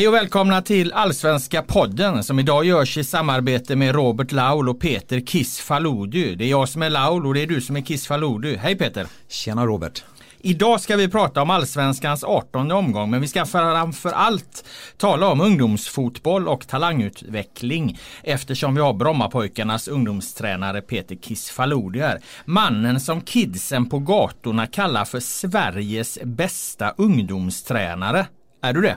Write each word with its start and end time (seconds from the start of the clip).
Hej 0.00 0.08
och 0.08 0.14
välkomna 0.14 0.62
till 0.62 0.92
Allsvenska 0.92 1.62
podden 1.62 2.24
som 2.24 2.38
idag 2.38 2.64
görs 2.64 2.96
i 2.96 3.04
samarbete 3.04 3.76
med 3.76 3.94
Robert 3.94 4.32
Laul 4.32 4.68
och 4.68 4.80
Peter 4.80 5.20
Kiss 5.20 5.60
Faludi. 5.60 6.34
Det 6.34 6.44
är 6.44 6.48
jag 6.48 6.68
som 6.68 6.82
är 6.82 6.90
Laul 6.90 7.26
och 7.26 7.34
det 7.34 7.42
är 7.42 7.46
du 7.46 7.60
som 7.60 7.76
är 7.76 7.80
Kiss 7.80 8.06
Faludi. 8.06 8.56
Hej 8.56 8.76
Peter! 8.76 9.06
Tjena 9.28 9.66
Robert! 9.66 10.04
Idag 10.38 10.80
ska 10.80 10.96
vi 10.96 11.08
prata 11.08 11.42
om 11.42 11.50
Allsvenskans 11.50 12.24
18 12.24 12.72
omgång 12.72 13.10
men 13.10 13.20
vi 13.20 13.28
ska 13.28 13.46
framför 13.46 14.12
allt 14.12 14.64
tala 14.96 15.28
om 15.28 15.40
ungdomsfotboll 15.40 16.48
och 16.48 16.68
talangutveckling 16.68 17.98
eftersom 18.22 18.74
vi 18.74 18.80
har 18.80 18.92
Brommapojkarnas 18.92 19.88
ungdomstränare 19.88 20.80
Peter 20.80 21.16
Kiss 21.16 21.50
Faludi 21.50 22.00
här. 22.00 22.20
Mannen 22.44 23.00
som 23.00 23.20
kidsen 23.20 23.88
på 23.88 23.98
gatorna 23.98 24.66
kallar 24.66 25.04
för 25.04 25.20
Sveriges 25.20 26.18
bästa 26.24 26.94
ungdomstränare. 26.96 28.26
Är 28.62 28.72
du 28.72 28.80
det? 28.80 28.96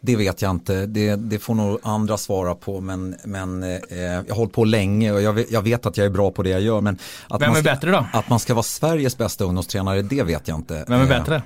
Det 0.00 0.16
vet 0.16 0.42
jag 0.42 0.50
inte, 0.50 0.86
det, 0.86 1.16
det 1.16 1.38
får 1.38 1.54
nog 1.54 1.78
andra 1.82 2.16
svara 2.16 2.54
på 2.54 2.80
men, 2.80 3.16
men 3.24 3.62
eh, 3.62 3.68
jag 3.90 4.24
har 4.28 4.36
hållit 4.36 4.52
på 4.52 4.64
länge 4.64 5.12
och 5.12 5.22
jag 5.22 5.32
vet, 5.32 5.50
jag 5.50 5.62
vet, 5.62 5.86
att 5.86 5.96
jag 5.96 6.06
är 6.06 6.10
bra 6.10 6.30
på 6.30 6.42
det 6.42 6.50
jag 6.50 6.60
gör. 6.60 6.80
Men 6.80 6.98
att 7.28 7.42
Vem 7.42 7.50
är 7.50 7.54
ska, 7.54 7.62
bättre 7.62 7.90
då? 7.90 8.06
Att 8.12 8.28
man 8.28 8.40
ska 8.40 8.54
vara 8.54 8.62
Sveriges 8.62 9.18
bästa 9.18 9.44
ungdomstränare, 9.44 10.02
det 10.02 10.22
vet 10.22 10.48
jag 10.48 10.58
inte. 10.58 10.84
Vem 10.88 11.00
är 11.00 11.04
eh, 11.04 11.18
bättre? 11.18 11.42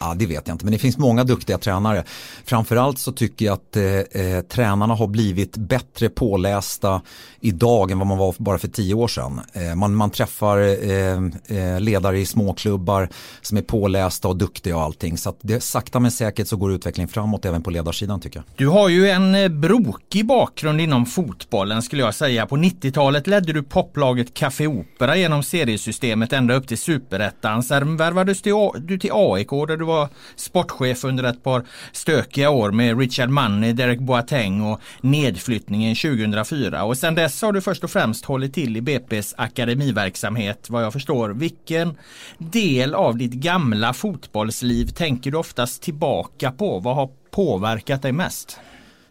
Ja, 0.00 0.14
det 0.16 0.26
vet 0.26 0.48
jag 0.48 0.54
inte, 0.54 0.64
men 0.64 0.72
det 0.72 0.78
finns 0.78 0.98
många 0.98 1.24
duktiga 1.24 1.58
tränare. 1.58 2.04
Framförallt 2.44 2.98
så 2.98 3.12
tycker 3.12 3.46
jag 3.46 3.52
att 3.52 3.76
eh, 3.76 3.84
eh, 3.84 4.40
tränarna 4.40 4.94
har 4.94 5.06
blivit 5.06 5.56
bättre 5.56 6.08
pålästa 6.08 7.00
idag 7.40 7.90
än 7.90 7.98
vad 7.98 8.06
man 8.06 8.18
var 8.18 8.34
bara 8.38 8.58
för 8.58 8.68
tio 8.68 8.94
år 8.94 9.08
sedan. 9.08 9.40
Eh, 9.52 9.74
man, 9.74 9.94
man 9.94 10.10
träffar 10.10 10.58
eh, 10.58 11.58
eh, 11.58 11.80
ledare 11.80 12.18
i 12.18 12.26
småklubbar 12.26 13.08
som 13.42 13.58
är 13.58 13.62
pålästa 13.62 14.28
och 14.28 14.36
duktiga 14.36 14.76
och 14.76 14.82
allting. 14.82 15.18
Så 15.18 15.30
att 15.30 15.38
det, 15.40 15.60
sakta 15.60 16.00
men 16.00 16.10
säkert 16.10 16.48
så 16.48 16.56
går 16.56 16.72
utvecklingen 16.72 17.08
framåt 17.08 17.44
även 17.44 17.62
på 17.62 17.70
ledarsidan 17.70 18.20
tycker 18.20 18.38
jag. 18.38 18.44
Du 18.56 18.68
har 18.68 18.88
ju 18.88 19.08
en 19.08 19.34
eh, 19.34 19.48
brokig 19.48 20.26
bakgrund 20.26 20.80
inom 20.80 21.06
fotbollen 21.06 21.82
skulle 21.82 22.02
jag 22.02 22.14
säga. 22.14 22.46
På 22.46 22.56
90-talet 22.56 23.26
ledde 23.26 23.52
du 23.52 23.62
poplaget 23.62 24.34
Café 24.34 24.66
Opera 24.66 25.16
genom 25.16 25.42
seriesystemet 25.42 26.32
ända 26.32 26.54
upp 26.54 26.68
till 26.68 26.78
superettan. 26.78 27.62
Sen 27.62 27.96
värvades 27.96 28.42
du 28.42 28.98
till 28.98 29.10
AIK 29.12 29.50
där 29.50 29.76
du 29.76 29.84
var 29.88 30.08
sportchef 30.36 31.04
under 31.04 31.24
ett 31.24 31.42
par 31.42 31.64
stökiga 31.92 32.50
år 32.50 32.70
med 32.70 32.98
Richard 32.98 33.30
Money, 33.30 33.72
Derek 33.72 33.98
Boateng 33.98 34.62
och 34.62 34.80
nedflyttningen 35.00 35.94
2004. 35.96 36.84
Och 36.84 36.98
sen 36.98 37.14
dess 37.14 37.42
har 37.42 37.52
du 37.52 37.60
först 37.60 37.84
och 37.84 37.90
främst 37.90 38.24
hållit 38.24 38.54
till 38.54 38.76
i 38.76 38.80
BP's 38.80 39.34
akademiverksamhet 39.36 40.70
vad 40.70 40.84
jag 40.84 40.92
förstår. 40.92 41.28
Vilken 41.28 41.96
del 42.38 42.94
av 42.94 43.16
ditt 43.16 43.32
gamla 43.32 43.92
fotbollsliv 43.92 44.86
tänker 44.86 45.30
du 45.30 45.36
oftast 45.36 45.82
tillbaka 45.82 46.52
på? 46.52 46.78
Vad 46.78 46.96
har 46.96 47.10
påverkat 47.30 48.02
dig 48.02 48.12
mest? 48.12 48.60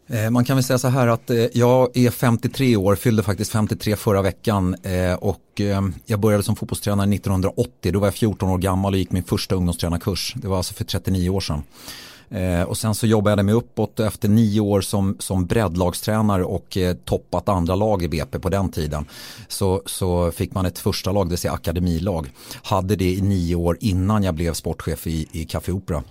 Eh, 0.09 0.29
man 0.29 0.45
kan 0.45 0.55
väl 0.55 0.63
säga 0.63 0.77
så 0.79 0.87
här 0.87 1.07
att 1.07 1.29
eh, 1.29 1.45
jag 1.53 1.97
är 1.97 2.11
53 2.11 2.75
år, 2.75 2.95
fyllde 2.95 3.23
faktiskt 3.23 3.51
53 3.51 3.95
förra 3.95 4.21
veckan 4.21 4.75
eh, 4.83 5.13
och 5.13 5.41
jag 6.05 6.19
började 6.19 6.43
som 6.43 6.55
fotbollstränare 6.55 7.15
1980. 7.15 7.91
Då 7.91 7.99
var 7.99 8.07
jag 8.07 8.13
14 8.13 8.49
år 8.49 8.57
gammal 8.57 8.93
och 8.93 8.99
gick 8.99 9.11
min 9.11 9.23
första 9.23 9.55
ungdomstränarkurs. 9.55 10.33
Det 10.35 10.47
var 10.47 10.57
alltså 10.57 10.73
för 10.73 10.83
39 10.83 11.29
år 11.29 11.39
sedan. 11.39 11.63
Och 12.67 12.77
sen 12.77 12.95
så 12.95 13.07
jobbade 13.07 13.39
jag 13.39 13.45
mig 13.45 13.55
uppåt 13.55 13.99
efter 13.99 14.29
nio 14.29 14.59
år 14.59 14.81
som, 14.81 15.15
som 15.19 15.45
breddlagstränare 15.45 16.43
och 16.43 16.77
toppat 17.05 17.49
andra 17.49 17.75
lag 17.75 18.03
i 18.03 18.07
BP 18.07 18.39
på 18.39 18.49
den 18.49 18.71
tiden. 18.71 19.05
Så, 19.47 19.81
så 19.85 20.31
fick 20.31 20.53
man 20.53 20.65
ett 20.65 20.79
första 20.79 21.11
lag, 21.11 21.25
det 21.25 21.29
vill 21.29 21.37
säga 21.37 21.53
akademilag. 21.53 22.31
Hade 22.63 22.95
det 22.95 23.13
i 23.13 23.21
nio 23.21 23.55
år 23.55 23.77
innan 23.79 24.23
jag 24.23 24.35
blev 24.35 24.53
sportchef 24.53 25.07
i, 25.07 25.27
i 25.31 25.45
Café 25.45 25.71
Opera. 25.71 26.03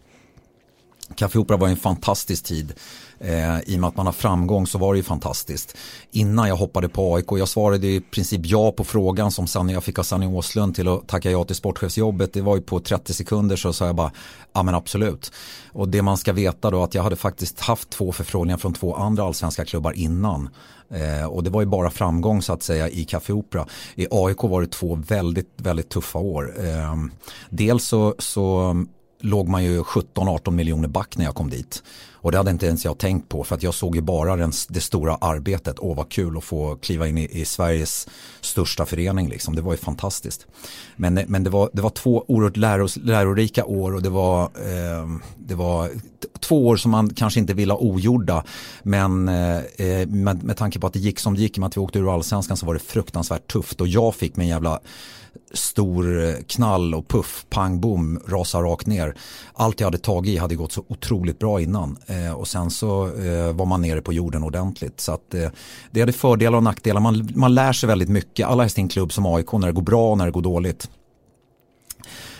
Café 1.15 1.39
Opera 1.39 1.57
var 1.57 1.69
en 1.69 1.77
fantastisk 1.77 2.45
tid. 2.45 2.75
Eh, 3.21 3.61
I 3.61 3.77
och 3.77 3.81
med 3.81 3.89
att 3.89 3.97
man 3.97 4.07
har 4.07 4.13
framgång 4.13 4.67
så 4.67 4.79
var 4.79 4.95
det 4.95 4.97
ju 4.97 5.03
fantastiskt. 5.03 5.77
Innan 6.11 6.49
jag 6.49 6.57
hoppade 6.57 6.89
på 6.89 7.15
AIK, 7.15 7.27
jag 7.31 7.49
svarade 7.49 7.87
i 7.87 8.01
princip 8.01 8.41
ja 8.45 8.73
på 8.73 8.85
frågan 8.85 9.31
som 9.31 9.47
Sanne, 9.47 9.73
jag 9.73 9.85
fick 9.85 9.99
av 9.99 10.03
Sanne 10.03 10.27
Åslund 10.27 10.75
till 10.75 10.89
att 10.89 11.09
tacka 11.09 11.31
ja 11.31 11.45
till 11.45 11.57
sportchefsjobbet. 11.57 12.33
Det 12.33 12.41
var 12.41 12.57
ju 12.57 12.63
på 12.63 12.81
30 12.81 13.15
sekunder 13.15 13.57
så 13.57 13.73
sa 13.73 13.87
jag 13.87 13.97
bara, 13.97 14.11
ja 14.53 14.63
men 14.63 14.75
absolut. 14.75 15.33
Och 15.73 15.89
det 15.89 16.03
man 16.03 16.17
ska 16.17 16.33
veta 16.33 16.71
då 16.71 16.83
att 16.83 16.95
jag 16.95 17.03
hade 17.03 17.17
faktiskt 17.17 17.61
haft 17.61 17.91
två 17.91 18.13
förfrågningar 18.13 18.59
från 18.59 18.75
två 18.75 18.95
andra 18.95 19.25
allsvenska 19.25 19.65
klubbar 19.65 19.93
innan. 19.93 20.49
Eh, 20.91 21.27
och 21.27 21.43
det 21.43 21.51
var 21.51 21.61
ju 21.61 21.67
bara 21.67 21.91
framgång 21.91 22.43
så 22.43 22.53
att 22.53 22.63
säga 22.63 22.89
i 22.89 23.05
Café 23.05 23.33
Opera. 23.33 23.67
I 23.95 24.07
AIK 24.11 24.43
var 24.43 24.61
det 24.61 24.67
två 24.67 24.95
väldigt, 25.09 25.53
väldigt 25.57 25.89
tuffa 25.89 26.19
år. 26.19 26.55
Eh, 26.67 26.95
dels 27.51 27.89
så, 27.89 28.15
så 28.19 28.75
låg 29.21 29.49
man 29.49 29.65
ju 29.65 29.83
17-18 29.83 30.51
miljoner 30.51 30.89
back 30.89 31.17
när 31.17 31.25
jag 31.25 31.35
kom 31.35 31.51
dit. 31.51 31.83
Och 32.27 32.33
det 32.33 32.39
hade 32.39 32.51
inte 32.51 32.67
ens 32.67 32.85
jag 32.85 32.99
tänkt 32.99 33.29
på 33.29 33.45
för 33.45 33.55
att 33.55 33.63
jag 33.63 33.75
såg 33.75 33.97
ju 33.97 34.03
bara 34.03 34.37
den, 34.37 34.53
det 34.69 34.81
stora 34.81 35.15
arbetet. 35.15 35.77
Åh 35.79 35.97
vad 35.97 36.09
kul 36.09 36.37
att 36.37 36.45
få 36.45 36.77
kliva 36.77 37.09
in 37.09 37.19
i, 37.19 37.41
i 37.41 37.45
Sveriges 37.45 38.09
största 38.41 38.87
förening 38.87 39.29
liksom. 39.29 39.55
Det 39.57 39.63
var 39.63 39.73
ju 39.73 39.79
fantastiskt. 39.79 40.47
Men, 40.97 41.15
men 41.15 41.45
det, 41.45 41.51
var, 41.51 41.71
det 41.73 41.83
var 41.83 41.91
två 41.91 42.25
oerhört 42.29 42.57
läros, 42.57 42.97
lärorika 42.97 43.65
år 43.65 43.95
och 43.95 44.03
det 44.03 44.11
var, 44.11 44.43
eh, 44.43 45.09
det 45.37 45.55
var 45.55 45.91
två 46.41 46.67
år 46.67 46.77
som 46.77 46.91
man 46.91 47.15
kanske 47.15 47.41
inte 47.41 47.55
ville 47.55 47.73
ha 47.73 47.81
ogjorda. 47.81 48.45
Men 48.83 49.29
eh, 49.29 49.57
eh 49.57 50.09
med, 50.09 50.45
med 50.45 50.57
tanke 50.57 50.79
på 50.79 50.87
att 50.87 50.93
det 50.93 50.99
gick 50.99 51.19
som 51.19 51.35
det 51.35 51.41
gick, 51.41 51.59
med 51.59 51.67
att 51.67 51.77
vi 51.77 51.81
åkte 51.81 51.99
ur 51.99 52.15
allsvenskan 52.15 52.57
så 52.57 52.67
var 52.67 52.75
det 52.75 52.81
fruktansvärt 52.81 53.53
tufft. 53.53 53.81
Och 53.81 53.89
jag 53.89 54.15
fick 54.15 54.37
min 54.37 54.49
jävla 54.49 54.81
stor 55.53 56.35
knall 56.43 56.95
och 56.95 57.09
puff, 57.09 57.47
pang, 57.51 57.81
bom, 57.81 58.21
rasa 58.27 58.63
rakt 58.63 58.87
ner. 58.87 59.15
Allt 59.55 59.81
jag 59.81 59.87
hade 59.87 59.99
tagit 59.99 60.31
i 60.31 60.37
hade 60.37 60.55
gått 60.55 60.73
så 60.73 60.85
otroligt 60.89 61.39
bra 61.39 61.61
innan 61.61 61.97
eh, 62.07 62.33
och 62.33 62.49
sen 62.49 62.71
så 62.71 63.07
eh, 63.07 63.53
var 63.53 63.67
man 63.67 63.83
nere 63.83 64.01
på 64.01 64.13
jorden 64.13 64.43
ordentligt. 64.43 65.01
Så 65.01 65.13
att, 65.13 65.35
eh, 65.35 65.49
det 65.91 66.01
hade 66.01 66.13
fördelar 66.13 66.57
och 66.57 66.65
nackdelar. 66.65 67.01
Man, 67.01 67.29
man 67.35 67.55
lär 67.55 67.73
sig 67.73 67.87
väldigt 67.87 68.09
mycket. 68.09 68.47
Alla 68.47 68.63
häst 68.63 68.79
i 68.79 68.81
en 68.81 68.89
klubb 68.89 69.13
som 69.13 69.27
AIK 69.27 69.53
när 69.53 69.67
det 69.67 69.73
går 69.73 69.83
bra 69.83 70.11
och 70.11 70.19
när 70.19 70.25
det 70.25 70.33
går 70.33 70.43
dåligt. 70.43 70.89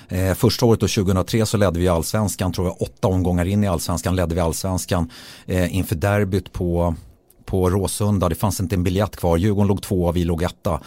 Eh, 0.09 0.35
första 0.35 0.67
året 0.67 0.81
då 0.81 0.89
2003 0.89 1.47
så 1.47 1.57
ledde 1.57 1.79
vi 1.79 1.89
allsvenskan, 1.89 2.53
tror 2.53 2.67
jag 2.67 2.83
åtta 2.83 3.09
omgångar 3.09 3.45
in 3.45 3.65
i 3.65 3.67
allsvenskan 3.67 4.17
ledde 4.17 4.35
vi 4.35 4.41
allsvenskan 4.41 5.11
eh, 5.47 5.77
inför 5.77 5.97
derbyt 5.97 6.53
på, 6.53 6.95
på 7.45 7.71
Råsunda. 7.71 8.29
Det 8.29 8.35
fanns 8.35 8.61
inte 8.61 8.75
en 8.75 8.83
biljett 8.83 9.17
kvar. 9.17 9.37
Djurgården 9.37 9.69
låg 9.69 9.83
tvåa, 9.83 10.13
vi 10.13 10.25
låg 10.25 10.43
etta. 10.43 10.81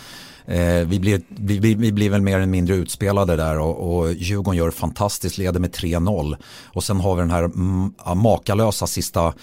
Eh, 0.50 0.88
vi, 0.88 1.00
blir, 1.00 1.22
vi, 1.28 1.60
vi, 1.60 1.76
vi, 1.76 1.92
blir 1.92 2.10
väl 2.10 2.22
mer 2.22 2.36
eller 2.36 2.46
mindre 2.46 2.76
utspelade 2.76 3.36
där 3.36 3.60
och, 3.60 3.98
och 3.98 4.14
Djurgården 4.14 4.58
gör 4.58 4.72
fantastiskt, 4.72 5.38
leder 5.38 5.60
med 5.60 5.72
3-0. 5.72 6.36
Och 6.66 6.84
sen 6.84 7.00
har 7.00 7.16
vi 7.16 7.22
den 7.22 7.32
här 7.32 7.44
mm, 7.44 7.94
makalösa 8.16 8.88
sista 8.88 9.34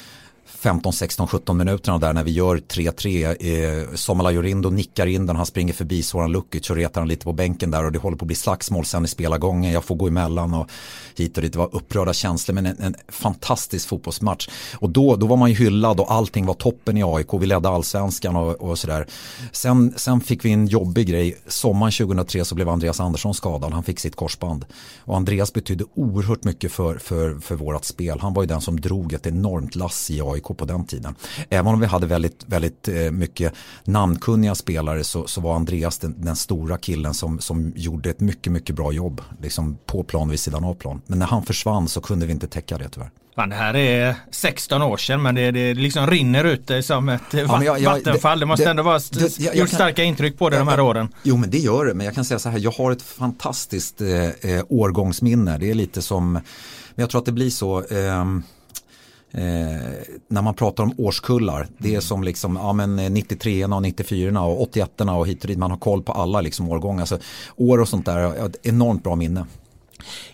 15, 0.46 0.92
16, 0.92 1.28
17 1.28 1.56
minuterna 1.56 1.98
där 1.98 2.12
när 2.12 2.24
vi 2.24 2.30
gör 2.30 2.56
3-3. 2.56 3.86
Eh, 3.86 3.94
Somala 3.94 4.30
Jorindo 4.30 4.70
nickar 4.70 5.06
in 5.06 5.26
den, 5.26 5.36
han 5.36 5.46
springer 5.46 5.72
förbi 5.72 6.02
Soran 6.02 6.32
Lukic 6.32 6.70
och 6.70 6.76
retar 6.76 7.00
han 7.00 7.08
lite 7.08 7.24
på 7.24 7.32
bänken 7.32 7.70
där 7.70 7.84
och 7.84 7.92
det 7.92 7.98
håller 7.98 8.16
på 8.16 8.24
att 8.24 8.26
bli 8.26 8.36
slagsmål 8.36 8.84
sen 8.84 9.04
i 9.04 9.08
spelargången. 9.08 9.72
Jag 9.72 9.84
får 9.84 9.94
gå 9.94 10.06
emellan 10.06 10.54
och 10.54 10.70
hit 11.16 11.36
och 11.36 11.42
dit. 11.42 11.52
Det 11.52 11.58
var 11.58 11.76
upprörda 11.76 12.12
känslor 12.12 12.54
men 12.54 12.66
en, 12.66 12.80
en 12.80 12.94
fantastisk 13.08 13.88
fotbollsmatch. 13.88 14.48
Och 14.74 14.90
då, 14.90 15.16
då 15.16 15.26
var 15.26 15.36
man 15.36 15.50
ju 15.50 15.56
hyllad 15.56 16.00
och 16.00 16.12
allting 16.12 16.46
var 16.46 16.54
toppen 16.54 16.96
i 16.96 17.02
AIK. 17.02 17.34
Vi 17.34 17.46
ledde 17.46 17.68
allsvenskan 17.68 18.36
och, 18.36 18.54
och 18.54 18.78
sådär. 18.78 19.06
Sen, 19.52 19.94
sen 19.96 20.20
fick 20.20 20.44
vi 20.44 20.52
en 20.52 20.66
jobbig 20.66 21.06
grej. 21.06 21.36
Sommaren 21.46 21.92
2003 21.92 22.44
så 22.44 22.54
blev 22.54 22.68
Andreas 22.68 23.00
Andersson 23.00 23.34
skadad. 23.34 23.72
Han 23.72 23.82
fick 23.82 24.00
sitt 24.00 24.16
korsband. 24.16 24.64
Och 25.04 25.16
Andreas 25.16 25.52
betydde 25.52 25.84
oerhört 25.94 26.44
mycket 26.44 26.72
för, 26.72 26.98
för, 26.98 27.38
för 27.38 27.54
vårat 27.54 27.84
spel. 27.84 28.20
Han 28.20 28.34
var 28.34 28.42
ju 28.42 28.46
den 28.46 28.60
som 28.60 28.80
drog 28.80 29.12
ett 29.12 29.26
enormt 29.26 29.74
lass 29.74 30.10
i 30.10 30.20
AIK 30.20 30.35
på 30.40 30.64
den 30.64 30.84
tiden. 30.84 31.14
Även 31.50 31.66
om 31.66 31.80
vi 31.80 31.86
hade 31.86 32.06
väldigt, 32.06 32.44
väldigt 32.46 32.88
eh, 32.88 33.10
mycket 33.10 33.52
namnkunniga 33.84 34.54
spelare 34.54 35.04
så, 35.04 35.26
så 35.26 35.40
var 35.40 35.56
Andreas 35.56 35.98
den, 35.98 36.14
den, 36.18 36.36
stora 36.36 36.78
killen 36.78 37.14
som, 37.14 37.40
som 37.40 37.72
gjorde 37.76 38.10
ett 38.10 38.20
mycket, 38.20 38.52
mycket 38.52 38.76
bra 38.76 38.92
jobb. 38.92 39.20
Liksom 39.42 39.78
på 39.86 40.02
plan 40.02 40.28
vid 40.28 40.40
sidan 40.40 40.64
av 40.64 40.74
plan. 40.74 41.02
Men 41.06 41.18
när 41.18 41.26
han 41.26 41.42
försvann 41.42 41.88
så 41.88 42.00
kunde 42.00 42.26
vi 42.26 42.32
inte 42.32 42.46
täcka 42.46 42.78
det 42.78 42.88
tyvärr. 42.88 43.10
Fan, 43.36 43.48
det 43.48 43.56
här 43.56 43.76
är 43.76 44.14
16 44.30 44.82
år 44.82 44.96
sedan 44.96 45.22
men 45.22 45.34
det, 45.34 45.50
det 45.50 45.74
liksom 45.74 46.06
rinner 46.06 46.44
ut 46.44 46.70
som 46.84 47.08
ett 47.08 47.22
ja, 47.30 47.64
jag, 47.64 47.80
jag, 47.80 47.90
vattenfall. 47.90 48.40
Det 48.40 48.46
måste 48.46 48.64
det, 48.64 48.70
ändå 48.70 48.82
vara 48.82 48.98
det, 48.98 49.38
jag, 49.38 49.56
gjort 49.56 49.68
kan, 49.68 49.76
starka 49.76 50.02
intryck 50.02 50.38
på 50.38 50.50
det 50.50 50.58
de 50.58 50.68
här 50.68 50.80
åren. 50.80 51.08
Jo 51.22 51.36
men 51.36 51.50
det 51.50 51.58
gör 51.58 51.84
det. 51.84 51.94
Men 51.94 52.06
jag 52.06 52.14
kan 52.14 52.24
säga 52.24 52.38
så 52.38 52.48
här, 52.48 52.58
jag 52.58 52.70
har 52.70 52.92
ett 52.92 53.02
fantastiskt 53.02 54.00
eh, 54.00 54.24
eh 54.24 54.64
årgångsminne. 54.68 55.58
Det 55.58 55.70
är 55.70 55.74
lite 55.74 56.02
som, 56.02 56.32
men 56.32 56.42
jag 56.94 57.10
tror 57.10 57.18
att 57.18 57.26
det 57.26 57.32
blir 57.32 57.50
så. 57.50 57.78
Eh, 57.84 58.24
Eh, 59.36 59.76
när 60.28 60.42
man 60.42 60.54
pratar 60.54 60.84
om 60.84 60.94
årskullar, 60.98 61.66
det 61.78 61.94
är 61.94 62.00
som 62.00 62.24
liksom 62.24 62.56
ja, 62.56 62.72
men 62.72 62.96
93 62.96 63.64
och 63.64 63.82
94 63.82 64.42
och 64.42 64.62
81 64.62 65.00
och 65.00 65.26
hit 65.26 65.42
och 65.42 65.48
dit. 65.48 65.58
Man 65.58 65.70
har 65.70 65.78
koll 65.78 66.02
på 66.02 66.12
alla 66.12 66.40
liksom 66.40 66.68
årgångar. 66.68 67.00
Alltså, 67.00 67.18
år 67.56 67.80
och 67.80 67.88
sånt 67.88 68.06
där, 68.06 68.46
ett 68.46 68.66
enormt 68.66 69.04
bra 69.04 69.16
minne. 69.16 69.46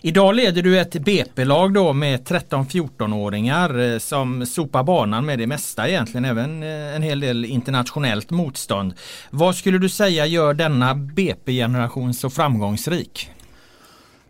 Idag 0.01 0.35
leder 0.35 0.61
du 0.61 0.79
ett 0.79 0.93
BP-lag 0.93 1.73
då 1.73 1.93
med 1.93 2.27
13-14-åringar 2.27 3.79
eh, 3.79 3.99
som 3.99 4.45
sopar 4.45 4.83
banan 4.83 5.25
med 5.25 5.39
det 5.39 5.47
mesta 5.47 5.89
egentligen, 5.89 6.25
även 6.25 6.63
eh, 6.63 6.95
en 6.95 7.01
hel 7.01 7.19
del 7.19 7.45
internationellt 7.45 8.29
motstånd. 8.29 8.93
Vad 9.29 9.55
skulle 9.55 9.77
du 9.77 9.89
säga 9.89 10.25
gör 10.25 10.53
denna 10.53 10.95
BP-generation 10.95 12.13
så 12.13 12.29
framgångsrik? 12.29 13.29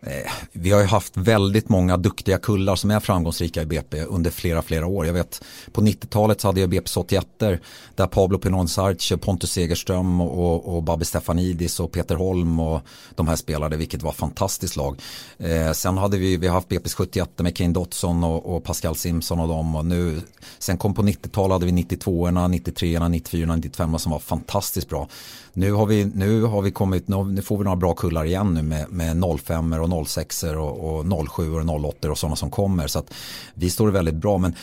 Eh, 0.06 0.30
vi 0.52 0.70
har 0.70 0.80
ju 0.80 0.86
haft 0.86 1.16
väldigt 1.16 1.68
många 1.68 1.96
duktiga 1.96 2.38
kullar 2.38 2.76
som 2.76 2.90
är 2.90 3.00
framgångsrika 3.00 3.62
i 3.62 3.66
BP 3.66 4.04
under 4.04 4.30
flera, 4.30 4.62
flera 4.62 4.86
år. 4.86 5.06
Jag 5.06 5.12
vet 5.12 5.44
på 5.72 5.80
90-talet 5.80 6.40
så 6.40 6.48
hade 6.48 6.60
jag 6.60 6.72
BP's 6.72 6.98
81 6.98 7.26
där 7.94 8.06
Pablo 8.06 8.38
Pinon 8.38 8.68
Sarce, 8.68 9.16
Pontus 9.16 9.52
Segerström 9.52 10.20
och, 10.20 10.76
och 10.76 10.82
Babi 10.82 11.04
Stefanidis 11.04 11.80
och 11.80 11.92
Peter 11.92 12.14
Holm 12.14 12.60
och 12.60 12.80
de 13.14 13.28
här 13.28 13.36
spelade, 13.36 13.76
vilket 13.76 14.02
var 14.02 14.12
fantastiskt 14.12 14.76
lag. 14.76 15.00
Eh, 15.38 15.72
sen 15.72 15.98
hade 15.98 16.18
vi, 16.18 16.36
vi 16.36 16.46
har 16.46 16.54
haft 16.54 16.68
BP's 16.68 16.94
71 16.96 17.38
med 17.38 17.56
Kane 17.56 17.72
Dotson 17.72 18.24
och, 18.24 18.56
och, 18.56 18.64
Pascal 18.64 18.96
Simpson 18.96 19.40
och 19.40 19.48
dem 19.48 19.76
och 19.76 19.86
nu, 19.86 20.20
sen 20.58 20.78
kom 20.78 20.94
på 20.94 21.02
90-talet 21.02 21.52
hade 21.52 21.66
vi 21.66 21.72
92orna, 21.72 22.48
93orna, 22.48 23.08
94orna, 23.08 23.56
95 23.56 23.98
som 23.98 24.12
var 24.12 24.18
fantastiskt 24.18 24.88
bra. 24.88 25.08
Nu 25.56 25.72
har 25.72 25.86
vi, 25.86 26.04
nu 26.04 26.42
har 26.42 26.62
vi 26.62 26.70
kommit, 26.70 27.08
nu 27.08 27.42
får 27.42 27.58
vi 27.58 27.64
några 27.64 27.76
bra 27.76 27.94
kullar 27.94 28.24
igen 28.24 28.54
nu 28.54 28.62
med, 28.62 28.90
med 28.90 29.24
05 29.40 29.72
och 29.72 30.08
06 30.08 30.42
och, 30.42 30.98
och 30.98 31.28
07 31.30 31.54
och 31.54 31.84
08 31.84 32.10
och 32.10 32.18
sådana 32.18 32.36
som 32.36 32.50
kommer. 32.50 32.86
Så 32.86 32.98
att 32.98 33.14
vi 33.54 33.70
står 33.70 33.88
väldigt 33.88 34.14
bra. 34.14 34.38
Men 34.38 34.54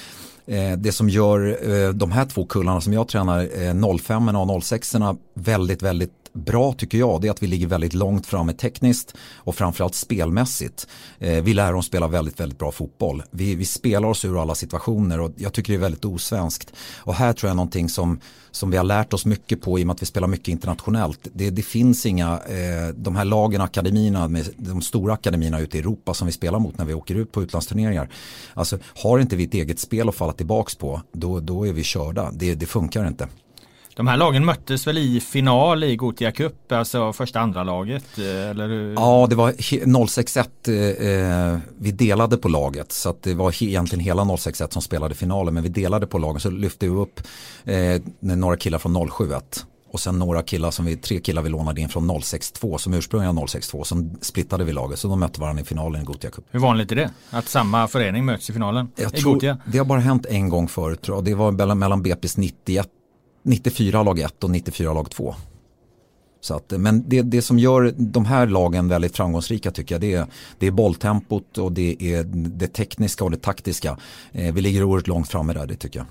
eh, 0.46 0.78
det 0.78 0.92
som 0.92 1.10
gör 1.10 1.70
eh, 1.70 1.90
de 1.90 2.12
här 2.12 2.26
två 2.26 2.46
kullarna 2.46 2.82
som 2.82 2.94
jag 2.94 3.08
tränar, 3.08 3.64
eh, 3.64 3.98
05 3.98 4.28
och 4.36 4.64
06 4.64 4.96
väldigt, 5.34 5.82
väldigt 5.82 6.21
bra 6.34 6.74
tycker 6.74 6.98
jag 6.98 7.22
det 7.22 7.28
är 7.28 7.32
att 7.32 7.44
vi 7.44 7.48
ligger 7.48 7.68
väldigt 7.68 7.94
långt 7.94 8.26
framme 8.26 8.54
tekniskt 8.54 9.14
och 9.36 9.56
framförallt 9.56 9.96
spelmässigt. 9.96 10.88
Eh, 11.20 11.44
vi 11.44 11.54
lär 11.54 11.76
oss 11.76 11.86
spela 11.86 12.08
väldigt, 12.08 12.40
väldigt 12.40 12.60
bra 12.60 12.72
fotboll. 12.72 13.24
Vi, 13.32 13.56
vi 13.56 13.66
spelar 13.66 14.08
oss 14.08 14.26
ur 14.26 14.42
alla 14.42 14.56
situationer 14.56 15.20
och 15.20 15.32
jag 15.36 15.54
tycker 15.54 15.74
det 15.74 15.78
är 15.78 15.82
väldigt 15.82 16.06
osvenskt. 16.06 16.74
Och 16.98 17.14
här 17.14 17.34
tror 17.34 17.50
jag 17.50 17.56
någonting 17.56 17.90
som, 17.90 18.20
som 18.52 18.72
vi 18.72 18.78
har 18.78 18.84
lärt 18.84 19.14
oss 19.14 19.26
mycket 19.26 19.62
på 19.62 19.80
i 19.80 19.84
och 19.84 19.88
med 19.88 19.94
att 19.94 20.02
vi 20.02 20.06
spelar 20.06 20.28
mycket 20.28 20.48
internationellt. 20.48 21.20
Det, 21.34 21.50
det 21.50 21.62
finns 21.62 22.06
inga, 22.06 22.34
eh, 22.34 22.88
de 22.96 23.16
här 23.16 23.26
lagen, 23.26 23.62
akademierna, 23.62 24.28
med 24.28 24.50
de 24.58 24.82
stora 24.82 25.14
akademierna 25.14 25.60
ute 25.60 25.78
i 25.78 25.80
Europa 25.80 26.14
som 26.14 26.26
vi 26.26 26.32
spelar 26.34 26.60
mot 26.60 26.78
när 26.78 26.86
vi 26.86 26.94
åker 26.94 27.16
ut 27.16 27.32
på 27.32 27.44
utlandsturneringar. 27.44 28.10
Alltså 28.54 28.78
har 29.04 29.20
inte 29.20 29.36
vi 29.36 29.44
ett 29.44 29.54
eget 29.54 29.80
spel 29.80 30.10
att 30.10 30.16
falla 30.16 30.34
tillbaks 30.34 30.76
på, 30.76 31.02
då, 31.12 31.40
då 31.40 31.68
är 31.68 31.74
vi 31.74 31.84
körda. 31.84 32.32
Det, 32.32 32.56
det 32.56 32.66
funkar 32.66 33.08
inte. 33.08 33.28
De 33.96 34.08
här 34.08 34.18
lagen 34.18 34.46
möttes 34.46 34.88
väl 34.88 34.98
i 34.98 35.20
final 35.20 35.84
i 35.84 35.96
Gotia 35.96 36.32
Cup, 36.32 36.72
alltså 36.72 37.14
första 37.14 37.40
andra 37.40 37.64
laget? 37.64 38.18
Eh, 38.18 38.50
eller? 38.50 38.94
Ja, 38.94 39.28
det 39.30 39.36
var 39.36 40.08
061 40.08 40.68
eh, 40.68 41.60
vi 41.78 41.92
delade 41.92 42.38
på 42.38 42.50
laget 42.50 42.92
så 42.92 43.16
det 43.22 43.34
var 43.34 43.64
egentligen 43.64 44.06
hela 44.06 44.38
061 44.38 44.74
som 44.74 44.82
spelade 44.82 45.16
finalen 45.16 45.54
men 45.54 45.64
vi 45.64 45.70
delade 45.70 46.08
på 46.08 46.18
lagen 46.18 46.40
så 46.40 46.50
lyfte 46.50 46.86
vi 46.86 46.96
upp 46.96 47.22
eh, 47.64 48.02
några 48.20 48.58
killar 48.58 48.80
från 48.80 49.10
071 49.10 49.66
och 49.94 50.00
sen 50.00 50.20
några 50.20 50.44
killar 50.44 50.72
som 50.72 50.86
vi, 50.86 50.96
tre 50.96 51.20
killar 51.20 51.42
vi 51.42 51.50
lånade 51.50 51.82
in 51.82 51.90
från 51.90 52.22
062 52.22 52.78
som 52.78 52.94
ursprungligen 52.94 53.48
062 53.48 53.84
som 53.84 54.18
splittade 54.22 54.64
vi 54.64 54.74
laget 54.74 55.00
så 55.00 55.08
de 55.08 55.20
mötte 55.20 55.42
varandra 55.42 55.62
i 55.62 55.66
finalen 55.66 56.02
i 56.02 56.06
Gotia 56.06 56.30
Cup. 56.30 56.46
Hur 56.52 56.60
vanligt 56.60 56.92
är 56.92 56.96
det? 56.96 57.12
Att 57.30 57.48
samma 57.48 57.88
förening 57.88 58.26
möts 58.26 58.50
i 58.50 58.54
finalen? 58.54 58.88
Jag 58.96 59.14
i 59.14 59.18
tror, 59.18 59.34
Gotia? 59.34 59.58
Det 59.66 59.78
har 59.78 59.86
bara 59.86 60.00
hänt 60.00 60.26
en 60.26 60.50
gång 60.50 60.68
förut 60.68 61.02
tror 61.02 61.18
jag. 61.18 61.26
Det 61.26 61.36
var 61.36 61.52
mellan, 61.52 61.80
mellan 61.80 62.04
BP's 62.04 62.34
91 62.38 62.88
94 63.44 64.04
lag 64.04 64.20
1 64.20 64.44
och 64.44 64.50
94 64.50 64.94
lag 64.94 65.10
2. 65.10 65.36
Så 66.42 66.56
att, 66.56 66.72
men 66.72 67.10
det, 67.10 67.22
det 67.22 67.42
som 67.42 67.60
gör 67.60 67.94
de 67.98 68.26
här 68.26 68.48
lagen 68.48 68.88
väldigt 68.88 69.16
framgångsrika 69.16 69.72
tycker 69.72 69.96
jag 69.96 70.02
det 70.02 70.14
är, 70.14 70.26
det 70.60 70.68
är 70.68 70.72
bolltempot 70.72 71.58
och 71.58 71.72
det 71.72 71.96
är 72.00 72.24
det 72.34 72.68
tekniska 72.68 73.24
och 73.24 73.32
det 73.32 73.38
taktiska. 73.38 73.98
Eh, 74.32 74.54
vi 74.54 74.62
ligger 74.62 74.84
oerhört 74.84 75.08
långt 75.08 75.28
framme 75.28 75.54
där, 75.54 75.68
det 75.68 75.76
tycker 75.76 76.00
jag. 76.00 76.08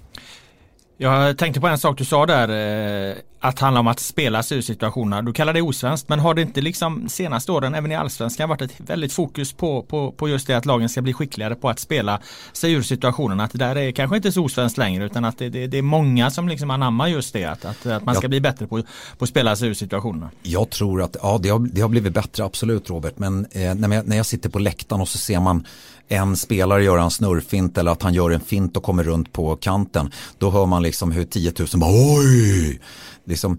Jag 0.96 1.38
tänkte 1.38 1.60
på 1.60 1.66
en 1.66 1.78
sak 1.78 1.98
du 1.98 2.04
sa 2.04 2.26
där, 2.26 2.48
eh, 2.48 3.16
att 3.40 3.58
handla 3.58 3.80
om 3.80 3.86
att 3.86 4.00
spela 4.00 4.42
sig 4.42 4.58
ur 4.58 4.62
situationerna. 4.62 5.22
Du 5.22 5.32
kallar 5.32 5.52
det 5.52 5.62
osvenskt, 5.62 6.08
men 6.08 6.20
har 6.20 6.34
det 6.34 6.42
inte 6.42 6.60
liksom 6.60 7.08
senaste 7.08 7.52
åren, 7.52 7.74
även 7.74 7.92
i 7.92 7.94
allsvenskan, 7.94 8.48
varit 8.48 8.62
ett 8.62 8.74
väldigt 8.76 9.12
fokus 9.12 9.52
på, 9.52 9.82
på, 9.82 10.12
på 10.12 10.28
just 10.28 10.46
det 10.46 10.54
att 10.54 10.66
lagen 10.66 10.88
ska 10.88 11.02
bli 11.02 11.12
skickligare 11.12 11.54
på 11.54 11.70
att 11.70 11.78
spela 11.78 12.20
sig 12.52 12.72
ur 12.72 12.82
situationerna? 12.82 13.44
Att 13.44 13.52
det 13.52 13.58
där 13.58 13.76
är 13.76 13.92
kanske 13.92 14.16
inte 14.16 14.32
så 14.32 14.44
osvenskt 14.44 14.78
längre, 14.78 15.04
utan 15.04 15.24
att 15.24 15.38
det, 15.38 15.48
det, 15.48 15.66
det 15.66 15.78
är 15.78 15.82
många 15.82 16.30
som 16.30 16.48
liksom 16.48 16.70
anammar 16.70 17.08
just 17.08 17.32
det, 17.32 17.44
att, 17.44 17.64
att, 17.64 17.86
att 17.86 18.04
man 18.04 18.14
ska 18.14 18.24
ja. 18.24 18.28
bli 18.28 18.40
bättre 18.40 18.66
på, 18.66 18.82
på 19.18 19.24
att 19.24 19.28
spela 19.28 19.56
sig 19.56 19.68
ur 19.68 19.74
situationerna. 19.74 20.30
Jag 20.42 20.70
tror 20.70 21.02
att, 21.02 21.16
ja 21.22 21.38
det 21.42 21.48
har, 21.48 21.58
det 21.58 21.80
har 21.80 21.88
blivit 21.88 22.12
bättre, 22.12 22.44
absolut 22.44 22.90
Robert, 22.90 23.14
men 23.16 23.46
eh, 23.50 23.74
när, 23.74 23.96
jag, 23.96 24.08
när 24.08 24.16
jag 24.16 24.26
sitter 24.26 24.50
på 24.50 24.58
läktaren 24.58 25.02
och 25.02 25.08
så 25.08 25.18
ser 25.18 25.40
man 25.40 25.66
en 26.08 26.36
spelare 26.36 26.84
gör 26.84 26.98
en 26.98 27.10
snurrfint 27.10 27.78
eller 27.78 27.90
att 27.90 28.02
han 28.02 28.14
gör 28.14 28.30
en 28.30 28.40
fint 28.40 28.76
och 28.76 28.82
kommer 28.82 29.04
runt 29.04 29.32
på 29.32 29.56
kanten. 29.56 30.10
Då 30.38 30.50
hör 30.50 30.66
man 30.66 30.82
liksom 30.82 31.12
hur 31.12 31.24
10 31.24 31.52
000 31.58 31.68
bara 31.74 31.90
oj! 31.90 32.80
Liksom, 33.30 33.58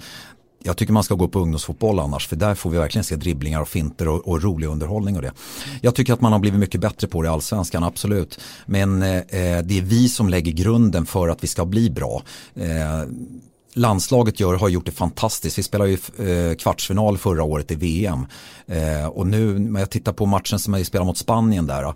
jag 0.64 0.78
tycker 0.78 0.94
man 0.94 1.04
ska 1.04 1.16
gå 1.16 1.28
på 1.28 1.40
ungdomsfotboll 1.40 2.00
annars 2.00 2.28
för 2.28 2.36
där 2.36 2.56
får 2.56 2.70
vi 2.70 2.78
verkligen 2.78 3.04
se 3.04 3.16
dribblingar 3.16 3.62
och 3.62 3.68
finter 3.68 4.08
och, 4.08 4.28
och 4.28 4.44
rolig 4.44 4.68
underhållning 4.68 5.16
och 5.16 5.22
det. 5.22 5.32
Jag 5.82 5.96
tycker 5.96 6.14
att 6.14 6.22
man 6.22 6.32
har 6.32 6.40
blivit 6.40 6.60
mycket 6.60 6.82
bättre 6.82 7.08
på 7.08 7.22
det 7.22 7.26
i 7.26 7.30
allsvenskan, 7.30 7.84
absolut. 7.84 8.40
Men 8.66 9.02
eh, 9.04 9.22
det 9.64 9.78
är 9.78 9.82
vi 9.82 10.10
som 10.10 10.30
lägger 10.30 10.52
grunden 10.52 11.06
för 11.06 11.28
att 11.28 11.44
vi 11.44 11.48
ska 11.48 11.66
bli 11.66 11.90
bra. 11.90 12.24
Eh, 12.56 13.04
landslaget 13.74 14.40
gör, 14.40 14.54
har 14.54 14.70
gjort 14.70 14.86
det 14.86 14.92
fantastiskt. 14.92 15.58
Vi 15.58 15.64
spelade 15.64 15.92
ju 15.92 15.98
eh, 16.30 16.56
kvartsfinal 16.56 17.18
förra 17.18 17.44
året 17.44 17.72
i 17.72 17.76
VM. 17.76 18.26
Eh, 18.68 19.06
och 19.06 19.28
nu 19.28 19.60
när 19.60 19.80
jag 19.80 19.90
tittar 19.90 20.14
på 20.14 20.26
matchen 20.26 20.60
som 20.60 20.74
vi 20.74 20.86
spelar 20.86 21.06
mot 21.06 21.18
Spanien 21.18 21.68
där 21.68 21.94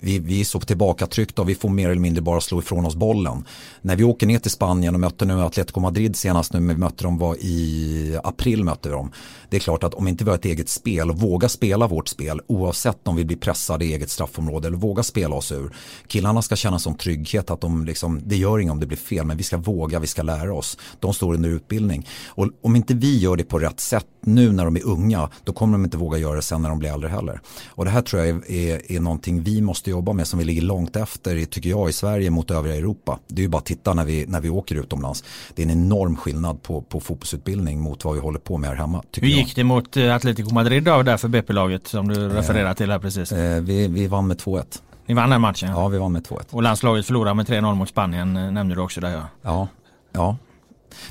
vi, 0.00 0.18
vi 0.18 0.40
är 0.40 0.44
så 0.44 0.60
tillbakatryckta 0.60 1.42
och 1.42 1.48
vi 1.48 1.54
får 1.54 1.68
mer 1.68 1.90
eller 1.90 2.00
mindre 2.00 2.22
bara 2.22 2.40
slå 2.40 2.58
ifrån 2.58 2.86
oss 2.86 2.96
bollen. 2.96 3.44
När 3.82 3.96
vi 3.96 4.04
åker 4.04 4.26
ner 4.26 4.38
till 4.38 4.50
Spanien 4.50 4.94
och 4.94 5.00
mötte 5.00 5.24
nu 5.24 5.42
Atletico 5.42 5.80
Madrid 5.80 6.16
senast 6.16 6.52
nu, 6.52 6.58
vi 6.58 6.76
mötte 6.76 7.04
dem 7.04 7.18
var 7.18 7.36
i 7.40 8.18
april 8.24 8.64
mötte 8.64 8.88
vi 8.88 8.94
dem. 8.94 9.12
Det 9.50 9.56
är 9.56 9.60
klart 9.60 9.84
att 9.84 9.94
om 9.94 10.08
inte 10.08 10.24
vi 10.24 10.30
har 10.30 10.38
ett 10.38 10.44
eget 10.44 10.68
spel 10.68 11.10
och 11.10 11.18
vågar 11.18 11.48
spela 11.48 11.86
vårt 11.86 12.08
spel 12.08 12.40
oavsett 12.46 13.08
om 13.08 13.16
vi 13.16 13.24
blir 13.24 13.36
pressade 13.36 13.84
i 13.84 13.94
eget 13.94 14.10
straffområde 14.10 14.68
eller 14.68 14.78
våga 14.78 15.02
spela 15.02 15.34
oss 15.34 15.52
ur. 15.52 15.76
Killarna 16.06 16.42
ska 16.42 16.56
känna 16.56 16.78
som 16.78 16.94
trygghet 16.94 17.50
att 17.50 17.60
de 17.60 17.84
liksom, 17.84 18.22
det 18.24 18.36
gör 18.36 18.58
inget 18.58 18.72
om 18.72 18.80
det 18.80 18.86
blir 18.86 18.98
fel 18.98 19.26
men 19.26 19.36
vi 19.36 19.42
ska 19.42 19.56
våga, 19.56 19.98
vi 19.98 20.06
ska 20.06 20.22
lära 20.22 20.54
oss. 20.54 20.78
De 21.00 21.14
står 21.14 21.34
under 21.34 21.48
utbildning. 21.48 22.06
Och 22.26 22.48
om 22.62 22.76
inte 22.76 22.94
vi 22.94 23.18
gör 23.18 23.36
det 23.36 23.44
på 23.44 23.58
rätt 23.58 23.80
sätt 23.80 24.06
nu 24.20 24.52
när 24.52 24.64
de 24.64 24.76
är 24.76 24.86
unga 24.86 25.30
då 25.44 25.52
kommer 25.52 25.72
de 25.72 25.84
inte 25.84 25.96
våga 25.96 26.18
göra 26.18 26.36
det 26.36 26.42
sen 26.42 26.62
när 26.62 26.68
de 26.68 26.78
blir 26.78 26.92
äldre 26.92 27.08
heller. 27.08 27.40
Och 27.68 27.84
det 27.84 27.90
här 27.90 28.02
tror 28.02 28.24
jag 28.24 28.28
är, 28.28 28.50
är, 28.50 28.92
är 28.92 29.00
någonting 29.00 29.42
vi 29.42 29.60
måste 29.60 29.77
jobba 29.86 30.12
med 30.12 30.26
som 30.26 30.38
vi 30.38 30.44
ligger 30.44 30.62
långt 30.62 30.96
efter 30.96 31.44
tycker 31.44 31.70
jag 31.70 31.88
i 31.88 31.92
Sverige 31.92 32.30
mot 32.30 32.50
övriga 32.50 32.76
Europa. 32.76 33.18
Det 33.26 33.40
är 33.40 33.42
ju 33.42 33.48
bara 33.48 33.58
att 33.58 33.66
titta 33.66 33.94
när 33.94 34.04
vi, 34.04 34.26
när 34.26 34.40
vi 34.40 34.50
åker 34.50 34.74
utomlands. 34.74 35.24
Det 35.54 35.62
är 35.62 35.66
en 35.66 35.72
enorm 35.72 36.16
skillnad 36.16 36.62
på, 36.62 36.82
på 36.82 37.00
fotbollsutbildning 37.00 37.80
mot 37.80 38.04
vad 38.04 38.14
vi 38.14 38.20
håller 38.20 38.38
på 38.38 38.56
med 38.56 38.70
här 38.70 38.76
hemma. 38.76 39.02
Hur 39.12 39.28
gick 39.28 39.56
det 39.56 39.64
mot 39.64 39.96
eh, 39.96 40.14
Atletico 40.14 40.54
Madrid 40.54 40.82
då, 40.82 41.02
där 41.02 41.16
för 41.16 41.28
BP-laget 41.28 41.86
som 41.86 42.08
du 42.08 42.28
refererar 42.28 42.74
till 42.74 42.90
här 42.90 42.98
precis? 42.98 43.32
Eh, 43.32 43.62
vi, 43.62 43.88
vi 43.88 44.06
vann 44.06 44.26
med 44.26 44.36
2-1. 44.36 44.64
Ni 45.06 45.14
vann 45.14 45.30
den 45.30 45.40
matchen? 45.40 45.68
Ja, 45.68 45.88
vi 45.88 45.98
vann 45.98 46.12
med 46.12 46.26
2-1. 46.26 46.40
Och 46.50 46.62
landslaget 46.62 47.06
förlorade 47.06 47.34
med 47.34 47.46
3-0 47.46 47.74
mot 47.74 47.88
Spanien 47.88 48.36
eh, 48.36 48.52
nämnde 48.52 48.74
du 48.74 48.80
också 48.80 49.00
där 49.00 49.10
ja. 49.10 49.22
Ja, 49.42 49.68
ja 50.12 50.36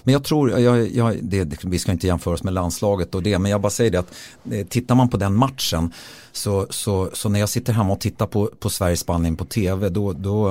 men 0.03 0.13
jag 0.13 0.23
tror, 0.23 0.59
jag, 0.59 0.95
jag, 0.95 1.17
det, 1.21 1.63
vi 1.63 1.79
ska 1.79 1.91
inte 1.91 2.07
jämföra 2.07 2.33
oss 2.33 2.43
med 2.43 2.53
landslaget 2.53 3.15
och 3.15 3.23
det, 3.23 3.39
men 3.39 3.51
jag 3.51 3.61
bara 3.61 3.69
säger 3.69 3.91
det 3.91 3.99
att 3.99 4.13
eh, 4.51 4.67
tittar 4.67 4.95
man 4.95 5.09
på 5.09 5.17
den 5.17 5.35
matchen 5.35 5.93
så, 6.31 6.67
så, 6.69 7.09
så 7.13 7.29
när 7.29 7.39
jag 7.39 7.49
sitter 7.49 7.73
hemma 7.73 7.93
och 7.93 7.99
tittar 7.99 8.27
på, 8.27 8.49
på 8.59 8.69
Sverige-Spanien 8.69 9.35
på 9.35 9.45
tv 9.45 9.89
då, 9.89 10.13
då 10.13 10.49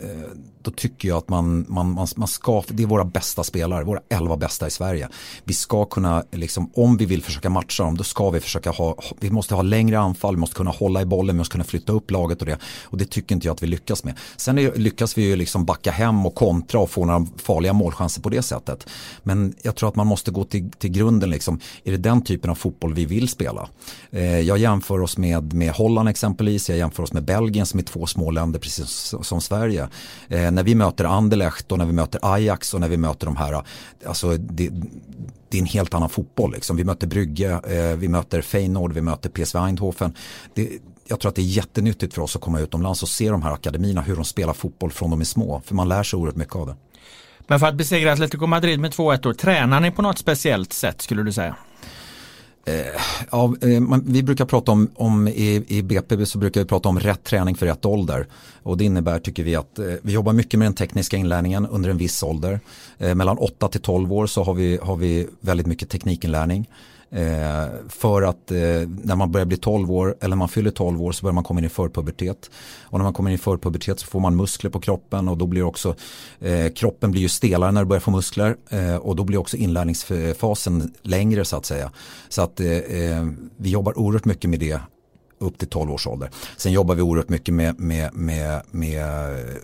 eh, 0.00 0.30
då 0.66 0.72
tycker 0.72 1.08
jag 1.08 1.18
att 1.18 1.28
man, 1.28 1.66
man, 1.68 1.92
man, 1.92 2.06
man 2.16 2.28
ska, 2.28 2.62
det 2.68 2.82
är 2.82 2.86
våra 2.86 3.04
bästa 3.04 3.44
spelare, 3.44 3.84
våra 3.84 4.00
elva 4.08 4.36
bästa 4.36 4.66
i 4.66 4.70
Sverige. 4.70 5.08
Vi 5.44 5.54
ska 5.54 5.84
kunna, 5.84 6.24
liksom, 6.32 6.70
om 6.74 6.96
vi 6.96 7.06
vill 7.06 7.22
försöka 7.22 7.50
matcha 7.50 7.84
dem, 7.84 7.96
då 7.96 8.04
ska 8.04 8.30
vi 8.30 8.40
försöka 8.40 8.70
ha, 8.70 8.96
vi 9.20 9.30
måste 9.30 9.54
ha 9.54 9.62
längre 9.62 9.98
anfall, 9.98 10.34
vi 10.34 10.40
måste 10.40 10.56
kunna 10.56 10.70
hålla 10.70 11.02
i 11.02 11.04
bollen, 11.04 11.36
vi 11.36 11.38
måste 11.38 11.52
kunna 11.52 11.64
flytta 11.64 11.92
upp 11.92 12.10
laget 12.10 12.40
och 12.40 12.46
det. 12.46 12.58
Och 12.84 12.98
det 12.98 13.10
tycker 13.10 13.34
inte 13.34 13.46
jag 13.46 13.54
att 13.54 13.62
vi 13.62 13.66
lyckas 13.66 14.04
med. 14.04 14.14
Sen 14.36 14.58
är, 14.58 14.76
lyckas 14.76 15.18
vi 15.18 15.22
ju 15.22 15.36
liksom 15.36 15.64
backa 15.64 15.90
hem 15.90 16.26
och 16.26 16.34
kontra 16.34 16.80
och 16.80 16.90
få 16.90 17.04
några 17.04 17.26
farliga 17.36 17.72
målchanser 17.72 18.22
på 18.22 18.28
det 18.28 18.42
sättet. 18.42 18.86
Men 19.22 19.54
jag 19.62 19.76
tror 19.76 19.88
att 19.88 19.96
man 19.96 20.06
måste 20.06 20.30
gå 20.30 20.44
till, 20.44 20.70
till 20.70 20.90
grunden, 20.90 21.30
liksom, 21.30 21.60
är 21.84 21.92
det 21.92 21.98
den 21.98 22.22
typen 22.22 22.50
av 22.50 22.54
fotboll 22.54 22.94
vi 22.94 23.06
vill 23.06 23.28
spela? 23.28 23.68
Eh, 24.10 24.40
jag 24.40 24.58
jämför 24.58 25.00
oss 25.00 25.18
med, 25.18 25.52
med 25.52 25.72
Holland 25.72 26.08
exempelvis, 26.08 26.68
jag 26.68 26.78
jämför 26.78 27.02
oss 27.02 27.12
med 27.12 27.24
Belgien 27.24 27.66
som 27.66 27.80
är 27.80 27.84
två 27.84 28.06
små 28.06 28.30
länder 28.30 28.58
precis 28.58 28.88
som, 28.88 29.24
som 29.24 29.40
Sverige. 29.40 29.88
Eh, 30.28 30.50
när 30.56 30.62
vi 30.62 30.74
möter 30.74 31.04
Anderlecht 31.04 31.72
och 31.72 31.78
när 31.78 31.86
vi 31.86 31.92
möter 31.92 32.20
Ajax 32.22 32.74
och 32.74 32.80
när 32.80 32.88
vi 32.88 32.96
möter 32.96 33.26
de 33.26 33.36
här, 33.36 33.62
alltså 34.06 34.36
det, 34.36 34.70
det 35.48 35.58
är 35.58 35.60
en 35.60 35.66
helt 35.66 35.94
annan 35.94 36.08
fotboll. 36.08 36.52
Liksom. 36.52 36.76
Vi 36.76 36.84
möter 36.84 37.06
Brygge, 37.06 37.50
eh, 37.50 37.96
vi 37.96 38.08
möter 38.08 38.42
Feyenoord, 38.42 38.92
vi 38.92 39.00
möter 39.00 39.30
PSV 39.30 39.58
Eindhoven. 39.58 40.14
Det, 40.54 40.68
jag 41.08 41.20
tror 41.20 41.28
att 41.28 41.36
det 41.36 41.42
är 41.42 41.56
jättenyttigt 41.56 42.14
för 42.14 42.22
oss 42.22 42.36
att 42.36 42.42
komma 42.42 42.60
utomlands 42.60 43.02
och 43.02 43.08
se 43.08 43.30
de 43.30 43.42
här 43.42 43.52
akademierna, 43.52 44.00
hur 44.00 44.16
de 44.16 44.24
spelar 44.24 44.52
fotboll 44.52 44.90
från 44.90 45.10
de 45.10 45.20
är 45.20 45.24
små. 45.24 45.62
För 45.64 45.74
man 45.74 45.88
lär 45.88 46.02
sig 46.02 46.16
oerhört 46.16 46.36
mycket 46.36 46.56
av 46.56 46.66
det. 46.66 46.76
Men 47.46 47.60
för 47.60 47.66
att 47.66 47.74
besegra 47.74 48.12
Atletico 48.12 48.46
Madrid 48.46 48.80
med 48.80 48.92
2-1 48.92 49.18
då, 49.22 49.34
tränar 49.34 49.80
ni 49.80 49.90
på 49.90 50.02
något 50.02 50.18
speciellt 50.18 50.72
sätt 50.72 51.02
skulle 51.02 51.22
du 51.22 51.32
säga? 51.32 51.56
Eh, 52.68 53.00
ja, 53.30 53.54
eh, 53.60 53.80
man, 53.80 54.04
vi 54.06 54.22
brukar 54.22 54.44
prata 54.44 54.72
om, 54.72 54.90
om 54.94 55.28
i, 55.28 55.64
i 55.68 55.82
BP 55.82 56.26
så 56.26 56.38
brukar 56.38 56.60
vi 56.60 56.66
prata 56.66 56.88
om 56.88 57.00
rätt 57.00 57.24
träning 57.24 57.54
för 57.54 57.66
rätt 57.66 57.84
ålder. 57.84 58.26
Och 58.62 58.76
det 58.76 58.84
innebär 58.84 59.18
tycker 59.18 59.44
vi 59.44 59.56
att 59.56 59.78
eh, 59.78 59.86
vi 60.02 60.12
jobbar 60.12 60.32
mycket 60.32 60.58
med 60.58 60.66
den 60.66 60.74
tekniska 60.74 61.16
inlärningen 61.16 61.66
under 61.66 61.90
en 61.90 61.98
viss 61.98 62.22
ålder. 62.22 62.60
Eh, 62.98 63.14
mellan 63.14 63.38
8 63.38 63.68
till 63.68 63.80
12 63.80 64.12
år 64.12 64.26
så 64.26 64.42
har 64.42 64.54
vi, 64.54 64.78
har 64.82 64.96
vi 64.96 65.26
väldigt 65.40 65.66
mycket 65.66 65.88
teknikinlärning. 65.90 66.68
Eh, 67.10 67.66
för 67.88 68.22
att 68.22 68.50
eh, 68.50 68.58
när 69.02 69.16
man 69.16 69.32
börjar 69.32 69.46
bli 69.46 69.56
12 69.56 69.92
år 69.92 70.16
eller 70.20 70.28
när 70.28 70.36
man 70.36 70.48
fyller 70.48 70.70
12 70.70 71.02
år 71.02 71.12
så 71.12 71.22
börjar 71.22 71.34
man 71.34 71.44
komma 71.44 71.60
in 71.60 71.66
i 71.66 71.68
förpubertet. 71.68 72.50
Och 72.82 72.98
när 72.98 73.04
man 73.04 73.12
kommer 73.12 73.30
in 73.30 73.34
i 73.34 73.38
förpubertet 73.38 74.00
så 74.00 74.06
får 74.06 74.20
man 74.20 74.36
muskler 74.36 74.70
på 74.70 74.80
kroppen 74.80 75.28
och 75.28 75.38
då 75.38 75.46
blir 75.46 75.62
också 75.62 75.94
eh, 76.40 76.72
kroppen 76.72 77.10
blir 77.10 77.22
ju 77.22 77.28
stelare 77.28 77.72
när 77.72 77.80
du 77.80 77.86
börjar 77.86 78.00
få 78.00 78.10
muskler 78.10 78.56
eh, 78.70 78.96
och 78.96 79.16
då 79.16 79.24
blir 79.24 79.38
också 79.38 79.56
inlärningsfasen 79.56 80.94
längre 81.02 81.44
så 81.44 81.56
att 81.56 81.66
säga. 81.66 81.92
Så 82.28 82.42
att 82.42 82.60
eh, 82.60 82.68
eh 82.68 83.26
vi 83.56 83.70
jobbar 83.70 83.98
oerhört 83.98 84.24
mycket 84.24 84.50
med 84.50 84.60
det 84.60 84.80
upp 85.38 85.58
till 85.58 85.68
12 85.68 85.92
års 85.92 86.06
ålder. 86.06 86.30
Sen 86.56 86.72
jobbar 86.72 86.94
vi 86.94 87.02
oerhört 87.02 87.28
mycket 87.28 87.54
med, 87.54 87.80
med, 87.80 88.14
med, 88.14 88.62
med 88.70 89.06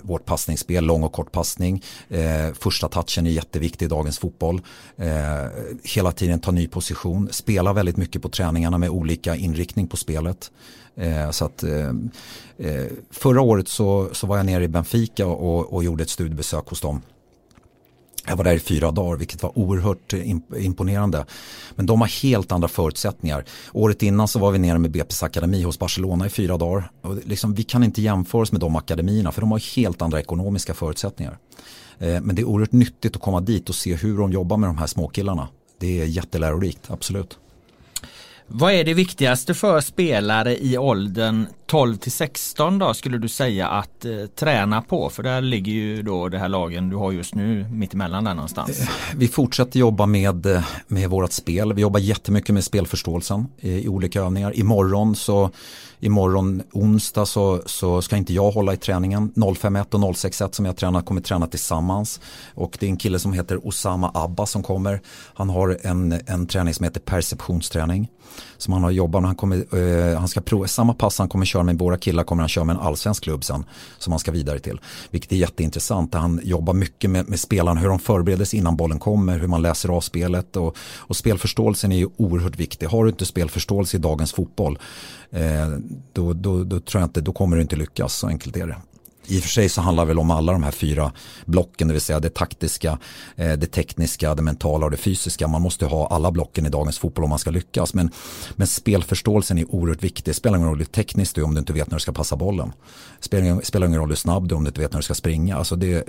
vårt 0.02 0.24
passningsspel, 0.24 0.84
lång 0.84 1.02
och 1.02 1.12
kort 1.12 1.32
passning. 1.32 1.82
Eh, 2.08 2.52
första 2.60 2.88
touchen 2.88 3.26
är 3.26 3.30
jätteviktig 3.30 3.86
i 3.86 3.88
dagens 3.88 4.18
fotboll. 4.18 4.60
Eh, 4.96 5.46
hela 5.84 6.12
tiden 6.12 6.40
ta 6.40 6.50
ny 6.50 6.68
position, 6.68 7.28
spela 7.30 7.72
väldigt 7.72 7.96
mycket 7.96 8.22
på 8.22 8.28
träningarna 8.28 8.78
med 8.78 8.90
olika 8.90 9.36
inriktning 9.36 9.88
på 9.88 9.96
spelet. 9.96 10.50
Eh, 10.96 11.30
så 11.30 11.44
att, 11.44 11.62
eh, 11.62 11.88
eh 12.58 12.86
förra 13.10 13.40
året 13.40 13.68
så, 13.68 14.08
så 14.12 14.26
var 14.26 14.36
jag 14.36 14.46
nere 14.46 14.64
i 14.64 14.68
Benfica 14.68 15.26
och, 15.26 15.72
och 15.72 15.84
gjorde 15.84 16.02
ett 16.02 16.10
studiebesök 16.10 16.68
hos 16.68 16.80
dem. 16.80 17.02
Jag 18.26 18.36
var 18.36 18.44
där 18.44 18.52
i 18.52 18.58
fyra 18.58 18.90
dagar 18.90 19.16
vilket 19.16 19.42
var 19.42 19.58
oerhört 19.58 20.12
eh, 20.12 20.30
imponerande. 20.56 21.26
Men 21.74 21.86
de 21.86 22.00
har 22.00 22.08
helt 22.22 22.52
andra 22.52 22.68
förutsättningar. 22.68 23.44
Året 23.72 24.02
innan 24.02 24.28
så 24.28 24.38
var 24.38 24.50
vi 24.50 24.58
nere 24.58 24.78
med 24.78 24.96
BP's 24.96 25.24
akademi 25.24 25.62
hos 25.62 25.78
Barcelona 25.78 26.26
i 26.26 26.28
fyra 26.28 26.58
dagar. 26.58 26.90
Och 27.00 27.16
liksom, 27.24 27.54
vi 27.54 27.62
kan 27.62 27.84
inte 27.84 28.02
jämföra 28.02 28.42
oss 28.42 28.52
med 28.52 28.60
de 28.60 28.76
akademierna 28.76 29.32
för 29.32 29.40
de 29.40 29.50
har 29.50 29.76
helt 29.76 30.02
andra 30.02 30.20
ekonomiska 30.20 30.74
förutsättningar. 30.74 31.38
Eh, 31.98 32.20
men 32.20 32.36
det 32.36 32.42
är 32.42 32.46
oerhört 32.46 32.72
nyttigt 32.72 33.16
att 33.16 33.22
komma 33.22 33.40
dit 33.40 33.68
och 33.68 33.74
se 33.74 33.94
hur 33.94 34.18
de 34.18 34.32
jobbar 34.32 34.56
med 34.56 34.68
de 34.68 34.78
här 34.78 34.86
småkillarna. 34.86 35.48
Det 35.78 36.00
är 36.00 36.04
jättelärorikt, 36.04 36.90
absolut. 36.90 37.38
Vad 38.54 38.72
är 38.72 38.84
det 38.84 38.94
viktigaste 38.94 39.54
för 39.54 39.80
spelare 39.80 40.56
i 40.64 40.78
åldern 40.78 41.46
12 41.66 41.96
till 41.96 42.12
16 42.12 42.78
då 42.78 42.94
skulle 42.94 43.18
du 43.18 43.28
säga 43.28 43.68
att 43.68 44.04
eh, 44.04 44.26
träna 44.26 44.82
på? 44.82 45.10
För 45.10 45.22
där 45.22 45.40
ligger 45.40 45.72
ju 45.72 46.02
då 46.02 46.28
det 46.28 46.38
här 46.38 46.48
lagen 46.48 46.90
du 46.90 46.96
har 46.96 47.12
just 47.12 47.34
nu 47.34 47.66
mittemellan 47.70 48.24
där 48.24 48.34
någonstans. 48.34 48.80
Eh, 48.80 48.88
vi 49.16 49.28
fortsätter 49.28 49.80
jobba 49.80 50.06
med, 50.06 50.46
eh, 50.46 50.64
med 50.86 51.10
vårt 51.10 51.32
spel. 51.32 51.72
Vi 51.72 51.82
jobbar 51.82 52.00
jättemycket 52.00 52.54
med 52.54 52.64
spelförståelsen 52.64 53.46
i, 53.60 53.70
i 53.70 53.88
olika 53.88 54.20
övningar. 54.20 54.58
Imorgon 54.58 55.16
så 55.16 55.50
Imorgon 56.04 56.62
onsdag 56.72 57.26
så, 57.26 57.62
så 57.66 58.02
ska 58.02 58.16
inte 58.16 58.32
jag 58.32 58.50
hålla 58.50 58.74
i 58.74 58.76
träningen. 58.76 59.32
051 59.56 59.94
och 59.94 60.16
061 60.16 60.54
som 60.54 60.64
jag 60.64 60.76
tränar 60.76 61.02
kommer 61.02 61.20
träna 61.20 61.46
tillsammans. 61.46 62.20
Och 62.54 62.76
det 62.80 62.86
är 62.86 62.90
en 62.90 62.96
kille 62.96 63.18
som 63.18 63.32
heter 63.32 63.66
Osama 63.66 64.10
Abba 64.14 64.46
som 64.46 64.62
kommer. 64.62 65.00
Han 65.34 65.50
har 65.50 65.78
en, 65.82 66.20
en 66.26 66.46
träning 66.46 66.74
som 66.74 66.84
heter 66.84 67.00
perceptionsträning. 67.00 68.08
Som 68.62 68.72
han 68.72 68.82
har 68.82 68.90
jobbat 68.90 69.22
med. 69.22 69.28
Han, 69.28 69.36
kommer, 69.36 69.56
eh, 69.56 70.18
han 70.18 70.28
ska 70.28 70.40
prova, 70.40 70.66
samma 70.66 70.94
pass 70.94 71.18
han 71.18 71.28
kommer 71.28 71.44
köra 71.44 71.62
med 71.62 71.78
våra 71.78 71.98
killar 71.98 72.24
kommer 72.24 72.42
han 72.42 72.48
köra 72.48 72.64
med 72.64 72.76
en 72.76 72.82
allsvensk 72.82 73.22
klubb 73.22 73.44
sen. 73.44 73.64
Som 73.98 74.12
han 74.12 74.20
ska 74.20 74.32
vidare 74.32 74.58
till. 74.58 74.80
Vilket 75.10 75.32
är 75.32 75.36
jätteintressant. 75.36 76.14
Han 76.14 76.40
jobbar 76.44 76.74
mycket 76.74 77.10
med, 77.10 77.28
med 77.28 77.40
spelarna. 77.40 77.80
Hur 77.80 77.88
de 77.88 77.98
förbereder 77.98 78.44
sig 78.44 78.58
innan 78.58 78.76
bollen 78.76 78.98
kommer. 78.98 79.38
Hur 79.38 79.48
man 79.48 79.62
läser 79.62 79.88
av 79.88 80.00
spelet. 80.00 80.56
Och, 80.56 80.76
och 80.98 81.16
spelförståelsen 81.16 81.92
är 81.92 81.96
ju 81.96 82.08
oerhört 82.16 82.56
viktig. 82.56 82.86
Har 82.86 83.04
du 83.04 83.10
inte 83.10 83.26
spelförståelse 83.26 83.96
i 83.96 84.00
dagens 84.00 84.32
fotboll 84.32 84.78
eh, 85.30 85.68
då, 86.12 86.32
då, 86.32 86.64
då, 86.64 86.80
tror 86.80 87.00
jag 87.00 87.06
inte, 87.06 87.20
då 87.20 87.32
kommer 87.32 87.56
du 87.56 87.62
inte 87.62 87.76
lyckas, 87.76 88.14
så 88.14 88.26
enkelt 88.26 88.56
är 88.56 88.66
det. 88.66 88.76
I 89.26 89.38
och 89.38 89.42
för 89.42 89.48
sig 89.48 89.68
så 89.68 89.80
handlar 89.80 90.04
det 90.04 90.08
väl 90.08 90.18
om 90.18 90.30
alla 90.30 90.52
de 90.52 90.62
här 90.62 90.70
fyra 90.70 91.12
blocken, 91.44 91.88
det 91.88 91.94
vill 91.94 92.00
säga 92.00 92.20
det 92.20 92.34
taktiska, 92.34 92.98
eh, 93.36 93.52
det 93.52 93.66
tekniska, 93.66 94.34
det 94.34 94.42
mentala 94.42 94.84
och 94.84 94.90
det 94.90 94.96
fysiska. 94.96 95.48
Man 95.48 95.62
måste 95.62 95.86
ha 95.86 96.06
alla 96.06 96.30
blocken 96.30 96.66
i 96.66 96.68
dagens 96.68 96.98
fotboll 96.98 97.24
om 97.24 97.30
man 97.30 97.38
ska 97.38 97.50
lyckas. 97.50 97.94
Men, 97.94 98.10
men 98.56 98.66
spelförståelsen 98.66 99.58
är 99.58 99.74
oerhört 99.74 100.02
viktig. 100.02 100.24
Det 100.24 100.34
spelar 100.34 100.56
ingen 100.58 100.68
roll 100.68 100.78
hur 100.78 100.84
tekniskt 100.84 101.34
du 101.34 101.40
är 101.40 101.44
om 101.44 101.54
du 101.54 101.58
inte 101.58 101.72
vet 101.72 101.90
när 101.90 101.96
du 101.96 102.00
ska 102.00 102.12
passa 102.12 102.36
bollen. 102.36 102.72
Det 103.18 103.24
spelar, 103.24 103.60
spelar 103.60 103.86
ingen 103.86 104.00
roll 104.00 104.08
hur 104.08 104.16
snabb 104.16 104.48
du 104.48 104.54
är 104.54 104.56
om 104.56 104.64
du 104.64 104.68
inte 104.68 104.80
vet 104.80 104.92
när 104.92 104.98
du 104.98 105.02
ska 105.02 105.14
springa. 105.14 105.56
Alltså 105.56 105.76
det, 105.76 106.08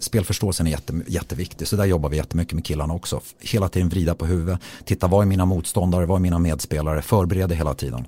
spelförståelsen 0.00 0.66
är 0.66 0.70
jätte, 0.70 1.00
jätteviktig. 1.06 1.68
Så 1.68 1.76
där 1.76 1.84
jobbar 1.84 2.08
vi 2.08 2.16
jättemycket 2.16 2.54
med 2.54 2.64
killarna 2.64 2.94
också. 2.94 3.20
Hela 3.40 3.68
tiden 3.68 3.88
vrida 3.88 4.14
på 4.14 4.26
huvudet. 4.26 4.60
Titta, 4.84 5.06
vad 5.06 5.22
är 5.22 5.26
mina 5.26 5.44
motståndare? 5.44 6.06
Vad 6.06 6.16
är 6.16 6.20
mina 6.20 6.38
medspelare? 6.38 7.02
Förbereder 7.02 7.56
hela 7.56 7.74
tiden. 7.74 8.06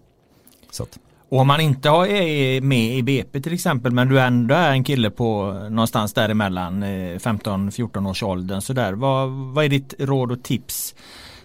Så 0.70 0.82
att. 0.82 0.98
Och 1.30 1.40
om 1.40 1.46
man 1.46 1.60
inte 1.60 1.88
är 1.88 2.60
med 2.60 2.96
i 2.96 3.02
BP 3.02 3.40
till 3.40 3.54
exempel 3.54 3.92
men 3.92 4.08
du 4.08 4.20
ändå 4.20 4.54
är 4.54 4.70
en 4.70 4.84
kille 4.84 5.10
på 5.10 5.52
någonstans 5.70 6.12
däremellan 6.12 6.84
15-14 6.84 7.96
eh, 7.96 8.10
års 8.10 8.22
åldern 8.22 8.60
sådär. 8.60 8.92
Vad, 8.92 9.28
vad 9.30 9.64
är 9.64 9.68
ditt 9.68 9.94
råd 9.98 10.32
och 10.32 10.42
tips 10.42 10.94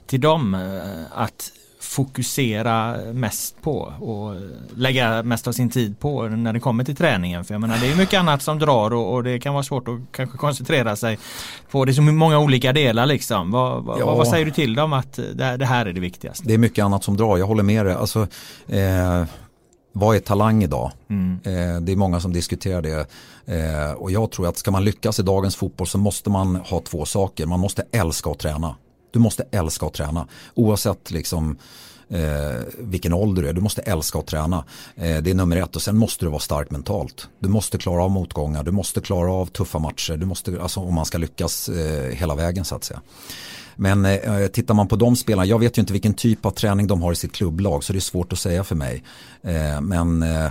till 0.08 0.22
dem 0.22 0.54
eh, 0.54 1.22
att 1.22 1.52
fokusera 1.80 2.98
mest 3.14 3.62
på 3.62 3.94
och 4.00 4.36
lägga 4.76 5.24
mest 5.24 5.48
av 5.48 5.52
sin 5.52 5.70
tid 5.70 6.00
på 6.00 6.24
när 6.24 6.54
det 6.54 6.60
kommer 6.60 6.84
till 6.84 6.96
träningen. 6.96 7.46
För 7.46 7.54
jag 7.54 7.62
menar 7.62 7.78
det 7.78 7.92
är 7.92 7.96
mycket 7.96 8.20
annat 8.20 8.42
som 8.42 8.60
drar 8.60 8.94
och, 8.94 9.14
och 9.14 9.24
det 9.24 9.40
kan 9.40 9.54
vara 9.54 9.64
svårt 9.64 9.88
att 9.88 10.00
kanske 10.12 10.38
koncentrera 10.38 10.96
sig 10.96 11.20
på. 11.72 11.86
Det 11.86 11.92
är 11.92 11.94
så 11.94 12.02
många 12.02 12.40
olika 12.40 12.74
delar 12.74 13.06
liksom. 13.06 13.52
Vad, 13.52 13.84
vad, 13.84 14.00
ja. 14.00 14.16
vad 14.16 14.28
säger 14.28 14.46
du 14.46 14.52
till 14.52 14.76
dem 14.76 14.94
att 14.94 15.14
det, 15.14 15.58
det, 15.58 15.66
här 15.66 15.86
är 15.86 15.94
det 15.94 16.00
viktigaste? 16.00 16.48
Det 16.48 16.54
är 16.54 16.58
mycket 16.58 16.86
annat 16.86 17.04
som 17.04 17.18
drar, 17.18 17.38
jag 17.38 17.48
håller 17.48 17.64
med 17.64 17.86
dig. 17.86 17.96
Alltså, 17.96 18.28
eh, 18.68 19.24
vad 19.94 20.16
är 20.16 20.20
talang 20.20 20.64
idag? 20.64 20.92
Mm. 21.10 21.40
Eh, 21.44 21.82
det 21.82 21.92
är 21.92 21.96
många 21.96 22.20
som 22.20 22.34
diskuterar 22.34 22.82
det. 22.82 23.08
Eh, 23.46 23.92
och 23.92 24.12
jag 24.12 24.32
tror 24.32 24.48
att 24.48 24.58
ska 24.58 24.72
man 24.72 24.86
lyckas 24.86 25.20
i 25.20 25.24
dagens 25.24 25.56
fotboll 25.56 25.88
så 25.88 25.98
måste 25.98 26.30
man 26.30 26.56
ha 26.56 26.80
två 26.80 27.06
saker. 27.06 27.46
Man 27.46 27.60
måste 27.60 27.84
älska 27.92 28.30
att 28.30 28.40
träna. 28.40 28.76
Du 29.12 29.20
måste 29.20 29.46
älska 29.52 29.86
att 29.86 29.94
träna. 29.94 30.28
Oavsett 30.54 31.12
liksom 31.12 31.58
eh, 32.10 32.62
vilken 32.78 33.14
ålder 33.14 33.44
du 33.44 33.50
är. 33.50 33.54
Du 33.54 33.62
måste 33.62 33.82
älska 33.82 34.20
att 34.20 34.28
träna. 34.28 34.64
Eh, 34.96 35.18
det 35.18 35.30
är 35.30 35.34
nummer 35.34 35.58
ett 35.58 35.76
och 35.76 35.82
sen 35.82 35.98
måste 35.98 36.26
du 36.26 36.30
vara 36.30 36.40
stark 36.40 36.72
mentalt. 36.72 37.28
Du 37.40 37.50
måste 37.50 37.78
klara 37.78 38.04
av 38.04 38.12
motgångar, 38.12 38.64
du 38.64 38.72
måste 38.72 39.02
klara 39.02 39.32
av 39.32 39.46
tuffa 39.46 39.80
matcher. 39.80 40.18
Du 40.18 40.26
måste, 40.26 40.62
alltså, 40.62 40.80
om 40.80 40.94
man 40.94 41.06
ska 41.06 41.18
lyckas 41.18 41.70
eh, 41.70 42.16
hela 42.16 42.36
vägen 42.36 42.66
så 42.66 42.76
att 42.76 42.84
säga. 42.84 43.02
Men 43.76 44.06
eh, 44.06 44.42
eh, 44.42 44.48
tittar 44.48 44.74
man 44.74 44.88
på 44.88 44.96
de 44.96 45.16
spelarna, 45.16 45.46
jag 45.46 45.60
vet 45.60 45.78
ju 45.78 45.80
inte 45.80 45.94
vilken 45.94 46.14
typ 46.14 46.46
av 46.46 46.52
träning 46.52 46.88
de 46.88 47.02
har 47.02 47.12
i 47.12 47.16
sitt 47.16 47.34
klubblag 47.34 47.84
så 47.84 47.94
det 47.94 48.00
är 48.00 48.02
svårt 48.02 48.34
att 48.34 48.40
säga 48.40 48.64
för 48.64 48.76
mig. 48.76 49.04
Eh, 49.44 49.82
men 49.82 50.24
eh, 50.24 50.46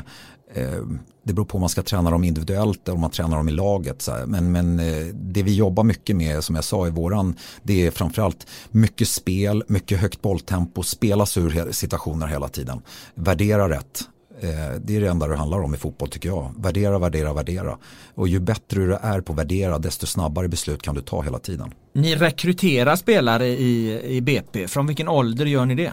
eh 0.55 0.83
det 1.25 1.33
beror 1.33 1.47
på 1.47 1.55
om 1.55 1.61
man 1.61 1.69
ska 1.69 1.83
träna 1.83 2.11
dem 2.11 2.25
individuellt 2.25 2.89
eller 2.89 2.95
om 2.95 3.01
man 3.01 3.11
tränar 3.11 3.37
dem 3.37 3.49
i 3.49 3.53
laget. 3.53 4.09
Men, 4.27 4.53
men 4.53 4.81
eh, 4.81 5.07
det 5.15 5.43
vi 5.43 5.55
jobbar 5.55 5.85
mycket 5.85 6.17
med 6.17 6.45
som 6.45 6.55
jag 6.55 6.65
sa 6.65 6.87
i 6.87 6.91
våran 6.91 7.35
det 7.63 7.87
är 7.87 7.91
framförallt 7.91 8.47
mycket 8.71 9.09
spel, 9.09 9.65
mycket 9.67 10.01
högt 10.01 10.23
bolltempo, 10.23 10.83
spela 10.83 11.27
ur 11.37 11.73
situationer 11.73 12.27
hela 12.27 12.49
tiden. 12.49 12.83
Värdera 13.15 13.69
rätt. 13.69 14.09
Eh, 14.43 14.81
det 14.81 14.97
är 14.97 15.01
det 15.01 15.09
enda 15.09 15.27
det 15.27 15.37
handlar 15.37 15.61
om 15.61 15.75
i 15.75 15.77
fotboll 15.77 16.09
tycker 16.09 16.29
jag. 16.29 16.55
Värdera, 16.59 16.99
värdera, 16.99 17.33
värdera. 17.33 17.79
Och 18.15 18.29
ju 18.29 18.41
bättre 18.41 18.87
du 18.87 18.95
är 18.95 19.21
på 19.21 19.33
att 19.33 19.39
värdera 19.39 19.79
desto 19.79 20.07
snabbare 20.07 20.49
beslut 20.49 20.83
kan 20.83 20.95
du 20.95 21.01
ta 21.01 21.23
hela 21.23 21.39
tiden. 21.39 21.75
Ni 21.93 22.17
rekryterar 22.17 22.97
spelare 22.97 23.47
i, 23.47 24.01
i 24.17 24.21
BP. 24.21 24.69
Från 24.69 24.87
vilken 24.87 25.09
ålder 25.09 25.47
gör 25.47 25.67
ni 25.67 25.75
det? 25.75 25.93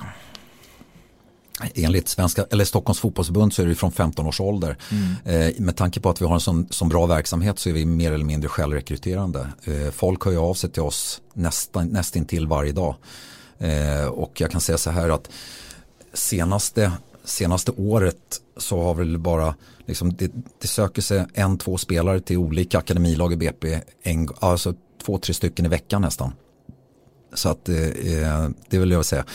Enligt 1.75 2.08
svenska, 2.08 2.46
eller 2.51 2.65
Stockholms 2.65 3.00
fotbollsförbund 3.00 3.53
så 3.53 3.62
är 3.62 3.65
det 3.65 3.75
från 3.75 3.91
15 3.91 4.27
års 4.27 4.41
ålder. 4.41 4.77
Mm. 4.91 5.48
Eh, 5.50 5.53
med 5.60 5.75
tanke 5.75 6.00
på 6.00 6.10
att 6.10 6.22
vi 6.22 6.25
har 6.25 6.34
en 6.34 6.39
sån, 6.39 6.68
sån 6.70 6.89
bra 6.89 7.06
verksamhet 7.06 7.60
så 7.60 7.70
är 7.70 7.74
vi 7.74 7.86
mer 7.86 8.12
eller 8.12 8.25
mindre 8.25 8.50
självrekryterande. 8.50 9.48
Eh, 9.63 9.91
folk 9.91 10.25
hör 10.25 10.32
ju 10.32 10.38
av 10.38 10.53
sig 10.53 10.70
till 10.70 10.82
oss 10.82 11.22
nästan, 11.34 11.88
nästintill 11.88 12.48
varje 12.48 12.72
dag. 12.72 12.96
Eh, 13.58 14.06
och 14.06 14.41
jag 14.41 14.51
kan 14.51 14.62
säga 14.62 14.77
så 14.77 14.89
här 14.89 15.10
att 15.10 15.29
senaste, 16.13 16.91
senaste 17.29 17.71
året 17.71 18.41
så 18.57 18.83
har 18.83 18.93
väl 18.93 19.17
bara 19.17 19.55
liksom, 19.86 20.13
det, 20.13 20.31
det 20.62 20.67
söker 20.67 21.01
sig 21.01 21.25
en, 21.33 21.57
två 21.57 21.77
spelare 21.77 22.19
till 22.19 22.38
olika 22.38 22.77
akademilag 22.77 23.33
i 23.33 23.38
BP. 23.38 23.79
En, 24.03 24.29
alltså 24.39 24.74
två, 25.05 25.17
tre 25.17 25.33
stycken 25.33 25.65
i 25.65 25.69
veckan 25.69 26.01
nästan. 26.01 26.33
Så 27.33 27.50
att 27.50 27.69
eh, 27.69 27.77
eh, 27.77 28.50
det 28.69 28.79
vill 28.79 28.91
jag 28.91 29.05
säga. 29.05 29.25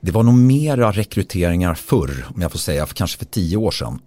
Det 0.00 0.10
var 0.10 0.22
nog 0.22 0.34
mera 0.34 0.92
rekryteringar 0.92 1.74
förr, 1.74 2.26
om 2.34 2.42
jag 2.42 2.52
får 2.52 2.58
säga, 2.58 2.86
för 2.86 2.94
kanske 2.94 3.18
för 3.18 3.24
tio 3.24 3.56
år 3.56 3.70
sedan. 3.70 4.00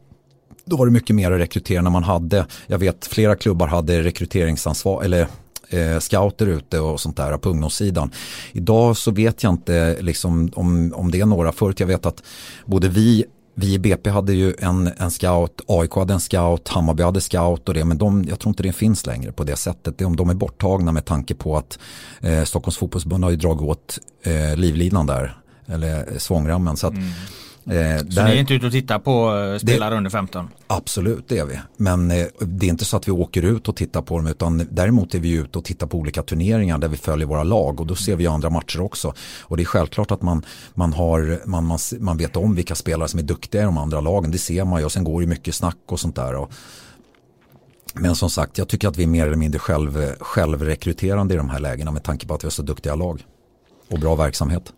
Då 0.65 0.77
var 0.77 0.85
det 0.85 0.91
mycket 0.91 1.15
mer 1.15 1.31
att 1.31 1.39
rekrytera 1.39 1.81
när 1.81 1.89
man 1.89 2.03
hade, 2.03 2.45
jag 2.67 2.79
vet 2.79 3.05
flera 3.05 3.35
klubbar 3.35 3.67
hade 3.67 4.03
rekryteringsansvar, 4.03 5.03
eller 5.03 5.27
eh, 5.73 5.99
scouter 5.99 6.47
ute 6.47 6.79
och 6.79 6.99
sånt 6.99 7.17
där 7.17 7.37
på 7.37 7.49
ungdomssidan. 7.49 8.11
Idag 8.51 8.97
så 8.97 9.11
vet 9.11 9.43
jag 9.43 9.53
inte 9.53 9.97
liksom, 10.01 10.51
om, 10.55 10.93
om 10.95 11.11
det 11.11 11.21
är 11.21 11.25
några. 11.25 11.51
Förut 11.51 11.79
jag 11.79 11.87
vet 11.87 12.05
att 12.05 12.23
både 12.65 12.89
vi 12.89 13.25
vi 13.53 13.73
i 13.73 13.79
BP 13.79 14.09
hade 14.09 14.33
ju 14.33 14.53
en, 14.59 14.91
en 14.97 15.11
scout, 15.11 15.61
AIK 15.67 15.91
hade 15.93 16.13
en 16.13 16.19
scout, 16.19 16.67
Hammarby 16.67 17.03
hade 17.03 17.21
scout 17.21 17.67
och 17.67 17.73
det 17.73 17.85
men 17.85 17.97
de, 17.97 18.25
jag 18.29 18.39
tror 18.39 18.49
inte 18.49 18.63
det 18.63 18.73
finns 18.73 19.05
längre 19.05 19.31
på 19.31 19.43
det 19.43 19.55
sättet. 19.55 19.97
Det, 19.97 20.15
de 20.15 20.29
är 20.29 20.33
borttagna 20.33 20.91
med 20.91 21.05
tanke 21.05 21.35
på 21.35 21.57
att 21.57 21.79
eh, 22.21 22.43
Stockholms 22.43 22.77
fotbollsförbund 22.77 23.23
har 23.23 23.31
ju 23.31 23.37
dragit 23.37 23.61
åt 23.61 23.99
eh, 24.23 24.55
livlinan 24.55 25.05
där 25.05 25.37
eller 25.65 26.11
eh, 26.11 26.17
svångrammen. 26.17 26.77
Så 26.77 26.87
att, 26.87 26.93
mm. 26.93 27.09
Eh, 27.65 27.97
så 27.97 28.03
där, 28.03 28.25
ni 28.25 28.31
är 28.31 28.35
inte 28.35 28.53
ute 28.53 28.65
och 28.65 28.71
tittar 28.71 28.99
på 28.99 29.37
eh, 29.37 29.57
spelare 29.57 29.89
det, 29.89 29.97
under 29.97 30.09
15? 30.09 30.49
Absolut, 30.67 31.25
det 31.27 31.37
är 31.37 31.45
vi. 31.45 31.59
Men 31.77 32.11
eh, 32.11 32.25
det 32.39 32.65
är 32.65 32.69
inte 32.69 32.85
så 32.85 32.97
att 32.97 33.07
vi 33.07 33.11
åker 33.11 33.45
ut 33.45 33.67
och 33.67 33.75
tittar 33.75 34.01
på 34.01 34.17
dem 34.17 34.27
utan 34.27 34.67
däremot 34.71 35.15
är 35.15 35.19
vi 35.19 35.31
ute 35.31 35.57
och 35.57 35.65
tittar 35.65 35.87
på 35.87 35.97
olika 35.97 36.23
turneringar 36.23 36.77
där 36.77 36.87
vi 36.87 36.97
följer 36.97 37.27
våra 37.27 37.43
lag 37.43 37.79
och 37.79 37.87
då 37.87 37.95
ser 37.95 38.15
vi 38.15 38.27
andra 38.27 38.49
matcher 38.49 38.81
också. 38.81 39.13
Och 39.41 39.57
det 39.57 39.63
är 39.63 39.65
självklart 39.65 40.11
att 40.11 40.21
man, 40.21 40.45
man, 40.73 40.93
har, 40.93 41.41
man, 41.45 41.65
man, 41.65 41.79
man 41.99 42.17
vet 42.17 42.35
om 42.35 42.55
vilka 42.55 42.75
spelare 42.75 43.07
som 43.07 43.19
är 43.19 43.23
duktiga 43.23 43.61
i 43.61 43.65
de 43.65 43.77
andra 43.77 44.01
lagen. 44.01 44.31
Det 44.31 44.37
ser 44.37 44.65
man 44.65 44.79
ju 44.79 44.85
och 44.85 44.91
sen 44.91 45.03
går 45.03 45.21
det 45.21 45.27
mycket 45.27 45.55
snack 45.55 45.77
och 45.85 45.99
sånt 45.99 46.15
där. 46.15 46.35
Och, 46.35 46.51
men 47.93 48.15
som 48.15 48.29
sagt, 48.29 48.57
jag 48.57 48.67
tycker 48.67 48.87
att 48.87 48.97
vi 48.97 49.03
är 49.03 49.07
mer 49.07 49.27
eller 49.27 49.37
mindre 49.37 49.59
själv, 49.59 50.15
självrekryterande 50.19 51.33
i 51.33 51.37
de 51.37 51.49
här 51.49 51.59
lägena 51.59 51.91
med 51.91 52.03
tanke 52.03 52.27
på 52.27 52.33
att 52.33 52.43
vi 52.43 52.45
har 52.45 52.51
så 52.51 52.61
duktiga 52.61 52.95
lag 52.95 53.25
och 53.89 53.99
bra 53.99 54.15
verksamhet. 54.15 54.73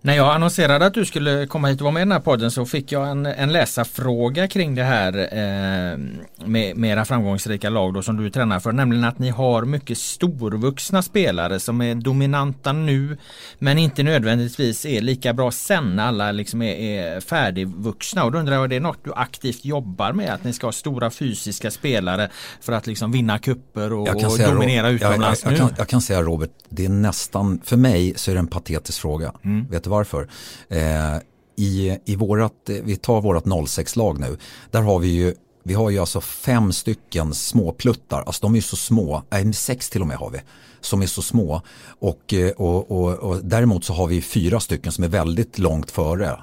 När 0.00 0.16
jag 0.16 0.34
annonserade 0.34 0.86
att 0.86 0.94
du 0.94 1.04
skulle 1.04 1.46
komma 1.46 1.68
hit 1.68 1.80
och 1.80 1.84
vara 1.84 1.92
med 1.92 2.00
i 2.00 2.04
den 2.04 2.12
här 2.12 2.20
podden 2.20 2.50
så 2.50 2.66
fick 2.66 2.92
jag 2.92 3.08
en, 3.08 3.26
en 3.26 3.52
läsarfråga 3.52 4.48
kring 4.48 4.74
det 4.74 4.82
här 4.82 5.18
eh, 5.18 5.98
med, 6.46 6.76
med 6.76 6.90
era 6.90 7.04
framgångsrika 7.04 7.70
lag 7.70 7.94
då 7.94 8.02
som 8.02 8.16
du 8.16 8.30
tränar 8.30 8.60
för. 8.60 8.72
Nämligen 8.72 9.04
att 9.04 9.18
ni 9.18 9.28
har 9.30 9.64
mycket 9.64 9.98
storvuxna 9.98 11.02
spelare 11.02 11.60
som 11.60 11.80
är 11.80 11.94
dominanta 11.94 12.72
nu 12.72 13.16
men 13.58 13.78
inte 13.78 14.02
nödvändigtvis 14.02 14.86
är 14.86 15.00
lika 15.00 15.32
bra 15.32 15.50
sen 15.50 15.96
när 15.96 16.06
alla 16.06 16.32
liksom 16.32 16.62
är, 16.62 16.74
är 16.74 17.20
färdigvuxna. 17.20 18.24
Och 18.24 18.32
då 18.32 18.38
undrar 18.38 18.54
jag, 18.54 18.64
är 18.64 18.68
det 18.68 18.80
något 18.80 19.04
du 19.04 19.12
aktivt 19.14 19.64
jobbar 19.64 20.12
med? 20.12 20.34
Att 20.34 20.44
ni 20.44 20.52
ska 20.52 20.66
ha 20.66 20.72
stora 20.72 21.10
fysiska 21.10 21.70
spelare 21.70 22.30
för 22.60 22.72
att 22.72 22.86
liksom 22.86 23.12
vinna 23.12 23.38
kupper 23.38 23.92
och, 23.92 24.08
och 24.08 24.38
dominera 24.38 24.88
utomlands 24.88 25.44
jag, 25.44 25.52
jag, 25.52 25.58
jag, 25.60 25.68
kan, 25.68 25.76
jag 25.78 25.88
kan 25.88 26.00
säga 26.00 26.22
Robert, 26.22 26.50
det 26.68 26.84
är 26.84 26.88
nästan, 26.88 27.60
för 27.64 27.76
mig 27.76 28.12
så 28.16 28.30
är 28.30 28.34
det 28.34 28.38
en 28.38 28.46
patetisk 28.46 29.00
fråga. 29.00 29.32
Mm. 29.44 29.66
Vet 29.70 29.87
inte 29.88 29.90
varför? 29.90 30.28
Eh, 30.68 31.22
i, 31.56 31.98
i 32.04 32.16
vårat, 32.16 32.68
eh, 32.68 32.76
vi 32.84 32.96
tar 32.96 33.20
vårat 33.20 33.44
06-lag 33.44 34.20
nu, 34.20 34.36
där 34.70 34.82
har 34.82 34.98
vi 34.98 35.08
ju 35.08 35.34
vi 35.64 35.74
har 35.74 35.90
ju 35.90 35.98
alltså 35.98 36.20
fem 36.20 36.72
stycken 36.72 37.34
småpluttar, 37.34 38.22
alltså 38.22 38.46
de 38.46 38.52
är 38.52 38.58
ju 38.58 38.62
så 38.62 38.76
små, 38.76 39.22
nej 39.30 39.52
sex 39.52 39.90
till 39.90 40.00
och 40.00 40.06
med 40.06 40.16
har 40.16 40.30
vi, 40.30 40.38
som 40.80 41.02
är 41.02 41.06
så 41.06 41.22
små. 41.22 41.62
Och, 42.00 42.34
eh, 42.34 42.50
och, 42.50 42.90
och, 42.90 43.14
och 43.14 43.44
däremot 43.44 43.84
så 43.84 43.92
har 43.92 44.06
vi 44.06 44.22
fyra 44.22 44.60
stycken 44.60 44.92
som 44.92 45.04
är 45.04 45.08
väldigt 45.08 45.58
långt 45.58 45.90
före, 45.90 46.42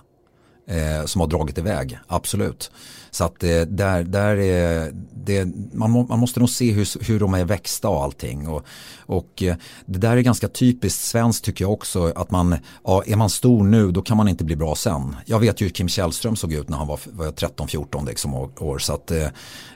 eh, 0.67 1.05
som 1.05 1.21
har 1.21 1.27
dragit 1.27 1.57
iväg, 1.57 1.99
absolut. 2.07 2.71
Så 3.15 3.23
att 3.23 3.43
eh, 3.43 3.61
där, 3.61 4.03
där 4.03 4.37
är 4.37 4.91
det, 5.25 5.47
man, 5.73 5.91
må, 5.91 6.03
man 6.03 6.19
måste 6.19 6.39
nog 6.39 6.49
se 6.49 6.71
hur, 6.71 7.05
hur 7.07 7.19
de 7.19 7.33
är 7.33 7.45
växta 7.45 7.89
och 7.89 8.03
allting. 8.03 8.47
Och, 8.47 8.65
och 9.05 9.43
eh, 9.43 9.55
det 9.85 9.99
där 9.99 10.17
är 10.17 10.21
ganska 10.21 10.47
typiskt 10.47 11.01
svenskt 11.01 11.45
tycker 11.45 11.65
jag 11.65 11.71
också. 11.71 12.13
Att 12.15 12.31
man, 12.31 12.55
ja, 12.83 13.03
är 13.05 13.15
man 13.15 13.29
stor 13.29 13.63
nu 13.63 13.91
då 13.91 14.01
kan 14.01 14.17
man 14.17 14.27
inte 14.27 14.43
bli 14.43 14.55
bra 14.55 14.75
sen. 14.75 15.15
Jag 15.25 15.39
vet 15.39 15.61
ju 15.61 15.65
hur 15.65 15.71
Kim 15.71 15.87
Källström 15.87 16.35
såg 16.35 16.53
ut 16.53 16.69
när 16.69 16.77
han 16.77 16.87
var, 16.87 16.99
var 17.11 17.25
13-14 17.25 18.07
liksom, 18.07 18.33
år. 18.33 18.79
Så 18.79 18.93
att, 18.93 19.11
eh, 19.11 19.27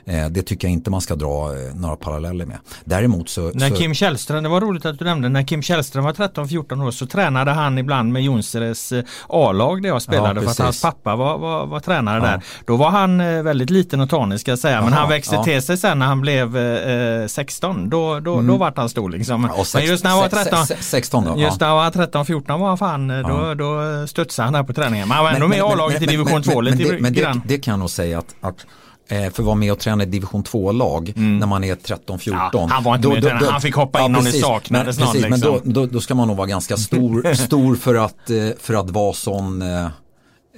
eh, 0.04 0.28
det 0.28 0.42
tycker 0.42 0.68
jag 0.68 0.72
inte 0.72 0.90
man 0.90 1.00
ska 1.00 1.14
dra 1.14 1.50
några 1.74 1.96
paralleller 1.96 2.46
med. 2.46 2.58
Däremot 2.84 3.28
så... 3.28 3.50
När 3.54 3.68
så... 3.68 3.76
Kim 3.76 3.94
Källström, 3.94 4.42
det 4.42 4.48
var 4.48 4.60
roligt 4.60 4.84
att 4.84 4.98
du 4.98 5.04
nämnde, 5.04 5.28
när 5.28 5.42
Kim 5.42 5.62
Källström 5.62 6.04
var 6.04 6.12
13-14 6.12 6.86
år 6.86 6.90
så 6.90 7.06
tränade 7.06 7.50
han 7.50 7.78
ibland 7.78 8.12
med 8.12 8.22
Jonseres 8.22 8.92
A-lag 9.28 9.82
där 9.82 9.88
jag 9.88 10.02
spelade 10.02 10.40
ja, 10.40 10.44
för 10.44 10.50
att 10.50 10.58
hans 10.58 10.82
pappa 10.82 11.16
var, 11.16 11.38
var, 11.38 11.66
var 11.66 11.80
tränare 11.80 12.18
ja. 12.18 12.24
där. 12.24 12.44
Då 12.64 12.76
var 12.76 12.90
han 12.90 13.20
väldigt 13.30 13.70
liten 13.70 14.00
och 14.00 14.10
tanig 14.10 14.40
ska 14.40 14.50
jag 14.50 14.58
säga. 14.58 14.80
Men 14.80 14.92
Aha, 14.92 15.00
han 15.00 15.08
växte 15.08 15.34
ja. 15.34 15.44
till 15.44 15.62
sig 15.62 15.76
sen 15.76 15.98
när 15.98 16.06
han 16.06 16.20
blev 16.20 16.56
eh, 16.56 17.26
16. 17.26 17.90
Då, 17.90 18.20
då, 18.20 18.34
mm. 18.34 18.46
då 18.46 18.56
vart 18.56 18.76
han 18.76 18.88
stor 18.88 19.10
liksom. 19.10 19.50
Ja, 19.56 19.64
sex, 19.64 19.74
men 19.74 19.84
just 19.84 20.04
när 20.04 20.10
han 20.10 20.20
var 20.20 20.28
13, 20.28 20.66
16 20.80 21.24
då, 21.24 21.40
Just 21.40 21.60
när 21.60 21.66
han 21.66 21.76
var 21.76 21.90
13, 21.90 22.26
14 22.26 22.60
var 22.60 22.68
han 22.68 22.78
fan, 22.78 23.10
eh, 23.10 23.28
då, 23.28 23.54
då 23.54 24.06
studsade 24.06 24.46
han 24.46 24.52
där 24.52 24.62
på 24.62 24.72
träningen. 24.72 25.08
Men 25.08 25.16
han 25.16 25.24
var 25.24 25.32
ändå 25.32 25.48
med 25.48 25.58
i 25.58 25.60
A-laget 25.60 26.02
i 26.02 26.06
division 26.06 26.42
2 26.42 26.60
lite 26.60 26.92
men, 26.92 27.02
men 27.02 27.12
det, 27.12 27.40
det, 27.44 27.58
kan 27.58 27.72
jag 27.72 27.78
nog 27.78 27.90
säga 27.90 28.18
att, 28.18 28.34
att 28.40 28.66
eh, 29.08 29.18
för 29.18 29.26
att 29.26 29.38
vara 29.38 29.54
med 29.54 29.72
och 29.72 29.78
träna 29.78 30.02
i 30.02 30.06
division 30.06 30.44
2-lag 30.44 31.12
mm. 31.16 31.38
när 31.38 31.46
man 31.46 31.64
är 31.64 31.74
13-14. 31.74 32.48
Ja, 32.52 32.68
han 32.70 32.84
var 32.84 32.94
inte 32.94 33.08
då, 33.08 33.14
med 33.14 33.22
då, 33.22 33.28
då, 33.28 33.50
han 33.50 33.60
fick 33.60 33.74
hoppa 33.74 34.00
in 34.00 34.12
ja, 34.12 34.18
om 34.18 34.24
det 34.24 34.32
saknades 34.32 34.98
men, 34.98 35.04
någon. 35.04 35.14
Precis, 35.14 35.30
liksom. 35.30 35.60
Men 35.62 35.72
då, 35.72 35.86
då, 35.86 36.00
ska 36.00 36.14
man 36.14 36.28
nog 36.28 36.36
vara 36.36 36.46
ganska 36.46 36.76
stor, 36.76 37.34
stor 37.46 37.76
för, 37.76 37.94
att, 37.94 38.30
eh, 38.30 38.36
för 38.60 38.74
att 38.74 38.90
vara 38.90 39.12
sån 39.12 39.62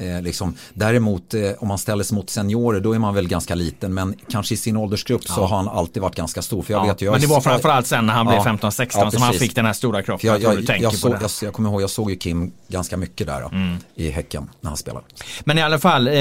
Eh, 0.03 0.23
liksom. 0.23 0.55
Däremot 0.75 1.35
eh, 1.35 1.41
om 1.59 1.69
man 1.69 1.79
ställer 1.79 2.05
sig 2.05 2.15
mot 2.15 2.31
seniorer 2.31 2.81
då 2.81 2.93
är 2.93 2.99
man 2.99 3.15
väl 3.15 3.29
ganska 3.29 3.55
liten 3.55 3.95
men 3.95 4.15
kanske 4.29 4.55
i 4.55 4.57
sin 4.57 4.77
åldersgrupp 4.77 5.23
ja. 5.29 5.35
så 5.35 5.45
har 5.45 5.57
han 5.57 5.69
alltid 5.69 6.03
varit 6.03 6.15
ganska 6.15 6.43
stor. 6.43 6.63
För 6.63 6.73
jag 6.73 6.87
ja, 6.87 6.93
vet, 6.93 7.01
jag 7.01 7.13
men 7.13 7.21
det 7.21 7.27
var 7.27 7.41
framförallt 7.41 7.87
sen 7.87 8.07
när 8.07 8.15
han 8.15 8.27
blev 8.27 8.39
15-16 8.39 8.91
ja, 8.95 9.11
som 9.11 9.23
han 9.23 9.35
fick 9.35 9.55
den 9.55 9.67
här 9.67 9.73
stora 9.73 10.03
kroppen. 10.03 10.31
Jag, 10.31 10.43
jag, 10.43 10.61
jag, 10.61 10.81
jag, 10.81 10.95
såg, 10.95 11.13
jag, 11.13 11.31
jag 11.43 11.53
kommer 11.53 11.71
ihåg, 11.71 11.83
jag 11.83 11.91
såg 11.91 12.11
ju 12.11 12.17
Kim 12.17 12.53
ganska 12.69 12.97
mycket 12.97 13.27
där 13.27 13.41
mm. 13.41 13.77
i 13.95 14.11
Häcken 14.11 14.51
när 14.61 14.71
han 14.71 14.77
spelade. 14.77 15.05
Men 15.45 15.59
i 15.59 15.63
alla 15.63 15.79
fall, 15.79 16.09
eh, 16.09 16.13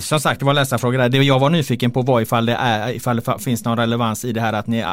som 0.00 0.20
sagt 0.20 0.40
det 0.40 0.46
var 0.46 0.54
läsarfrågor 0.54 0.98
där. 0.98 1.08
Det 1.08 1.18
jag 1.18 1.38
var 1.38 1.50
nyfiken 1.50 1.90
på 1.90 2.02
var 2.02 2.20
ifall 2.20 2.46
det, 2.46 2.54
är, 2.54 2.92
ifall 2.92 3.16
det 3.16 3.38
finns 3.38 3.64
någon 3.64 3.78
relevans 3.78 4.24
i 4.24 4.32
det 4.32 4.40
här 4.40 4.52
att 4.52 4.66
ni 4.66 4.78
äh, 4.78 4.86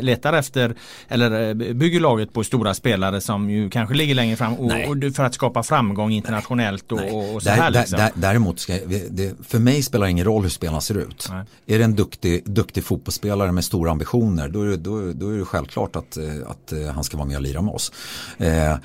letar 0.00 0.32
efter 0.32 0.74
eller 1.08 1.48
eh, 1.48 1.54
bygger 1.54 2.00
laget 2.00 2.32
på 2.32 2.44
stora 2.44 2.74
spelare 2.74 3.20
som 3.20 3.50
ju 3.50 3.70
kanske 3.70 3.94
ligger 3.94 4.14
längre 4.14 4.36
fram 4.36 4.54
och, 4.54 4.72
och 4.88 5.14
för 5.16 5.24
att 5.24 5.34
skapa 5.34 5.62
framgång 5.62 6.12
internationellt 6.12 6.92
och, 6.92 7.33
och, 7.34 7.42
så 7.42 7.50
här. 7.50 7.70
Liksom. 7.70 7.98
Där, 7.98 8.10
däremot, 8.14 8.60
ska, 8.60 8.78
det, 9.10 9.34
för 9.46 9.58
mig 9.58 9.82
spelar 9.82 10.06
det 10.06 10.10
ingen 10.10 10.24
roll 10.24 10.42
hur 10.42 10.50
spelarna 10.50 10.80
ser 10.80 10.98
ut. 10.98 11.26
Nej. 11.30 11.44
Är 11.66 11.78
det 11.78 11.84
en 11.84 11.94
duktig, 11.94 12.42
duktig 12.44 12.84
fotbollsspelare 12.84 13.52
med 13.52 13.64
stora 13.64 13.90
ambitioner 13.90 14.48
då 14.48 14.62
är 14.62 14.66
det, 14.66 14.76
då, 14.76 15.12
då 15.12 15.28
är 15.28 15.38
det 15.38 15.44
självklart 15.44 15.96
att, 15.96 16.16
eh, 16.16 16.24
att 16.46 16.72
eh, 16.72 16.86
han 16.86 17.04
ska 17.04 17.16
vara 17.16 17.28
med 17.28 17.36
och 17.36 17.42
lira 17.42 17.62
med 17.62 17.74
oss. 17.74 17.92
Eh, 18.38 18.76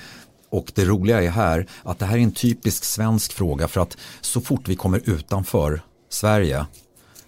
och 0.49 0.71
det 0.75 0.85
roliga 0.85 1.23
är 1.23 1.29
här 1.29 1.67
att 1.83 1.99
det 1.99 2.05
här 2.05 2.17
är 2.17 2.21
en 2.21 2.31
typisk 2.31 2.83
svensk 2.83 3.33
fråga 3.33 3.67
för 3.67 3.81
att 3.81 3.97
så 4.21 4.41
fort 4.41 4.67
vi 4.67 4.75
kommer 4.75 5.01
utanför 5.09 5.81
Sverige 6.09 6.65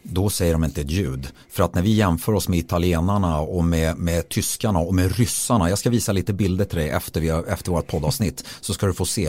då 0.03 0.29
säger 0.29 0.53
de 0.53 0.63
inte 0.63 0.81
ett 0.81 0.91
ljud. 0.91 1.27
För 1.49 1.63
att 1.63 1.75
när 1.75 1.81
vi 1.81 1.93
jämför 1.93 2.33
oss 2.33 2.47
med 2.47 2.59
italienarna 2.59 3.39
och 3.39 3.63
med, 3.63 3.97
med 3.97 4.29
tyskarna 4.29 4.79
och 4.79 4.95
med 4.95 5.17
ryssarna. 5.17 5.69
Jag 5.69 5.77
ska 5.77 5.89
visa 5.89 6.11
lite 6.11 6.33
bilder 6.33 6.65
till 6.65 6.77
dig 6.77 6.89
efter, 6.89 7.21
vi 7.21 7.29
har, 7.29 7.43
efter 7.43 7.71
vårt 7.71 7.87
poddavsnitt. 7.87 8.45
Så 8.61 8.73
ska 8.73 8.85
du 8.85 8.93
få 8.93 9.05
se 9.05 9.27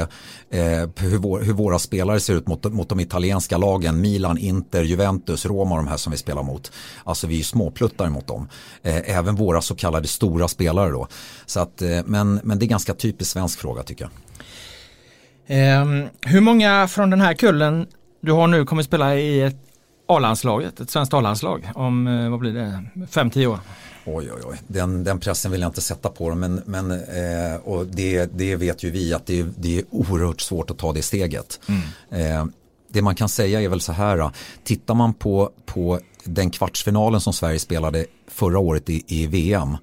eh, 0.51 0.89
hur, 0.97 1.19
vår, 1.19 1.41
hur, 1.41 1.53
våra 1.53 1.79
spelare 1.79 2.21
ser 2.21 2.35
ut 2.35 2.47
mot, 2.47 2.65
mot 2.65 2.89
de 2.89 3.01
italienska 3.01 3.59
lagen. 3.59 4.01
Milan, 4.01 4.39
Inter, 4.39 4.83
Juventus, 4.83 5.47
Roma 5.47 5.77
de 5.77 5.87
här 5.87 5.97
som 5.97 6.11
vi 6.11 6.19
spelar 6.19 6.43
mot. 6.43 6.73
Alltså 7.05 7.27
vi 7.27 7.41
är 7.41 7.45
småpluttar 7.45 8.09
mot 8.09 8.27
dem. 8.27 8.49
Eh, 8.83 9.17
även 9.19 9.37
våra 9.37 9.63
så 9.63 9.75
kallade 9.75 10.09
stora 10.09 10.49
spelare 10.49 10.91
då. 10.91 11.09
Så 11.47 11.61
att, 11.61 11.83
eh, 11.83 12.01
men, 12.07 12.41
men 12.45 12.59
det 12.59 12.65
är 12.65 12.69
ganska 12.69 12.95
typiskt 12.95 13.33
svensk 13.33 13.61
fråga 13.61 13.83
tycker 13.83 14.05
jag. 14.05 14.13
Um, 15.49 16.09
hur 16.21 16.41
många 16.41 16.89
från 16.89 17.11
den 17.11 17.21
här 17.21 17.35
kullen 17.35 17.87
du 18.21 18.33
har 18.33 18.47
nu 18.47 18.65
kommer 18.65 18.83
spela 18.83 19.17
i 19.17 19.41
ett 19.41 19.72
A-landslaget, 20.07 20.81
ett 20.81 20.91
svenskt 20.91 21.15
A-landslag 21.15 21.71
om, 21.75 22.07
eh, 22.07 22.31
vad 22.31 22.41
blir 22.41 22.53
det, 22.53 22.85
5-10 22.95 23.47
år? 23.47 23.59
Oj, 24.05 24.31
oj, 24.33 24.43
oj. 24.45 24.61
Den, 24.67 25.05
den 25.05 25.21
pressen 25.21 25.53
vill 25.53 25.61
jag 25.61 25.69
inte 25.69 25.81
sätta 25.81 26.09
på 26.09 26.29
dem. 26.29 26.41
Men, 26.41 26.63
men 26.67 26.91
eh, 26.91 27.57
och 27.65 27.87
det, 27.87 28.27
det 28.27 28.57
vet 28.57 28.83
ju 28.83 28.91
vi 28.91 29.15
att 29.15 29.27
det, 29.27 29.43
det 29.43 29.79
är 29.79 29.85
oerhört 29.91 30.41
svårt 30.41 30.71
att 30.71 30.79
ta 30.79 30.93
det 30.93 31.03
steget. 31.03 31.61
Mm. 31.69 31.81
Eh, 32.27 32.47
det 32.89 33.03
man 33.03 33.15
kan 33.15 33.29
säga 33.29 33.61
är 33.61 33.69
väl 33.69 33.81
så 33.81 33.93
här. 33.93 34.31
Tittar 34.65 34.95
man 34.95 35.15
på, 35.15 35.51
på 35.67 36.01
den 36.25 36.51
kvartsfinalen 36.51 37.21
som 37.21 37.33
Sverige 37.33 37.59
spelade 37.59 38.07
förra 38.29 38.59
året 38.59 38.91
i, 38.91 39.05
i 39.07 39.27
VM. 39.27 39.77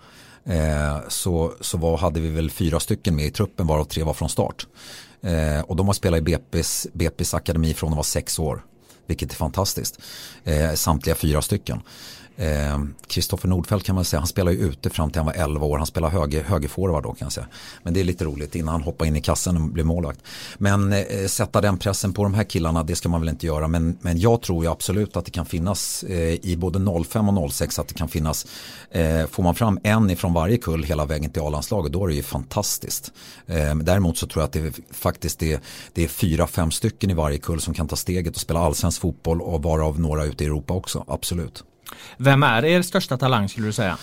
Eh, 0.46 0.98
så 1.08 1.54
så 1.62 1.78
var, 1.78 1.98
hade 1.98 2.20
vi 2.20 2.30
väl 2.30 2.52
fyra 2.52 2.80
stycken 2.80 3.16
med 3.16 3.26
i 3.26 3.32
truppen 3.32 3.68
varav 3.68 3.84
tre 3.84 4.04
var 4.04 4.14
från 4.14 4.30
start. 4.30 4.68
Eh, 5.22 5.62
och 5.62 5.76
de 5.76 5.88
har 5.88 5.94
spelat 5.94 6.20
i 6.20 6.24
BP's, 6.24 6.88
BP's 6.94 7.36
akademi 7.36 7.74
från 7.74 7.90
de 7.92 7.98
var 7.98 8.04
sex 8.04 8.40
år 8.40 8.64
vilket 9.10 9.32
är 9.32 9.36
fantastiskt. 9.36 10.00
Eh, 10.44 10.74
samtliga 10.74 11.16
fyra 11.16 11.42
stycken. 11.42 11.82
Kristoffer 13.08 13.48
eh, 13.48 13.50
Nordfeldt 13.50 13.86
kan 13.86 13.96
man 13.96 14.06
säga, 14.06 14.20
han 14.20 14.28
spelade 14.28 14.58
ju 14.58 14.64
ute 14.64 14.90
fram 14.90 15.12
till 15.12 15.20
han 15.20 15.26
var 15.26 15.34
11 15.34 15.66
år. 15.66 15.78
Han 15.78 15.88
spelade 15.88 16.14
höger, 16.14 16.44
högerforward 16.44 17.04
då 17.04 17.14
kan 17.14 17.26
jag 17.26 17.32
säga. 17.32 17.48
Men 17.84 17.94
det 17.94 18.00
är 18.00 18.04
lite 18.04 18.26
roligt 18.26 18.56
innan 18.56 18.72
han 18.72 18.82
hoppar 18.82 19.06
in 19.06 19.16
i 19.16 19.22
kassen 19.22 19.58
och 19.58 19.62
blir 19.62 19.84
målvakt. 19.84 20.20
Men 20.58 20.94
eh, 20.94 21.28
sätta 21.28 21.62
den 21.62 21.78
pressen 21.78 22.14
på 22.14 22.24
de 22.24 22.34
här 22.34 22.44
killarna, 22.44 22.84
det 22.84 22.96
ska 22.96 23.10
man 23.10 23.22
väl 23.22 23.30
inte 23.30 23.46
göra. 23.46 23.68
Men, 23.68 23.98
men 24.02 24.20
jag 24.20 24.42
tror 24.42 24.64
ju 24.64 24.72
absolut 24.72 25.18
att 25.18 25.26
det 25.26 25.32
kan 25.32 25.46
finnas 25.46 26.04
eh, 26.04 26.46
i 26.46 26.58
både 26.58 27.04
05 27.04 27.30
och 27.30 27.54
06 27.54 27.80
att 27.80 27.88
det 27.88 27.94
kan 27.94 28.08
finnas, 28.08 28.46
eh, 28.92 29.28
får 29.28 29.44
man 29.44 29.56
fram 29.56 29.80
en 29.84 30.10
ifrån 30.10 30.34
varje 30.34 30.58
kull 30.58 30.84
hela 30.84 31.06
vägen 31.06 31.32
till 31.32 31.42
A-landslaget 31.42 31.94
då 31.94 32.04
är 32.04 32.08
det 32.08 32.16
ju 32.16 32.24
fantastiskt. 32.24 33.12
Eh, 33.48 33.76
däremot 33.76 34.18
så 34.18 34.28
tror 34.28 34.42
jag 34.42 34.48
att 34.48 34.54
det 34.54 34.80
faktiskt 34.92 35.40
det, 35.40 35.64
det 35.94 36.04
är 36.04 36.08
fyra, 36.08 36.48
fem 36.48 36.72
stycken 36.72 37.10
i 37.10 37.14
varje 37.14 37.38
kull 37.38 37.62
som 37.62 37.74
kan 37.74 37.88
ta 37.88 37.96
steget 37.96 38.36
och 38.36 38.42
spela 38.42 38.60
allsvensk 38.60 39.02
fotboll 39.02 39.42
och 39.42 39.64
varav 39.64 40.00
några 40.00 40.26
ute 40.26 40.44
i 40.44 40.48
Europa 40.48 40.74
också, 40.74 41.06
absolut. 41.08 41.64
Vem 42.18 42.44
är 42.44 42.66
er 42.66 42.82
största 42.82 43.18
talang 43.18 43.50
skulle 43.50 43.68
du 43.68 43.74
säga? 43.74 43.98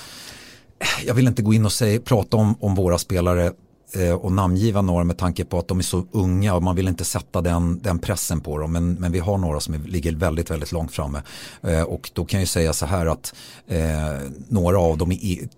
Jag 1.07 1.15
vill 1.15 1.27
inte 1.27 1.43
gå 1.43 1.55
in 1.55 1.65
och 1.65 1.73
säga, 1.73 2.01
prata 2.01 2.37
om, 2.37 2.57
om 2.61 2.75
våra 2.75 2.99
spelare 2.99 3.53
eh, 3.95 4.15
och 4.15 4.33
namngiva 4.33 4.83
några 4.83 5.05
med 5.05 5.19
tanke 5.19 5.45
på 5.45 5.59
att 5.59 5.69
de 5.69 5.79
är 5.79 5.83
så 5.83 6.07
unga 6.13 6.55
och 6.55 6.63
man 6.63 6.77
vill 6.77 6.89
inte 6.89 7.05
sätta 7.05 7.41
den, 7.41 7.83
den 7.83 7.99
pressen 7.99 8.41
på 8.41 8.59
dem. 8.59 8.73
Men, 8.73 8.95
men 8.95 9.13
vi 9.13 9.19
har 9.19 9.39
några 9.39 9.61
som 9.61 9.75
är, 9.75 9.79
ligger 9.79 10.13
väldigt, 10.13 10.51
väldigt 10.51 10.73
långt 10.73 10.93
framme. 10.93 11.23
Eh, 11.63 11.83
och 11.83 12.11
då 12.15 12.25
kan 12.25 12.41
jag 12.41 12.49
säga 12.49 12.73
så 12.73 12.87
här 12.87 13.07
att 13.07 13.35
eh, 13.67 14.31
några 14.49 14.79
av 14.79 14.99
dem 14.99 15.13
är 15.13 15.49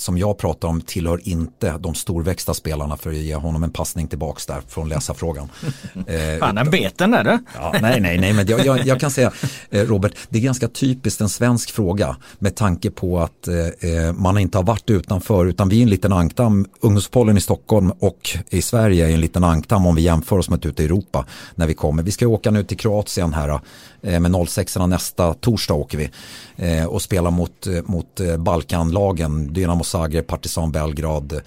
som 0.00 0.18
jag 0.18 0.38
pratar 0.38 0.68
om 0.68 0.80
tillhör 0.80 1.20
inte 1.28 1.78
de 1.78 1.94
storväxta 1.94 2.54
spelarna 2.54 2.96
för 2.96 3.10
att 3.10 3.16
ge 3.16 3.34
honom 3.34 3.62
en 3.62 3.70
passning 3.70 4.08
tillbaks 4.08 4.46
där 4.46 4.60
från 4.68 4.88
läsarfrågan. 4.88 5.48
Fan, 6.40 6.54
den 6.54 6.70
bet 6.70 6.98
den 6.98 7.10
där 7.10 7.24
du. 7.24 7.38
Ja, 7.54 7.74
nej, 7.80 8.00
nej, 8.00 8.18
nej, 8.18 8.32
men 8.32 8.46
jag, 8.46 8.66
jag, 8.66 8.86
jag, 8.86 9.00
kan 9.00 9.10
säga 9.10 9.32
Robert, 9.70 10.12
det 10.28 10.38
är 10.38 10.42
ganska 10.42 10.68
typiskt 10.68 11.20
en 11.20 11.28
svensk 11.28 11.70
fråga 11.70 12.16
med 12.38 12.54
tanke 12.54 12.90
på 12.90 13.20
att 13.20 13.48
eh, 13.48 14.12
man 14.12 14.38
inte 14.38 14.58
har 14.58 14.62
varit 14.62 14.90
utanför 14.90 15.46
utan 15.46 15.68
vi 15.68 15.78
är 15.78 15.82
en 15.82 15.88
liten 15.88 16.12
ankdamm. 16.12 16.66
Ungdomsfotbollen 16.80 17.36
i 17.36 17.40
Stockholm 17.40 17.90
och 17.90 18.38
i 18.50 18.62
Sverige 18.62 19.08
är 19.08 19.14
en 19.14 19.20
liten 19.20 19.44
ankdamm 19.44 19.86
om 19.86 19.94
vi 19.94 20.02
jämför 20.02 20.38
oss 20.38 20.48
med 20.48 20.66
ute 20.66 20.82
i 20.82 20.84
Europa 20.84 21.26
när 21.54 21.66
vi 21.66 21.74
kommer. 21.74 22.02
Vi 22.02 22.10
ska 22.10 22.26
åka 22.26 22.50
nu 22.50 22.64
till 22.64 22.76
Kroatien 22.76 23.34
här 23.34 23.60
eh, 24.02 24.20
med 24.20 24.48
06 24.48 24.76
nästa 24.76 25.34
torsdag 25.34 25.74
åker 25.74 25.98
vi 25.98 26.10
eh, 26.56 26.84
och 26.84 27.02
spelar 27.02 27.30
mot, 27.30 27.66
mot 27.84 28.20
Balkanlagen, 28.38 29.52
Dynamo 29.52 29.84
Zagreb, 29.90 30.26
Partizan 30.26 30.70
Belgrad, 30.70 31.42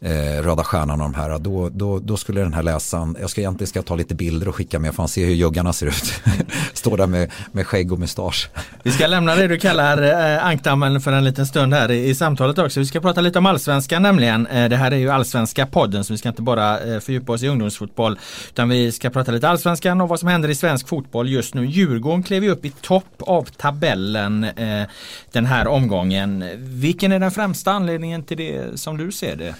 eh, 0.00 0.42
Röda 0.42 0.64
Stjärnan 0.64 1.00
och 1.00 1.10
de 1.12 1.14
här, 1.14 1.38
då, 1.38 1.68
då, 1.68 1.98
då 1.98 2.16
skulle 2.16 2.40
den 2.40 2.54
här 2.54 2.62
läsaren, 2.62 3.16
jag 3.20 3.30
ska 3.30 3.40
egentligen 3.40 3.68
ska 3.68 3.82
ta 3.82 3.96
lite 3.96 4.14
bilder 4.14 4.48
och 4.48 4.54
skicka 4.54 4.78
med 4.78 4.94
för 4.94 5.02
han 5.02 5.08
ser 5.08 5.26
hur 5.26 5.34
juggarna 5.34 5.72
ser 5.72 5.86
ut. 5.86 6.22
Står 6.72 6.96
där 6.96 7.06
med, 7.06 7.30
med 7.52 7.66
skägg 7.66 7.92
och 7.92 7.98
mustasch. 7.98 8.48
Vi 8.82 8.92
ska 8.92 9.06
lämna 9.06 9.34
det 9.34 9.46
du 9.46 9.58
kallar 9.58 10.02
eh, 10.02 10.46
ankdammen 10.46 11.00
för 11.00 11.12
en 11.12 11.24
liten 11.24 11.46
stund 11.46 11.74
här 11.74 11.90
i, 11.90 12.08
i, 12.08 12.14
samtalet 12.14 12.58
också. 12.58 12.80
Vi 12.80 12.86
ska 12.86 13.00
prata 13.00 13.20
lite 13.20 13.38
om 13.38 13.46
allsvenskan 13.46 14.02
nämligen. 14.02 14.46
Eh, 14.46 14.68
det 14.68 14.76
här 14.76 14.90
är 14.90 14.96
ju 14.96 15.10
allsvenska 15.10 15.66
podden 15.66 16.04
så 16.04 16.12
vi 16.12 16.18
ska 16.18 16.28
inte 16.28 16.42
bara 16.42 16.80
eh, 16.80 17.00
fördjupa 17.00 17.32
oss 17.32 17.42
i 17.42 17.48
ungdomsfotboll 17.48 18.18
utan 18.48 18.68
vi 18.68 18.92
ska 18.92 19.10
prata 19.10 19.32
lite 19.32 19.48
allsvenskan 19.48 20.00
och 20.00 20.08
vad 20.08 20.20
som 20.20 20.28
händer 20.28 20.48
i 20.48 20.54
svensk 20.54 20.88
fotboll 20.88 21.28
just 21.28 21.54
nu. 21.54 21.66
Djurgården 21.66 22.22
klev 22.22 22.44
ju 22.44 22.50
upp 22.50 22.64
i 22.64 22.70
topp 22.70 23.14
av 23.18 23.44
tabellen 23.44 24.44
eh, 24.44 24.86
den 25.32 25.46
här 25.46 25.66
omgången. 25.66 26.44
Vilken 26.56 27.12
är 27.12 27.18
den 27.18 27.30
främsta 27.30 27.72
anledningen 27.72 28.22
till 28.22 28.36
det 28.36 28.80
som 28.80 28.96
du 28.96 29.12
ser 29.12 29.36
det? 29.36 29.54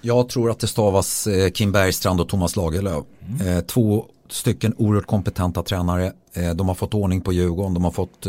Jag 0.00 0.28
tror 0.28 0.50
att 0.50 0.58
det 0.58 0.66
stavas 0.66 1.26
eh, 1.26 1.50
Kim 1.50 1.72
Bergstrand 1.72 2.20
och 2.20 2.28
Thomas 2.28 2.56
Lagerlöf. 2.56 3.04
Mm. 3.40 3.64
Två 3.64 4.06
stycken 4.28 4.74
oerhört 4.78 5.06
kompetenta 5.06 5.62
tränare. 5.62 6.12
Eh, 6.32 6.50
de 6.50 6.68
har 6.68 6.74
fått 6.74 6.94
ordning 6.94 7.20
på 7.20 7.32
Djurgården, 7.32 7.74
de 7.74 7.84
har 7.84 7.90
fått, 7.90 8.26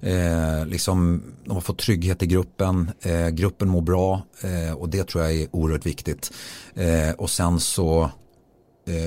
eh, 0.00 0.66
liksom, 0.66 1.22
de 1.44 1.54
har 1.54 1.60
fått 1.60 1.78
trygghet 1.78 2.22
i 2.22 2.26
gruppen, 2.26 2.90
eh, 3.00 3.28
gruppen 3.28 3.68
mår 3.68 3.80
bra 3.80 4.22
eh, 4.42 4.72
och 4.72 4.88
det 4.88 5.08
tror 5.08 5.24
jag 5.24 5.34
är 5.34 5.48
oerhört 5.50 5.86
viktigt. 5.86 6.32
Eh, 6.74 7.10
och 7.18 7.30
sen 7.30 7.60
så, 7.60 8.10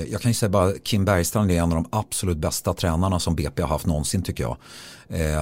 jag 0.08 0.20
kan 0.20 0.30
ju 0.30 0.34
säga 0.34 0.50
bara 0.50 0.72
Kim 0.72 1.04
Bergstrand 1.04 1.50
är 1.50 1.54
en 1.54 1.72
av 1.72 1.82
de 1.82 1.86
absolut 1.90 2.36
bästa 2.36 2.74
tränarna 2.74 3.20
som 3.20 3.36
BP 3.36 3.62
har 3.62 3.68
haft 3.68 3.86
någonsin 3.86 4.22
tycker 4.22 4.44
jag. 4.44 4.56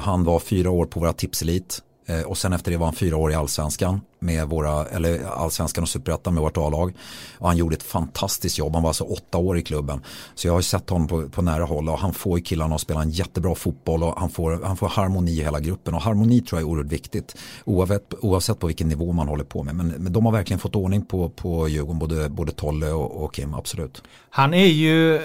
han 0.00 0.24
var 0.24 0.38
fyra 0.38 0.70
år 0.70 0.86
på 0.86 1.00
våra 1.00 1.12
tipselit 1.12 1.82
Eh, 1.89 1.89
Eh, 2.10 2.22
och 2.22 2.38
sen 2.38 2.52
efter 2.52 2.70
det 2.70 2.76
var 2.76 2.86
han 2.86 2.94
fyra 2.94 3.16
år 3.16 3.32
i 3.32 3.34
allsvenskan 3.34 4.00
med 4.18 4.48
våra, 4.48 4.86
eller 4.86 5.24
allsvenskan 5.24 5.82
och 5.82 5.88
superettan 5.88 6.34
med 6.34 6.42
vårt 6.42 6.56
A-lag. 6.56 6.92
Och 7.38 7.46
han 7.48 7.56
gjorde 7.56 7.76
ett 7.76 7.82
fantastiskt 7.82 8.58
jobb, 8.58 8.74
han 8.74 8.82
var 8.82 8.90
alltså 8.90 9.04
åtta 9.04 9.38
år 9.38 9.58
i 9.58 9.62
klubben. 9.62 10.00
Så 10.34 10.46
jag 10.46 10.52
har 10.52 10.58
ju 10.58 10.62
sett 10.62 10.90
honom 10.90 11.08
på, 11.08 11.28
på 11.28 11.42
nära 11.42 11.64
håll 11.64 11.88
och 11.88 11.98
han 11.98 12.14
får 12.14 12.38
ju 12.38 12.44
killarna 12.44 12.74
att 12.74 12.80
spela 12.80 13.02
en 13.02 13.10
jättebra 13.10 13.54
fotboll 13.54 14.02
och 14.02 14.20
han 14.20 14.30
får, 14.30 14.60
han 14.64 14.76
får 14.76 14.88
harmoni 14.88 15.30
i 15.30 15.42
hela 15.42 15.60
gruppen. 15.60 15.94
Och 15.94 16.02
harmoni 16.02 16.40
tror 16.40 16.60
jag 16.60 16.68
är 16.68 16.72
oerhört 16.72 16.92
viktigt 16.92 17.36
oavsett, 17.64 18.14
oavsett 18.20 18.58
på 18.58 18.66
vilken 18.66 18.88
nivå 18.88 19.12
man 19.12 19.28
håller 19.28 19.44
på 19.44 19.62
med. 19.62 19.74
Men, 19.74 19.88
men 19.88 20.12
de 20.12 20.26
har 20.26 20.32
verkligen 20.32 20.60
fått 20.60 20.76
ordning 20.76 21.04
på, 21.04 21.28
på 21.28 21.68
Djurgården, 21.68 21.98
både, 21.98 22.28
både 22.28 22.52
Tolle 22.52 22.90
och, 22.90 23.24
och 23.24 23.34
Kim, 23.34 23.54
absolut. 23.54 24.02
Han 24.30 24.54
är 24.54 24.66
ju 24.66 25.20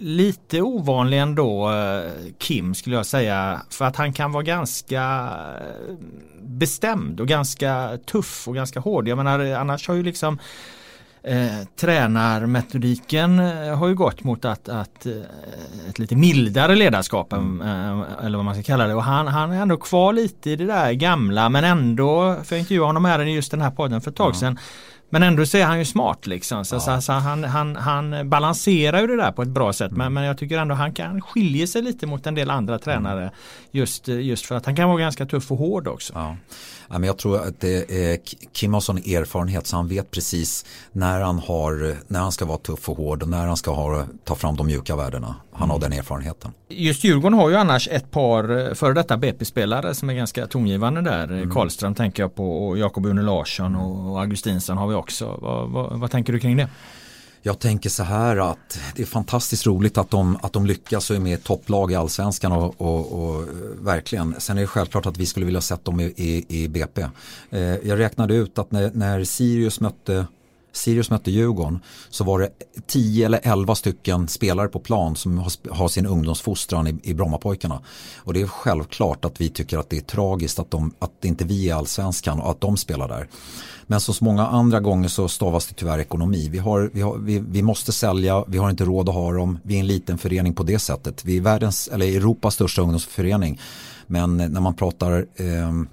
lite 0.00 0.62
ovanlig 0.62 1.18
ändå 1.18 1.70
eh, 1.70 2.10
Kim 2.38 2.74
skulle 2.74 2.96
jag 2.96 3.06
säga. 3.06 3.60
För 3.70 3.84
att 3.84 3.96
han 3.96 4.12
kan 4.12 4.32
vara 4.32 4.42
ganska 4.42 5.30
eh, 5.60 5.94
bestämd 6.42 7.20
och 7.20 7.28
ganska 7.28 7.98
tuff 8.06 8.48
och 8.48 8.54
ganska 8.54 8.80
hård. 8.80 9.08
Jag 9.08 9.16
menar 9.16 9.40
annars 9.54 9.88
har 9.88 9.94
ju 9.94 10.02
liksom 10.02 10.38
eh, 11.22 11.66
tränarmetodiken 11.80 13.38
eh, 13.38 13.78
har 13.78 13.88
ju 13.88 13.94
gått 13.94 14.24
mot 14.24 14.44
att, 14.44 14.68
att 14.68 15.06
ett 15.88 15.98
lite 15.98 16.16
mildare 16.16 16.74
ledarskap 16.74 17.32
mm. 17.32 18.04
eller 18.22 18.38
vad 18.38 18.44
man 18.44 18.54
ska 18.54 18.62
kalla 18.62 18.86
det 18.86 18.94
och 18.94 19.04
han, 19.04 19.26
han 19.26 19.52
är 19.52 19.62
ändå 19.62 19.76
kvar 19.76 20.12
lite 20.12 20.50
i 20.50 20.56
det 20.56 20.66
där 20.66 20.92
gamla 20.92 21.48
men 21.48 21.64
ändå 21.64 22.36
för 22.44 22.56
jag 22.56 22.60
intervjuade 22.60 22.88
honom 22.88 23.04
här 23.04 23.20
i 23.20 23.34
just 23.34 23.50
den 23.50 23.60
här 23.60 23.70
podden 23.70 24.00
för 24.00 24.10
ett 24.10 24.16
tag 24.16 24.36
sedan 24.36 24.58
men 25.10 25.22
ändå 25.22 25.46
så 25.46 25.56
är 25.56 25.64
han 25.64 25.78
ju 25.78 25.84
smart 25.84 26.26
liksom. 26.26 26.64
Så, 26.64 26.74
ja. 26.74 26.80
så, 26.80 27.00
så, 27.00 27.12
han, 27.12 27.44
han, 27.44 27.76
han 27.76 28.28
balanserar 28.28 29.00
ju 29.00 29.06
det 29.06 29.16
där 29.16 29.32
på 29.32 29.42
ett 29.42 29.48
bra 29.48 29.72
sätt. 29.72 29.90
Mm. 29.90 29.98
Men, 29.98 30.12
men 30.12 30.24
jag 30.24 30.38
tycker 30.38 30.58
ändå 30.58 30.74
han 30.74 30.92
kan 30.92 31.20
skilja 31.20 31.66
sig 31.66 31.82
lite 31.82 32.06
mot 32.06 32.26
en 32.26 32.34
del 32.34 32.50
andra 32.50 32.78
tränare. 32.78 33.20
Mm. 33.20 33.34
Just, 33.70 34.08
just 34.08 34.46
för 34.46 34.54
att 34.54 34.66
han 34.66 34.76
kan 34.76 34.88
vara 34.88 35.00
ganska 35.00 35.26
tuff 35.26 35.52
och 35.52 35.58
hård 35.58 35.88
också. 35.88 36.12
Ja. 36.16 36.36
Ja, 36.92 36.98
men 36.98 37.06
jag 37.06 37.18
tror 37.18 37.36
att 37.36 37.60
det 37.60 38.12
är, 38.12 38.18
Kim 38.52 38.74
har 38.74 38.80
sån 38.80 38.98
erfarenhet 38.98 39.66
så 39.66 39.76
han 39.76 39.88
vet 39.88 40.10
precis 40.10 40.64
när 40.92 41.20
han, 41.20 41.38
har, 41.38 41.96
när 42.06 42.20
han 42.20 42.32
ska 42.32 42.44
vara 42.44 42.58
tuff 42.58 42.88
och 42.88 42.96
hård 42.96 43.22
och 43.22 43.28
när 43.28 43.46
han 43.46 43.56
ska 43.56 43.70
ha, 43.70 44.06
ta 44.24 44.34
fram 44.34 44.56
de 44.56 44.66
mjuka 44.66 44.96
värdena. 44.96 45.34
Han 45.52 45.62
mm. 45.62 45.70
har 45.70 45.78
den 45.78 45.92
erfarenheten. 45.92 46.52
Just 46.68 47.04
Djurgården 47.04 47.38
har 47.38 47.50
ju 47.50 47.56
annars 47.56 47.88
ett 47.88 48.10
par 48.10 48.68
eh, 48.68 48.74
före 48.74 48.94
detta 48.94 49.16
BP-spelare 49.16 49.94
som 49.94 50.10
är 50.10 50.14
ganska 50.14 50.46
tongivande 50.46 51.02
där. 51.02 51.24
Mm. 51.24 51.50
Karlström 51.50 51.94
tänker 51.94 52.22
jag 52.22 52.34
på 52.34 52.66
och 52.66 52.78
Jakob 52.78 53.06
Une 53.06 53.22
Larsson 53.22 53.76
och 53.76 54.20
Augustinsson 54.20 54.78
har 54.78 54.88
vi 54.88 54.94
också. 55.00 55.38
Vad, 55.42 55.70
vad, 55.70 56.00
vad 56.00 56.10
tänker 56.10 56.32
du 56.32 56.38
kring 56.38 56.56
det? 56.56 56.68
Jag 57.42 57.58
tänker 57.58 57.90
så 57.90 58.02
här 58.02 58.50
att 58.50 58.80
det 58.96 59.02
är 59.02 59.06
fantastiskt 59.06 59.66
roligt 59.66 59.98
att 59.98 60.10
de, 60.10 60.38
att 60.42 60.52
de 60.52 60.66
lyckas 60.66 61.10
och 61.10 61.16
är 61.16 61.20
med 61.20 61.32
i 61.32 61.42
topplag 61.42 61.92
i 61.92 61.94
allsvenskan 61.94 62.52
och, 62.52 62.80
och, 62.80 63.12
och, 63.12 63.44
verkligen. 63.80 64.34
Sen 64.38 64.56
är 64.56 64.60
det 64.60 64.66
självklart 64.66 65.06
att 65.06 65.16
vi 65.16 65.26
skulle 65.26 65.46
vilja 65.46 65.60
sett 65.60 65.84
dem 65.84 66.00
i, 66.00 66.04
i, 66.16 66.44
i 66.48 66.68
BP. 66.68 67.06
Eh, 67.50 67.60
jag 67.60 67.98
räknade 67.98 68.34
ut 68.34 68.58
att 68.58 68.70
när, 68.70 68.90
när 68.94 69.24
Sirius 69.24 69.80
mötte 69.80 70.26
Sirius 70.72 71.10
mötte 71.10 71.30
Djurgården 71.30 71.80
så 72.10 72.24
var 72.24 72.38
det 72.38 72.50
10 72.86 73.26
eller 73.26 73.40
11 73.42 73.74
stycken 73.74 74.28
spelare 74.28 74.68
på 74.68 74.78
plan 74.78 75.16
som 75.16 75.38
har, 75.70 75.88
sin 75.88 76.06
ungdomsfostran 76.06 76.86
i, 76.86 76.98
i 77.02 77.14
Brommapojkarna. 77.14 77.80
Och 78.16 78.34
det 78.34 78.40
är 78.40 78.46
självklart 78.46 79.24
att 79.24 79.40
vi 79.40 79.48
tycker 79.48 79.78
att 79.78 79.90
det 79.90 79.96
är 79.96 80.00
tragiskt 80.00 80.58
att, 80.58 80.70
de, 80.70 80.94
att 80.98 81.24
inte 81.24 81.44
vi 81.44 81.70
är 81.70 81.74
allsvenskan 81.74 82.40
och 82.40 82.50
att 82.50 82.60
de 82.60 82.76
spelar 82.76 83.08
där. 83.08 83.28
Men 83.86 84.00
som 84.00 84.14
så 84.14 84.24
många 84.24 84.46
andra 84.46 84.80
gånger 84.80 85.08
så 85.08 85.28
stavas 85.28 85.66
det 85.66 85.74
tyvärr 85.74 85.98
ekonomi. 85.98 86.48
Vi, 86.48 86.58
har, 86.58 86.90
vi, 86.92 87.00
har, 87.00 87.18
vi, 87.18 87.38
vi, 87.38 87.62
måste 87.62 87.92
sälja, 87.92 88.44
vi 88.48 88.58
har 88.58 88.70
inte 88.70 88.84
råd 88.84 89.08
att 89.08 89.14
ha 89.14 89.32
dem. 89.32 89.58
Vi 89.62 89.76
är 89.76 89.80
en 89.80 89.86
liten 89.86 90.18
förening 90.18 90.54
på 90.54 90.62
det 90.62 90.78
sättet. 90.78 91.24
Vi 91.24 91.36
är 91.36 91.40
världens, 91.40 91.88
eller 91.88 92.06
Europas 92.06 92.54
största 92.54 92.82
ungdomsförening. 92.82 93.60
Men 94.06 94.36
när 94.36 94.60
man 94.60 94.74
pratar 94.74 95.26
ehm, 95.36 95.88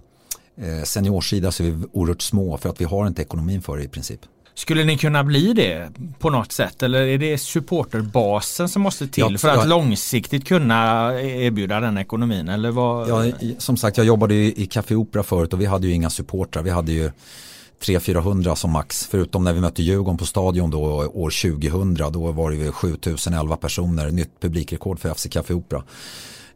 eh, 0.58 0.84
seniorsida 0.84 1.52
så 1.52 1.64
är 1.64 1.72
vi 1.72 1.86
oerhört 1.92 2.22
små 2.22 2.58
för 2.58 2.70
att 2.70 2.82
vi 2.82 2.86
har 2.86 3.08
inte 3.08 3.22
ekonomin 3.22 3.62
för 3.62 3.78
det 3.78 3.84
i 3.84 3.88
princip. 3.88 4.20
Skulle 4.58 4.84
ni 4.84 4.98
kunna 4.98 5.24
bli 5.24 5.54
det 5.54 5.90
på 6.20 6.30
något 6.30 6.52
sätt 6.52 6.84
eller 6.84 7.02
är 7.02 7.18
det 7.18 7.38
supporterbasen 7.38 8.70
som 8.70 8.82
måste 8.82 9.08
till 9.08 9.28
ja, 9.32 9.38
för 9.38 9.50
att 9.50 9.56
jag, 9.56 9.68
långsiktigt 9.68 10.48
kunna 10.48 11.12
erbjuda 11.22 11.80
den 11.80 11.98
ekonomin? 11.98 12.50
Eller 12.50 12.72
vad? 12.72 13.10
Ja, 13.10 13.34
som 13.58 13.78
sagt, 13.78 13.98
jag 13.98 14.06
jobbade 14.06 14.36
i 14.36 14.68
Café 14.72 14.96
Opera 14.96 15.24
förut 15.24 15.54
och 15.54 15.62
vi 15.62 15.66
hade 15.66 15.88
ju 15.88 15.94
inga 15.94 16.10
supportrar. 16.10 16.64
Vi 16.64 16.70
hade 16.70 16.92
ju 16.92 17.12
300-400 17.82 18.56
som 18.56 18.72
max. 18.72 19.08
Förutom 19.12 19.44
när 19.44 19.54
vi 19.54 19.62
mötte 19.62 19.84
Djurgården 19.84 20.18
på 20.18 20.26
stadion 20.26 20.72
då 20.72 20.82
år 21.14 21.60
2000. 21.60 21.94
Då 21.94 22.32
var 22.32 22.52
det 22.52 22.72
7011 22.72 23.58
personer. 23.58 24.12
Nytt 24.12 24.40
publikrekord 24.40 25.00
för 25.00 25.14
FC 25.14 25.28
Café 25.32 25.54
Opera. 25.54 25.84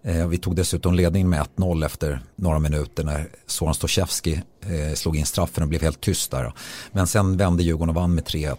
Eh, 0.03 0.27
vi 0.27 0.37
tog 0.37 0.55
dessutom 0.55 0.93
ledningen 0.93 1.29
med 1.29 1.47
1-0 1.55 1.85
efter 1.85 2.19
några 2.35 2.59
minuter 2.59 3.03
när 3.03 3.27
Soran 3.45 3.73
Stochevski 3.73 4.41
eh, 4.61 4.95
slog 4.95 5.17
in 5.17 5.25
straffen 5.25 5.63
och 5.63 5.69
blev 5.69 5.81
helt 5.81 6.01
tyst 6.01 6.31
där. 6.31 6.53
Men 6.91 7.07
sen 7.07 7.37
vände 7.37 7.63
Djurgården 7.63 7.89
och 7.89 7.95
vann 7.95 8.15
med 8.15 8.23
3-1. 8.23 8.55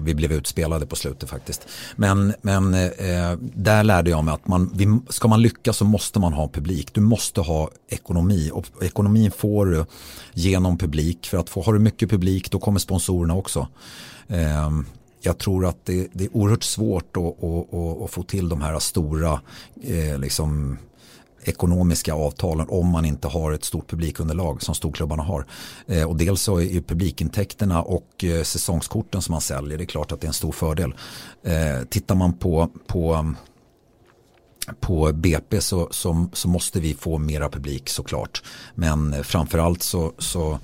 Vi 0.00 0.14
blev 0.14 0.32
utspelade 0.32 0.86
på 0.86 0.96
slutet 0.96 1.30
faktiskt. 1.30 1.66
Men, 1.96 2.34
men 2.42 2.74
eh, 2.74 3.36
där 3.40 3.84
lärde 3.84 4.10
jag 4.10 4.24
mig 4.24 4.34
att 4.34 4.48
man, 4.48 5.02
ska 5.08 5.28
man 5.28 5.42
lyckas 5.42 5.76
så 5.76 5.84
måste 5.84 6.18
man 6.18 6.32
ha 6.32 6.48
publik. 6.48 6.94
Du 6.94 7.00
måste 7.00 7.40
ha 7.40 7.70
ekonomi 7.88 8.50
och 8.52 8.66
ekonomin 8.82 9.30
får 9.30 9.66
du 9.66 9.84
genom 10.32 10.78
publik. 10.78 11.26
För 11.26 11.38
att 11.38 11.48
få, 11.50 11.62
har 11.62 11.72
du 11.72 11.78
mycket 11.78 12.10
publik 12.10 12.50
då 12.50 12.58
kommer 12.58 12.80
sponsorerna 12.80 13.34
också. 13.34 13.68
Ehm, 14.28 14.86
jag 15.20 15.38
tror 15.38 15.66
att 15.66 15.84
det, 15.84 16.08
det, 16.12 16.24
är 16.24 16.36
oerhört 16.36 16.62
svårt 16.62 17.16
att, 17.16 17.44
att, 17.44 17.74
att, 18.02 18.10
få 18.10 18.22
till 18.22 18.48
de 18.48 18.60
här 18.60 18.78
stora 18.78 19.40
eh, 19.82 20.18
liksom, 20.18 20.78
ekonomiska 21.44 22.14
avtalen 22.14 22.66
om 22.68 22.86
man 22.86 23.04
inte 23.04 23.28
har 23.28 23.52
ett 23.52 23.64
stort 23.64 23.90
publikunderlag 23.90 24.62
som 24.62 24.74
storklubbarna 24.74 25.22
har. 25.22 25.46
Eh, 25.86 26.04
och 26.04 26.16
dels 26.16 26.42
så 26.42 26.60
är 26.60 26.80
publikintäkterna 26.80 27.82
och 27.82 28.24
eh, 28.24 28.42
säsongskorten 28.42 29.22
som 29.22 29.32
man 29.32 29.40
säljer, 29.40 29.78
det 29.78 29.84
är 29.84 29.86
klart 29.86 30.12
att 30.12 30.20
det 30.20 30.24
är 30.24 30.28
en 30.28 30.34
stor 30.34 30.52
fördel. 30.52 30.94
Eh, 31.42 31.84
tittar 31.88 32.14
man 32.14 32.32
på, 32.32 32.68
på 32.86 33.34
på 34.80 35.12
BP 35.12 35.60
så, 35.60 35.88
så, 35.90 36.28
så, 36.32 36.48
måste 36.48 36.80
vi 36.80 36.94
få 36.94 37.18
mera 37.18 37.48
publik 37.48 37.88
såklart. 37.88 38.42
Men 38.74 39.24
framförallt 39.24 39.82
så, 39.82 40.12
så, 40.18 40.58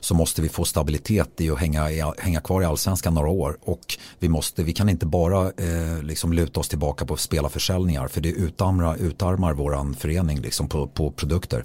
så 0.00 0.14
måste 0.14 0.42
vi 0.42 0.48
få 0.48 0.64
stabilitet 0.64 1.40
i 1.40 1.50
att 1.50 1.58
hänga, 1.58 2.12
hänga 2.18 2.40
kvar 2.40 2.62
i 2.62 2.64
allsvenskan 2.64 3.14
några 3.14 3.28
år. 3.28 3.58
Och 3.60 3.96
vi, 4.18 4.28
måste, 4.28 4.62
vi 4.62 4.72
kan 4.72 4.88
inte 4.88 5.06
bara 5.06 5.46
eh, 5.46 6.02
liksom 6.02 6.32
luta 6.32 6.60
oss 6.60 6.68
tillbaka 6.68 7.06
på 7.06 7.16
spelarförsäljningar 7.16 8.08
för 8.08 8.20
det 8.20 8.28
utarmar, 8.28 8.96
utarmar 8.96 9.52
vår 9.52 9.94
förening 9.94 10.40
liksom 10.40 10.68
på, 10.68 10.86
på 10.86 11.10
produkter. 11.10 11.64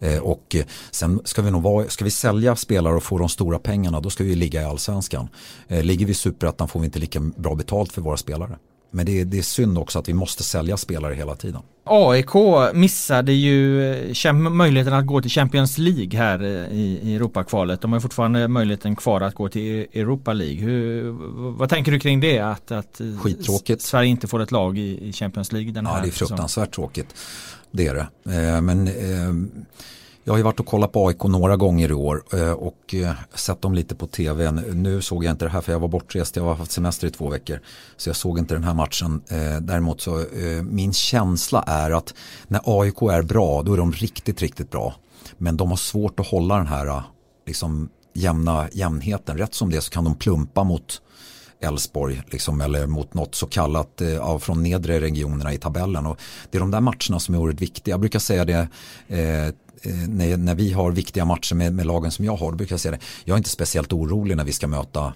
Eh, 0.00 0.18
och 0.18 0.56
sen 0.90 1.20
ska 1.24 1.42
vi 1.42 1.50
nog 1.50 1.62
vara, 1.62 1.88
ska 1.88 2.04
vi 2.04 2.10
sälja 2.10 2.56
spelare 2.56 2.94
och 2.94 3.02
få 3.02 3.18
de 3.18 3.28
stora 3.28 3.58
pengarna 3.58 4.00
då 4.00 4.10
ska 4.10 4.24
vi 4.24 4.34
ligga 4.34 4.62
i 4.62 4.64
allsvenskan. 4.64 5.28
Eh, 5.68 5.82
ligger 5.82 6.06
vi 6.06 6.12
i 6.12 6.14
superettan 6.14 6.68
får 6.68 6.80
vi 6.80 6.86
inte 6.86 6.98
lika 6.98 7.20
bra 7.20 7.54
betalt 7.54 7.92
för 7.92 8.02
våra 8.02 8.16
spelare. 8.16 8.58
Men 8.90 9.06
det 9.06 9.20
är, 9.20 9.24
det 9.24 9.38
är 9.38 9.42
synd 9.42 9.78
också 9.78 9.98
att 9.98 10.08
vi 10.08 10.12
måste 10.14 10.42
sälja 10.42 10.76
spelare 10.76 11.14
hela 11.14 11.36
tiden. 11.36 11.62
AIK 11.84 12.34
missade 12.74 13.32
ju 13.32 14.14
möjligheten 14.34 14.94
att 14.94 15.06
gå 15.06 15.22
till 15.22 15.30
Champions 15.30 15.78
League 15.78 16.18
här 16.18 16.44
i, 16.72 17.00
i 17.02 17.16
Europakvalet. 17.16 17.80
De 17.80 17.92
har 17.92 18.00
fortfarande 18.00 18.48
möjligheten 18.48 18.96
kvar 18.96 19.20
att 19.20 19.34
gå 19.34 19.48
till 19.48 19.86
Europa 19.92 20.32
League. 20.32 20.60
Hur, 20.60 21.10
vad 21.58 21.68
tänker 21.68 21.92
du 21.92 22.00
kring 22.00 22.20
det? 22.20 22.38
Att, 22.38 22.70
att 22.70 23.00
Skittråkigt. 23.20 23.82
Sverige 23.82 24.08
inte 24.08 24.26
får 24.26 24.42
ett 24.42 24.50
lag 24.50 24.78
i, 24.78 25.08
i 25.08 25.12
Champions 25.12 25.52
League 25.52 25.72
den 25.72 25.86
här 25.86 25.96
Ja, 25.96 26.02
det 26.02 26.08
är 26.08 26.12
fruktansvärt 26.12 26.50
säsongen. 26.50 26.70
tråkigt. 26.70 27.14
Det 27.70 27.86
är 27.86 27.94
det. 27.94 28.34
Eh, 28.36 28.60
men 28.60 28.88
eh, 28.88 29.50
jag 30.24 30.32
har 30.32 30.38
ju 30.38 30.42
varit 30.44 30.60
och 30.60 30.66
kollat 30.66 30.92
på 30.92 31.08
AIK 31.08 31.22
några 31.22 31.56
gånger 31.56 31.90
i 31.90 31.94
år 31.94 32.22
eh, 32.32 32.52
och 32.52 32.94
eh, 32.94 33.12
sett 33.34 33.62
dem 33.62 33.74
lite 33.74 33.94
på 33.94 34.06
tv. 34.06 34.50
Nu 34.52 35.02
såg 35.02 35.24
jag 35.24 35.30
inte 35.30 35.44
det 35.44 35.50
här 35.50 35.60
för 35.60 35.72
jag 35.72 35.80
var 35.80 35.88
bortrest, 35.88 36.36
jag 36.36 36.42
har 36.42 36.54
haft 36.54 36.72
semester 36.72 37.06
i 37.06 37.10
två 37.10 37.28
veckor. 37.28 37.60
Så 37.96 38.08
jag 38.08 38.16
såg 38.16 38.38
inte 38.38 38.54
den 38.54 38.64
här 38.64 38.74
matchen. 38.74 39.22
Eh, 39.28 39.60
däremot 39.60 40.00
så 40.00 40.24
min 40.62 40.92
känsla 40.92 41.62
är 41.66 41.90
att 41.90 42.14
när 42.48 42.60
AIK 42.64 43.02
är 43.02 43.22
bra 43.22 43.62
då 43.62 43.72
är 43.72 43.76
de 43.76 43.92
riktigt, 43.92 44.42
riktigt 44.42 44.70
bra. 44.70 44.94
Men 45.38 45.56
de 45.56 45.70
har 45.70 45.76
svårt 45.76 46.20
att 46.20 46.26
hålla 46.26 46.56
den 46.56 46.66
här 46.66 47.02
liksom, 47.46 47.88
jämna 48.12 48.68
jämnheten. 48.72 49.38
Rätt 49.38 49.54
som 49.54 49.70
det 49.70 49.80
så 49.80 49.90
kan 49.90 50.04
de 50.04 50.14
plumpa 50.14 50.64
mot 50.64 51.02
Elfsborg 51.60 52.22
liksom, 52.26 52.60
eller 52.60 52.86
mot 52.86 53.14
något 53.14 53.34
så 53.34 53.46
kallat 53.46 54.00
eh, 54.00 54.38
från 54.38 54.62
nedre 54.62 55.00
regionerna 55.00 55.52
i 55.52 55.58
tabellen. 55.58 56.06
Och 56.06 56.18
det 56.50 56.58
är 56.58 56.60
de 56.60 56.70
där 56.70 56.80
matcherna 56.80 57.20
som 57.20 57.34
är 57.34 57.38
oerhört 57.38 57.60
viktiga. 57.60 57.92
Jag 57.92 58.00
brukar 58.00 58.18
säga 58.18 58.44
det 58.44 58.68
eh, 59.08 59.54
Eh, 59.82 60.08
när, 60.08 60.36
när 60.36 60.54
vi 60.54 60.72
har 60.72 60.92
viktiga 60.92 61.24
matcher 61.24 61.54
med, 61.54 61.74
med 61.74 61.86
lagen 61.86 62.10
som 62.10 62.24
jag 62.24 62.36
har, 62.36 62.50
då 62.50 62.56
brukar 62.56 62.72
jag 62.72 62.80
säga 62.80 62.92
det. 62.92 63.00
Jag 63.24 63.34
är 63.34 63.38
inte 63.38 63.50
speciellt 63.50 63.92
orolig 63.92 64.36
när 64.36 64.44
vi 64.44 64.52
ska 64.52 64.66
möta 64.66 65.14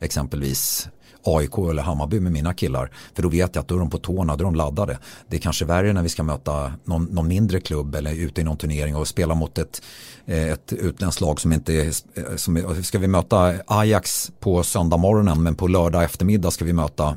exempelvis 0.00 0.88
AIK 1.24 1.58
eller 1.70 1.82
Hammarby 1.82 2.20
med 2.20 2.32
mina 2.32 2.54
killar. 2.54 2.90
För 3.14 3.22
då 3.22 3.28
vet 3.28 3.54
jag 3.54 3.62
att 3.62 3.68
då 3.68 3.74
är 3.74 3.78
de 3.78 3.90
på 3.90 3.98
tårna, 3.98 4.36
då 4.36 4.42
är 4.42 4.44
de 4.44 4.54
laddade. 4.54 4.98
Det 5.28 5.36
är 5.36 5.40
kanske 5.40 5.64
värre 5.64 5.92
när 5.92 6.02
vi 6.02 6.08
ska 6.08 6.22
möta 6.22 6.72
någon, 6.84 7.04
någon 7.04 7.28
mindre 7.28 7.60
klubb 7.60 7.94
eller 7.94 8.14
ute 8.14 8.40
i 8.40 8.44
någon 8.44 8.56
turnering 8.56 8.96
och 8.96 9.08
spela 9.08 9.34
mot 9.34 9.58
ett, 9.58 9.82
eh, 10.26 10.48
ett 10.48 10.72
utländskt 10.72 11.20
lag 11.20 11.40
som 11.40 11.52
inte 11.52 11.72
är, 11.72 11.86
eh, 11.86 12.36
som, 12.36 12.82
ska 12.84 12.98
vi 12.98 13.08
möta 13.08 13.52
Ajax 13.66 14.32
på 14.40 14.62
söndag 14.62 14.96
morgonen 14.96 15.42
men 15.42 15.54
på 15.54 15.68
lördag 15.68 16.04
eftermiddag 16.04 16.50
ska 16.50 16.64
vi 16.64 16.72
möta 16.72 17.16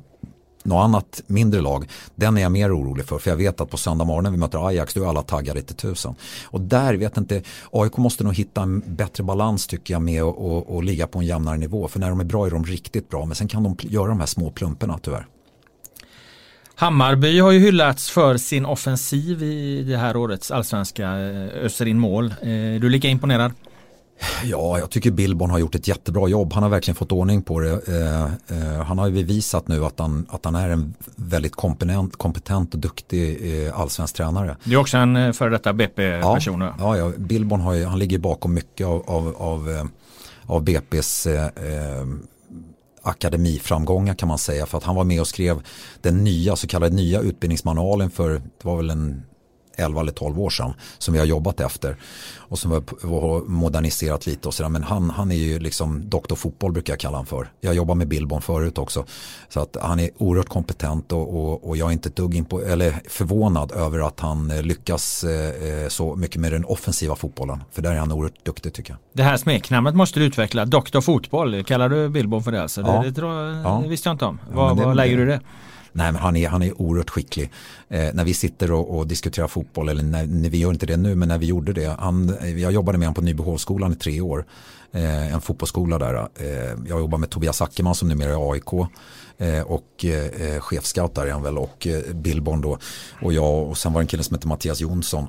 något 0.67 0.83
annat 0.83 1.21
mindre 1.27 1.61
lag, 1.61 1.89
den 2.15 2.37
är 2.37 2.41
jag 2.41 2.51
mer 2.51 2.77
orolig 2.77 3.05
för. 3.05 3.19
För 3.19 3.29
jag 3.29 3.37
vet 3.37 3.61
att 3.61 3.69
på 3.69 3.77
söndag 3.77 4.05
morgon 4.05 4.23
när 4.23 4.31
vi 4.31 4.37
möter 4.37 4.67
Ajax, 4.67 4.93
då 4.93 5.03
är 5.03 5.07
alla 5.07 5.23
taggade 5.23 5.61
till 5.61 5.75
tusen. 5.75 6.15
Och 6.45 6.61
där 6.61 6.93
vet 6.93 7.17
inte, 7.17 7.41
AIK 7.71 7.97
måste 7.97 8.23
nog 8.23 8.35
hitta 8.35 8.61
en 8.61 8.83
bättre 8.95 9.23
balans 9.23 9.67
tycker 9.67 9.93
jag 9.93 10.01
med 10.01 10.23
att 10.23 10.85
ligga 10.85 11.07
på 11.07 11.19
en 11.19 11.25
jämnare 11.25 11.57
nivå. 11.57 11.87
För 11.87 11.99
när 11.99 12.09
de 12.09 12.19
är 12.19 12.23
bra 12.23 12.45
är 12.45 12.51
de 12.51 12.65
riktigt 12.65 13.09
bra, 13.09 13.25
men 13.25 13.35
sen 13.35 13.47
kan 13.47 13.63
de 13.63 13.75
göra 13.79 14.07
de 14.07 14.19
här 14.19 14.27
små 14.27 14.51
plumperna 14.51 14.99
tyvärr. 15.01 15.27
Hammarby 16.75 17.39
har 17.39 17.51
ju 17.51 17.59
hyllats 17.59 18.09
för 18.09 18.37
sin 18.37 18.65
offensiv 18.65 19.43
i 19.43 19.83
det 19.83 19.97
här 19.97 20.17
årets 20.17 20.51
allsvenska, 20.51 21.03
eh, 21.03 21.65
öser 21.65 21.85
in 21.85 21.99
mål. 21.99 22.25
Eh, 22.25 22.35
du 22.41 22.75
är 22.75 22.79
du 22.79 22.89
lika 22.89 23.07
imponerad? 23.07 23.51
Ja, 24.43 24.79
jag 24.79 24.89
tycker 24.89 25.11
Billborn 25.11 25.49
har 25.49 25.59
gjort 25.59 25.75
ett 25.75 25.87
jättebra 25.87 26.27
jobb. 26.27 26.53
Han 26.53 26.63
har 26.63 26.69
verkligen 26.69 26.95
fått 26.95 27.11
ordning 27.11 27.41
på 27.41 27.59
det. 27.59 27.87
Eh, 27.87 28.23
eh, 28.23 28.83
han 28.83 28.99
har 28.99 29.07
ju 29.07 29.13
bevisat 29.13 29.67
nu 29.67 29.85
att 29.85 29.99
han, 29.99 30.25
att 30.29 30.45
han 30.45 30.55
är 30.55 30.69
en 30.69 30.93
väldigt 31.15 31.55
kompetent, 31.55 32.17
kompetent 32.17 32.73
och 32.73 32.79
duktig 32.79 33.65
eh, 33.65 33.79
allsvensk 33.79 34.15
tränare. 34.15 34.57
Det 34.63 34.73
är 34.73 34.77
också 34.77 34.97
en 34.97 35.15
eh, 35.15 35.31
före 35.31 35.49
detta 35.49 35.73
BP-person. 35.73 36.61
Ja, 36.61 36.73
ja, 36.79 36.97
ja, 36.97 37.11
Billborn 37.17 37.61
har 37.61 37.73
ju, 37.73 37.85
han 37.85 37.99
ligger 37.99 38.19
bakom 38.19 38.53
mycket 38.53 38.87
av, 38.87 39.03
av, 39.07 39.35
av, 39.37 39.69
eh, 39.69 39.83
av 40.45 40.63
BP's 40.63 41.29
eh, 41.29 42.07
akademiframgångar 43.01 44.13
kan 44.13 44.27
man 44.27 44.37
säga. 44.37 44.65
För 44.65 44.77
att 44.77 44.83
han 44.83 44.95
var 44.95 45.03
med 45.03 45.21
och 45.21 45.27
skrev 45.27 45.61
den 46.01 46.23
nya 46.23 46.55
så 46.55 46.67
kallade 46.67 46.95
nya 46.95 47.21
utbildningsmanualen 47.21 48.09
för, 48.09 48.29
det 48.33 48.63
var 48.63 48.77
väl 48.77 48.89
en 48.89 49.23
11 49.77 50.01
eller 50.01 50.11
12 50.11 50.39
år 50.39 50.49
sedan 50.49 50.73
som 50.97 51.13
vi 51.13 51.19
har 51.19 51.25
jobbat 51.25 51.59
efter 51.59 51.95
och 52.35 52.59
som 52.59 52.71
vi 52.71 53.07
har 53.07 53.41
moderniserat 53.41 54.25
lite 54.25 54.47
och 54.47 54.53
sådär. 54.53 54.69
Men 54.69 54.83
han, 54.83 55.09
han 55.09 55.31
är 55.31 55.35
ju 55.35 55.59
liksom 55.59 56.09
doktor 56.09 56.35
fotboll 56.35 56.71
brukar 56.71 56.93
jag 56.93 56.99
kalla 56.99 57.17
honom 57.17 57.25
för. 57.25 57.51
Jag 57.61 57.75
jobbar 57.75 57.95
med 57.95 58.07
Billborn 58.07 58.41
förut 58.41 58.77
också. 58.77 59.05
Så 59.49 59.59
att 59.59 59.77
han 59.81 59.99
är 59.99 60.09
oerhört 60.17 60.49
kompetent 60.49 61.11
och, 61.11 61.35
och, 61.35 61.69
och 61.69 61.77
jag 61.77 61.87
är 61.87 61.93
inte 61.93 62.09
dugg 62.09 62.49
på, 62.49 62.61
eller 62.61 62.95
förvånad 63.09 63.71
över 63.71 64.07
att 64.07 64.19
han 64.19 64.51
eh, 64.51 64.61
lyckas 64.63 65.23
eh, 65.23 65.87
så 65.87 66.15
mycket 66.15 66.41
med 66.41 66.51
den 66.51 66.65
offensiva 66.65 67.15
fotbollen. 67.15 67.63
För 67.71 67.81
där 67.81 67.91
är 67.91 67.97
han 67.97 68.11
oerhört 68.11 68.45
duktig 68.45 68.73
tycker 68.73 68.91
jag. 68.91 68.99
Det 69.13 69.23
här 69.23 69.37
smeknamnet 69.37 69.95
måste 69.95 70.19
du 70.19 70.25
utveckla. 70.25 70.65
Doktor 70.65 71.01
fotboll, 71.01 71.63
kallar 71.63 71.89
du 71.89 72.09
Billborn 72.09 72.43
för 72.43 72.51
det? 72.51 72.61
Alltså? 72.61 72.81
Ja. 72.81 73.01
Det, 73.03 73.11
det, 73.11 73.21
det, 73.21 73.61
ja. 73.63 73.79
det 73.83 73.89
visste 73.89 74.09
jag 74.09 74.13
inte 74.13 74.25
om. 74.25 74.39
Var, 74.51 74.67
ja, 74.67 74.73
var 74.73 74.95
lägger 74.95 75.17
du 75.17 75.25
det? 75.25 75.41
Nej, 75.97 76.11
men 76.11 76.21
han 76.21 76.35
är, 76.35 76.47
han 76.47 76.63
är 76.63 76.81
oerhört 76.81 77.09
skicklig. 77.09 77.51
Eh, 77.89 78.13
när 78.13 78.23
vi 78.23 78.33
sitter 78.33 78.71
och, 78.71 78.97
och, 78.97 79.07
diskuterar 79.07 79.47
fotboll, 79.47 79.89
eller 79.89 80.03
när, 80.03 80.25
när, 80.25 80.49
vi 80.49 80.57
gör 80.57 80.69
inte 80.69 80.85
det 80.85 80.97
nu, 80.97 81.15
men 81.15 81.27
när 81.27 81.37
vi 81.37 81.45
gjorde 81.45 81.73
det. 81.73 81.95
Han, 81.99 82.37
eh, 82.41 82.61
jag 82.61 82.71
jobbade 82.71 82.97
med 82.97 83.07
honom 83.07 83.15
på 83.15 83.21
Nybyhovsskolan 83.21 83.93
i 83.93 83.95
tre 83.95 84.21
år. 84.21 84.45
Eh, 84.91 85.33
en 85.33 85.41
fotbollsskola 85.41 85.99
där. 85.99 86.13
Eh, 86.13 86.77
jag 86.87 86.99
jobbar 86.99 87.17
med 87.17 87.29
Tobias 87.29 87.61
Ackerman 87.61 87.95
som 87.95 88.07
numera 88.07 88.31
är 88.31 88.51
AIK. 88.51 88.73
Eh, 89.37 89.61
och 89.61 90.05
eh, 90.05 90.59
chefscout 90.59 91.15
där 91.15 91.25
är 91.25 91.31
han 91.31 91.43
väl 91.43 91.57
och 91.57 91.87
eh, 91.87 92.13
Billborn 92.13 92.61
då. 92.61 92.77
Och 93.21 93.33
jag 93.33 93.67
och 93.67 93.77
sen 93.77 93.93
var 93.93 94.01
det 94.01 94.03
en 94.03 94.07
kille 94.07 94.23
som 94.23 94.35
heter 94.35 94.47
Mattias 94.47 94.81
Jonsson 94.81 95.27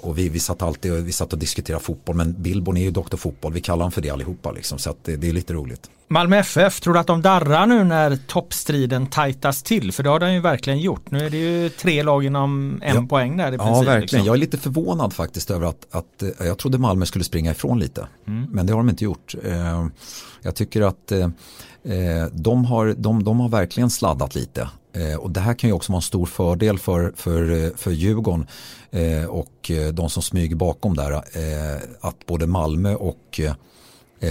och 0.00 0.18
vi, 0.18 0.28
vi 0.28 0.40
satt 0.40 0.62
alltid 0.62 0.92
vi 0.92 1.12
satt 1.12 1.32
och 1.32 1.38
diskuterade 1.38 1.84
fotboll 1.84 2.16
men 2.16 2.34
Billborn 2.38 2.76
är 2.76 2.82
ju 2.82 2.90
doktor 2.90 3.18
fotboll. 3.18 3.52
Vi 3.52 3.60
kallar 3.60 3.78
honom 3.78 3.92
för 3.92 4.00
det 4.00 4.10
allihopa 4.10 4.52
liksom, 4.52 4.78
så 4.78 4.94
det, 5.04 5.16
det, 5.16 5.28
är 5.28 5.32
lite 5.32 5.52
roligt. 5.52 5.90
Malmö 6.08 6.36
FF, 6.36 6.80
tror 6.80 6.94
du 6.94 7.00
att 7.00 7.06
de 7.06 7.22
darrar 7.22 7.66
nu 7.66 7.84
när 7.84 8.18
toppstriden 8.26 9.06
tajtas 9.06 9.62
till? 9.62 9.92
För 9.92 10.02
det 10.02 10.10
har 10.10 10.20
de 10.20 10.32
ju 10.32 10.40
verkligen 10.40 10.78
gjort. 10.78 11.10
Nu 11.10 11.26
är 11.26 11.30
det 11.30 11.36
ju 11.36 11.68
tre 11.68 12.02
lag 12.02 12.24
inom 12.24 12.80
en 12.82 12.96
ja, 12.96 13.06
poäng 13.08 13.36
där 13.36 13.52
i 13.52 13.58
princip. 13.58 13.66
Ja, 13.66 13.78
verkligen. 13.78 14.00
Liksom. 14.00 14.24
Jag 14.24 14.34
är 14.34 14.38
lite 14.38 14.58
förvånad 14.58 15.12
faktiskt 15.12 15.50
över 15.50 15.66
att, 15.66 15.86
att 15.90 16.22
eh, 16.22 16.46
jag 16.46 16.58
trodde 16.58 16.78
Malmö 16.78 17.06
skulle 17.06 17.24
springa 17.24 17.50
ifrån 17.50 17.78
lite. 17.78 18.06
Mm. 18.26 18.46
Men 18.50 18.66
det 18.66 18.72
har 18.72 18.80
de 18.80 18.88
inte 18.88 19.04
gjort. 19.04 19.34
Eh, 19.44 19.86
jag 20.42 20.54
tycker 20.54 20.82
att 20.82 21.12
de 22.32 22.64
har, 22.64 22.94
de, 22.98 23.24
de 23.24 23.40
har 23.40 23.48
verkligen 23.48 23.90
sladdat 23.90 24.34
lite. 24.34 24.68
Eh, 24.92 25.16
och 25.16 25.30
det 25.30 25.40
här 25.40 25.54
kan 25.54 25.70
ju 25.70 25.74
också 25.74 25.92
vara 25.92 25.98
en 25.98 26.02
stor 26.02 26.26
fördel 26.26 26.78
för, 26.78 27.12
för, 27.16 27.64
eh, 27.64 27.70
för 27.76 27.90
Djurgården 27.90 28.46
eh, 28.90 29.24
och 29.24 29.70
de 29.92 30.10
som 30.10 30.22
smyger 30.22 30.56
bakom 30.56 30.96
där. 30.96 31.22
Att 32.00 32.26
både 32.26 32.46
Malmö 32.46 32.94
och 32.94 33.40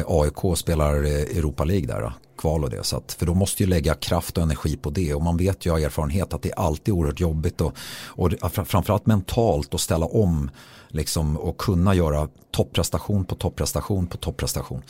AIK 0.07 0.57
spelar 0.57 0.93
Europa 1.03 1.63
League 1.63 1.87
där, 1.87 2.13
kval 2.37 2.63
och 2.63 2.69
det. 2.69 2.83
Så 2.83 2.97
att, 2.97 3.11
för 3.11 3.25
då 3.25 3.33
måste 3.33 3.63
ju 3.63 3.69
lägga 3.69 3.93
kraft 3.93 4.37
och 4.37 4.43
energi 4.43 4.77
på 4.77 4.89
det 4.89 5.13
och 5.13 5.21
man 5.21 5.37
vet 5.37 5.65
ju 5.65 5.71
av 5.71 5.79
erfarenhet 5.79 6.33
att 6.33 6.41
det 6.41 6.51
är 6.51 6.59
alltid 6.59 6.93
oerhört 6.93 7.19
jobbigt 7.19 7.61
och, 7.61 7.73
och 8.05 8.51
framförallt 8.67 9.05
mentalt 9.05 9.73
att 9.73 9.81
ställa 9.81 10.05
om 10.05 10.49
liksom, 10.93 11.37
och 11.37 11.57
kunna 11.57 11.95
göra 11.95 12.27
topprestation 12.51 13.25
på 13.25 13.35
topprestation 13.35 14.07
på 14.07 14.17
topprestation. 14.17 14.81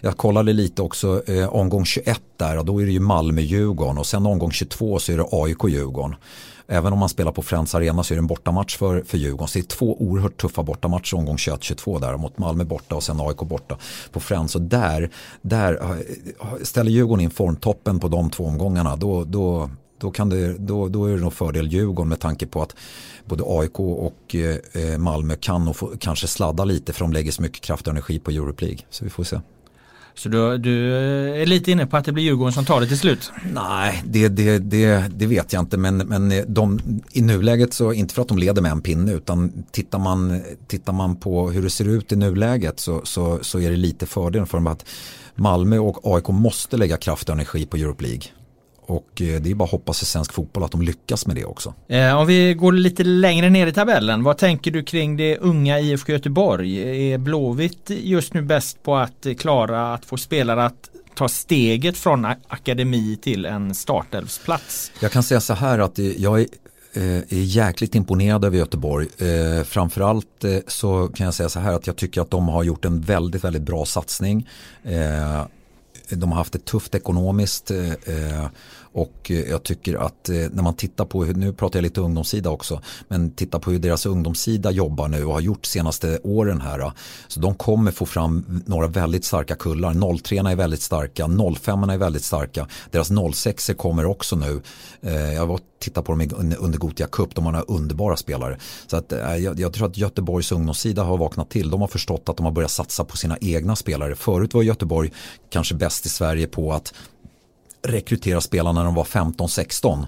Jag 0.00 0.16
kollade 0.16 0.52
lite 0.52 0.82
också 0.82 1.22
eh, 1.26 1.54
omgång 1.54 1.84
21 1.84 2.22
där 2.36 2.58
och 2.58 2.64
då 2.64 2.82
är 2.82 2.86
det 2.86 2.92
ju 2.92 3.00
Malmö-Djurgården 3.00 3.98
och 3.98 4.06
sen 4.06 4.26
omgång 4.26 4.50
22 4.50 4.98
så 4.98 5.12
är 5.12 5.16
det 5.16 5.26
AIK-Djurgården. 5.30 6.16
Även 6.68 6.92
om 6.92 6.98
man 6.98 7.08
spelar 7.08 7.32
på 7.32 7.42
Friends 7.42 7.74
Arena 7.74 8.02
så 8.02 8.14
är 8.14 8.16
det 8.16 8.20
en 8.20 8.26
bortamatch 8.26 8.76
för, 8.76 9.02
för 9.02 9.18
Djurgården. 9.18 9.48
Så 9.48 9.58
det 9.58 9.64
är 9.64 9.76
två 9.76 10.02
oerhört 10.02 10.40
tuffa 10.40 10.62
bortamatcher 10.62 11.16
omgång 11.16 11.36
21-22 11.36 12.00
där 12.00 12.16
mot 12.16 12.38
Malmö 12.38 12.64
borta 12.64 12.94
och 12.94 13.02
sen 13.02 13.20
AIK 13.20 13.36
borta 13.36 13.76
på 14.12 14.20
Friends. 14.20 14.54
Och 14.54 14.62
där, 14.62 15.10
där 15.42 15.82
eh, 15.82 15.98
ställer 16.62 16.90
Djurgården 16.90 17.24
in 17.24 17.30
formtoppen 17.30 18.00
på 18.00 18.08
de 18.08 18.30
två 18.30 18.44
omgångarna 18.44 18.96
då, 18.96 19.24
då, 19.24 19.70
då, 19.98 20.10
kan 20.10 20.28
det, 20.28 20.58
då, 20.58 20.88
då 20.88 21.04
är 21.04 21.14
det 21.14 21.20
nog 21.20 21.32
fördel 21.32 21.72
Djurgården 21.72 22.08
med 22.08 22.20
tanke 22.20 22.46
på 22.46 22.62
att 22.62 22.76
både 23.24 23.44
AIK 23.46 23.80
och 23.80 24.34
eh, 24.34 24.98
Malmö 24.98 25.36
kan 25.36 25.64
nog 25.64 25.76
få, 25.76 25.92
kanske 25.98 26.26
sladda 26.26 26.64
lite 26.64 26.92
för 26.92 27.00
de 27.00 27.12
lägger 27.12 27.32
så 27.32 27.42
mycket 27.42 27.60
kraft 27.60 27.86
och 27.86 27.90
energi 27.90 28.18
på 28.18 28.30
Europe 28.30 28.64
League. 28.64 28.80
Så 28.90 29.04
vi 29.04 29.10
får 29.10 29.24
se. 29.24 29.40
Så 30.14 30.28
du, 30.28 30.58
du, 30.58 30.96
är 31.42 31.46
lite 31.46 31.70
inne 31.70 31.86
på 31.86 31.96
att 31.96 32.04
det 32.04 32.12
blir 32.12 32.24
Djurgården 32.24 32.52
som 32.52 32.64
tar 32.64 32.80
det 32.80 32.86
till 32.86 32.98
slut? 32.98 33.32
Nej, 33.52 34.02
det, 34.06 34.28
det, 34.28 34.58
det, 34.58 35.10
det 35.16 35.26
vet 35.26 35.52
jag 35.52 35.62
inte. 35.62 35.76
Men, 35.76 35.96
men 35.96 36.32
de, 36.48 36.80
i 37.12 37.22
nuläget 37.22 37.74
så, 37.74 37.92
inte 37.92 38.14
för 38.14 38.22
att 38.22 38.28
de 38.28 38.38
leder 38.38 38.62
med 38.62 38.72
en 38.72 38.80
pinne, 38.80 39.12
utan 39.12 39.64
tittar 39.70 39.98
man, 39.98 40.42
tittar 40.66 40.92
man 40.92 41.16
på 41.16 41.50
hur 41.50 41.62
det 41.62 41.70
ser 41.70 41.88
ut 41.88 42.12
i 42.12 42.16
nuläget 42.16 42.80
så, 42.80 43.00
så, 43.04 43.38
så 43.42 43.60
är 43.60 43.70
det 43.70 43.76
lite 43.76 44.06
fördel 44.06 44.46
för 44.46 44.58
dem 44.58 44.66
att 44.66 44.84
Malmö 45.34 45.78
och 45.78 46.16
AIK 46.16 46.28
måste 46.28 46.76
lägga 46.76 46.96
kraft 46.96 47.28
och 47.28 47.34
energi 47.34 47.66
på 47.66 47.76
Europe 47.76 48.02
League. 48.02 48.22
Och 48.86 49.22
eh, 49.22 49.40
det 49.40 49.50
är 49.50 49.54
bara 49.54 49.64
att 49.64 49.70
hoppas 49.70 50.02
i 50.02 50.06
svensk 50.06 50.32
fotboll 50.32 50.64
att 50.64 50.70
de 50.70 50.82
lyckas 50.82 51.26
med 51.26 51.36
det 51.36 51.44
också. 51.44 51.74
Eh, 51.88 52.16
om 52.16 52.26
vi 52.26 52.54
går 52.54 52.72
lite 52.72 53.04
längre 53.04 53.50
ner 53.50 53.66
i 53.66 53.72
tabellen, 53.72 54.22
vad 54.22 54.38
tänker 54.38 54.70
du 54.70 54.82
kring 54.82 55.16
det 55.16 55.38
unga 55.38 55.80
IFK 55.80 56.12
Göteborg? 56.12 56.78
Är 57.12 57.18
Blåvitt 57.18 57.90
just 57.90 58.34
nu 58.34 58.42
bäst 58.42 58.82
på 58.82 58.96
att 58.96 59.26
klara 59.38 59.94
att 59.94 60.04
få 60.04 60.16
spelare 60.16 60.64
att 60.64 60.90
ta 61.14 61.28
steget 61.28 61.96
från 61.96 62.24
akademi 62.48 63.18
till 63.22 63.46
en 63.46 63.74
startelvsplats? 63.74 64.92
Jag 65.00 65.12
kan 65.12 65.22
säga 65.22 65.40
så 65.40 65.54
här 65.54 65.78
att 65.78 65.98
jag 65.98 66.40
är 66.40 66.46
är 66.98 67.24
jäkligt 67.30 67.94
imponerad 67.94 68.44
över 68.44 68.58
Göteborg. 68.58 69.08
Framförallt 69.64 70.44
så 70.66 71.08
kan 71.08 71.24
jag 71.24 71.34
säga 71.34 71.48
så 71.48 71.60
här 71.60 71.72
att 71.72 71.86
jag 71.86 71.96
tycker 71.96 72.20
att 72.20 72.30
de 72.30 72.48
har 72.48 72.62
gjort 72.62 72.84
en 72.84 73.00
väldigt, 73.00 73.44
väldigt 73.44 73.62
bra 73.62 73.84
satsning. 73.84 74.48
De 76.08 76.30
har 76.30 76.38
haft 76.38 76.52
det 76.52 76.64
tufft 76.64 76.94
ekonomiskt 76.94 77.70
eh, 77.70 77.92
eh, 77.92 78.46
och 78.96 79.30
eh, 79.30 79.40
jag 79.40 79.62
tycker 79.62 79.94
att 79.94 80.28
eh, 80.28 80.34
när 80.34 80.62
man 80.62 80.74
tittar 80.74 81.04
på, 81.04 81.24
nu 81.24 81.52
pratar 81.52 81.78
jag 81.78 81.82
lite 81.82 82.00
ungdomssida 82.00 82.50
också, 82.50 82.80
men 83.08 83.30
titta 83.30 83.58
på 83.58 83.70
hur 83.70 83.78
deras 83.78 84.06
ungdomssida 84.06 84.70
jobbar 84.70 85.08
nu 85.08 85.24
och 85.24 85.32
har 85.32 85.40
gjort 85.40 85.66
senaste 85.66 86.18
åren 86.22 86.60
här. 86.60 86.78
Eh, 86.78 86.92
så 87.28 87.40
de 87.40 87.54
kommer 87.54 87.90
få 87.90 88.06
fram 88.06 88.62
några 88.66 88.86
väldigt 88.86 89.24
starka 89.24 89.54
kullar. 89.54 90.18
03 90.18 90.38
är 90.38 90.56
väldigt 90.56 90.82
starka, 90.82 91.28
05 91.60 91.82
är 91.82 91.98
väldigt 91.98 92.24
starka. 92.24 92.68
Deras 92.90 93.10
06 93.34 93.70
kommer 93.76 94.06
också 94.06 94.36
nu. 94.36 94.62
Jag 95.34 95.46
var 95.46 95.60
titta 95.78 96.02
på 96.02 96.12
dem 96.12 96.54
under 96.58 96.78
Gotia 96.78 97.06
Cup, 97.06 97.34
de 97.34 97.44
har 97.44 97.52
några 97.52 97.64
underbara 97.64 98.16
spelare. 98.16 98.58
Så 98.86 98.96
att, 98.96 99.12
jag, 99.40 99.60
jag 99.60 99.72
tror 99.72 99.86
att 99.86 99.96
Göteborgs 99.96 100.52
ungdomssida 100.52 101.02
har 101.02 101.18
vaknat 101.18 101.50
till. 101.50 101.70
De 101.70 101.80
har 101.80 101.88
förstått 101.88 102.28
att 102.28 102.36
de 102.36 102.46
har 102.46 102.52
börjat 102.52 102.70
satsa 102.70 103.04
på 103.04 103.16
sina 103.16 103.38
egna 103.40 103.76
spelare. 103.76 104.14
Förut 104.16 104.54
var 104.54 104.62
Göteborg 104.62 105.12
kanske 105.50 105.74
bäst 105.74 106.06
i 106.06 106.08
Sverige 106.08 106.46
på 106.46 106.72
att 106.72 106.94
rekrytera 107.86 108.40
spelarna 108.40 108.80
när 108.80 108.84
de 108.84 108.94
var 108.94 109.04
15-16. 109.04 110.06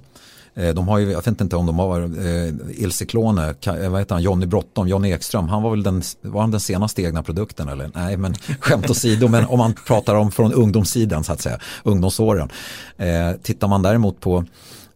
Eh, 0.55 0.75
de 0.75 0.89
har 0.89 0.99
ju, 0.99 1.11
jag 1.11 1.25
vet 1.25 1.41
inte 1.41 1.57
om 1.57 1.67
de 1.67 1.79
har, 1.79 2.01
eh, 2.01 2.55
Ilse 2.83 3.07
Klone, 3.07 3.55
eh, 3.67 3.91
vad 3.91 4.01
heter 4.01 4.15
han, 4.15 4.23
Johnny 4.23 4.47
Brottom, 4.47 4.89
Johnny 4.89 5.13
Ekström, 5.13 5.49
han 5.49 5.63
var 5.63 5.71
väl 5.71 5.83
den, 5.83 6.03
var 6.21 6.41
han 6.41 6.51
den 6.51 6.61
senaste 6.61 7.03
egna 7.03 7.23
produkten 7.23 7.69
eller? 7.69 7.91
Nej, 7.95 8.17
men 8.17 8.35
skämt 8.61 8.91
åsido, 8.91 9.29
men 9.29 9.47
om 9.47 9.59
man 9.59 9.75
pratar 9.87 10.15
om 10.15 10.31
från 10.31 10.53
ungdomssidan 10.53 11.25
så 11.25 11.33
att 11.33 11.41
säga, 11.41 11.59
ungdomsåren. 11.83 12.49
Eh, 12.97 13.33
tittar 13.43 13.69
man 13.69 13.83
däremot 13.83 14.21
på 14.21 14.45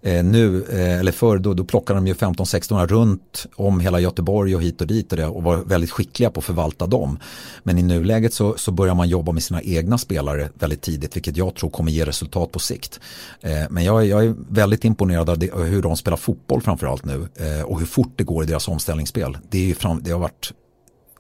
Eh, 0.04 0.24
nu, 0.24 0.64
eh, 0.70 1.00
eller 1.00 1.12
förr, 1.12 1.38
då, 1.38 1.54
då 1.54 1.64
plockade 1.64 1.98
de 1.98 2.06
ju 2.06 2.14
15-16 2.14 2.86
runt 2.86 3.46
om 3.56 3.80
hela 3.80 4.00
Göteborg 4.00 4.56
och 4.56 4.62
hit 4.62 4.80
och 4.80 4.86
dit 4.86 5.12
och, 5.12 5.18
det, 5.18 5.26
och 5.26 5.42
var 5.42 5.56
väldigt 5.56 5.90
skickliga 5.90 6.30
på 6.30 6.38
att 6.38 6.44
förvalta 6.44 6.86
dem. 6.86 7.18
Men 7.62 7.78
i 7.78 7.82
nuläget 7.82 8.34
så, 8.34 8.54
så 8.56 8.72
börjar 8.72 8.94
man 8.94 9.08
jobba 9.08 9.32
med 9.32 9.42
sina 9.42 9.62
egna 9.62 9.98
spelare 9.98 10.50
väldigt 10.54 10.82
tidigt, 10.82 11.16
vilket 11.16 11.36
jag 11.36 11.54
tror 11.54 11.70
kommer 11.70 11.92
ge 11.92 12.04
resultat 12.04 12.52
på 12.52 12.58
sikt. 12.58 13.00
Eh, 13.40 13.64
men 13.70 13.84
jag, 13.84 14.06
jag, 14.06 14.24
är 14.24 14.34
väldigt 14.48 14.84
imponerad 14.84 15.30
av 15.30 15.38
det, 15.38 15.54
hur 15.54 15.82
de 15.82 15.96
spelar 15.96 16.16
fotboll 16.16 16.62
framförallt 16.62 17.04
nu 17.04 17.28
eh, 17.36 17.64
och 17.64 17.78
hur 17.78 17.86
fort 17.86 18.12
det 18.16 18.24
går 18.24 18.44
i 18.44 18.46
deras 18.46 18.68
omställningsspel. 18.68 19.38
Det, 19.50 19.70
är 19.70 19.74
fram, 19.74 20.02
det 20.02 20.10
har 20.10 20.20
varit 20.20 20.52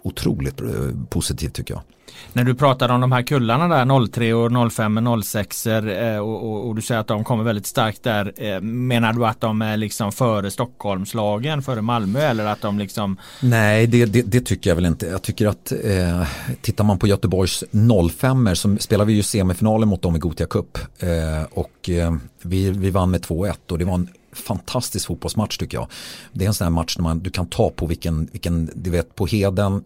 otroligt 0.02 0.60
eh, 0.60 0.68
positivt 1.08 1.54
tycker 1.54 1.74
jag. 1.74 1.82
När 2.32 2.44
du 2.44 2.54
pratar 2.54 2.88
om 2.88 3.00
de 3.00 3.12
här 3.12 3.22
kullarna 3.22 3.68
där 3.68 4.06
03 4.06 4.34
och 4.34 4.72
05 4.72 5.06
och 5.06 5.24
06 5.24 5.66
och, 6.20 6.44
och, 6.44 6.68
och, 6.68 6.74
du 6.74 6.82
säger 6.82 7.00
att 7.00 7.06
de 7.06 7.24
kommer 7.24 7.44
väldigt 7.44 7.66
starkt 7.66 8.02
där. 8.02 8.32
Eh, 8.36 8.60
menar 8.60 9.12
du 9.12 9.26
att 9.26 9.40
de 9.40 9.62
är 9.62 9.76
liksom 9.76 10.12
före 10.12 10.50
Stockholmslagen, 10.50 11.62
före 11.62 11.82
Malmö 11.82 12.20
eller 12.20 12.46
att 12.46 12.60
de 12.60 12.78
liksom? 12.78 13.16
Nej, 13.40 13.86
det, 13.86 14.04
det, 14.04 14.22
det 14.22 14.40
tycker 14.40 14.70
jag 14.70 14.74
väl 14.74 14.86
inte. 14.86 15.06
Jag 15.06 15.22
tycker 15.22 15.46
att 15.46 15.72
eh, 15.72 16.26
tittar 16.60 16.84
man 16.84 16.98
på 16.98 17.06
Göteborgs 17.06 17.64
05 18.12 18.56
så 18.56 18.76
spelar 18.76 19.04
vi 19.04 19.12
ju 19.12 19.22
semifinalen 19.22 19.88
mot 19.88 20.02
dem 20.02 20.16
i 20.16 20.18
Gotia 20.18 20.46
Cup 20.46 20.78
eh, 20.98 21.08
och 21.50 21.90
eh, 21.90 22.14
vi, 22.42 22.70
vi 22.70 22.90
vann 22.90 23.10
med 23.10 23.20
2-1 23.20 23.54
och 23.70 23.78
det 23.78 23.84
var 23.84 23.94
en 23.94 24.08
fantastisk 24.32 25.06
fotbollsmatch 25.06 25.58
tycker 25.58 25.78
jag. 25.78 25.86
Det 26.32 26.44
är 26.44 26.48
en 26.48 26.54
sån 26.54 26.64
här 26.64 26.70
match 26.70 26.98
när 26.98 27.02
man, 27.02 27.18
du 27.18 27.30
kan 27.30 27.46
ta 27.46 27.70
på 27.70 27.86
vilken, 27.86 28.28
vilken 28.32 28.70
du 28.74 28.90
vet 28.90 29.14
på 29.14 29.26
Heden, 29.26 29.84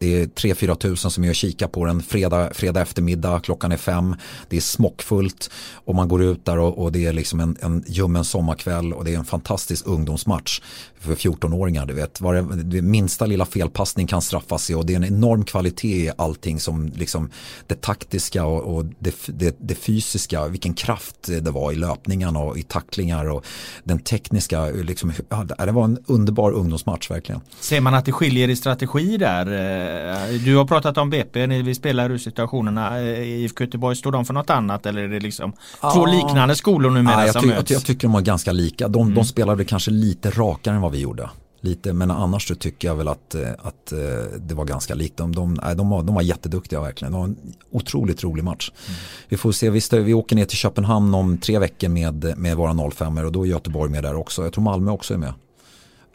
det 0.00 0.22
är 0.22 0.26
3-4 0.26 0.74
tusen 0.74 1.10
som 1.10 1.24
är 1.24 1.28
och 1.28 1.34
kikar 1.34 1.68
på 1.68 1.84
den 1.84 2.02
fredag, 2.02 2.54
fredag 2.54 2.80
eftermiddag, 2.80 3.40
klockan 3.40 3.72
är 3.72 3.76
fem. 3.76 4.16
Det 4.48 4.56
är 4.56 4.60
smockfullt 4.60 5.50
och 5.74 5.94
man 5.94 6.08
går 6.08 6.22
ut 6.22 6.44
där 6.44 6.58
och, 6.58 6.78
och 6.78 6.92
det 6.92 7.06
är 7.06 7.12
liksom 7.12 7.40
en, 7.40 7.56
en 7.60 7.84
ljummen 7.86 8.24
sommarkväll 8.24 8.92
och 8.92 9.04
det 9.04 9.14
är 9.14 9.18
en 9.18 9.24
fantastisk 9.24 9.86
ungdomsmatch 9.86 10.60
för 11.00 11.14
14-åringar. 11.14 11.86
Du 11.86 11.94
vet, 11.94 12.20
var 12.20 12.34
det, 12.34 12.62
det 12.62 12.82
minsta 12.82 13.26
lilla 13.26 13.46
felpassning 13.46 14.06
kan 14.06 14.22
straffa 14.22 14.58
sig 14.58 14.76
och 14.76 14.86
det 14.86 14.92
är 14.92 14.96
en 14.96 15.04
enorm 15.04 15.44
kvalitet 15.44 16.06
i 16.06 16.10
allting 16.16 16.60
som 16.60 16.86
liksom 16.86 17.30
det 17.66 17.80
taktiska 17.80 18.44
och, 18.44 18.76
och 18.76 18.84
det, 18.98 19.14
det, 19.26 19.56
det, 19.58 19.74
fysiska, 19.74 20.48
vilken 20.48 20.74
kraft 20.74 21.16
det 21.22 21.50
var 21.50 21.72
i 21.72 21.74
löpningarna 21.74 22.38
och 22.38 22.58
i 22.58 22.62
tacklingar 22.62 23.30
och 23.30 23.46
den 23.84 23.98
tekniska, 23.98 24.64
liksom, 24.64 25.12
ja, 25.28 25.44
det 25.66 25.72
var 25.72 25.84
en 25.84 25.98
underbar 26.06 26.52
ungdomsmatch 26.52 27.10
verkligen. 27.10 27.40
Ser 27.60 27.80
man 27.80 27.94
att 27.94 28.04
det 28.04 28.12
skiljer 28.12 28.48
i 28.48 28.56
strategi 28.56 29.16
där? 29.16 29.46
Eh, 29.46 29.89
Eh, 29.90 30.40
du 30.44 30.56
har 30.56 30.64
pratat 30.64 30.98
om 30.98 31.10
BP, 31.10 31.46
vi 31.46 31.74
spelar 31.74 32.10
ur 32.10 32.18
situationerna. 32.18 33.00
Eh, 33.00 33.22
IFK 33.22 33.64
Göteborg, 33.64 33.96
står 33.96 34.12
de 34.12 34.24
för 34.24 34.34
något 34.34 34.50
annat 34.50 34.86
eller 34.86 35.02
är 35.02 35.08
det 35.08 35.20
liksom 35.20 35.52
ja. 35.82 35.90
två 35.90 36.06
liknande 36.06 36.54
skolor 36.54 36.90
numera 36.90 37.14
ja, 37.14 37.26
jag 37.26 37.32
som 37.32 37.42
ty 37.42 37.48
möts? 37.48 37.70
Jag 37.70 37.84
tycker 37.84 38.08
de 38.08 38.12
var 38.12 38.20
ganska 38.20 38.52
lika. 38.52 38.88
De, 38.88 39.02
mm. 39.02 39.14
de 39.14 39.24
spelade 39.24 39.64
kanske 39.64 39.90
lite 39.90 40.30
rakare 40.30 40.74
än 40.74 40.80
vad 40.80 40.92
vi 40.92 41.00
gjorde. 41.00 41.30
Lite, 41.62 41.92
men 41.92 42.10
annars 42.10 42.48
så 42.48 42.54
tycker 42.54 42.88
jag 42.88 42.94
väl 42.94 43.08
att, 43.08 43.34
eh, 43.34 43.50
att 43.58 43.92
det 44.38 44.54
var 44.54 44.64
ganska 44.64 44.94
likt. 44.94 45.16
De, 45.16 45.34
de, 45.34 45.60
de, 45.76 45.90
var, 45.90 46.02
de 46.02 46.14
var 46.14 46.22
jätteduktiga 46.22 46.80
verkligen. 46.80 47.12
Det 47.12 47.18
var 47.18 47.24
en 47.24 47.36
otroligt 47.70 48.24
rolig 48.24 48.44
match. 48.44 48.70
Mm. 48.88 49.00
Vi 49.28 49.36
får 49.36 49.52
se, 49.52 49.70
vi, 49.70 49.80
vi 49.92 50.14
åker 50.14 50.36
ner 50.36 50.44
till 50.44 50.58
Köpenhamn 50.58 51.14
om 51.14 51.38
tre 51.38 51.58
veckor 51.58 51.88
med, 51.88 52.34
med 52.36 52.56
våra 52.56 52.90
05 52.90 53.18
och 53.18 53.32
då 53.32 53.42
är 53.42 53.48
Göteborg 53.48 53.90
med 53.90 54.02
där 54.02 54.14
också. 54.14 54.42
Jag 54.42 54.52
tror 54.52 54.64
Malmö 54.64 54.90
också 54.90 55.14
är 55.14 55.18
med. 55.18 55.32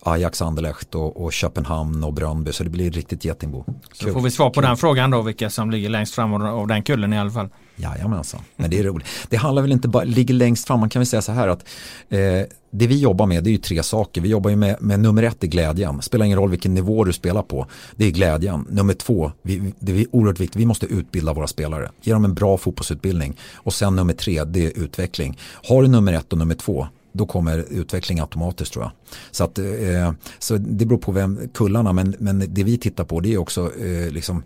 Ajax, 0.08 0.42
Anderlecht 0.42 0.96
och, 0.96 1.24
och, 1.24 1.34
Köpenhamn 1.34 2.04
och 2.04 2.14
Brönnby 2.14 2.54
så 2.54 2.64
det 2.64 2.70
blir 2.70 2.92
riktigt 2.92 3.26
getingbo. 3.26 3.66
Så 3.94 4.12
får 4.12 4.22
vi 4.22 4.32
svar 4.32 4.50
på 4.50 4.54
Kul. 4.54 4.64
den 4.64 4.78
frågan 4.78 5.12
då 5.12 5.22
vilka 5.22 5.50
som 5.50 5.72
ligger 5.72 5.90
längst 5.90 6.16
fram 6.16 6.34
av 6.34 6.68
den 6.68 6.84
kullen 6.84 7.14
i 7.14 7.20
alla 7.20 7.32
fall. 7.32 7.50
Jajamensan, 7.76 8.42
men 8.56 8.70
det 8.70 8.80
är 8.80 8.84
roligt. 8.84 9.08
Det 9.30 9.38
handlar 9.38 9.62
väl 9.62 9.72
inte 9.72 9.88
bara, 9.88 10.04
ligger 10.04 10.34
längst 10.34 10.68
fram, 10.68 10.80
man 10.80 10.90
kan 10.90 11.00
väl 11.00 11.08
säga 11.08 11.22
så 11.22 11.32
här 11.32 11.48
att 11.48 11.66
eh, 12.10 12.20
det 12.72 12.88
vi 12.88 13.00
jobbar 13.00 13.26
med 13.26 13.44
det 13.44 13.50
är 13.50 13.52
ju 13.52 13.58
tre 13.58 13.84
saker. 13.84 14.22
Vi 14.22 14.30
jobbar 14.30 14.50
ju 14.50 14.56
med, 14.56 14.82
med 14.82 15.00
nummer 15.00 15.24
ett 15.24 15.44
är 15.44 15.48
glädjen. 15.48 16.02
Spelar 16.02 16.26
ingen 16.26 16.38
roll 16.38 16.50
vilken 16.50 16.74
nivå 16.74 17.04
du 17.04 17.14
spelar 17.14 17.42
på. 17.42 17.68
Det 17.96 18.06
är 18.06 18.12
glädjen. 18.12 18.68
Nummer 18.70 18.94
två, 18.94 19.32
vi, 19.42 19.74
det 19.80 20.02
är 20.02 20.06
oerhört 20.12 20.40
viktigt, 20.40 20.62
vi 20.62 20.66
måste 20.66 20.86
utbilda 20.86 21.34
våra 21.34 21.48
spelare. 21.48 21.92
Ge 22.02 22.14
dem 22.14 22.26
en 22.26 22.34
bra 22.34 22.58
fotbollsutbildning. 22.58 23.38
Och 23.56 23.74
sen 23.74 23.96
nummer 23.96 24.14
tre, 24.14 24.44
det 24.44 24.66
är 24.66 24.80
utveckling. 24.80 25.38
Har 25.70 25.82
du 25.82 25.88
nummer 25.88 26.14
ett 26.14 26.32
och 26.32 26.38
nummer 26.38 26.56
två, 26.56 26.88
då 27.16 27.26
kommer 27.26 27.58
utveckling 27.70 28.20
automatiskt 28.20 28.74
tror 28.74 28.84
jag. 28.84 28.92
Så, 29.32 29.44
att, 29.44 29.58
eh, 29.58 30.14
så 30.40 30.58
det 30.58 30.86
beror 30.86 31.00
på 31.00 31.12
vem 31.12 31.50
kullarna 31.54 31.94
men, 31.94 32.16
men 32.20 32.54
det 32.54 32.64
vi 32.64 32.78
tittar 32.78 33.04
på 33.04 33.20
det 33.20 33.34
är 33.34 33.38
också 33.38 33.72
eh, 33.80 34.12
liksom, 34.12 34.44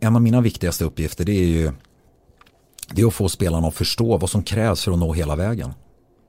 en 0.00 0.16
av 0.16 0.22
mina 0.22 0.40
viktigaste 0.40 0.84
uppgifter 0.84 1.24
det 1.24 1.32
är 1.32 1.46
ju 1.46 1.72
det 2.90 3.02
är 3.02 3.06
att 3.06 3.14
få 3.14 3.28
spelarna 3.28 3.68
att 3.68 3.74
förstå 3.74 4.16
vad 4.16 4.30
som 4.30 4.42
krävs 4.42 4.84
för 4.84 4.92
att 4.92 4.98
nå 4.98 5.12
hela 5.12 5.36
vägen. 5.36 5.72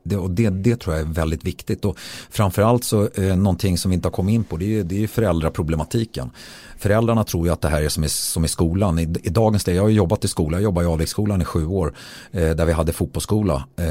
Det, 0.04 0.18
och 0.18 0.32
det, 0.32 0.50
det 0.50 0.76
tror 0.76 0.96
jag 0.96 1.08
är 1.08 1.14
väldigt 1.14 1.44
viktigt 1.44 1.86
och 1.86 1.98
framförallt 2.30 2.84
så 2.84 3.10
eh, 3.16 3.36
någonting 3.36 3.78
som 3.78 3.92
vi 3.92 3.96
inte 3.96 4.08
har 4.08 4.14
kommit 4.14 4.34
in 4.34 4.44
på 4.44 4.58
det 4.58 4.80
är, 4.80 4.84
det 4.84 5.04
är 5.04 5.08
föräldraproblematiken. 5.08 6.32
Föräldrarna 6.78 7.24
tror 7.24 7.48
ju 7.48 7.54
att 7.54 7.62
det 7.62 7.68
här 7.68 7.82
är 7.82 7.90
som 7.90 8.04
i, 8.04 8.10
som 8.10 8.46
i 8.46 8.48
skolan. 8.48 9.00
I, 9.00 9.02
I 9.24 9.30
dagens 9.30 9.68
läge, 9.68 9.78
jag 9.78 9.84
har 9.84 9.90
jobbat 9.90 10.26
i 10.26 10.28
skola, 10.28 10.58
jag 10.58 10.64
jobbade 10.64 10.88
i 10.88 10.92
Alviksskolan 10.92 11.42
i 11.42 11.46
sju 11.46 11.66
år 11.66 11.94
eh, 12.32 12.50
där 12.50 12.66
vi 12.66 12.72
hade 12.72 12.94
fotbollsskola, 12.94 13.64
eh, 13.76 13.86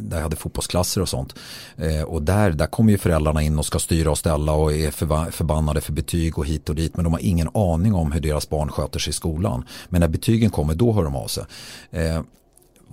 där 0.00 0.16
jag 0.16 0.22
hade 0.22 0.36
fotbollsklasser 0.36 1.00
och 1.00 1.08
sånt. 1.08 1.34
Eh, 1.76 2.02
och 2.02 2.22
där, 2.22 2.50
där 2.50 2.66
kommer 2.66 2.92
ju 2.92 2.98
föräldrarna 2.98 3.42
in 3.42 3.58
och 3.58 3.66
ska 3.66 3.78
styra 3.78 4.10
och 4.10 4.18
ställa 4.18 4.52
och 4.52 4.72
är 4.72 4.90
förva, 4.90 5.30
förbannade 5.30 5.80
för 5.80 5.92
betyg 5.92 6.38
och 6.38 6.46
hit 6.46 6.68
och 6.68 6.74
dit 6.74 6.96
men 6.96 7.04
de 7.04 7.12
har 7.12 7.20
ingen 7.20 7.48
aning 7.54 7.94
om 7.94 8.12
hur 8.12 8.20
deras 8.20 8.48
barn 8.48 8.68
sköter 8.68 8.98
sig 8.98 9.10
i 9.10 9.14
skolan. 9.14 9.64
Men 9.88 10.00
när 10.00 10.08
betygen 10.08 10.50
kommer 10.50 10.74
då 10.74 10.92
hör 10.92 11.04
de 11.04 11.16
av 11.16 11.26
sig. 11.26 11.44
Eh, 11.90 12.20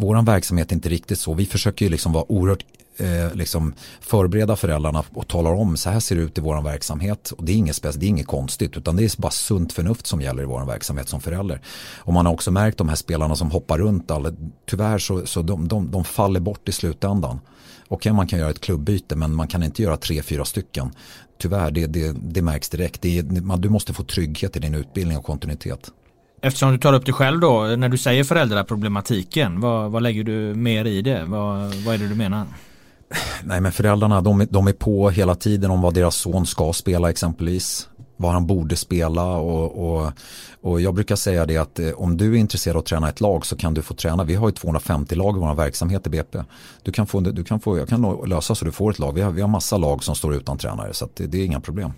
vår 0.01 0.21
verksamhet 0.21 0.71
är 0.71 0.75
inte 0.75 0.89
riktigt 0.89 1.19
så. 1.19 1.33
Vi 1.33 1.45
försöker 1.45 1.85
ju 1.85 1.91
liksom 1.91 2.13
vara 2.13 2.31
oerhört 2.31 2.65
eh, 2.97 3.33
liksom 3.33 3.73
förbereda 4.01 4.55
föräldrarna 4.55 5.03
och 5.13 5.27
talar 5.27 5.53
om 5.53 5.77
så 5.77 5.89
här 5.89 5.99
ser 5.99 6.15
det 6.15 6.21
ut 6.21 6.37
i 6.37 6.41
vår 6.41 6.61
verksamhet. 6.61 7.31
Och 7.31 7.43
det 7.43 7.51
är 7.51 7.55
inget, 7.55 7.81
det 7.81 8.05
är 8.05 8.09
inget 8.09 8.27
konstigt 8.27 8.77
utan 8.77 8.95
det 8.95 9.03
är 9.03 9.21
bara 9.21 9.31
sunt 9.31 9.73
förnuft 9.73 10.07
som 10.07 10.21
gäller 10.21 10.43
i 10.43 10.45
vår 10.45 10.65
verksamhet 10.65 11.09
som 11.09 11.21
förälder. 11.21 11.61
Och 11.97 12.13
man 12.13 12.25
har 12.25 12.33
också 12.33 12.51
märkt 12.51 12.77
de 12.77 12.89
här 12.89 12.95
spelarna 12.95 13.35
som 13.35 13.51
hoppar 13.51 13.77
runt. 13.77 14.11
all, 14.11 14.35
tyvärr 14.65 14.97
så, 14.97 15.25
så 15.25 15.41
de, 15.41 15.67
de, 15.67 15.91
de 15.91 16.03
faller 16.03 16.39
bort 16.39 16.69
i 16.69 16.71
slutändan. 16.71 17.39
Okej, 17.87 18.13
man 18.13 18.27
kan 18.27 18.39
göra 18.39 18.49
ett 18.49 18.61
klubbyte 18.61 19.15
men 19.15 19.35
man 19.35 19.47
kan 19.47 19.63
inte 19.63 19.81
göra 19.81 19.97
tre, 19.97 20.21
fyra 20.21 20.45
stycken. 20.45 20.91
Tyvärr, 21.37 21.71
det, 21.71 21.87
det, 21.87 22.15
det 22.21 22.41
märks 22.41 22.69
direkt. 22.69 23.01
Det, 23.01 23.23
man, 23.23 23.61
du 23.61 23.69
måste 23.69 23.93
få 23.93 24.03
trygghet 24.03 24.55
i 24.55 24.59
din 24.59 24.75
utbildning 24.75 25.17
och 25.17 25.25
kontinuitet. 25.25 25.91
Eftersom 26.41 26.71
du 26.71 26.77
tar 26.77 26.93
upp 26.93 27.05
det 27.05 27.11
själv 27.11 27.39
då, 27.39 27.61
när 27.61 27.89
du 27.89 27.97
säger 27.97 28.23
föräldraproblematiken, 28.23 29.59
vad, 29.59 29.91
vad 29.91 30.03
lägger 30.03 30.23
du 30.23 30.55
mer 30.55 30.85
i 30.85 31.01
det? 31.01 31.25
Vad, 31.27 31.75
vad 31.75 31.95
är 31.95 31.97
det 31.97 32.07
du 32.07 32.15
menar? 32.15 32.45
Nej 33.43 33.61
men 33.61 33.71
föräldrarna 33.71 34.21
de, 34.21 34.47
de 34.49 34.67
är 34.67 34.73
på 34.73 35.09
hela 35.09 35.35
tiden 35.35 35.71
om 35.71 35.81
vad 35.81 35.93
deras 35.93 36.15
son 36.15 36.45
ska 36.45 36.73
spela 36.73 37.09
exempelvis. 37.09 37.87
Vad 38.17 38.31
han 38.31 38.47
borde 38.47 38.75
spela 38.75 39.23
och, 39.23 39.89
och, 39.89 40.11
och 40.61 40.81
jag 40.81 40.93
brukar 40.93 41.15
säga 41.15 41.45
det 41.45 41.57
att 41.57 41.79
eh, 41.79 41.89
om 41.89 42.17
du 42.17 42.33
är 42.33 42.37
intresserad 42.37 42.75
av 42.75 42.79
att 42.79 42.85
träna 42.85 43.09
ett 43.09 43.21
lag 43.21 43.45
så 43.45 43.57
kan 43.57 43.73
du 43.73 43.81
få 43.81 43.93
träna. 43.93 44.23
Vi 44.23 44.35
har 44.35 44.47
ju 44.47 44.51
250 44.51 45.15
lag 45.15 45.37
i 45.37 45.39
vår 45.39 45.53
verksamhet 45.53 46.07
i 46.07 46.09
BP. 46.09 46.43
Du 46.83 46.91
kan 46.91 47.07
få, 47.07 47.19
du 47.19 47.43
kan 47.43 47.59
få, 47.59 47.77
jag 47.77 47.89
kan 47.89 48.17
lösa 48.25 48.55
så 48.55 48.65
du 48.65 48.71
får 48.71 48.91
ett 48.91 48.99
lag. 48.99 49.13
Vi 49.13 49.21
har, 49.21 49.31
vi 49.31 49.41
har 49.41 49.47
massa 49.47 49.77
lag 49.77 50.03
som 50.03 50.15
står 50.15 50.35
utan 50.35 50.57
tränare 50.57 50.93
så 50.93 51.09
det, 51.13 51.27
det 51.27 51.37
är 51.37 51.45
inga 51.45 51.59
problem. 51.59 51.91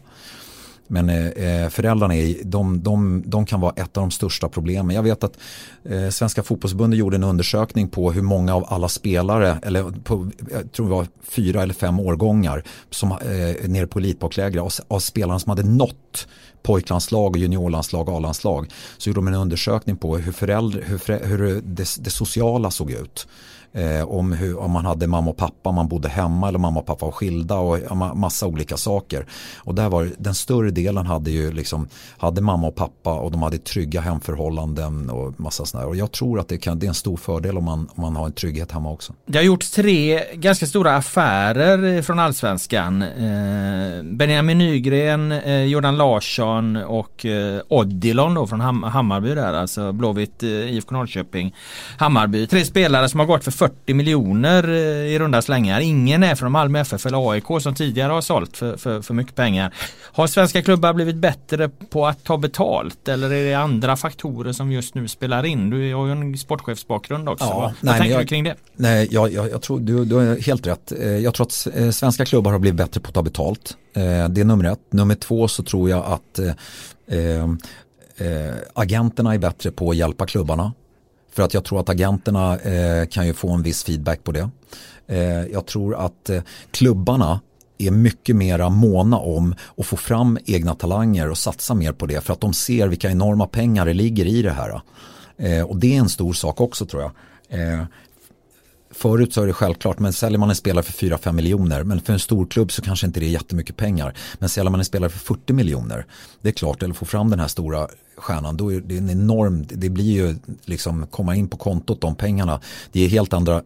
Men 0.92 1.10
eh, 1.10 1.28
eh, 1.28 1.70
föräldrarna 1.70 2.16
är, 2.16 2.36
de, 2.44 2.84
de, 2.84 3.24
de 3.26 3.46
kan 3.46 3.62
vara 3.62 3.74
ett 3.76 3.98
av 3.98 4.04
de 4.04 4.12
största 4.12 4.50
problemen. 4.50 4.96
Jag 4.96 5.04
vet 5.04 5.24
att 5.24 5.38
eh, 5.84 6.10
Svenska 6.10 6.44
fotbollsbundet 6.44 7.00
gjorde 7.00 7.16
en 7.16 7.24
undersökning 7.24 7.90
på 7.90 8.12
hur 8.12 8.22
många 8.22 8.56
av 8.56 8.66
alla 8.68 8.88
spelare, 8.88 9.60
eller 9.64 9.84
på, 9.84 10.30
jag 10.52 10.72
tror 10.72 10.86
det 10.86 10.96
var 10.96 11.08
fyra 11.24 11.64
eller 11.64 11.74
fem 11.74 12.00
årgångar, 12.00 12.64
som, 12.90 13.12
eh, 13.12 13.70
nere 13.70 13.88
på 13.88 14.00
elitbackläger, 14.00 14.60
av, 14.60 14.72
av 14.88 15.00
spelarna 15.00 15.40
som 15.40 15.50
hade 15.50 15.64
nått 15.64 16.28
pojklandslag, 16.64 17.38
juniorlandslag, 17.38 18.10
A-landslag 18.10 18.68
så 18.98 19.10
gjorde 19.10 19.18
de 19.18 19.28
en 19.28 19.34
undersökning 19.34 19.98
på 19.98 20.18
hur, 20.18 20.32
föräldr, 20.32 20.84
hur, 20.86 21.26
hur 21.26 21.62
det, 21.66 21.96
det 22.00 22.10
sociala 22.10 22.72
såg 22.72 22.92
ut 22.92 23.28
eh, 23.74 24.04
om, 24.04 24.32
hur, 24.32 24.60
om 24.60 24.72
man 24.72 24.86
hade 24.86 25.08
mamma 25.08 25.30
och 25.30 25.38
pappa, 25.38 25.70
om 25.70 25.76
man 25.76 25.88
bodde 25.88 26.10
hemma 26.10 26.48
eller 26.48 26.60
mamma 26.60 26.80
och 26.80 26.86
pappa 26.86 27.06
var 27.06 27.12
skilda 27.12 27.56
och 27.56 27.98
massa 28.18 28.48
olika 28.48 28.78
saker. 28.78 29.26
Och 29.58 29.76
där 29.76 29.90
var 29.90 30.10
den 30.18 30.36
större 30.36 30.72
delen 30.72 31.06
hade 31.06 31.32
ju 31.32 31.52
liksom, 31.52 31.88
hade 32.18 32.42
mamma 32.42 32.68
och 32.68 32.76
pappa 32.76 33.14
och 33.14 33.32
de 33.32 33.44
hade 33.44 33.58
trygga 33.58 34.02
hemförhållanden 34.02 35.10
och 35.10 35.40
massa 35.40 35.66
sådär. 35.66 35.88
Och 35.88 35.96
jag 35.96 36.12
tror 36.12 36.40
att 36.40 36.48
det, 36.48 36.58
kan, 36.58 36.80
det 36.80 36.86
är 36.86 36.88
en 36.88 36.94
stor 36.94 37.18
fördel 37.18 37.58
om 37.58 37.64
man, 37.64 37.90
om 37.96 38.02
man 38.02 38.16
har 38.16 38.26
en 38.26 38.32
trygghet 38.32 38.72
hemma 38.72 38.92
också. 38.92 39.14
Det 39.26 39.38
har 39.38 39.46
gjorts 39.46 39.72
tre 39.72 40.24
ganska 40.34 40.66
stora 40.66 40.96
affärer 40.96 41.96
eh, 41.96 42.02
från 42.02 42.20
allsvenskan. 42.20 43.02
Eh, 43.02 44.04
Benjamin 44.04 44.58
Nygren, 44.58 45.32
eh, 45.32 45.64
Jordan 45.64 45.98
Larsson 45.98 46.76
och 46.76 47.26
eh, 47.26 47.62
Odilon 47.70 48.34
då 48.34 48.48
från 48.48 48.62
Ham 48.62 48.84
Hammarby 48.84 49.36
där, 49.36 49.54
alltså 49.54 49.92
Blåvitt, 49.92 50.44
eh, 50.44 50.50
IFK 50.50 50.94
Norrköping, 50.94 51.56
Hammarby. 51.98 52.48
Tre 52.48 52.66
spelare 52.66 53.10
som 53.10 53.20
har 53.20 53.28
gått 53.28 53.44
för 53.44 53.52
40 53.62 53.94
miljoner 53.94 54.70
eh, 54.70 55.14
i 55.14 55.20
runda 55.20 55.42
slängar. 55.42 55.80
Ingen 55.80 56.24
är 56.24 56.36
från 56.36 56.52
Malmö 56.52 56.80
FF 56.80 57.06
eller 57.06 57.32
AIK 57.32 57.46
som 57.62 57.76
tidigare 57.76 58.14
har 58.14 58.22
sålt 58.22 58.58
för, 58.58 58.78
för, 58.78 59.02
för 59.02 59.14
mycket 59.14 59.36
pengar. 59.36 59.74
Har 60.12 60.28
svenska 60.28 60.62
klubbar 60.62 60.94
blivit 60.94 61.16
bättre 61.16 61.70
på 61.70 62.08
att 62.08 62.24
ta 62.24 62.38
betalt 62.38 63.08
eller 63.08 63.34
är 63.34 63.46
det 63.46 63.54
andra 63.54 63.98
faktorer 63.98 64.54
som 64.54 64.72
just 64.72 64.96
nu 64.96 65.08
spelar 65.08 65.46
in? 65.46 65.70
Du 65.70 65.94
har 65.94 66.06
ju 66.06 66.12
en 66.12 66.38
sportchefsbakgrund 66.38 67.30
också. 67.30 67.46
Ja, 67.46 67.60
Vad 67.60 67.74
nej, 67.80 68.00
tänker 68.00 68.14
jag, 68.14 68.22
du 68.22 68.28
kring 68.28 68.44
det? 68.44 68.56
Nej, 68.76 69.08
jag, 69.12 69.34
jag, 69.34 69.52
jag 69.52 69.62
tror 69.62 69.80
du, 69.80 70.06
du 70.06 70.16
har 70.16 70.42
helt 70.42 70.68
rätt. 70.68 70.92
Eh, 70.92 71.08
jag 71.08 71.34
tror 71.34 71.46
att 71.46 71.68
eh, 71.76 71.90
svenska 71.90 72.26
klubbar 72.26 72.52
har 72.52 72.60
blivit 72.60 72.78
bättre 72.78 73.02
på 73.02 73.08
att 73.08 73.14
ta 73.14 73.24
betalt. 73.24 73.78
Det 73.94 74.42
är 74.42 74.44
nummer 74.44 74.72
ett. 74.72 74.80
Nummer 74.90 75.16
två 75.16 75.48
så 75.48 75.64
tror 75.64 75.90
jag 75.90 76.06
att 76.06 76.40
eh, 76.40 77.48
agenterna 78.74 79.34
är 79.34 79.38
bättre 79.38 79.72
på 79.72 79.90
att 79.90 79.98
hjälpa 79.98 80.26
klubbarna. 80.26 80.74
För 81.32 81.44
att 81.44 81.54
jag 81.54 81.64
tror 81.64 81.80
att 81.80 81.90
agenterna 81.90 82.60
eh, 82.60 83.06
kan 83.06 83.28
ju 83.28 83.34
få 83.34 83.52
en 83.52 83.64
viss 83.64 83.84
feedback 83.84 84.24
på 84.24 84.32
det. 84.32 84.50
Eh, 85.08 85.46
jag 85.46 85.66
tror 85.66 85.96
att 85.96 86.30
eh, 86.30 86.42
klubbarna 86.72 87.40
är 87.78 87.92
mycket 87.92 88.36
mera 88.36 88.70
måna 88.70 89.18
om 89.18 89.56
att 89.78 89.86
få 89.86 89.98
fram 89.98 90.38
egna 90.46 90.76
talanger 90.76 91.30
och 91.30 91.38
satsa 91.38 91.74
mer 91.74 91.92
på 91.92 92.06
det 92.06 92.22
för 92.22 92.34
att 92.34 92.42
de 92.42 92.54
ser 92.54 92.88
vilka 92.88 93.12
enorma 93.12 93.48
pengar 93.48 93.86
det 93.86 93.94
ligger 93.94 94.26
i 94.26 94.42
det 94.42 94.52
här. 94.52 94.82
Eh, 95.38 95.64
och 95.64 95.78
det 95.78 95.96
är 95.96 96.00
en 96.00 96.10
stor 96.10 96.34
sak 96.34 96.62
också 96.62 96.86
tror 96.86 97.02
jag. 97.02 97.12
Eh, 97.60 97.84
Förut 98.92 99.34
så 99.34 99.42
är 99.42 99.48
det 99.48 99.54
självklart, 99.54 100.00
men 100.00 100.14
säljer 100.14 100.40
man 100.40 100.50
en 100.50 100.56
spelare 100.56 100.84
för 100.84 101.08
4-5 101.08 101.32
miljoner, 101.32 101.84
men 101.84 102.02
för 102.02 102.14
en 102.14 102.20
stor 102.20 102.46
klubb 102.46 102.72
så 102.72 102.82
kanske 102.82 103.08
inte 103.08 103.20
det 103.20 103.26
är 103.26 103.30
jättemycket 103.30 103.78
pengar. 103.78 104.14
Men 104.40 104.50
säljer 104.50 104.72
man 104.72 104.80
en 104.80 104.86
spelare 104.86 105.10
för 105.10 105.20
40 105.20 105.54
miljoner, 105.54 106.06
det 106.42 106.50
är 106.50 106.54
klart, 106.54 106.84
eller 106.84 106.94
får 106.94 107.06
fram 107.06 107.30
den 107.30 107.40
här 107.40 107.48
stora 107.48 107.88
stjärnan, 108.18 108.58
då 108.58 108.74
är 108.74 108.82
det 108.82 108.98
en 108.98 109.10
enorm, 109.10 109.66
det 109.70 109.90
blir 109.90 110.12
ju 110.12 110.36
liksom 110.66 111.08
komma 111.08 111.36
in 111.36 111.48
på 111.48 111.58
kontot 111.58 112.02
de 112.02 112.16
pengarna. 112.16 112.62
Det 112.92 113.06
är 113.06 113.10
helt 113.10 113.34
andra 113.34 113.62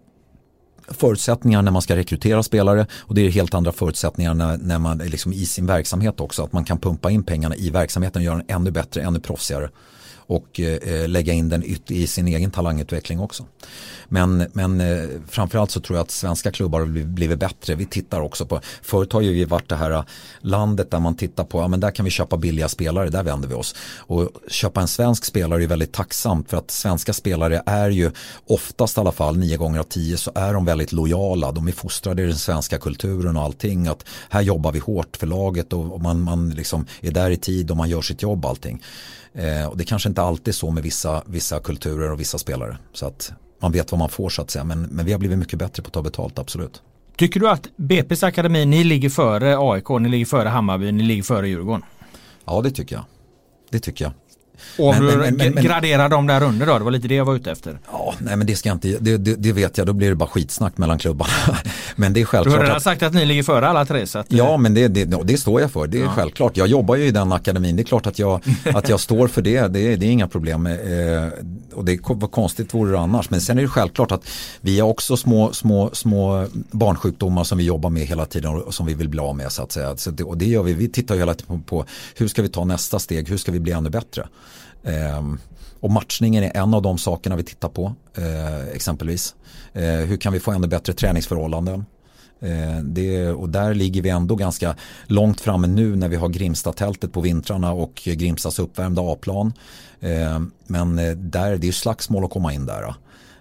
förutsättningar 0.87 1.61
när 1.61 1.71
man 1.71 1.81
ska 1.81 1.95
rekrytera 1.95 2.43
spelare 2.43 2.87
och 2.99 3.15
det 3.15 3.21
är 3.21 3.29
helt 3.29 3.53
andra 3.53 3.71
förutsättningar 3.71 4.33
när, 4.33 4.57
när 4.57 4.79
man 4.79 4.97
liksom 4.97 5.33
i 5.33 5.45
sin 5.45 5.65
verksamhet 5.65 6.19
också. 6.19 6.43
Att 6.43 6.53
man 6.53 6.65
kan 6.65 6.79
pumpa 6.79 7.11
in 7.11 7.23
pengarna 7.23 7.55
i 7.55 7.69
verksamheten 7.69 8.19
och 8.19 8.25
göra 8.25 8.35
den 8.35 8.45
ännu 8.47 8.71
bättre, 8.71 9.01
ännu 9.01 9.19
proffsigare 9.19 9.69
och 10.27 10.59
eh, 10.59 11.07
lägga 11.07 11.33
in 11.33 11.49
den 11.49 11.63
i 11.87 12.07
sin 12.07 12.27
egen 12.27 12.51
talangutveckling 12.51 13.19
också. 13.19 13.45
Men, 14.07 14.47
men 14.53 14.81
eh, 14.81 15.09
framförallt 15.27 15.71
så 15.71 15.79
tror 15.79 15.97
jag 15.97 16.03
att 16.03 16.11
svenska 16.11 16.51
klubbar 16.51 16.79
har 16.79 17.03
blivit 17.05 17.39
bättre. 17.39 17.75
Vi 17.75 17.85
tittar 17.85 18.21
också 18.21 18.45
på, 18.45 18.61
förut 18.81 19.13
har 19.13 19.21
ju 19.21 19.33
vi 19.33 19.45
varit 19.45 19.69
det 19.69 19.75
här 19.75 19.91
eh, 19.91 20.03
landet 20.41 20.91
där 20.91 20.99
man 20.99 21.15
tittar 21.15 21.43
på, 21.43 21.59
ja 21.59 21.67
men 21.67 21.79
där 21.79 21.91
kan 21.91 22.05
vi 22.05 22.11
köpa 22.11 22.37
billiga 22.37 22.69
spelare, 22.69 23.09
där 23.09 23.23
vänder 23.23 23.47
vi 23.47 23.55
oss. 23.55 23.75
Och 23.97 24.29
köpa 24.47 24.81
en 24.81 24.87
svensk 24.87 25.25
spelare 25.25 25.63
är 25.63 25.67
väldigt 25.67 25.93
tacksamt 25.93 26.49
för 26.49 26.57
att 26.57 26.71
svenska 26.71 27.13
spelare 27.13 27.63
är 27.65 27.89
ju 27.89 28.11
oftast 28.47 28.97
i 28.97 28.99
alla 28.99 29.11
fall, 29.11 29.37
nio 29.37 29.57
gånger 29.57 29.79
av 29.79 29.83
tio 29.83 30.17
så 30.17 30.31
är 30.35 30.53
de 30.53 30.65
väldigt 30.65 30.91
lojala. 30.91 31.51
De 31.51 31.67
är 31.67 31.71
fostrade 31.71 32.23
i 32.23 32.25
den 32.25 32.35
svenska 32.35 32.77
kulturen 32.77 33.37
och 33.37 33.43
allting. 33.43 33.87
Att 33.87 34.05
här 34.29 34.41
jobbar 34.41 34.71
vi 34.71 34.79
hårt 34.79 35.17
för 35.17 35.27
laget 35.27 35.73
och 35.73 36.01
man, 36.01 36.21
man 36.21 36.49
liksom 36.49 36.85
är 37.01 37.11
där 37.11 37.29
i 37.29 37.37
tid 37.37 37.71
och 37.71 37.77
man 37.77 37.89
gör 37.89 38.01
sitt 38.01 38.21
jobb 38.21 38.45
allting. 38.45 38.81
Eh, 39.35 39.65
och 39.65 39.77
det 39.77 39.83
kanske 39.83 40.09
inte 40.09 40.21
alltid 40.21 40.47
är 40.47 40.51
så 40.51 40.71
med 40.71 40.83
vissa, 40.83 41.23
vissa 41.25 41.59
kulturer 41.59 42.11
och 42.11 42.19
vissa 42.19 42.37
spelare. 42.37 42.77
Så 42.93 43.07
att 43.07 43.33
man 43.61 43.71
vet 43.71 43.91
vad 43.91 43.99
man 43.99 44.09
får 44.09 44.29
så 44.29 44.41
att 44.41 44.51
säga. 44.51 44.63
Men, 44.63 44.81
men 44.81 45.05
vi 45.05 45.11
har 45.11 45.19
blivit 45.19 45.37
mycket 45.37 45.59
bättre 45.59 45.83
på 45.83 45.87
att 45.87 45.93
ta 45.93 46.01
betalt, 46.01 46.39
absolut. 46.39 46.81
Tycker 47.17 47.39
du 47.39 47.49
att 47.49 47.67
BP's 47.77 48.25
akademi, 48.25 48.65
ni 48.65 48.83
ligger 48.83 49.09
före 49.09 49.57
AIK, 49.59 49.89
ni 49.89 50.09
ligger 50.09 50.25
före 50.25 50.49
Hammarby, 50.49 50.91
ni 50.91 51.03
ligger 51.03 51.23
före 51.23 51.49
Djurgården? 51.49 51.83
Ja, 52.45 52.61
det 52.61 52.71
tycker 52.71 52.95
jag. 52.95 53.05
Det 53.69 53.79
tycker 53.79 54.05
jag. 54.05 54.13
Och 54.77 54.95
men, 54.95 55.19
men, 55.19 55.35
men, 55.35 55.63
graderar 55.63 56.09
de 56.09 56.27
där 56.27 56.43
under 56.43 56.65
då? 56.65 56.77
Det 56.77 56.83
var 56.83 56.91
lite 56.91 57.07
det 57.07 57.15
jag 57.15 57.25
var 57.25 57.35
ute 57.35 57.51
efter. 57.51 57.79
Ja, 57.91 58.13
nej 58.19 58.35
men 58.35 58.47
det 58.47 58.55
ska 58.55 58.69
jag 58.69 58.75
inte, 58.75 58.87
det, 58.87 59.17
det, 59.17 59.35
det 59.35 59.51
vet 59.51 59.77
jag, 59.77 59.87
då 59.87 59.93
blir 59.93 60.09
det 60.09 60.15
bara 60.15 60.29
skitsnack 60.29 60.77
mellan 60.77 60.99
klubbarna. 60.99 61.31
men 61.95 62.13
det 62.13 62.21
är 62.21 62.25
självklart. 62.25 62.55
Du 62.55 62.59
har 62.59 62.65
redan 62.65 62.81
sagt 62.81 63.03
att 63.03 63.13
ni 63.13 63.25
ligger 63.25 63.43
före 63.43 63.67
alla 63.67 63.85
tre. 63.85 64.07
Så 64.07 64.19
att, 64.19 64.25
ja, 64.29 64.57
men 64.57 64.73
det, 64.73 64.87
det, 64.87 65.05
det 65.23 65.37
står 65.37 65.61
jag 65.61 65.71
för, 65.71 65.87
det 65.87 65.97
är 65.97 66.03
ja. 66.03 66.11
självklart. 66.15 66.57
Jag 66.57 66.67
jobbar 66.67 66.95
ju 66.95 67.05
i 67.05 67.11
den 67.11 67.31
akademin, 67.31 67.75
det 67.75 67.81
är 67.81 67.83
klart 67.83 68.07
att 68.07 68.19
jag, 68.19 68.41
att 68.73 68.89
jag 68.89 68.99
står 68.99 69.27
för 69.27 69.41
det, 69.41 69.67
det 69.67 69.93
är, 69.93 69.97
det 69.97 70.05
är 70.05 70.11
inga 70.11 70.27
problem. 70.27 70.65
Eh, 70.65 70.73
och 71.73 71.85
det 71.85 71.99
var 72.09 72.27
konstigt 72.27 72.73
vore 72.73 72.91
det 72.91 72.99
annars. 72.99 73.29
Men 73.29 73.41
sen 73.41 73.57
är 73.57 73.61
det 73.61 73.67
självklart 73.67 74.11
att 74.11 74.29
vi 74.61 74.79
har 74.79 74.89
också 74.89 75.17
små, 75.17 75.53
små, 75.53 75.89
små 75.93 76.47
barnsjukdomar 76.71 77.43
som 77.43 77.57
vi 77.57 77.63
jobbar 77.63 77.89
med 77.89 78.05
hela 78.05 78.25
tiden 78.25 78.55
och 78.55 78.73
som 78.73 78.85
vi 78.85 78.93
vill 78.93 79.09
bli 79.09 79.19
av 79.19 79.35
med 79.35 79.51
så 79.51 79.63
att 79.63 79.71
säga. 79.71 79.97
Så 79.97 80.11
det, 80.11 80.23
och 80.23 80.37
det 80.37 80.45
gör 80.45 80.63
vi, 80.63 80.73
vi 80.73 80.89
tittar 80.89 81.15
ju 81.15 81.21
hela 81.21 81.33
tiden 81.33 81.63
på, 81.63 81.77
på 81.77 81.85
hur 82.15 82.27
ska 82.27 82.41
vi 82.41 82.49
ta 82.49 82.65
nästa 82.65 82.99
steg, 82.99 83.29
hur 83.29 83.37
ska 83.37 83.51
vi 83.51 83.59
bli 83.59 83.71
ännu 83.71 83.89
bättre. 83.89 84.27
Ehm, 84.85 85.39
och 85.79 85.91
matchningen 85.91 86.43
är 86.43 86.57
en 86.57 86.73
av 86.73 86.81
de 86.81 86.97
sakerna 86.97 87.35
vi 87.35 87.43
tittar 87.43 87.69
på 87.69 87.93
eh, 88.17 88.67
exempelvis. 88.67 89.35
Eh, 89.73 89.83
hur 89.83 90.17
kan 90.17 90.33
vi 90.33 90.39
få 90.39 90.51
ännu 90.51 90.67
bättre 90.67 90.93
träningsförhållanden? 90.93 91.85
Eh, 92.39 92.79
det, 92.83 93.29
och 93.29 93.49
där 93.49 93.73
ligger 93.73 94.01
vi 94.01 94.09
ändå 94.09 94.35
ganska 94.35 94.75
långt 95.05 95.41
framme 95.41 95.67
nu 95.67 95.95
när 95.95 96.07
vi 96.07 96.15
har 96.15 96.29
Grimstatältet 96.29 97.13
på 97.13 97.21
vintrarna 97.21 97.71
och 97.71 98.01
Grimstas 98.05 98.59
uppvärmda 98.59 99.01
A-plan. 99.01 99.53
Ehm, 100.01 100.51
men 100.67 100.95
där, 101.31 101.57
det 101.57 101.67
är 101.67 101.71
slagsmål 101.71 102.25
att 102.25 102.31
komma 102.31 102.53
in 102.53 102.65
där. 102.65 102.93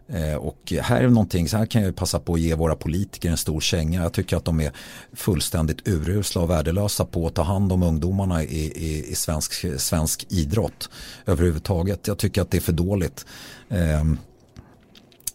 Eh, 0.09 0.35
och 0.35 0.73
här 0.83 1.01
är 1.05 1.09
någonting, 1.09 1.49
så 1.49 1.57
här 1.57 1.67
kan 1.67 1.83
jag 1.83 1.97
passa 1.97 2.19
på 2.19 2.35
att 2.35 2.41
ge 2.41 2.55
våra 2.55 2.77
politiker 2.77 3.31
en 3.31 3.37
stor 3.37 3.61
känga. 3.61 4.03
Jag 4.03 4.13
tycker 4.13 4.37
att 4.37 4.45
de 4.45 4.61
är 4.61 4.73
fullständigt 5.13 5.89
urusla 5.89 6.43
och 6.43 6.51
värdelösa 6.51 7.05
på 7.05 7.27
att 7.27 7.35
ta 7.35 7.43
hand 7.43 7.73
om 7.73 7.83
ungdomarna 7.83 8.43
i, 8.43 8.67
i, 8.67 9.11
i 9.11 9.15
svensk, 9.15 9.81
svensk 9.81 10.27
idrott 10.29 10.91
överhuvudtaget. 11.27 12.07
Jag 12.07 12.19
tycker 12.19 12.43
att 12.43 12.51
det 12.51 12.57
är 12.57 12.61
för 12.61 12.73
dåligt. 12.73 13.27
Ehm, 13.69 14.19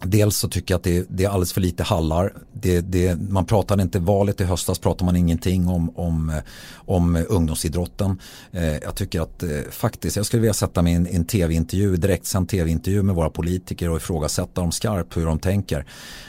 Dels 0.06 0.38
så 0.38 0.50
tycker 0.50 0.74
jag 0.74 0.78
att 0.78 0.84
det, 0.84 1.06
det 1.10 1.24
är 1.24 1.30
alldeles 1.30 1.54
för 1.54 1.62
lite 1.62 1.84
hallar. 1.84 2.34
Det, 2.54 2.82
det, 2.82 3.22
man 3.30 3.46
pratade 3.46 3.84
inte, 3.84 4.00
valet 4.00 4.42
i 4.42 4.44
höstas 4.44 4.80
pratade 4.80 5.06
man 5.06 5.16
ingenting 5.16 5.68
om, 5.68 5.98
om, 5.98 6.42
om 6.76 7.26
ungdomsidrotten. 7.30 8.20
Eh, 8.52 8.78
jag 8.78 8.96
tycker 8.96 9.22
att 9.22 9.44
eh, 9.44 9.50
faktiskt, 9.72 10.16
jag 10.16 10.26
skulle 10.26 10.42
vilja 10.42 10.54
sätta 10.54 10.82
mig 10.82 10.94
i 10.94 10.96
en, 10.96 11.08
en 11.08 11.26
tv-intervju, 11.26 11.96
direktsänd 11.96 12.50
tv-intervju 12.50 13.04
med 13.04 13.16
våra 13.16 13.30
politiker 13.30 13.90
och 13.90 13.98
ifrågasätta 13.98 14.62
dem 14.62 14.72
skarpt 14.72 15.18
hur 15.18 15.26
de 15.26 15.40
tänker. 15.40 15.86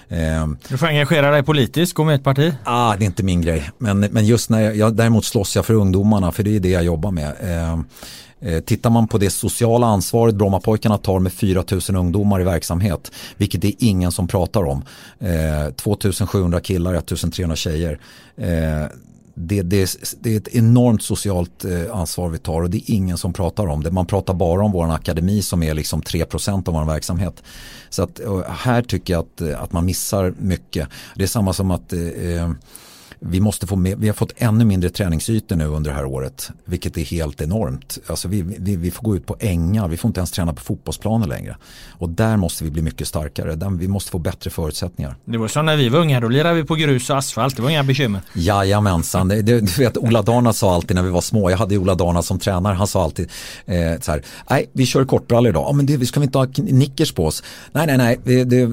Eh, 0.09 0.49
du 0.69 0.79
får 0.79 0.87
engagera 0.87 1.31
dig 1.31 1.43
politiskt, 1.43 1.95
gå 1.95 2.05
med 2.05 2.15
ett 2.15 2.25
parti. 2.25 2.55
Ah, 2.65 2.97
det 2.97 3.05
är 3.05 3.07
inte 3.07 3.23
min 3.23 3.43
grej. 3.43 3.71
Men, 3.79 4.01
men 4.01 4.27
just 4.27 4.51
när 4.51 4.61
jag, 4.61 4.77
jag, 4.77 4.97
däremot 4.97 5.25
slåss 5.25 5.57
jag 5.57 5.67
för 5.67 5.75
ungdomarna, 5.75 6.33
för 6.33 6.43
det 6.43 6.57
är 6.57 6.61
det 6.61 6.69
jag 6.71 6.85
jobbar 6.85 7.11
med. 7.11 7.35
Eh, 8.41 8.61
tittar 8.61 8.91
man 8.91 9.09
på 9.09 9.19
det 9.19 9.31
sociala 9.31 9.87
ansvaret 9.87 10.35
Brommapojkarna 10.35 10.99
tar 10.99 11.19
med 11.19 11.33
4 11.33 11.65
000 11.71 11.81
ungdomar 11.97 12.41
i 12.41 12.45
verksamhet, 12.45 13.13
vilket 13.37 13.61
det 13.61 13.69
är 13.69 13.75
ingen 13.79 14.13
som 14.13 14.29
pratar 14.29 14.65
om. 14.65 14.85
2700 15.77 16.59
eh, 16.59 16.63
killar, 16.63 16.95
1300 16.95 17.57
tjejer. 17.57 18.01
Eh, 18.37 18.87
det, 19.35 19.63
det, 19.63 19.97
det, 20.21 20.33
är 20.33 20.37
ett 20.37 20.49
enormt 20.49 21.03
socialt 21.03 21.65
eh, 21.65 21.97
ansvar 21.97 22.29
vi 22.29 22.39
tar 22.39 22.63
och 22.63 22.71
det 22.71 22.77
är 22.77 22.95
ingen 22.95 23.19
som 23.19 23.33
pratar 23.33 23.67
om 23.67 23.83
det. 23.83 23.91
Man 23.91 24.07
pratar 24.07 24.35
bara 24.35 24.65
om 24.65 24.73
vår 24.73 24.91
akademi 24.93 25.43
som 25.43 25.63
är 25.63 25.75
liksom 25.75 26.03
3% 26.03 26.69
av 26.69 26.75
vår 26.75 26.85
verksamhet. 26.85 27.43
Så 27.91 28.03
att, 28.03 28.21
här 28.49 28.83
tycker 28.83 29.13
jag 29.13 29.21
att, 29.21 29.41
eh, 29.41 29.63
att 29.63 29.73
man 29.73 29.85
missar 29.85 30.35
mycket. 30.39 30.89
Det 31.15 31.23
är 31.23 31.27
samma 31.27 31.53
som 31.53 31.71
att 31.71 31.93
eh, 31.93 32.51
vi, 33.21 33.41
måste 33.41 33.67
få 33.67 33.77
med, 33.77 33.99
vi 33.99 34.07
har 34.07 34.15
fått 34.15 34.33
ännu 34.37 34.65
mindre 34.65 34.91
träningsytor 34.91 35.57
nu 35.57 35.67
under 35.67 35.91
det 35.91 35.97
här 35.97 36.05
året. 36.05 36.51
Vilket 36.65 36.99
är 36.99 37.05
helt 37.05 37.41
enormt. 37.41 37.99
Alltså 38.07 38.29
vi, 38.29 38.43
vi, 38.43 38.77
vi 38.77 38.91
får 38.91 39.03
gå 39.03 39.17
ut 39.17 39.27
på 39.27 39.37
ängar, 39.41 39.89
vi 39.89 39.97
får 39.97 40.09
inte 40.09 40.21
ens 40.21 40.31
träna 40.31 40.53
på 40.53 40.63
fotbollsplaner 40.63 41.27
längre. 41.27 41.57
Och 41.91 42.09
där 42.09 42.37
måste 42.37 42.65
vi 42.65 42.71
bli 42.71 42.83
mycket 42.83 43.09
starkare. 43.09 43.55
Där, 43.55 43.71
vi 43.71 43.89
måste 43.89 44.11
få 44.11 44.19
bättre 44.19 44.51
förutsättningar. 44.51 45.17
Det 45.25 45.39
var 45.39 45.49
som 45.49 45.67
när 45.67 45.77
vi 45.77 45.89
var 45.89 45.99
unga, 45.99 46.21
då 46.21 46.29
lirade 46.29 46.55
vi 46.55 46.65
på 46.65 46.75
grus 46.75 47.11
och 47.11 47.19
asfalt. 47.19 47.57
Det 47.57 47.63
var 47.63 47.71
inga 47.71 47.85
bekymmer. 47.85 48.21
Jajamensan, 48.35 49.29
det, 49.29 49.43
det, 49.43 49.61
du 49.61 49.83
vet 49.83 49.97
Ola 49.97 50.23
Dana 50.23 50.53
sa 50.53 50.75
alltid 50.75 50.97
när 50.97 51.03
vi 51.03 51.11
var 51.11 51.21
små, 51.21 51.51
jag 51.51 51.59
hade 51.59 51.79
Ola 51.79 51.95
Dana 51.95 52.23
som 52.23 52.39
tränare, 52.39 52.75
han 52.75 52.87
sa 52.87 53.05
alltid 53.05 53.31
eh, 53.67 54.01
så 54.01 54.11
här, 54.11 54.23
nej 54.51 54.71
vi 54.73 54.87
kör 54.87 55.05
kortrally 55.05 55.49
idag, 55.49 55.65
ja 55.69 55.73
men 55.73 55.87
det, 55.87 56.07
ska 56.07 56.21
vi 56.21 56.25
inte 56.27 56.39
ha 56.39 56.47
nickers 56.57 57.13
på 57.13 57.27
oss? 57.27 57.43
Nej 57.73 57.87
nej 57.87 57.99
nej, 57.99 58.21
det, 58.25 58.45
det, 58.45 58.67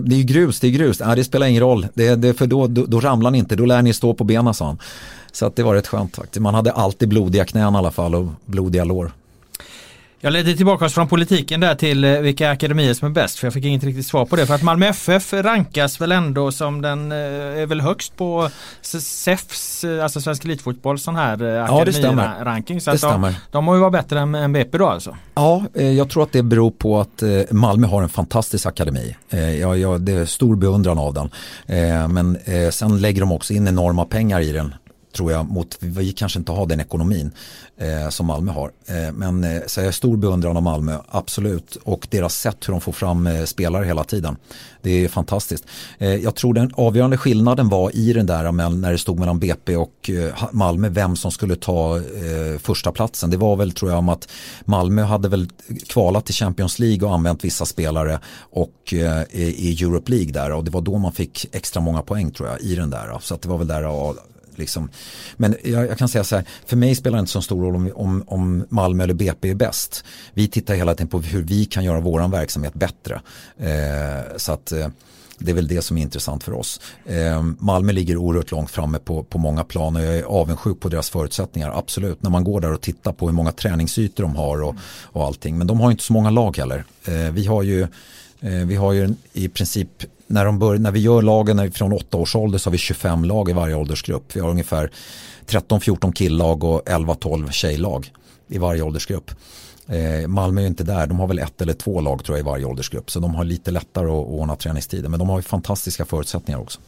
det 0.00 0.14
är 0.14 0.18
ju 0.18 0.22
grus, 0.22 0.60
det 0.60 0.66
är 0.66 0.70
grus, 0.70 1.00
nej, 1.00 1.16
det 1.16 1.24
spelar 1.24 1.46
ingen 1.46 1.60
roll, 1.60 1.86
det, 1.94 2.14
det, 2.14 2.34
för 2.34 2.46
då, 2.46 2.66
då, 2.66 2.86
då 2.86 3.00
ramlar 3.00 3.30
ni 3.30 3.38
inte, 3.38 3.56
då 3.56 3.66
lär 3.66 3.82
ni 3.82 3.91
stå 3.92 4.14
på 4.14 4.24
benen 4.24 4.54
sa 4.54 4.66
han. 4.66 4.78
Så 5.32 5.46
att 5.46 5.56
det 5.56 5.62
var 5.62 5.74
rätt 5.74 5.86
skönt 5.86 6.16
faktiskt, 6.16 6.42
man 6.42 6.54
hade 6.54 6.72
alltid 6.72 7.08
blodiga 7.08 7.44
knän 7.44 7.74
i 7.74 7.76
alla 7.76 7.90
fall 7.90 8.14
och 8.14 8.26
blodiga 8.46 8.84
lår. 8.84 9.12
Jag 10.24 10.32
ledde 10.32 10.56
tillbaka 10.56 10.84
oss 10.84 10.94
från 10.94 11.08
politiken 11.08 11.60
där 11.60 11.74
till 11.74 12.04
eh, 12.04 12.20
vilka 12.20 12.50
akademier 12.50 12.94
som 12.94 13.08
är 13.08 13.12
bäst 13.12 13.38
för 13.38 13.46
jag 13.46 13.54
fick 13.54 13.64
inget 13.64 13.84
riktigt 13.84 14.06
svar 14.06 14.24
på 14.24 14.36
det. 14.36 14.46
För 14.46 14.54
att 14.54 14.62
Malmö 14.62 14.86
FF 14.86 15.32
rankas 15.32 16.00
väl 16.00 16.12
ändå 16.12 16.52
som 16.52 16.82
den 16.82 17.12
eh, 17.12 17.18
är 17.18 17.66
väl 17.66 17.80
högst 17.80 18.16
på 18.16 18.50
SEFs, 18.82 19.84
eh, 19.84 20.04
alltså 20.04 20.20
Svensk 20.20 20.44
Elitfotboll 20.44 20.98
sån 20.98 21.16
här 21.16 21.32
akademiranking. 21.58 22.80
Ja, 22.84 22.98
så 22.98 23.06
det 23.06 23.12
de, 23.12 23.34
de 23.50 23.68
har 23.68 23.74
ju 23.74 23.80
varit 23.80 23.92
bättre 23.92 24.20
än 24.20 24.52
BP 24.52 24.78
då 24.78 24.88
alltså. 24.88 25.16
Ja, 25.34 25.64
jag 25.74 26.10
tror 26.10 26.22
att 26.22 26.32
det 26.32 26.42
beror 26.42 26.70
på 26.70 27.00
att 27.00 27.22
Malmö 27.50 27.86
har 27.86 28.02
en 28.02 28.08
fantastisk 28.08 28.66
akademi. 28.66 29.16
Ja, 29.60 29.76
ja, 29.76 29.98
det 29.98 30.12
är 30.12 30.24
stor 30.24 30.56
beundran 30.56 30.98
av 30.98 31.14
den. 31.14 31.30
Men 32.12 32.38
sen 32.70 33.00
lägger 33.00 33.20
de 33.20 33.32
också 33.32 33.52
in 33.52 33.68
enorma 33.68 34.04
pengar 34.04 34.40
i 34.40 34.52
den 34.52 34.74
tror 35.12 35.32
jag 35.32 35.50
mot, 35.50 35.76
vi 35.80 36.12
kanske 36.12 36.38
inte 36.38 36.52
har 36.52 36.66
den 36.66 36.80
ekonomin 36.80 37.30
eh, 37.76 38.08
som 38.08 38.26
Malmö 38.26 38.52
har. 38.52 38.70
Eh, 38.86 39.12
men 39.12 39.44
eh, 39.44 39.62
så 39.66 39.80
jag 39.80 39.86
är 39.86 39.92
stor 39.92 40.16
beundran 40.16 40.56
av 40.56 40.62
Malmö, 40.62 40.98
absolut. 41.08 41.76
Och 41.76 42.06
deras 42.10 42.34
sätt 42.34 42.68
hur 42.68 42.72
de 42.72 42.80
får 42.80 42.92
fram 42.92 43.26
eh, 43.26 43.44
spelare 43.44 43.84
hela 43.84 44.04
tiden. 44.04 44.36
Det 44.82 45.04
är 45.04 45.08
fantastiskt. 45.08 45.64
Eh, 45.98 46.14
jag 46.14 46.34
tror 46.34 46.54
den 46.54 46.70
avgörande 46.74 47.16
skillnaden 47.16 47.68
var 47.68 47.96
i 47.96 48.12
den 48.12 48.26
där 48.26 48.44
eh, 48.44 48.52
när 48.52 48.92
det 48.92 48.98
stod 48.98 49.18
mellan 49.18 49.38
BP 49.38 49.76
och 49.76 50.10
eh, 50.10 50.44
Malmö 50.52 50.88
vem 50.88 51.16
som 51.16 51.30
skulle 51.30 51.56
ta 51.56 51.96
eh, 51.96 52.58
första 52.58 52.92
platsen. 52.92 53.30
Det 53.30 53.36
var 53.36 53.56
väl 53.56 53.72
tror 53.72 53.90
jag 53.90 53.98
om 53.98 54.08
att 54.08 54.28
Malmö 54.64 55.02
hade 55.02 55.28
väl 55.28 55.48
kvalat 55.88 56.26
till 56.26 56.34
Champions 56.34 56.78
League 56.78 57.08
och 57.08 57.14
använt 57.14 57.44
vissa 57.44 57.64
spelare 57.64 58.20
och 58.38 58.94
eh, 58.94 59.22
i 59.32 59.76
Europe 59.82 60.10
League 60.10 60.32
där 60.32 60.52
och 60.52 60.64
det 60.64 60.70
var 60.70 60.80
då 60.80 60.98
man 60.98 61.12
fick 61.12 61.46
extra 61.52 61.80
många 61.80 62.02
poäng 62.02 62.30
tror 62.30 62.48
jag 62.48 62.60
i 62.60 62.74
den 62.74 62.90
där. 62.90 63.18
Så 63.20 63.34
att 63.34 63.42
det 63.42 63.48
var 63.48 63.58
väl 63.58 63.66
där 63.66 63.82
Liksom. 64.58 64.88
Men 65.36 65.56
jag, 65.64 65.86
jag, 65.86 65.98
kan 65.98 66.08
säga 66.08 66.24
så 66.24 66.36
här, 66.36 66.44
för 66.66 66.76
mig 66.76 66.94
spelar 66.94 67.16
det 67.16 67.20
inte 67.20 67.32
så 67.32 67.42
stor 67.42 67.62
roll 67.62 67.74
om, 67.76 67.92
om, 67.94 68.24
om 68.26 68.64
Malmö 68.68 69.04
eller 69.04 69.14
BP 69.14 69.50
är 69.50 69.54
bäst. 69.54 70.04
Vi 70.34 70.48
tittar 70.48 70.74
hela 70.74 70.94
tiden 70.94 71.08
på 71.08 71.20
hur 71.20 71.42
vi 71.42 71.64
kan 71.64 71.84
göra 71.84 72.00
våran 72.00 72.30
verksamhet 72.30 72.74
bättre. 72.74 73.20
Eh, 73.58 74.36
så 74.36 74.52
att 74.52 74.72
eh, 74.72 74.88
det 75.44 75.50
är 75.50 75.54
väl 75.54 75.68
det 75.68 75.82
som 75.82 75.98
är 75.98 76.02
intressant 76.02 76.44
för 76.44 76.52
oss. 76.52 76.80
Eh, 77.06 77.42
Malmö 77.58 77.92
ligger 77.92 78.16
oerhört 78.16 78.50
långt 78.50 78.70
framme 78.70 78.98
på, 78.98 79.22
på 79.22 79.38
många 79.38 79.64
plan 79.64 79.96
och 79.96 80.02
jag 80.02 80.18
är 80.18 80.22
avundsjuk 80.22 80.80
på 80.80 80.88
deras 80.88 81.10
förutsättningar, 81.10 81.78
absolut. 81.78 82.22
När 82.22 82.30
man 82.30 82.44
går 82.44 82.60
där 82.60 82.72
och 82.72 82.80
tittar 82.80 83.12
på 83.12 83.26
hur 83.26 83.32
många 83.32 83.52
träningsytor 83.52 84.24
de 84.24 84.36
har 84.36 84.62
och, 84.62 84.76
och 85.02 85.24
allting. 85.24 85.58
Men 85.58 85.66
de 85.66 85.80
har 85.80 85.90
inte 85.90 86.02
så 86.02 86.12
många 86.12 86.30
lag 86.30 86.56
heller. 86.56 86.84
Eh, 87.04 87.32
vi 87.32 87.46
har 87.46 87.62
ju 87.62 87.82
eh, 88.40 88.50
vi 88.66 88.76
har 88.76 88.92
ju 88.92 89.14
i 89.32 89.48
princip 89.48 89.88
när, 90.32 90.44
de 90.44 90.58
bör, 90.58 90.78
när 90.78 90.90
vi 90.90 91.00
gör 91.00 91.22
lagen 91.22 91.72
från 91.72 91.92
åtta 91.92 92.16
års 92.16 92.36
ålder 92.36 92.58
så 92.58 92.70
har 92.70 92.72
vi 92.72 92.78
25 92.78 93.24
lag 93.24 93.50
i 93.50 93.52
varje 93.52 93.74
åldersgrupp. 93.74 94.36
Vi 94.36 94.40
har 94.40 94.50
ungefär 94.50 94.90
13-14 95.46 96.12
killag 96.12 96.64
och 96.64 96.82
11-12 96.88 97.50
tjejlag 97.50 98.12
i 98.48 98.58
varje 98.58 98.82
åldersgrupp. 98.82 99.30
Eh, 99.86 100.28
Malmö 100.28 100.62
är 100.62 100.66
inte 100.66 100.84
där, 100.84 101.06
de 101.06 101.20
har 101.20 101.26
väl 101.26 101.38
ett 101.38 101.62
eller 101.62 101.72
två 101.72 102.00
lag 102.00 102.24
tror 102.24 102.38
jag 102.38 102.44
i 102.44 102.46
varje 102.46 102.64
åldersgrupp. 102.64 103.10
Så 103.10 103.20
de 103.20 103.34
har 103.34 103.44
lite 103.44 103.70
lättare 103.70 104.06
att 104.06 104.26
ordna 104.26 104.56
träningstider. 104.56 105.08
Men 105.08 105.18
de 105.18 105.28
har 105.28 105.38
ju 105.38 105.42
fantastiska 105.42 106.04
förutsättningar 106.04 106.60
också. 106.60 106.80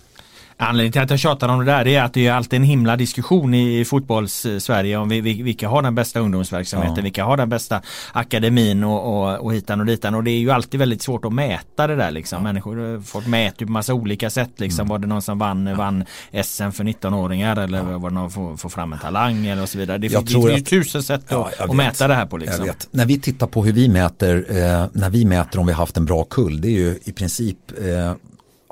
Anledningen 0.56 0.92
till 0.92 1.02
att 1.02 1.10
jag 1.10 1.18
tjatar 1.18 1.48
om 1.48 1.58
det 1.58 1.64
där 1.64 1.86
är 1.86 2.02
att 2.02 2.14
det 2.14 2.26
är 2.26 2.32
alltid 2.32 2.56
en 2.56 2.64
himla 2.64 2.96
diskussion 2.96 3.54
i 3.54 3.84
fotbolls-Sverige 3.84 4.96
om 4.96 5.08
vilka 5.08 5.68
har 5.68 5.82
den 5.82 5.94
bästa 5.94 6.20
ungdomsverksamheten, 6.20 6.96
ja. 6.96 7.02
vilka 7.02 7.24
har 7.24 7.36
den 7.36 7.48
bästa 7.48 7.82
akademin 8.12 8.84
och, 8.84 9.22
och, 9.22 9.38
och 9.38 9.54
hitan 9.54 9.80
och 9.80 9.86
ditan. 9.86 10.14
Och 10.14 10.24
det 10.24 10.30
är 10.30 10.38
ju 10.38 10.50
alltid 10.50 10.80
väldigt 10.80 11.02
svårt 11.02 11.24
att 11.24 11.32
mäta 11.32 11.86
det 11.86 11.96
där 11.96 12.10
liksom. 12.10 12.38
Ja. 12.38 12.42
Människor, 12.42 13.00
folk 13.00 13.26
mäter 13.26 13.66
på 13.66 13.72
massa 13.72 13.94
olika 13.94 14.30
sätt 14.30 14.50
liksom. 14.56 14.80
Mm. 14.80 14.88
Var 14.88 14.98
det 14.98 15.06
någon 15.06 15.22
som 15.22 15.38
vann, 15.38 15.66
ja. 15.66 15.74
vann 15.74 16.04
SM 16.44 16.70
för 16.70 16.84
19-åringar 16.84 17.56
eller 17.56 17.78
ja. 17.78 17.98
var 17.98 18.10
det 18.10 18.14
någon 18.14 18.30
som 18.30 18.58
får 18.58 18.68
fram 18.68 18.92
en 18.92 18.98
talang 18.98 19.46
eller 19.46 19.62
och 19.62 19.68
så 19.68 19.78
vidare. 19.78 19.98
Det, 19.98 20.08
finns 20.08 20.34
ju 20.34 20.60
tusen 20.60 21.02
sätt 21.02 21.32
att, 21.32 21.60
att 21.60 21.76
mäta 21.76 22.08
det 22.08 22.14
här 22.14 22.26
på 22.26 22.36
liksom. 22.36 22.70
När 22.90 23.06
vi 23.06 23.20
tittar 23.20 23.46
på 23.46 23.64
hur 23.64 23.72
vi 23.72 23.88
mäter, 23.88 24.46
eh, 24.48 24.86
när 24.92 25.10
vi 25.10 25.24
mäter 25.24 25.60
om 25.60 25.66
vi 25.66 25.72
haft 25.72 25.96
en 25.96 26.04
bra 26.04 26.24
kull, 26.24 26.60
det 26.60 26.68
är 26.68 26.78
ju 26.78 26.98
i 27.04 27.12
princip 27.12 27.58
eh, 27.78 28.14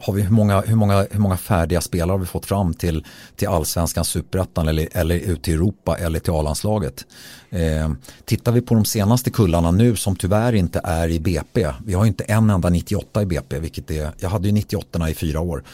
har 0.03 0.12
vi 0.12 0.22
hur 0.22 0.30
många, 0.30 0.61
hur, 0.61 0.76
många, 0.76 1.07
hur 1.11 1.20
många 1.20 1.36
färdiga 1.36 1.80
spelare 1.80 2.14
har 2.14 2.18
vi 2.18 2.26
fått 2.26 2.46
fram 2.46 2.74
till, 2.74 3.05
till 3.36 3.48
allsvenskan, 3.48 4.05
superettan 4.05 4.68
eller, 4.68 4.88
eller 4.92 5.14
ut 5.14 5.42
till 5.42 5.55
Europa 5.55 5.96
eller 5.98 6.18
till 6.18 6.32
A-landslaget. 6.32 7.07
Eh, 7.50 7.92
tittar 8.24 8.53
vi 8.53 8.61
på 8.61 8.74
de 8.74 8.84
senaste 8.84 9.30
kullarna 9.30 9.70
nu 9.70 9.96
som 9.96 10.16
tyvärr 10.16 10.53
inte 10.53 10.80
är 10.84 11.09
i 11.09 11.20
BP. 11.20 11.68
Vi 11.84 11.94
har 11.94 12.07
inte 12.07 12.24
en 12.24 12.50
enda 12.50 12.68
98 12.68 13.22
i 13.22 13.26
BP, 13.26 13.59
vilket 13.59 13.90
är, 13.90 14.12
jag 14.18 14.28
hade 14.28 14.48
ju 14.48 14.53
98 14.53 15.11
i 15.11 15.14
fyra 15.14 15.40
år, 15.40 15.64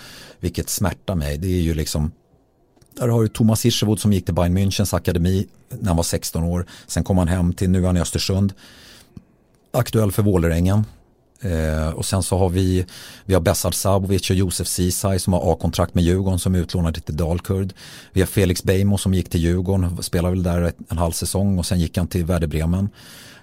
vilket 0.41 0.71
smärtar 0.71 1.15
mig. 1.15 1.39
Det 1.39 1.49
är 1.49 1.61
ju 1.61 1.75
liksom 1.75 2.11
där 2.99 3.09
har 3.09 3.23
du 3.23 3.29
Thomas 3.29 3.65
Hirschevod 3.65 4.01
som 4.01 4.13
gick 4.13 4.25
till 4.25 4.35
Bayern 4.35 4.59
Münchens 4.59 4.97
akademi 4.97 5.47
när 5.69 5.89
han 5.89 5.97
var 5.97 6.03
16 6.03 6.45
år. 6.45 6.67
Sen 6.87 7.05
kom 7.05 7.19
han 7.19 7.29
hem 7.29 7.53
till, 7.53 7.71
nu 7.71 7.83
är 7.83 7.87
han 7.87 7.97
i 7.97 8.01
Östersund. 8.01 8.53
Aktuell 9.73 10.13
för 10.13 10.23
Vålerengen. 10.23 10.85
Eh, 11.41 11.89
och 11.89 12.07
sen 12.07 12.23
så 12.23 12.39
har 12.39 12.49
vi, 12.49 12.87
vi 13.25 13.35
har 13.35 13.41
Besard 13.41 13.75
Sabovic 13.75 14.31
och 14.31 14.37
Josef 14.37 14.69
Ceesay 14.69 15.19
som 15.19 15.33
har 15.33 15.53
A-kontrakt 15.53 15.95
med 15.95 16.05
Djurgården 16.05 16.39
som 16.39 16.55
är 16.55 16.59
utlånade 16.59 17.01
till 17.01 17.17
Dalkurd. 17.17 17.73
Vi 18.13 18.21
har 18.21 18.27
Felix 18.27 18.63
Beijmo 18.63 18.99
som 18.99 19.15
gick 19.15 19.31
till 19.31 19.41
Djurgården, 19.41 20.03
spelade 20.03 20.35
väl 20.35 20.43
där 20.43 20.73
en 20.89 20.99
halv 20.99 21.13
säsong 21.13 21.59
och 21.59 21.67
sen 21.67 21.81
gick 21.81 21.97
han 21.97 22.07
till 22.07 22.25
Werder 22.25 22.47
Bremen. 22.47 22.89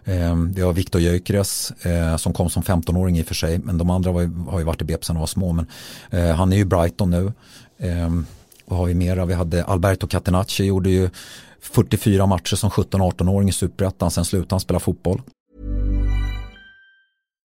Eh, 0.03 0.35
vi 0.55 0.61
har 0.61 0.73
Viktor 0.73 1.01
Gyökeres 1.01 1.71
eh, 1.71 2.17
som 2.17 2.33
kom 2.33 2.49
som 2.49 2.63
15-åring 2.63 3.17
i 3.17 3.21
och 3.21 3.27
för 3.27 3.35
sig 3.35 3.59
men 3.59 3.77
de 3.77 3.89
andra 3.89 4.11
var, 4.11 4.49
har 4.51 4.59
ju 4.59 4.65
varit 4.65 4.81
i 4.81 4.85
BP 4.85 5.05
sedan 5.05 5.15
de 5.15 5.19
var 5.19 5.27
små. 5.27 5.53
Men, 5.53 5.67
eh, 6.09 6.35
han 6.35 6.53
är 6.53 6.57
ju 6.57 6.65
Brighton 6.65 7.11
nu. 7.11 7.33
Eh, 7.77 8.09
vad 8.65 8.79
har 8.79 8.85
vi 8.85 8.93
mera? 8.93 9.25
Vi 9.25 9.33
hade 9.33 9.63
Alberto 9.63 10.07
Catenacci 10.07 10.63
gjorde 10.63 10.89
ju 10.89 11.09
44 11.61 12.25
matcher 12.25 12.55
som 12.55 12.69
17-18-åring 12.69 13.49
i 13.49 13.51
Superettan, 13.51 14.11
sen 14.11 14.25
slutade 14.25 14.53
han 14.53 14.59
spela 14.59 14.79
fotboll. 14.79 15.21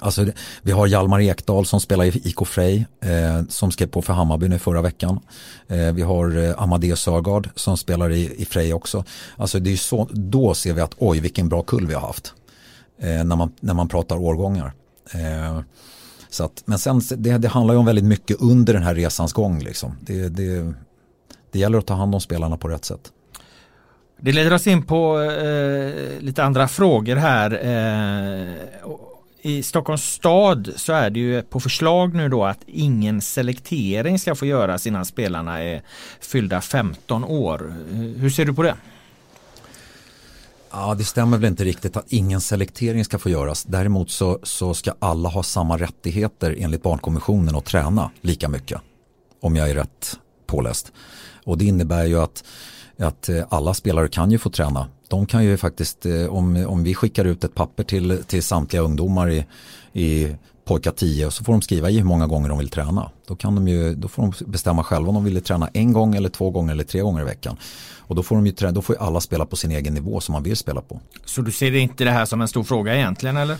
Alltså, 0.00 0.26
vi 0.62 0.72
har 0.72 0.86
Hjalmar 0.86 1.20
Ekdal 1.20 1.66
som 1.66 1.80
spelar 1.80 2.04
i 2.04 2.20
IK 2.24 2.46
Frej 2.46 2.86
eh, 3.00 3.42
som 3.48 3.70
skrev 3.70 3.86
på 3.86 4.02
för 4.02 4.12
Hammarby 4.12 4.48
nu 4.48 4.58
förra 4.58 4.82
veckan. 4.82 5.20
Eh, 5.68 5.92
vi 5.92 6.02
har 6.02 6.38
eh, 6.38 6.62
Amadeus 6.62 7.00
Sörgard 7.00 7.48
som 7.54 7.76
spelar 7.76 8.10
i, 8.10 8.42
i 8.42 8.44
Frej 8.44 8.74
också. 8.74 9.04
Alltså 9.36 9.58
det 9.58 9.72
är 9.72 9.76
så, 9.76 10.08
då 10.12 10.54
ser 10.54 10.74
vi 10.74 10.80
att 10.80 10.94
oj 10.98 11.20
vilken 11.20 11.48
bra 11.48 11.62
kull 11.62 11.86
vi 11.86 11.94
har 11.94 12.00
haft. 12.00 12.34
Eh, 12.98 13.24
när, 13.24 13.36
man, 13.36 13.52
när 13.60 13.74
man 13.74 13.88
pratar 13.88 14.16
årgångar. 14.16 14.72
Eh, 15.14 15.60
så 16.30 16.44
att, 16.44 16.62
men 16.64 16.78
sen 16.78 17.00
det, 17.16 17.38
det, 17.38 17.48
handlar 17.48 17.74
ju 17.74 17.78
om 17.78 17.86
väldigt 17.86 18.04
mycket 18.04 18.40
under 18.40 18.72
den 18.72 18.82
här 18.82 18.94
resans 18.94 19.32
gång. 19.32 19.62
Liksom. 19.62 19.96
Det, 20.00 20.28
det, 20.28 20.72
det 21.52 21.58
gäller 21.58 21.78
att 21.78 21.86
ta 21.86 21.94
hand 21.94 22.14
om 22.14 22.20
spelarna 22.20 22.56
på 22.56 22.68
rätt 22.68 22.84
sätt. 22.84 23.12
Det 24.20 24.32
leder 24.32 24.52
oss 24.52 24.66
in 24.66 24.82
på 24.82 25.20
eh, 25.20 26.20
lite 26.20 26.44
andra 26.44 26.68
frågor 26.68 27.16
här. 27.16 27.50
Eh, 27.50 28.54
i 29.42 29.62
Stockholms 29.62 30.04
stad 30.04 30.72
så 30.76 30.92
är 30.92 31.10
det 31.10 31.20
ju 31.20 31.42
på 31.42 31.60
förslag 31.60 32.14
nu 32.14 32.28
då 32.28 32.44
att 32.44 32.60
ingen 32.66 33.20
selektering 33.20 34.18
ska 34.18 34.34
få 34.34 34.46
göras 34.46 34.86
innan 34.86 35.04
spelarna 35.04 35.62
är 35.62 35.82
fyllda 36.20 36.60
15 36.60 37.24
år. 37.24 37.74
Hur 38.16 38.30
ser 38.30 38.44
du 38.44 38.54
på 38.54 38.62
det? 38.62 38.76
Ja, 40.70 40.94
det 40.94 41.04
stämmer 41.04 41.38
väl 41.38 41.50
inte 41.50 41.64
riktigt 41.64 41.96
att 41.96 42.12
ingen 42.12 42.40
selektering 42.40 43.04
ska 43.04 43.18
få 43.18 43.30
göras. 43.30 43.64
Däremot 43.64 44.10
så, 44.10 44.38
så 44.42 44.74
ska 44.74 44.94
alla 44.98 45.28
ha 45.28 45.42
samma 45.42 45.76
rättigheter 45.78 46.56
enligt 46.58 46.82
barnkonventionen 46.82 47.54
och 47.54 47.64
träna 47.64 48.10
lika 48.20 48.48
mycket. 48.48 48.80
Om 49.40 49.56
jag 49.56 49.70
är 49.70 49.74
rätt 49.74 50.18
påläst. 50.46 50.92
Och 51.44 51.58
det 51.58 51.64
innebär 51.64 52.04
ju 52.04 52.20
att, 52.20 52.44
att 52.98 53.28
eh, 53.28 53.44
alla 53.48 53.74
spelare 53.74 54.08
kan 54.08 54.30
ju 54.30 54.38
få 54.38 54.50
träna. 54.50 54.88
De 55.08 55.26
kan 55.26 55.44
ju 55.44 55.56
faktiskt, 55.56 56.06
eh, 56.06 56.26
om, 56.26 56.66
om 56.66 56.84
vi 56.84 56.94
skickar 56.94 57.24
ut 57.24 57.44
ett 57.44 57.54
papper 57.54 57.84
till, 57.84 58.22
till 58.26 58.42
samtliga 58.42 58.82
ungdomar 58.82 59.30
i, 59.30 59.46
i 59.92 60.34
pojkar 60.64 60.92
10 60.92 61.26
och 61.26 61.32
så 61.32 61.44
får 61.44 61.52
de 61.52 61.62
skriva 61.62 61.90
i 61.90 61.98
hur 61.98 62.04
många 62.04 62.26
gånger 62.26 62.48
de 62.48 62.58
vill 62.58 62.68
träna. 62.68 63.10
Då, 63.26 63.36
kan 63.36 63.54
de 63.54 63.68
ju, 63.68 63.94
då 63.94 64.08
får 64.08 64.22
de 64.22 64.32
bestämma 64.46 64.84
själva 64.84 65.08
om 65.08 65.14
de 65.14 65.24
vill 65.24 65.42
träna 65.42 65.68
en 65.72 65.92
gång 65.92 66.14
eller 66.14 66.28
två 66.28 66.50
gånger 66.50 66.72
eller 66.72 66.84
tre 66.84 67.00
gånger 67.00 67.22
i 67.22 67.24
veckan. 67.24 67.56
Och 67.98 68.14
då 68.14 68.22
får, 68.22 68.36
de 68.36 68.46
ju 68.46 68.52
träna, 68.52 68.72
då 68.72 68.82
får 68.82 68.96
ju 68.96 69.02
alla 69.02 69.20
spela 69.20 69.46
på 69.46 69.56
sin 69.56 69.70
egen 69.70 69.94
nivå 69.94 70.20
som 70.20 70.32
man 70.32 70.42
vill 70.42 70.56
spela 70.56 70.80
på. 70.80 71.00
Så 71.24 71.42
du 71.42 71.52
ser 71.52 71.74
inte 71.74 72.04
det 72.04 72.10
här 72.10 72.24
som 72.24 72.40
en 72.40 72.48
stor 72.48 72.64
fråga 72.64 72.96
egentligen 72.96 73.36
eller? 73.36 73.56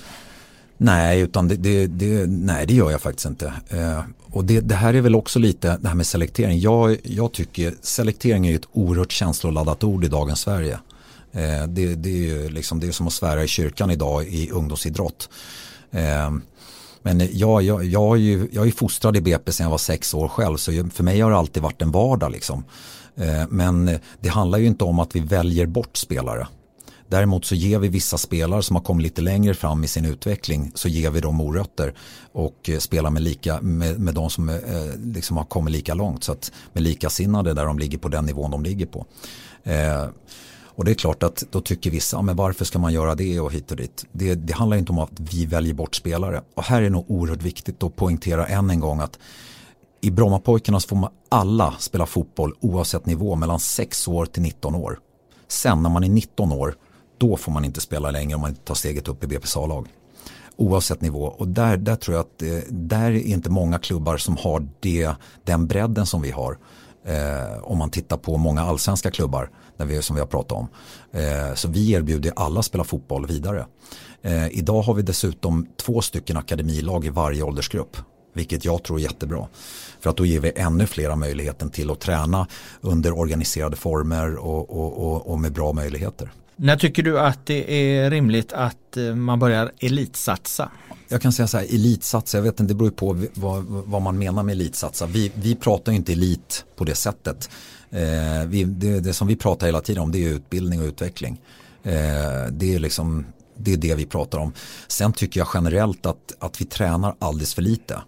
Nej, 0.79 1.21
utan 1.21 1.49
det, 1.49 1.57
det, 1.57 1.87
det 1.87 2.27
nej, 2.27 2.67
det 2.67 2.75
gör 2.75 2.91
jag 2.91 3.01
faktiskt 3.01 3.27
inte. 3.27 3.53
Eh, 3.69 4.01
och 4.31 4.45
det, 4.45 4.61
det, 4.61 4.75
här 4.75 4.95
är 4.95 5.01
väl 5.01 5.15
också 5.15 5.39
lite 5.39 5.79
det 5.81 5.89
här 5.89 5.95
med 5.95 6.07
selektering. 6.07 6.59
Jag, 6.59 6.97
jag 7.03 7.33
tycker 7.33 7.75
selektering 7.83 8.47
är 8.47 8.57
ett 8.57 8.69
oerhört 8.73 9.13
känsloladdat 9.13 9.85
ord 9.85 10.05
i 10.05 10.09
dagens 10.09 10.41
Sverige. 10.41 10.79
Eh, 11.33 11.67
det, 11.69 11.95
det, 11.95 12.09
är 12.09 12.17
ju 12.17 12.49
liksom, 12.49 12.81
det 12.81 12.87
är 12.87 12.93
som 12.93 13.07
att 13.07 13.13
svära 13.13 13.45
i 13.45 13.49
kyrkan 13.49 13.91
idag 13.91 14.25
i 14.25 14.51
ungdomsidrott. 14.51 15.29
Eh, 15.91 16.31
men 17.03 17.29
jag, 17.33 17.63
jag, 17.63 17.85
jag, 17.85 18.17
är 18.17 18.21
ju, 18.21 18.49
jag 18.53 18.67
är 18.67 18.71
fostrad 18.71 19.17
i 19.17 19.21
BP 19.21 19.53
sedan 19.53 19.65
jag 19.65 19.71
var 19.71 19.79
sex 19.79 20.15
år 20.15 20.29
själv 20.29 20.57
så 20.57 20.89
för 20.95 21.05
mig 21.05 21.21
har 21.21 21.31
det 21.31 21.37
alltid 21.37 21.63
varit 21.63 21.83
en 21.83 21.91
vardag. 21.91 22.33
Liksom. 22.33 22.65
Eh, 23.17 23.45
men 23.49 23.99
det 24.21 24.29
handlar 24.29 24.59
ju 24.59 24.67
inte 24.67 24.85
om 24.85 24.99
att 24.99 25.17
vi 25.17 25.21
väljer 25.21 25.67
bort 25.67 25.97
spelare. 25.97 26.47
Däremot 27.09 27.45
så 27.45 27.55
ger 27.55 27.79
vi 27.79 27.89
vissa 27.89 28.19
spelare 28.19 28.63
som 28.63 28.77
har 28.77 28.83
kommit 28.83 29.05
lite 29.05 29.23
längre 29.23 29.55
fram 29.55 29.85
i 29.85 29.89
sin 29.89 30.05
utveckling 30.05 30.73
så 30.75 30.89
ger 30.89 31.11
vi 31.11 31.21
dem 31.21 31.35
morötter 31.35 31.95
och 32.33 32.71
eh, 32.71 32.79
spelar 32.79 33.11
med, 33.11 33.23
lika, 33.23 33.61
med, 33.61 34.01
med 34.01 34.15
de 34.15 34.31
som 34.31 34.49
eh, 34.49 34.57
liksom 34.99 35.37
har 35.37 35.45
kommit 35.45 35.73
lika 35.73 35.95
långt. 35.95 36.25
Så 36.25 36.33
att 36.33 36.53
med 36.73 36.83
likasinnade 36.83 37.55
där 37.55 37.67
de 37.67 37.79
ligger 37.79 37.99
på 37.99 38.09
den 38.09 38.27
nivån 38.27 38.51
de 38.51 38.63
ligger 38.63 38.87
på. 38.87 39.07
Eh, 39.63 40.07
och 40.77 40.85
det 40.85 40.91
är 40.91 40.95
klart 40.95 41.23
att 41.23 41.45
då 41.51 41.61
tycker 41.61 41.91
vissa, 41.91 42.23
men 42.23 42.37
varför 42.37 42.65
ska 42.65 42.79
man 42.79 42.93
göra 42.93 43.15
det 43.15 43.41
och 43.41 43.53
hit 43.53 43.71
och 43.71 43.77
dit. 43.77 44.05
Det, 44.13 44.35
det 44.35 44.53
handlar 44.53 44.77
inte 44.77 44.93
om 44.93 44.99
att 44.99 45.21
vi 45.33 45.47
väljer 45.47 45.75
bort 45.75 45.95
spelare. 45.95 46.43
Och 46.55 46.63
här 46.63 46.79
är 46.79 46.83
det 46.83 46.91
nog 46.91 47.11
oerhört 47.11 47.43
viktigt 47.43 47.83
att 47.83 47.97
poängtera 47.97 48.47
än 48.47 48.71
en 48.71 48.81
gång 48.81 49.01
att 49.01 49.19
i 50.01 50.11
Brommapojkarna 50.11 50.81
så 50.81 50.89
får 50.89 50.97
man 50.97 51.11
alla 51.29 51.75
spela 51.79 52.07
fotboll 52.07 52.55
oavsett 52.61 53.07
nivå 53.07 53.37
mellan 53.37 53.61
6 53.61 54.09
år 54.09 54.27
till 54.27 54.43
19 54.43 54.75
år. 54.75 54.99
Sen 55.49 55.83
när 55.83 55.91
man 55.91 56.05
är 56.05 56.09
19 56.09 56.53
år, 56.53 56.77
då 57.19 57.37
får 57.37 57.53
man 57.53 57.65
inte 57.65 57.81
spela 57.81 58.11
längre 58.11 58.35
om 58.35 58.41
man 58.41 58.51
inte 58.51 58.63
tar 58.63 58.75
steget 58.75 59.09
upp 59.09 59.25
i 59.25 59.27
BP's 59.27 59.65
A-lag. 59.65 59.89
Oavsett 60.57 61.01
nivå. 61.01 61.25
Och 61.25 61.49
där, 61.49 61.77
där 61.77 61.97
tror 61.97 62.17
jag 62.17 62.21
att 62.21 62.43
eh, 62.43 62.59
där 62.71 63.11
är 63.11 63.21
inte 63.21 63.51
många 63.51 63.79
klubbar 63.79 64.17
som 64.17 64.37
har 64.37 64.69
det, 64.81 65.11
den 65.45 65.67
bredden 65.67 66.07
som 66.07 66.23
vi 66.23 66.31
har. 66.31 66.59
Eh, 67.07 67.59
om 67.63 67.79
man 67.79 67.91
tittar 67.91 68.17
på 68.17 68.37
många 68.37 68.63
allsvenska 68.63 69.11
klubbar 69.11 69.51
när 69.77 69.87
vi, 69.87 70.03
som 70.03 70.17
vi 70.17 70.21
har 70.21 70.27
pratat 70.27 70.53
om. 70.53 70.69
Eh, 71.13 71.55
så 71.55 71.69
vi 71.69 71.93
erbjuder 71.93 72.33
alla 72.37 72.63
spela 72.63 72.85
fotboll 72.85 73.27
vidare. 73.27 73.67
Eh, 74.23 74.49
idag 74.49 74.83
har 74.83 74.95
vi 74.95 75.03
dessutom 75.03 75.67
två 75.77 76.01
stycken 76.01 76.37
akademilag 76.37 77.05
i 77.05 77.09
varje 77.09 77.43
åldersgrupp. 77.43 77.97
Vilket 78.33 78.65
jag 78.65 78.83
tror 78.83 78.99
är 78.99 79.03
jättebra. 79.03 79.47
För 80.01 80.11
att 80.11 80.17
då 80.17 80.27
ger 80.27 80.41
vi 80.41 80.53
ännu 80.57 80.87
flera 80.87 81.17
möjligheten 81.17 81.71
till 81.71 81.91
att 81.91 82.01
träna 82.01 82.47
under 82.81 83.19
organiserade 83.19 83.77
former 83.77 84.37
och, 84.37 84.71
och, 84.71 85.07
och, 85.07 85.31
och 85.31 85.41
med 85.41 85.53
bra 85.53 85.73
möjligheter. 85.73 86.33
När 86.57 86.77
tycker 86.77 87.03
du 87.03 87.21
att 87.21 87.47
det 87.47 87.73
är 87.73 88.11
rimligt 88.11 88.53
att 88.53 88.97
eh, 88.97 89.15
man 89.15 89.39
börjar 89.39 89.73
elitsatsa? 89.79 90.71
Jag 91.09 91.23
kan 91.23 91.33
säga 91.33 91.47
så 91.47 91.59
här, 91.59 91.65
elitsatsa, 91.65 92.39
jag 92.39 92.43
vet 92.43 92.61
inte, 92.61 92.73
det 92.73 92.79
beror 92.79 92.91
på 92.91 93.27
vad, 93.35 93.65
vad 93.65 94.03
man 94.03 94.19
menar 94.19 94.43
med 94.43 94.53
elitsatsa. 94.53 95.07
Vi, 95.07 95.33
vi 95.35 95.55
pratar 95.55 95.93
inte 95.93 96.13
elit 96.13 96.65
på 96.77 96.85
det 96.85 96.95
sättet. 96.95 97.51
Eh, 97.91 98.47
vi, 98.47 98.65
det, 98.65 99.01
det, 99.01 99.13
som 99.13 99.29
vi 99.29 99.37
pratar 99.37 99.67
hela 99.67 99.81
tiden 99.81 100.03
om 100.03 100.13
det 100.13 100.25
är 100.25 100.29
utbildning 100.29 100.81
och 100.81 100.87
utveckling. 100.87 101.41
Eh, 101.83 101.93
det, 102.51 102.75
är 102.75 102.79
liksom, 102.79 103.27
det 103.57 103.73
är 103.73 103.77
det 103.77 103.95
vi 103.95 104.07
pratar 104.07 104.39
om. 104.39 104.53
Sen 104.89 105.13
tycker 105.13 105.41
jag 105.41 105.49
generellt 105.55 106.07
att, 106.07 106.35
att 106.39 106.61
vi 106.61 106.65
tränar 106.65 107.15
alldeles 107.19 107.55
för 107.55 107.63
lite. 107.63 108.01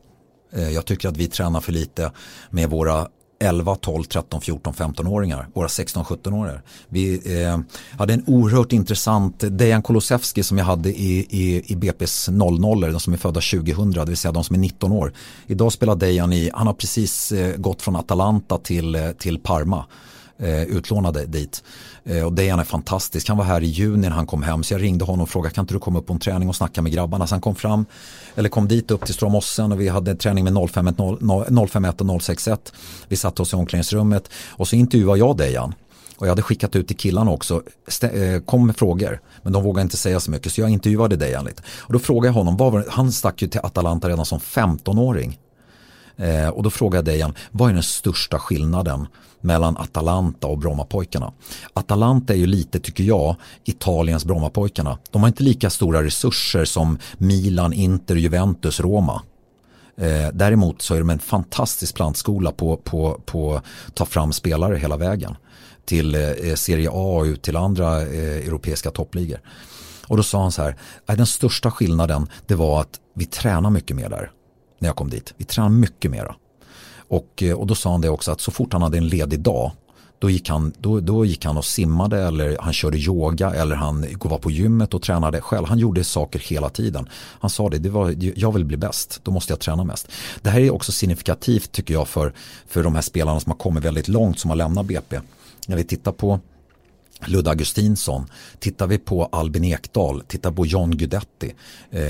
Eh, 0.52 0.70
jag 0.70 0.84
tycker 0.84 1.08
att 1.08 1.16
vi 1.16 1.26
tränar 1.26 1.60
för 1.60 1.72
lite 1.72 2.12
med 2.50 2.70
våra 2.70 3.08
11, 3.38 3.76
12, 3.80 4.04
13, 4.04 4.40
14, 4.40 4.74
15-åringar, 4.74 5.46
våra 5.54 5.66
16-17-åringar. 5.66 6.62
Vi 6.88 7.42
eh, 7.42 7.58
hade 7.98 8.14
en 8.14 8.24
oerhört 8.26 8.72
intressant 8.72 9.34
Dejan 9.38 9.82
Kolosevski 9.82 10.42
som 10.42 10.58
jag 10.58 10.64
hade 10.64 10.88
i, 10.88 11.26
i, 11.30 11.72
i 11.72 11.76
BP's 11.76 12.30
00, 12.30 12.80
de 12.80 13.00
som 13.00 13.12
är 13.12 13.16
födda 13.16 13.40
2000, 13.40 13.90
det 13.90 14.04
vill 14.04 14.16
säga 14.16 14.32
de 14.32 14.44
som 14.44 14.56
är 14.56 14.60
19 14.60 14.92
år. 14.92 15.12
Idag 15.46 15.72
spelar 15.72 15.96
Dejan 15.96 16.32
i, 16.32 16.50
han 16.54 16.66
har 16.66 16.74
precis 16.74 17.32
eh, 17.32 17.56
gått 17.56 17.82
från 17.82 17.96
Atalanta 17.96 18.58
till, 18.58 18.94
eh, 18.94 19.10
till 19.10 19.38
Parma 19.38 19.84
eh, 20.38 20.62
utlånade 20.62 21.26
dit. 21.26 21.62
Eh, 22.04 22.22
och 22.22 22.32
Dejan 22.32 22.58
är 22.58 22.64
fantastisk. 22.64 23.28
Han 23.28 23.36
var 23.36 23.44
här 23.44 23.62
i 23.62 23.66
juni 23.66 24.08
när 24.08 24.16
han 24.16 24.26
kom 24.26 24.42
hem 24.42 24.62
så 24.62 24.74
jag 24.74 24.82
ringde 24.82 25.04
honom 25.04 25.20
och 25.20 25.28
frågade 25.28 25.54
kan 25.54 25.62
inte 25.62 25.74
du 25.74 25.80
komma 25.80 25.98
upp 25.98 26.06
på 26.06 26.12
en 26.12 26.18
träning 26.18 26.48
och 26.48 26.56
snacka 26.56 26.82
med 26.82 26.92
grabbarna. 26.92 27.26
Så 27.26 27.34
han 27.34 27.40
kom 27.40 27.54
fram, 27.54 27.86
eller 28.34 28.48
kom 28.48 28.68
dit 28.68 28.90
upp 28.90 29.04
till 29.04 29.14
Stora 29.14 29.30
Mossen 29.30 29.72
och 29.72 29.80
vi 29.80 29.88
hade 29.88 30.14
träning 30.14 30.44
med 30.44 30.68
051 31.70 32.00
och 32.00 32.22
061. 32.22 32.72
Vi 33.08 33.16
satte 33.16 33.42
oss 33.42 33.52
i 33.52 33.56
omklädningsrummet 33.56 34.30
och 34.48 34.68
så 34.68 34.76
intervjuade 34.76 35.18
jag 35.18 35.36
Dejan. 35.36 35.74
Och 36.16 36.26
jag 36.26 36.30
hade 36.30 36.42
skickat 36.42 36.76
ut 36.76 36.86
till 36.86 36.96
killarna 36.96 37.30
också, 37.30 37.62
eh, 38.02 38.40
kom 38.40 38.66
med 38.66 38.76
frågor. 38.76 39.20
Men 39.42 39.52
de 39.52 39.62
vågade 39.62 39.82
inte 39.82 39.96
säga 39.96 40.20
så 40.20 40.30
mycket 40.30 40.52
så 40.52 40.60
jag 40.60 40.70
intervjuade 40.70 41.16
Dejan 41.16 41.44
lite. 41.44 41.62
Och 41.78 41.92
då 41.92 41.98
frågade 41.98 42.26
jag 42.28 42.32
honom, 42.32 42.56
vad 42.56 42.72
var 42.72 42.86
han 42.88 43.12
stack 43.12 43.42
ju 43.42 43.48
till 43.48 43.60
Atalanta 43.60 44.08
redan 44.08 44.24
som 44.24 44.40
15-åring. 44.40 45.38
Eh, 46.18 46.48
och 46.48 46.62
då 46.62 46.70
frågade 46.70 47.10
jag 47.10 47.18
Dejan, 47.18 47.34
vad 47.50 47.70
är 47.70 47.74
den 47.74 47.82
största 47.82 48.38
skillnaden 48.38 49.06
mellan 49.40 49.76
Atalanta 49.76 50.46
och 50.46 50.58
Brommapojkarna? 50.58 51.32
Atalanta 51.72 52.32
är 52.32 52.38
ju 52.38 52.46
lite, 52.46 52.80
tycker 52.80 53.04
jag, 53.04 53.36
Italiens 53.64 54.24
Brommapojkarna. 54.24 54.98
De 55.10 55.22
har 55.22 55.28
inte 55.28 55.42
lika 55.42 55.70
stora 55.70 56.02
resurser 56.02 56.64
som 56.64 56.98
Milan, 57.18 57.72
Inter, 57.72 58.16
Juventus, 58.16 58.80
Roma. 58.80 59.22
Eh, 59.96 60.28
däremot 60.32 60.82
så 60.82 60.94
är 60.94 60.98
de 60.98 61.10
en 61.10 61.18
fantastisk 61.18 61.94
plantskola 61.94 62.52
på, 62.52 62.76
på, 62.76 63.20
på 63.26 63.54
att 63.54 63.94
ta 63.94 64.04
fram 64.04 64.32
spelare 64.32 64.76
hela 64.76 64.96
vägen 64.96 65.36
till 65.84 66.14
eh, 66.14 66.54
Serie 66.54 66.90
A 66.92 67.18
och 67.18 67.24
ut 67.24 67.42
till 67.42 67.56
andra 67.56 68.02
eh, 68.02 68.46
europeiska 68.46 68.90
toppligor. 68.90 69.40
Och 70.06 70.16
då 70.16 70.22
sa 70.22 70.42
han 70.42 70.52
så 70.52 70.62
här, 70.62 70.76
äh, 71.08 71.16
den 71.16 71.26
största 71.26 71.70
skillnaden 71.70 72.28
det 72.46 72.54
var 72.54 72.80
att 72.80 73.00
vi 73.14 73.26
tränar 73.26 73.70
mycket 73.70 73.96
mer 73.96 74.08
där 74.08 74.30
när 74.78 74.88
jag 74.88 74.96
kom 74.96 75.10
dit. 75.10 75.34
Vi 75.36 75.44
tränade 75.44 75.74
mycket 75.74 76.10
mera. 76.10 76.34
Och, 77.08 77.42
eh, 77.42 77.54
och 77.54 77.66
då 77.66 77.74
sa 77.74 77.90
han 77.90 78.00
det 78.00 78.08
också 78.08 78.32
att 78.32 78.40
så 78.40 78.50
fort 78.50 78.72
han 78.72 78.82
hade 78.82 78.98
en 78.98 79.08
ledig 79.08 79.40
dag 79.40 79.72
då 80.18 80.30
gick, 80.30 80.48
han, 80.48 80.72
då, 80.78 81.00
då 81.00 81.24
gick 81.24 81.44
han 81.44 81.56
och 81.56 81.64
simmade 81.64 82.22
eller 82.22 82.56
han 82.60 82.72
körde 82.72 82.98
yoga 82.98 83.50
eller 83.50 83.76
han 83.76 84.06
var 84.20 84.38
på 84.38 84.50
gymmet 84.50 84.94
och 84.94 85.02
tränade 85.02 85.40
själv. 85.40 85.66
Han 85.66 85.78
gjorde 85.78 86.04
saker 86.04 86.38
hela 86.38 86.68
tiden. 86.68 87.08
Han 87.12 87.50
sa 87.50 87.68
det, 87.68 87.78
det 87.78 87.90
var, 87.90 88.14
jag 88.36 88.52
vill 88.52 88.64
bli 88.64 88.76
bäst, 88.76 89.20
då 89.22 89.30
måste 89.30 89.52
jag 89.52 89.60
träna 89.60 89.84
mest. 89.84 90.08
Det 90.42 90.50
här 90.50 90.60
är 90.60 90.70
också 90.70 90.92
signifikativt 90.92 91.72
tycker 91.72 91.94
jag 91.94 92.08
för, 92.08 92.32
för 92.66 92.82
de 92.82 92.94
här 92.94 93.02
spelarna 93.02 93.40
som 93.40 93.50
har 93.50 93.58
kommit 93.58 93.84
väldigt 93.84 94.08
långt 94.08 94.38
som 94.38 94.50
har 94.50 94.56
lämnat 94.56 94.86
BP. 94.86 95.20
När 95.66 95.76
vi 95.76 95.84
tittar 95.84 96.12
på 96.12 96.40
Ludde 97.26 97.50
Augustinsson, 97.50 98.26
tittar 98.58 98.86
vi 98.86 98.98
på 98.98 99.24
Albin 99.32 99.64
Ekdal, 99.64 100.22
tittar 100.28 100.52
på 100.52 100.66
John 100.66 100.90
Guidetti, 100.90 101.54
eh, 101.90 102.02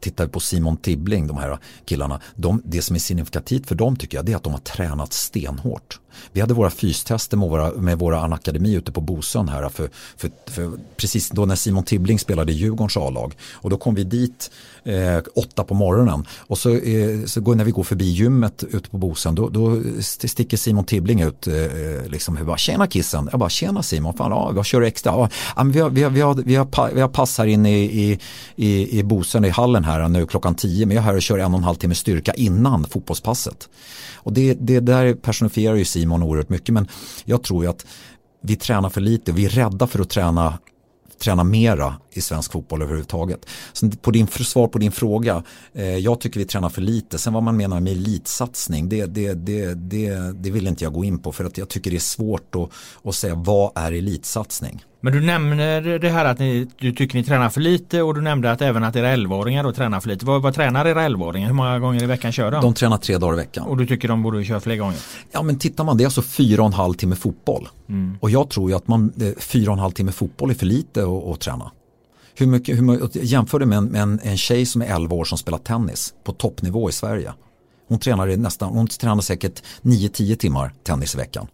tittar 0.00 0.26
vi 0.26 0.30
på 0.30 0.40
Simon 0.40 0.76
Tibbling, 0.76 1.26
de 1.26 1.36
här 1.36 1.58
killarna. 1.84 2.20
De, 2.34 2.62
det 2.64 2.82
som 2.82 2.96
är 2.96 3.00
signifikativt 3.00 3.66
för 3.66 3.74
dem 3.74 3.96
tycker 3.96 4.18
jag 4.18 4.24
det 4.24 4.32
är 4.32 4.36
att 4.36 4.44
de 4.44 4.52
har 4.52 4.60
tränat 4.60 5.12
stenhårt. 5.12 6.00
Vi 6.32 6.40
hade 6.40 6.54
våra 6.54 6.70
fystester 6.70 7.36
med 7.36 7.48
våra, 7.48 7.72
med 7.72 7.98
våra 7.98 8.20
Anakademi 8.20 8.74
ute 8.74 8.92
på 8.92 9.00
Bosön 9.00 9.48
här 9.48 9.68
för, 9.68 9.90
för, 10.16 10.30
för, 10.46 10.70
precis 10.96 11.30
då 11.30 11.46
när 11.46 11.56
Simon 11.56 11.84
Tibbling 11.84 12.18
spelade 12.18 12.52
i 12.52 12.54
Djurgårdens 12.54 12.96
A-lag. 12.96 13.34
Och 13.52 13.70
då 13.70 13.76
kom 13.76 13.94
vi 13.94 14.04
dit 14.04 14.50
eh, 14.84 15.18
åtta 15.34 15.64
på 15.64 15.74
morgonen 15.74 16.26
och 16.38 16.58
så, 16.58 16.70
eh, 16.70 17.24
så 17.24 17.40
går, 17.40 17.54
när 17.54 17.64
vi 17.64 17.70
går 17.70 17.82
förbi 17.82 18.04
gymmet 18.04 18.64
ute 18.70 18.90
på 18.90 18.98
Bosön 18.98 19.34
då, 19.34 19.48
då 19.48 19.82
sticker 20.00 20.56
Simon 20.56 20.84
Tibbling 20.84 21.20
ut 21.20 21.46
eh, 21.46 21.54
eh 21.54 22.06
liksom, 22.06 22.38
bara, 22.46 22.56
tjena 22.56 22.86
kissen, 22.86 23.28
jag 23.30 23.40
bara 23.40 23.50
tjena 23.50 23.82
Simon, 23.82 24.14
fan, 24.14 24.30
ja, 24.30 24.50
vad 24.52 24.66
kör 24.66 24.80
du 24.80 24.86
extra? 24.86 25.28
Ja, 25.56 25.62
vi, 25.62 25.80
har, 25.80 25.90
vi, 25.90 26.02
har, 26.02 26.10
vi, 26.10 26.20
har, 26.20 26.34
vi, 26.34 26.54
har, 26.54 26.90
vi 26.94 27.00
har 27.00 27.08
pass 27.08 27.38
här 27.38 27.46
inne 27.46 27.78
i, 27.78 28.10
i, 28.10 28.18
i, 28.56 28.98
i 28.98 29.02
Bosön 29.02 29.44
i 29.44 29.48
hallen 29.48 29.84
här 29.84 30.08
nu 30.08 30.26
klockan 30.26 30.54
tio 30.54 30.86
men 30.86 30.96
jag 30.96 31.02
är 31.02 31.06
här 31.06 31.16
och 31.16 31.22
kör 31.22 31.38
en 31.38 31.54
och 31.54 31.58
en 31.58 31.64
halv 31.64 31.76
timme 31.76 31.94
styrka 31.94 32.34
innan 32.34 32.84
fotbollspasset. 32.84 33.68
Och 34.14 34.32
det, 34.32 34.54
det 34.54 34.80
där 34.80 35.14
personifierar 35.14 35.74
ju 35.74 35.84
Simon 35.84 36.05
oerhört 36.12 36.48
mycket 36.48 36.74
men 36.74 36.88
jag 37.24 37.42
tror 37.42 37.64
ju 37.64 37.70
att 37.70 37.86
vi 38.42 38.56
tränar 38.56 38.90
för 38.90 39.00
lite, 39.00 39.32
vi 39.32 39.44
är 39.44 39.48
rädda 39.48 39.86
för 39.86 40.00
att 40.00 40.10
träna 40.10 40.58
träna 41.18 41.44
mera 41.44 41.94
i 42.16 42.20
svensk 42.20 42.52
fotboll 42.52 42.82
överhuvudtaget. 42.82 43.46
Så 43.72 43.90
på 43.90 44.10
din, 44.10 44.26
svar 44.26 44.68
på 44.68 44.78
din 44.78 44.92
fråga, 44.92 45.42
eh, 45.74 45.96
jag 45.96 46.20
tycker 46.20 46.40
vi 46.40 46.46
tränar 46.46 46.68
för 46.68 46.82
lite. 46.82 47.18
Sen 47.18 47.32
vad 47.32 47.42
man 47.42 47.56
menar 47.56 47.80
med 47.80 47.92
elitsatsning, 47.92 48.88
det, 48.88 49.06
det, 49.06 49.34
det, 49.34 49.74
det, 49.74 50.32
det 50.34 50.50
vill 50.50 50.66
inte 50.66 50.84
jag 50.84 50.92
gå 50.92 51.04
in 51.04 51.18
på 51.18 51.32
för 51.32 51.44
att 51.44 51.58
jag 51.58 51.68
tycker 51.68 51.90
det 51.90 51.96
är 51.96 51.98
svårt 51.98 52.54
att, 52.54 52.70
att 53.04 53.14
säga 53.14 53.34
vad 53.34 53.72
är 53.74 53.92
elitsatsning. 53.92 54.84
Men 55.06 55.12
du 55.12 55.20
nämner 55.20 55.98
det 55.98 56.10
här 56.10 56.24
att 56.24 56.38
ni, 56.38 56.66
du 56.78 56.92
tycker 56.92 57.18
ni 57.18 57.24
tränar 57.24 57.48
för 57.48 57.60
lite 57.60 58.02
och 58.02 58.14
du 58.14 58.20
nämnde 58.20 58.52
att 58.52 58.62
även 58.62 58.84
att 58.84 58.96
era 58.96 59.16
11-åringar 59.16 59.64
då 59.64 59.72
tränar 59.72 60.00
för 60.00 60.08
lite. 60.08 60.26
Vad, 60.26 60.42
vad 60.42 60.54
tränar 60.54 60.86
era 60.86 61.08
11-åringar? 61.08 61.46
Hur 61.46 61.54
många 61.54 61.78
gånger 61.78 62.02
i 62.02 62.06
veckan 62.06 62.32
kör 62.32 62.50
de? 62.50 62.60
De 62.62 62.74
tränar 62.74 62.98
tre 62.98 63.18
dagar 63.18 63.34
i 63.34 63.36
veckan. 63.36 63.66
Och 63.66 63.76
du 63.76 63.86
tycker 63.86 64.08
de 64.08 64.22
borde 64.22 64.44
köra 64.44 64.60
fler 64.60 64.76
gånger? 64.76 64.98
Ja 65.32 65.42
men 65.42 65.58
tittar 65.58 65.84
man, 65.84 65.96
det 65.96 66.02
är 66.02 66.06
alltså 66.06 66.22
fyra 66.22 66.62
och 66.62 66.66
en 66.66 66.72
halv 66.72 66.94
timme 66.94 67.16
fotboll. 67.16 67.68
Mm. 67.88 68.18
Och 68.20 68.30
jag 68.30 68.50
tror 68.50 68.70
ju 68.70 68.76
att 68.76 68.88
man, 68.88 69.12
eh, 69.20 69.28
fyra 69.38 69.70
och 69.70 69.76
en 69.76 69.82
halv 69.82 69.92
timme 69.92 70.12
fotboll 70.12 70.50
är 70.50 70.54
för 70.54 70.66
lite 70.66 71.02
att, 71.02 71.24
att 71.24 71.40
träna. 71.40 71.70
Hur 72.38 72.46
mycket, 72.46 72.76
hur 72.76 72.82
mycket, 72.82 73.24
jämför 73.24 73.58
det 73.58 73.66
med, 73.66 73.78
en, 73.78 73.84
med 73.84 74.02
en, 74.02 74.20
en 74.22 74.36
tjej 74.36 74.66
som 74.66 74.82
är 74.82 74.94
11 74.94 75.16
år 75.16 75.24
som 75.24 75.38
spelar 75.38 75.58
tennis 75.58 76.14
på 76.24 76.32
toppnivå 76.32 76.88
i 76.88 76.92
Sverige. 76.92 77.32
Hon 77.88 77.98
tränar, 77.98 78.36
nästan, 78.36 78.68
hon 78.68 78.86
tränar 78.86 79.20
säkert 79.20 79.62
9-10 79.82 80.36
timmar 80.36 80.74
tennis 80.82 81.14
i 81.14 81.18
veckan. 81.18 81.46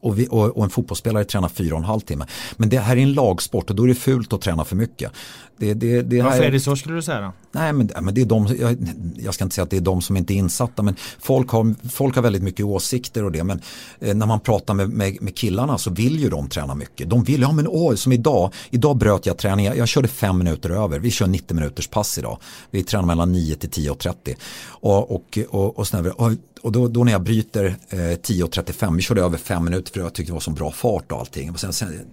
Och, 0.00 0.18
vi, 0.18 0.28
och, 0.30 0.56
och, 0.56 0.64
en 0.64 0.70
fotbollsspelare 0.70 1.24
tränar 1.24 1.48
4,5 1.48 2.00
timme. 2.00 2.26
Men 2.56 2.68
det 2.68 2.78
här 2.78 2.96
är 2.96 3.00
en 3.00 3.12
lagsport 3.12 3.70
och 3.70 3.76
då 3.76 3.84
är 3.84 3.88
det 3.88 3.94
fult 3.94 4.32
att 4.32 4.40
träna 4.40 4.64
för 4.64 4.76
mycket. 4.76 5.12
Det, 5.58 5.74
det, 5.74 6.02
det 6.02 6.22
Varför 6.22 6.42
är 6.42 6.50
det 6.50 6.60
så 6.60 6.76
skulle 6.76 6.94
du 6.94 7.02
säga 7.02 7.20
då? 7.20 7.32
Nej 7.52 7.72
men, 7.72 7.90
men 8.00 8.14
det 8.14 8.20
är 8.20 8.24
de, 8.24 8.46
jag, 8.60 8.76
jag, 9.16 9.34
ska 9.34 9.44
inte 9.44 9.54
säga 9.54 9.62
att 9.62 9.70
det 9.70 9.76
är 9.76 9.80
de 9.80 10.02
som 10.02 10.16
inte 10.16 10.34
är 10.34 10.36
insatta 10.36 10.82
men 10.82 10.96
folk 11.18 11.50
har, 11.50 11.74
folk 11.88 12.14
har 12.14 12.22
väldigt 12.22 12.42
mycket 12.42 12.66
åsikter 12.66 13.24
och 13.24 13.32
det 13.32 13.44
men 13.44 13.60
eh, 14.00 14.14
när 14.14 14.26
man 14.26 14.40
pratar 14.40 14.74
med, 14.74 14.88
med, 14.90 15.22
med, 15.22 15.36
killarna 15.36 15.78
så 15.78 15.90
vill 15.90 16.20
ju 16.20 16.28
de 16.28 16.48
träna 16.48 16.74
mycket. 16.74 17.10
De 17.10 17.24
vill, 17.24 17.40
ja 17.40 17.52
men 17.52 17.68
åh, 17.68 17.94
som 17.94 18.12
idag, 18.12 18.52
idag 18.70 18.96
bröt 18.96 19.26
jag 19.26 19.38
träningen, 19.38 19.72
jag, 19.72 19.78
jag 19.78 19.88
körde 19.88 20.08
fem 20.08 20.38
minuter 20.38 20.70
över, 20.70 20.98
vi 20.98 21.10
kör 21.10 21.26
90 21.26 21.54
minuters 21.54 21.88
pass 21.88 22.18
idag. 22.18 22.38
Vi 22.70 22.82
tränar 22.82 23.06
mellan 23.06 23.32
9 23.32 23.56
till 23.56 23.70
10.30 23.70 24.36
och, 24.64 25.10
och, 25.14 25.38
och, 25.50 25.78
och, 25.78 26.16
och, 26.16 26.32
och 26.62 26.72
då, 26.72 26.88
då, 26.88 27.04
när 27.04 27.12
jag 27.12 27.22
bryter 27.22 27.76
eh, 27.88 27.96
10.35, 27.96 28.96
vi 28.96 29.02
körde 29.02 29.22
över 29.22 29.38
fem 29.38 29.64
minuter 29.64 29.87
för 29.90 30.00
jag 30.00 30.14
tyckte 30.14 30.30
det 30.30 30.34
var 30.34 30.40
så 30.40 30.50
bra 30.50 30.72
fart 30.72 31.12
och 31.12 31.18
allting. 31.18 31.50
Och 31.50 31.60
sen, 31.60 31.72
sen, 31.72 32.06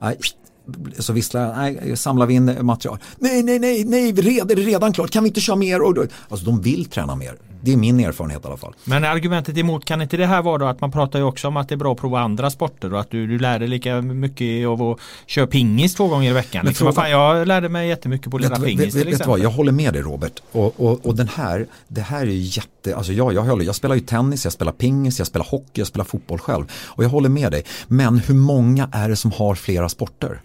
nej, 0.00 0.18
så 0.98 1.12
visslar 1.12 1.56
nej, 1.56 1.96
samlar 1.96 2.26
vi 2.26 2.34
in 2.34 2.66
material. 2.66 2.98
Nej, 3.18 3.42
nej, 3.42 3.58
nej, 3.58 3.84
nej, 3.84 4.12
det 4.12 4.22
är 4.22 4.56
redan 4.56 4.92
klart, 4.92 5.10
kan 5.10 5.24
vi 5.24 5.28
inte 5.28 5.40
köra 5.40 5.56
mer? 5.56 5.82
Och 5.82 5.94
då, 5.94 6.04
alltså 6.28 6.46
de 6.46 6.60
vill 6.60 6.84
träna 6.84 7.16
mer. 7.16 7.36
Det 7.62 7.72
är 7.72 7.76
min 7.76 8.00
erfarenhet 8.00 8.44
i 8.44 8.46
alla 8.46 8.56
fall. 8.56 8.74
Men 8.84 9.04
argumentet 9.04 9.58
emot, 9.58 9.84
kan 9.84 10.02
inte 10.02 10.16
det 10.16 10.26
här 10.26 10.42
vara 10.42 10.58
då 10.58 10.66
att 10.66 10.80
man 10.80 10.92
pratar 10.92 11.18
ju 11.18 11.24
också 11.24 11.48
om 11.48 11.56
att 11.56 11.68
det 11.68 11.74
är 11.74 11.76
bra 11.76 11.92
att 11.92 11.98
prova 11.98 12.20
andra 12.20 12.50
sporter 12.50 12.94
och 12.94 13.00
att 13.00 13.10
du, 13.10 13.26
du 13.26 13.38
lär 13.38 13.58
dig 13.58 13.68
lika 13.68 14.02
mycket 14.02 14.66
av 14.66 14.82
att 14.82 14.98
köra 15.26 15.46
pingis 15.46 15.94
två 15.94 16.08
gånger 16.08 16.30
i 16.30 16.32
veckan. 16.32 16.66
Liksom, 16.66 16.84
fråga, 16.84 16.94
fan, 16.94 17.10
jag 17.10 17.48
lärde 17.48 17.68
mig 17.68 17.88
jättemycket 17.88 18.30
på 18.30 18.36
att 18.36 18.42
lära 18.42 18.56
pingis 18.56 18.80
vet, 18.80 18.92
till 18.92 19.00
exempel. 19.00 19.18
Vet 19.18 19.26
vad, 19.26 19.38
jag 19.40 19.50
håller 19.50 19.72
med 19.72 19.92
dig 19.92 20.02
Robert. 20.02 20.42
Och, 20.52 20.80
och, 20.80 21.06
och 21.06 21.16
den 21.16 21.28
här, 21.28 21.66
det 21.88 22.00
här 22.00 22.22
är 22.22 22.30
ju 22.30 22.38
jätte, 22.40 22.96
alltså 22.96 23.12
jag, 23.12 23.34
jag, 23.34 23.42
håller, 23.42 23.64
jag 23.64 23.74
spelar 23.74 23.94
ju 23.94 24.00
tennis, 24.00 24.44
jag 24.44 24.52
spelar 24.52 24.72
pingis, 24.72 25.18
jag 25.18 25.26
spelar 25.26 25.46
hockey, 25.46 25.80
jag 25.80 25.86
spelar 25.86 26.04
fotboll 26.04 26.38
själv. 26.38 26.64
Och 26.72 27.04
jag 27.04 27.08
håller 27.08 27.28
med 27.28 27.52
dig. 27.52 27.64
Men 27.86 28.18
hur 28.18 28.34
många 28.34 28.88
är 28.92 29.08
det 29.08 29.16
som 29.16 29.32
har 29.32 29.54
flera 29.54 29.88
sporter? 29.88 30.40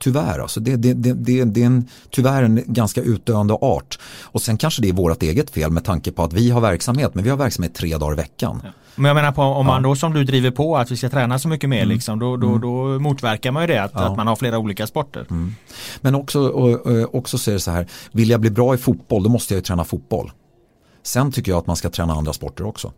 Tyvärr, 0.00 0.38
alltså 0.38 0.60
det, 0.60 0.76
det, 0.76 0.94
det, 0.94 1.12
det, 1.12 1.40
är 1.40 1.66
en, 1.66 1.88
tyvärr 2.10 2.42
en 2.42 2.62
ganska 2.66 3.02
utdöende 3.02 3.54
art. 3.54 3.98
Och 4.22 4.42
sen 4.42 4.56
kanske 4.56 4.82
det 4.82 4.88
är 4.88 4.92
vårt 4.92 5.22
eget 5.22 5.50
fel 5.50 5.70
med 5.70 5.84
tanke 5.84 6.12
på 6.12 6.24
att 6.24 6.32
vi 6.32 6.50
har 6.50 6.60
verksamhet, 6.60 7.14
men 7.14 7.24
vi 7.24 7.30
har 7.30 7.36
verksamhet 7.36 7.74
tre 7.74 7.96
dagar 7.96 8.12
i 8.12 8.16
veckan. 8.16 8.60
Ja. 8.64 8.70
Men 8.94 9.04
jag 9.04 9.14
menar 9.14 9.32
på 9.32 9.42
om 9.42 9.66
man 9.66 9.82
då 9.82 9.96
som 9.96 10.12
du 10.12 10.24
driver 10.24 10.50
på 10.50 10.76
att 10.76 10.90
vi 10.90 10.96
ska 10.96 11.08
träna 11.08 11.38
så 11.38 11.48
mycket 11.48 11.70
mer 11.70 11.82
mm. 11.82 11.88
liksom, 11.88 12.18
då, 12.18 12.36
då, 12.36 12.48
mm. 12.48 12.60
då 12.60 12.98
motverkar 12.98 13.52
man 13.52 13.62
ju 13.62 13.66
det 13.66 13.82
att, 13.82 13.90
ja. 13.94 14.00
att 14.00 14.16
man 14.16 14.26
har 14.26 14.36
flera 14.36 14.58
olika 14.58 14.86
sporter. 14.86 15.26
Mm. 15.30 15.54
Men 16.00 16.14
också, 16.14 16.48
också 17.12 17.38
så 17.38 17.50
är 17.50 17.54
det 17.54 17.60
så 17.60 17.70
här, 17.70 17.86
vill 18.12 18.30
jag 18.30 18.40
bli 18.40 18.50
bra 18.50 18.74
i 18.74 18.78
fotboll 18.78 19.22
då 19.22 19.30
måste 19.30 19.54
jag 19.54 19.58
ju 19.58 19.62
träna 19.62 19.84
fotboll. 19.84 20.32
Sen 21.02 21.32
tycker 21.32 21.52
jag 21.52 21.58
att 21.58 21.66
man 21.66 21.76
ska 21.76 21.90
träna 21.90 22.12
andra 22.12 22.32
sporter 22.32 22.66
också. 22.66 22.92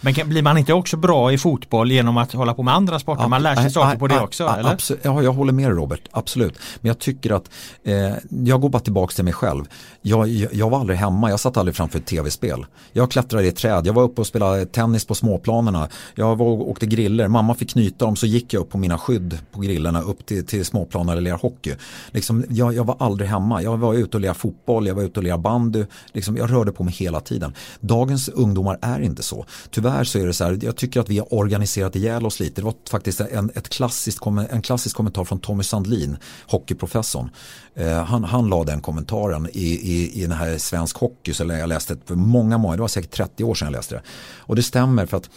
Men 0.00 0.14
kan, 0.14 0.28
blir 0.28 0.42
man 0.42 0.58
inte 0.58 0.72
också 0.72 0.96
bra 0.96 1.32
i 1.32 1.38
fotboll 1.38 1.90
genom 1.92 2.16
att 2.16 2.32
hålla 2.32 2.54
på 2.54 2.62
med 2.62 2.74
andra 2.74 2.98
sporter? 2.98 3.22
Ja, 3.22 3.28
man 3.28 3.42
lär 3.42 3.56
sig 3.56 3.70
saker 3.70 3.98
på 3.98 4.06
det 4.06 4.20
också? 4.20 4.48
Eller? 4.48 4.78
Ja, 5.02 5.22
jag 5.22 5.32
håller 5.32 5.52
med 5.52 5.68
Robert, 5.68 6.00
absolut. 6.10 6.58
Men 6.80 6.88
jag 6.88 6.98
tycker 6.98 7.32
att, 7.32 7.50
eh, 7.84 7.94
jag 8.28 8.60
går 8.60 8.68
bara 8.68 8.82
tillbaka 8.82 9.12
till 9.14 9.24
mig 9.24 9.32
själv. 9.32 9.64
Jag, 10.08 10.28
jag, 10.28 10.54
jag, 10.54 10.70
var 10.70 10.80
aldrig 10.80 10.98
hemma, 10.98 11.30
jag 11.30 11.40
satt 11.40 11.56
aldrig 11.56 11.76
framför 11.76 11.98
ett 11.98 12.06
tv-spel. 12.06 12.66
Jag 12.92 13.10
klättrade 13.10 13.46
i 13.46 13.52
träd, 13.52 13.86
jag 13.86 13.92
var 13.92 14.02
uppe 14.02 14.20
och 14.20 14.26
spelade 14.26 14.66
tennis 14.66 15.04
på 15.04 15.14
småplanerna. 15.14 15.88
Jag 16.14 16.36
var 16.36 16.46
och 16.46 16.70
åkte 16.70 16.86
griller, 16.86 17.28
mamma 17.28 17.54
fick 17.54 17.70
knyta 17.70 18.04
dem 18.04 18.16
så 18.16 18.26
gick 18.26 18.52
jag 18.52 18.60
upp 18.60 18.70
på 18.70 18.78
mina 18.78 18.98
skydd 18.98 19.38
på 19.52 19.60
grillerna 19.60 20.02
upp 20.02 20.26
till, 20.26 20.46
till 20.46 20.64
småplaner 20.64 21.12
eller 21.12 21.22
lera 21.22 21.36
hockey. 21.36 21.74
Liksom, 22.10 22.44
jag, 22.50 22.74
jag, 22.74 22.84
var 22.84 22.96
aldrig 22.98 23.30
hemma, 23.30 23.62
jag 23.62 23.76
var 23.76 23.94
ute 23.94 24.16
och 24.16 24.20
lirade 24.20 24.38
fotboll, 24.38 24.86
jag 24.86 24.94
var 24.94 25.02
ute 25.02 25.20
och 25.20 25.24
lirade 25.24 25.42
bandy. 25.42 25.84
Liksom, 26.12 26.36
jag 26.36 26.52
rörde 26.52 26.72
på 26.72 26.84
mig 26.84 26.94
hela 26.94 27.20
tiden. 27.20 27.54
Dagens 27.80 28.28
ungdomar 28.28 28.78
är 28.82 29.00
inte 29.00 29.22
så. 29.22 29.46
Tyvärr 29.70 30.04
så 30.04 30.18
är 30.18 30.26
det 30.26 30.32
så 30.32 30.44
här, 30.44 30.58
jag 30.62 30.76
tycker 30.76 31.00
att 31.00 31.08
vi 31.08 31.18
har 31.18 31.34
organiserat 31.34 31.96
ihjäl 31.96 32.26
oss 32.26 32.40
lite. 32.40 32.60
Det 32.60 32.64
var 32.64 32.74
faktiskt 32.90 33.20
en, 33.20 33.50
ett 33.54 33.68
klassiskt, 33.68 34.26
en 34.50 34.62
klassisk 34.62 34.96
kommentar 34.96 35.24
från 35.24 35.38
Tommy 35.38 35.62
Sandlin, 35.62 36.16
hockeyprofessorn. 36.46 37.30
Eh, 37.78 38.04
han, 38.04 38.24
han 38.24 38.48
la 38.48 38.64
den 38.64 38.80
kommentaren 38.80 39.48
i, 39.52 39.66
i, 39.92 39.95
i 39.96 40.22
den 40.22 40.32
här 40.32 40.58
svensk 40.58 40.96
hockey, 40.96 41.34
så 41.34 41.44
jag 41.44 41.68
läste 41.68 41.94
det 41.94 42.00
för 42.06 42.14
många, 42.14 42.58
många, 42.58 42.76
det 42.76 42.80
var 42.80 42.88
säkert 42.88 43.10
30 43.10 43.44
år 43.44 43.54
sedan 43.54 43.66
jag 43.66 43.72
läste 43.72 43.94
det. 43.94 44.02
Och 44.38 44.56
det 44.56 44.62
stämmer 44.62 45.06
för 45.06 45.16
att 45.16 45.30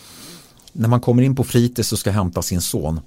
när 0.73 0.89
man 0.89 1.01
kommer 1.01 1.23
in 1.23 1.35
på 1.35 1.43
fritids 1.43 1.91
och 1.91 1.99
ska 1.99 2.11
hämta 2.11 2.41
sin 2.41 2.61
son 2.61 2.99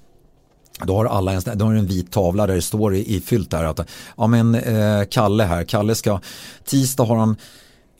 då 0.81 0.95
har 0.95 1.05
alla 1.05 1.33
en, 1.33 1.41
då 1.55 1.65
har 1.65 1.73
en 1.73 1.85
vit 1.85 2.11
tavla 2.11 2.47
där 2.47 2.55
det 2.55 2.61
står 2.61 2.95
i, 2.95 3.15
i 3.15 3.21
fyllt 3.21 3.51
där 3.51 3.63
att 3.63 3.89
ja 4.17 4.27
men 4.27 4.55
eh, 4.55 5.03
Kalle 5.09 5.43
här, 5.43 5.63
Kalle 5.63 5.95
ska 5.95 6.19
tisdag 6.65 7.03
har 7.03 7.17
han 7.17 7.35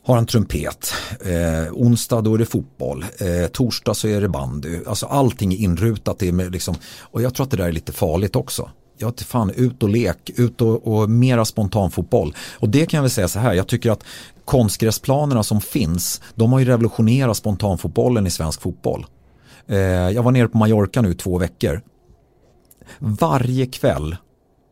har 0.06 0.18
en 0.18 0.26
trumpet. 0.26 0.92
Eh, 1.20 1.72
onsdag 1.72 2.20
då 2.20 2.34
är 2.34 2.38
det 2.38 2.46
fotboll. 2.46 3.04
Eh, 3.18 3.46
torsdag 3.46 3.94
så 3.94 4.08
är 4.08 4.20
det 4.20 4.28
bandy. 4.28 4.80
Alltså 4.86 5.06
allting 5.06 5.52
är 5.52 5.56
inrutat. 5.56 6.18
Det 6.18 6.32
med 6.32 6.52
liksom, 6.52 6.74
och 7.00 7.22
jag 7.22 7.34
tror 7.34 7.44
att 7.44 7.50
det 7.50 7.56
där 7.56 7.68
är 7.68 7.72
lite 7.72 7.92
farligt 7.92 8.36
också. 8.36 8.70
Ja, 8.98 9.12
fan, 9.26 9.50
ut 9.50 9.82
och 9.82 9.88
lek, 9.88 10.30
ut 10.36 10.60
och, 10.60 10.86
och 10.86 11.10
mera 11.10 11.44
spontanfotboll. 11.44 12.34
Och 12.52 12.68
det 12.68 12.86
kan 12.86 12.98
jag 12.98 13.02
väl 13.02 13.10
säga 13.10 13.28
så 13.28 13.38
här, 13.38 13.54
jag 13.54 13.66
tycker 13.66 13.90
att 13.90 14.04
konstgräsplanerna 14.44 15.42
som 15.42 15.60
finns, 15.60 16.20
de 16.34 16.52
har 16.52 16.58
ju 16.58 16.64
revolutionerat 16.64 17.36
spontanfotbollen 17.36 18.26
i 18.26 18.30
svensk 18.30 18.60
fotboll. 18.60 19.06
Eh, 19.66 19.78
jag 19.78 20.22
var 20.22 20.30
nere 20.30 20.48
på 20.48 20.58
Mallorca 20.58 21.02
nu 21.02 21.14
två 21.14 21.38
veckor. 21.38 21.80
Varje 22.98 23.66
kväll 23.66 24.16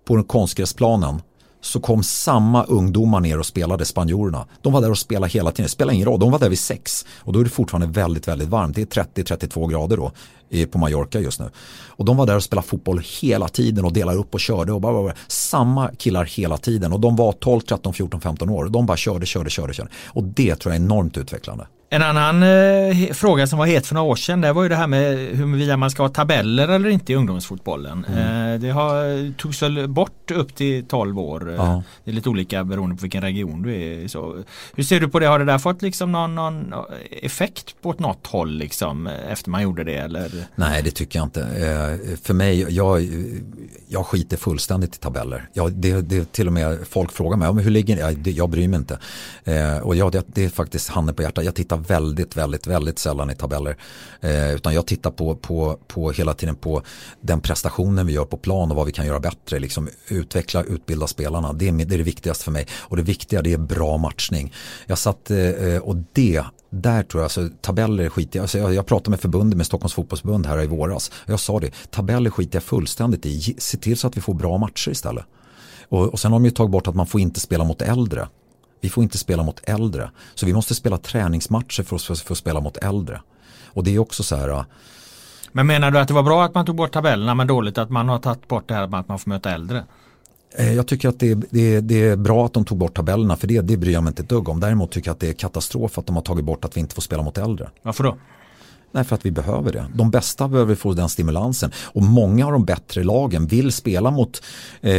på 0.04 0.16
den 0.16 0.24
konstgräsplanen 0.24 1.20
så 1.62 1.80
kom 1.80 2.02
samma 2.02 2.64
ungdomar 2.64 3.20
ner 3.20 3.38
och 3.38 3.46
spelade 3.46 3.84
spanjorerna. 3.84 4.46
De 4.62 4.72
var 4.72 4.80
där 4.80 4.90
och 4.90 4.98
spelade 4.98 5.32
hela 5.32 5.50
tiden, 5.50 5.64
det 5.64 5.68
spelade 5.68 5.94
ingen 5.94 6.08
roll, 6.08 6.20
de 6.20 6.30
var 6.30 6.38
där 6.38 6.48
vid 6.48 6.58
sex 6.58 7.06
och 7.18 7.32
då 7.32 7.40
är 7.40 7.44
det 7.44 7.50
fortfarande 7.50 8.00
väldigt, 8.00 8.28
väldigt 8.28 8.48
varmt. 8.48 8.76
Det 8.76 8.96
är 8.96 9.04
30-32 9.04 9.70
grader 9.70 9.96
då 9.96 10.12
på 10.70 10.78
Mallorca 10.78 11.20
just 11.20 11.40
nu. 11.40 11.50
Och 11.86 12.04
de 12.04 12.16
var 12.16 12.26
där 12.26 12.36
och 12.36 12.42
spelade 12.42 12.68
fotboll 12.68 13.02
hela 13.20 13.48
tiden 13.48 13.84
och 13.84 13.92
delade 13.92 14.18
upp 14.18 14.34
och 14.34 14.40
körde 14.40 14.72
och 14.72 14.80
bara, 14.80 15.02
bara, 15.02 15.14
samma 15.26 15.90
killar 15.94 16.24
hela 16.24 16.56
tiden 16.56 16.92
och 16.92 17.00
de 17.00 17.16
var 17.16 17.32
12, 17.32 17.60
13, 17.60 17.94
14, 17.94 18.20
15 18.20 18.50
år. 18.50 18.64
De 18.64 18.86
bara 18.86 18.96
körde, 18.96 19.26
körde, 19.26 19.50
körde, 19.50 19.74
körde. 19.74 19.90
Och 20.06 20.24
det 20.24 20.56
tror 20.56 20.74
jag 20.74 20.80
är 20.80 20.84
enormt 20.84 21.16
utvecklande. 21.18 21.66
En 21.94 22.02
annan 22.02 22.42
eh, 22.42 23.12
fråga 23.12 23.46
som 23.46 23.58
var 23.58 23.66
het 23.66 23.86
för 23.86 23.94
några 23.94 24.08
år 24.10 24.16
sedan 24.16 24.40
det 24.40 24.52
var 24.52 24.62
ju 24.62 24.68
det 24.68 24.76
här 24.76 24.86
med 24.86 25.16
huruvida 25.36 25.76
man 25.76 25.90
ska 25.90 26.02
ha 26.02 26.08
tabeller 26.08 26.68
eller 26.68 26.88
inte 26.88 27.12
i 27.12 27.16
ungdomsfotbollen. 27.16 28.04
Mm. 28.04 28.52
Eh, 28.52 28.60
det 28.60 28.70
har, 28.70 29.32
togs 29.32 29.62
väl 29.62 29.88
bort 29.88 30.30
upp 30.30 30.54
till 30.54 30.84
12 30.84 31.18
år. 31.18 31.50
Eh, 31.50 31.54
ja. 31.54 31.82
Det 32.04 32.10
är 32.10 32.14
lite 32.14 32.28
olika 32.28 32.64
beroende 32.64 32.96
på 32.96 33.02
vilken 33.02 33.22
region 33.22 33.62
du 33.62 33.74
är 33.74 34.08
så. 34.08 34.42
Hur 34.74 34.82
ser 34.82 35.00
du 35.00 35.08
på 35.08 35.18
det? 35.18 35.26
Har 35.26 35.38
det 35.38 35.44
där 35.44 35.58
fått 35.58 35.82
liksom 35.82 36.12
någon, 36.12 36.34
någon 36.34 36.74
effekt 37.10 37.74
på 37.82 37.94
något 37.98 38.26
håll 38.26 38.50
liksom 38.52 39.06
efter 39.06 39.50
man 39.50 39.62
gjorde 39.62 39.84
det? 39.84 39.96
Eller? 39.96 40.30
Nej 40.54 40.82
det 40.82 40.90
tycker 40.90 41.18
jag 41.18 41.26
inte. 41.26 41.40
Eh, 41.40 42.16
för 42.22 42.34
mig, 42.34 42.74
jag, 42.76 43.08
jag 43.88 44.06
skiter 44.06 44.36
fullständigt 44.36 44.96
i 44.96 44.98
tabeller. 44.98 45.48
Jag, 45.52 45.72
det, 45.72 46.00
det 46.00 46.32
till 46.32 46.46
och 46.46 46.52
med 46.52 46.78
folk 46.88 47.12
frågar 47.12 47.36
mig, 47.36 47.48
ja, 47.48 47.52
men 47.52 47.64
hur 47.64 47.70
ligger 47.70 47.94
ni? 47.94 48.00
Jag, 48.00 48.28
jag 48.28 48.48
bryr 48.48 48.68
mig 48.68 48.78
inte. 48.78 48.98
Eh, 49.44 49.78
och 49.78 49.96
jag, 49.96 50.12
det, 50.12 50.24
det 50.26 50.44
är 50.44 50.48
faktiskt 50.48 50.88
handen 50.88 51.14
på 51.14 51.22
hjärtat. 51.22 51.44
Jag 51.44 51.54
tittar 51.54 51.81
väldigt, 51.82 52.36
väldigt, 52.36 52.66
väldigt 52.66 52.98
sällan 52.98 53.30
i 53.30 53.34
tabeller. 53.34 53.76
Eh, 54.20 54.54
utan 54.54 54.74
jag 54.74 54.86
tittar 54.86 55.10
på, 55.10 55.36
på, 55.36 55.78
på 55.86 56.10
hela 56.10 56.34
tiden 56.34 56.56
på 56.56 56.82
den 57.20 57.40
prestationen 57.40 58.06
vi 58.06 58.12
gör 58.12 58.24
på 58.24 58.36
plan 58.36 58.70
och 58.70 58.76
vad 58.76 58.86
vi 58.86 58.92
kan 58.92 59.06
göra 59.06 59.20
bättre. 59.20 59.58
Liksom 59.58 59.88
utveckla, 60.08 60.62
utbilda 60.62 61.06
spelarna. 61.06 61.52
Det 61.52 61.68
är, 61.68 61.72
det 61.72 61.94
är 61.94 61.98
det 61.98 62.04
viktigaste 62.04 62.44
för 62.44 62.52
mig. 62.52 62.66
Och 62.72 62.96
det 62.96 63.02
viktiga 63.02 63.42
det 63.42 63.52
är 63.52 63.58
bra 63.58 63.96
matchning. 63.96 64.52
Jag 64.86 64.98
satt, 64.98 65.30
eh, 65.30 65.38
eh, 65.38 65.82
och 65.82 65.96
det 66.12 66.42
där 66.70 67.02
tror 67.02 67.20
jag, 67.20 67.24
alltså, 67.24 67.48
tabeller 67.60 68.08
skiter 68.08 68.38
jag, 68.38 68.42
alltså, 68.42 68.58
jag, 68.58 68.74
jag 68.74 68.86
pratade 68.86 69.10
med 69.10 69.20
förbundet 69.20 69.56
med 69.56 69.66
Stockholms 69.66 69.94
fotbollsförbund 69.94 70.46
här 70.46 70.62
i 70.62 70.66
våras. 70.66 71.10
Jag 71.26 71.40
sa 71.40 71.60
det, 71.60 71.70
tabeller 71.90 72.30
skiter 72.30 72.56
jag 72.56 72.62
fullständigt 72.62 73.26
i. 73.26 73.54
Se 73.58 73.78
till 73.78 73.96
så 73.96 74.06
att 74.06 74.16
vi 74.16 74.20
får 74.20 74.34
bra 74.34 74.58
matcher 74.58 74.90
istället. 74.90 75.24
Och, 75.88 76.06
och 76.06 76.20
sen 76.20 76.32
har 76.32 76.38
de 76.38 76.44
ju 76.44 76.50
tagit 76.50 76.70
bort 76.70 76.88
att 76.88 76.94
man 76.94 77.06
får 77.06 77.20
inte 77.20 77.40
spela 77.40 77.64
mot 77.64 77.82
äldre. 77.82 78.28
Vi 78.82 78.88
får 78.88 79.02
inte 79.02 79.18
spela 79.18 79.42
mot 79.42 79.60
äldre. 79.64 80.10
Så 80.34 80.46
vi 80.46 80.52
måste 80.52 80.74
spela 80.74 80.98
träningsmatcher 80.98 81.82
för 81.82 81.96
att, 81.96 82.02
för, 82.02 82.14
för 82.14 82.34
att 82.34 82.38
spela 82.38 82.60
mot 82.60 82.76
äldre. 82.76 83.20
Och 83.66 83.84
det 83.84 83.94
är 83.94 83.98
också 83.98 84.22
så 84.22 84.36
här. 84.36 84.48
Äh, 84.48 84.64
men 85.52 85.66
menar 85.66 85.90
du 85.90 85.98
att 85.98 86.08
det 86.08 86.14
var 86.14 86.22
bra 86.22 86.44
att 86.44 86.54
man 86.54 86.66
tog 86.66 86.76
bort 86.76 86.92
tabellerna 86.92 87.34
men 87.34 87.46
dåligt 87.46 87.78
att 87.78 87.90
man 87.90 88.08
har 88.08 88.18
tagit 88.18 88.48
bort 88.48 88.68
det 88.68 88.74
här 88.74 88.86
med 88.86 89.00
att 89.00 89.08
man 89.08 89.18
får 89.18 89.30
möta 89.30 89.50
äldre? 89.50 89.84
Eh, 90.58 90.72
jag 90.72 90.86
tycker 90.86 91.08
att 91.08 91.20
det, 91.20 91.34
det, 91.34 91.80
det, 91.80 92.08
är 92.08 92.16
bra 92.16 92.46
att 92.46 92.52
de 92.52 92.64
tog 92.64 92.78
bort 92.78 92.94
tabellerna 92.94 93.36
för 93.36 93.46
det, 93.46 93.60
det 93.60 93.76
bryr 93.76 93.92
jag 93.92 94.02
mig 94.02 94.10
inte 94.10 94.22
ett 94.22 94.28
dugg 94.28 94.48
om. 94.48 94.60
Däremot 94.60 94.90
tycker 94.90 95.08
jag 95.08 95.14
att 95.14 95.20
det 95.20 95.28
är 95.28 95.32
katastrof 95.32 95.98
att 95.98 96.06
de 96.06 96.16
har 96.16 96.22
tagit 96.22 96.44
bort 96.44 96.64
att 96.64 96.76
vi 96.76 96.80
inte 96.80 96.94
får 96.94 97.02
spela 97.02 97.22
mot 97.22 97.38
äldre. 97.38 97.70
Varför 97.82 98.04
då? 98.04 98.16
Nej, 98.92 99.04
för 99.04 99.14
att 99.14 99.26
vi 99.26 99.30
behöver 99.30 99.72
det. 99.72 99.86
De 99.94 100.10
bästa 100.10 100.48
behöver 100.48 100.74
få 100.74 100.92
den 100.92 101.08
stimulansen. 101.08 101.72
Och 101.76 102.02
många 102.02 102.46
av 102.46 102.52
de 102.52 102.64
bättre 102.64 103.04
lagen 103.04 103.46
vill 103.46 103.72
spela 103.72 104.10
mot 104.10 104.42
eh, 104.80 104.92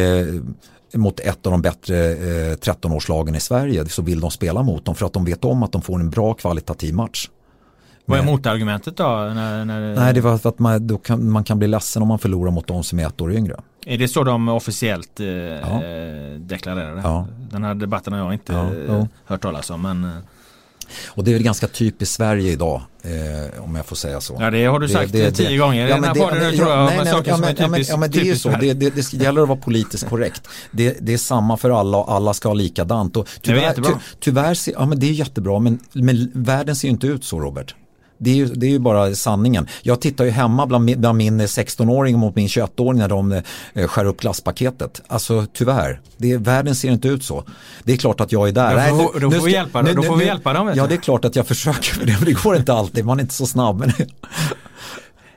mot 0.94 1.20
ett 1.20 1.46
av 1.46 1.52
de 1.52 1.62
bättre 1.62 2.12
eh, 2.12 2.56
13-årslagen 2.56 3.36
i 3.36 3.40
Sverige 3.40 3.86
så 3.86 4.02
vill 4.02 4.20
de 4.20 4.32
spela 4.32 4.64
mot 4.64 4.86
dem 4.86 4.96
för 4.96 5.06
att 5.06 5.14
de 5.14 5.26
vet 5.26 5.46
om 5.46 5.64
att 5.64 5.72
de 5.72 5.82
får 5.82 6.00
en 6.00 6.10
bra 6.10 6.34
kvalitativ 6.34 6.94
match. 6.94 7.30
Vad 8.06 8.20
är 8.20 8.24
motargumentet 8.24 8.98
då? 8.98 9.04
När, 9.04 9.66
när... 9.66 9.96
Nej, 9.96 10.14
det 10.14 10.22
var 10.22 10.34
att 10.34 10.60
man 10.60 10.98
kan, 10.98 11.30
man 11.30 11.44
kan 11.44 11.60
bli 11.60 11.68
ledsen 11.68 12.02
om 12.02 12.08
man 12.08 12.20
förlorar 12.20 12.52
mot 12.52 12.68
de 12.68 12.84
som 12.84 13.00
är 13.00 13.08
ett 13.08 13.22
år 13.22 13.34
yngre. 13.34 13.56
Är 13.86 13.98
det 13.98 14.08
så 14.08 14.24
de 14.24 14.50
officiellt 14.50 15.20
eh, 15.20 15.28
ja. 15.28 15.82
deklarerar 16.38 16.96
det? 16.96 17.02
Ja. 17.04 17.28
Den 17.52 17.64
här 17.64 17.74
debatten 17.74 18.14
har 18.14 18.20
jag 18.20 18.34
inte 18.34 18.54
ja, 18.88 19.08
hört 19.26 19.42
talas 19.42 19.70
om. 19.70 19.82
Men... 19.82 20.12
Och 21.08 21.24
det 21.24 21.34
är 21.34 21.40
ganska 21.40 21.68
typiskt 21.68 22.16
Sverige 22.16 22.52
idag, 22.52 22.82
eh, 23.04 23.64
om 23.64 23.76
jag 23.76 23.86
får 23.86 23.96
säga 23.96 24.22
så. 24.22 24.38
Ja, 24.40 24.52
det 24.52 24.66
har 24.66 24.80
du 24.80 24.90
sagt 24.90 25.12
det, 25.12 25.24
det, 25.24 25.32
tio 25.32 25.50
det, 25.50 25.58
gånger 25.58 25.88
i 25.88 25.90
ja, 25.90 25.96
den 25.96 26.04
här 26.04 26.14
podden 26.14 26.56
tror 26.56 26.70
jag. 26.70 26.86
Nej, 26.86 26.98
nej, 27.04 27.24
ja, 27.26 27.38
men, 27.38 27.56
typiskt, 27.56 27.90
ja, 27.90 27.98
men 27.98 28.12
det 28.12 28.30
är 28.30 28.36
så, 28.36 28.50
det, 28.50 28.74
det, 28.74 28.90
det 28.90 29.14
gäller 29.14 29.42
att 29.42 29.48
vara 29.48 29.60
politiskt 29.60 30.10
korrekt. 30.10 30.48
Det, 30.72 30.98
det 31.02 31.14
är 31.14 31.18
samma 31.18 31.58
för 31.58 31.80
alla 31.80 31.98
och 31.98 32.12
alla 32.12 32.34
ska 32.34 32.50
ha 32.50 32.54
likadant. 32.54 33.18
Och 33.18 33.28
tyvärr, 33.42 33.74
ty, 33.74 33.92
tyvärr, 34.20 34.58
ja 34.74 34.86
men 34.86 35.00
det 35.00 35.06
är 35.06 35.12
jättebra, 35.12 35.60
men, 35.60 35.80
men 35.94 36.32
världen 36.34 36.76
ser 36.76 36.88
ju 36.88 36.92
inte 36.92 37.08
ut 37.08 37.24
så 37.24 37.40
Robert. 37.40 37.76
Det 38.18 38.32
är, 38.32 38.36
ju, 38.36 38.46
det 38.46 38.66
är 38.66 38.70
ju 38.70 38.80
bara 38.80 39.16
sanningen. 39.16 39.68
Jag 39.82 40.02
tittar 40.02 40.26
ju 40.26 40.32
hemma 40.32 40.66
bland, 40.66 41.00
bland 41.00 41.18
min 41.18 41.42
16-åring 41.42 42.20
mot 42.20 42.36
min 42.36 42.48
21-åring 42.48 43.00
när 43.00 43.10
de 43.10 43.32
eh, 43.74 43.88
skär 43.88 44.06
upp 44.06 44.22
glasspaketet. 44.22 45.02
Alltså 45.08 45.46
tyvärr, 45.54 46.02
det, 46.18 46.38
världen 46.38 46.76
ser 46.76 46.92
inte 46.92 47.08
ut 47.08 47.24
så. 47.24 47.44
Det 47.84 47.94
är 47.94 47.98
klart 47.98 48.22
att 48.22 48.32
jag 48.32 48.48
är 48.48 48.52
där. 48.52 48.90
Då 48.90 48.98
får, 48.98 49.20
då 49.20 49.32
får, 49.32 49.46
vi, 49.46 49.52
hjälpa, 49.52 49.82
nu, 49.82 49.94
då 49.94 50.04
får 50.04 50.16
vi 50.16 50.26
hjälpa 50.26 50.54
dem. 50.54 50.74
Ja, 50.76 50.88
det 50.88 50.96
är 50.96 50.98
klart 50.98 51.26
att 51.26 51.36
jag 51.36 51.48
försöker 51.48 51.94
för 51.94 52.06
det, 52.06 52.16
men 52.18 52.26
det 52.26 52.44
går 52.44 52.56
inte 52.56 52.74
alltid. 52.74 53.06
Man 53.06 53.18
är 53.18 53.22
inte 53.22 53.34
så 53.34 53.46
snabb. 53.46 53.80
Men 53.80 53.92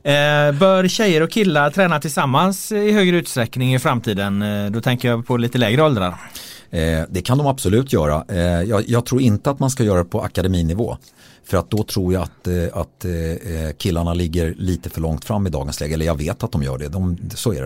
Eh, 0.07 0.53
bör 0.53 0.89
tjejer 0.89 1.23
och 1.23 1.31
killar 1.31 1.71
träna 1.71 2.01
tillsammans 2.01 2.73
i 2.73 2.93
högre 2.93 3.17
utsträckning 3.17 3.75
i 3.75 3.79
framtiden? 3.79 4.43
Eh, 4.43 4.71
då 4.71 4.81
tänker 4.81 5.09
jag 5.09 5.27
på 5.27 5.37
lite 5.37 5.59
lägre 5.59 5.83
åldrar. 5.83 6.15
Eh, 6.71 7.03
det 7.09 7.23
kan 7.23 7.39
de 7.39 7.47
absolut 7.47 7.93
göra. 7.93 8.25
Eh, 8.29 8.39
jag, 8.63 8.89
jag, 8.89 9.07
tror 9.07 9.21
inte 9.21 9.51
att 9.51 9.59
man 9.59 9.71
ska 9.71 9.85
göra 9.85 9.99
det 9.99 10.05
på 10.05 10.21
akademinivå. 10.21 10.97
För 11.47 11.57
att 11.57 11.71
då 11.71 11.83
tror 11.83 12.13
jag 12.13 12.23
att, 12.23 12.47
eh, 12.47 12.65
att 12.73 13.05
eh, 13.05 13.13
eh, 13.13 13.73
killarna 13.79 14.15
ligger 14.15 14.55
lite 14.59 14.91
för 14.91 15.01
långt 15.01 15.25
fram 15.25 15.47
i 15.47 15.51
dagens 15.51 15.81
läge. 15.81 15.95
Eller 15.95 16.07
jag 16.07 16.19
vet 16.19 16.43
att 16.43 16.53
de 16.53 16.63
gör 16.63 16.79
det, 16.79 16.89
de, 16.89 17.19
så 17.35 17.53
är 17.53 17.63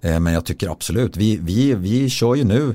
det. 0.00 0.20
Men 0.20 0.32
jag 0.32 0.44
tycker 0.44 0.68
absolut, 0.68 1.16
vi, 1.16 1.36
vi, 1.36 1.74
vi 1.74 2.10
kör 2.10 2.34
ju 2.34 2.44
nu 2.44 2.74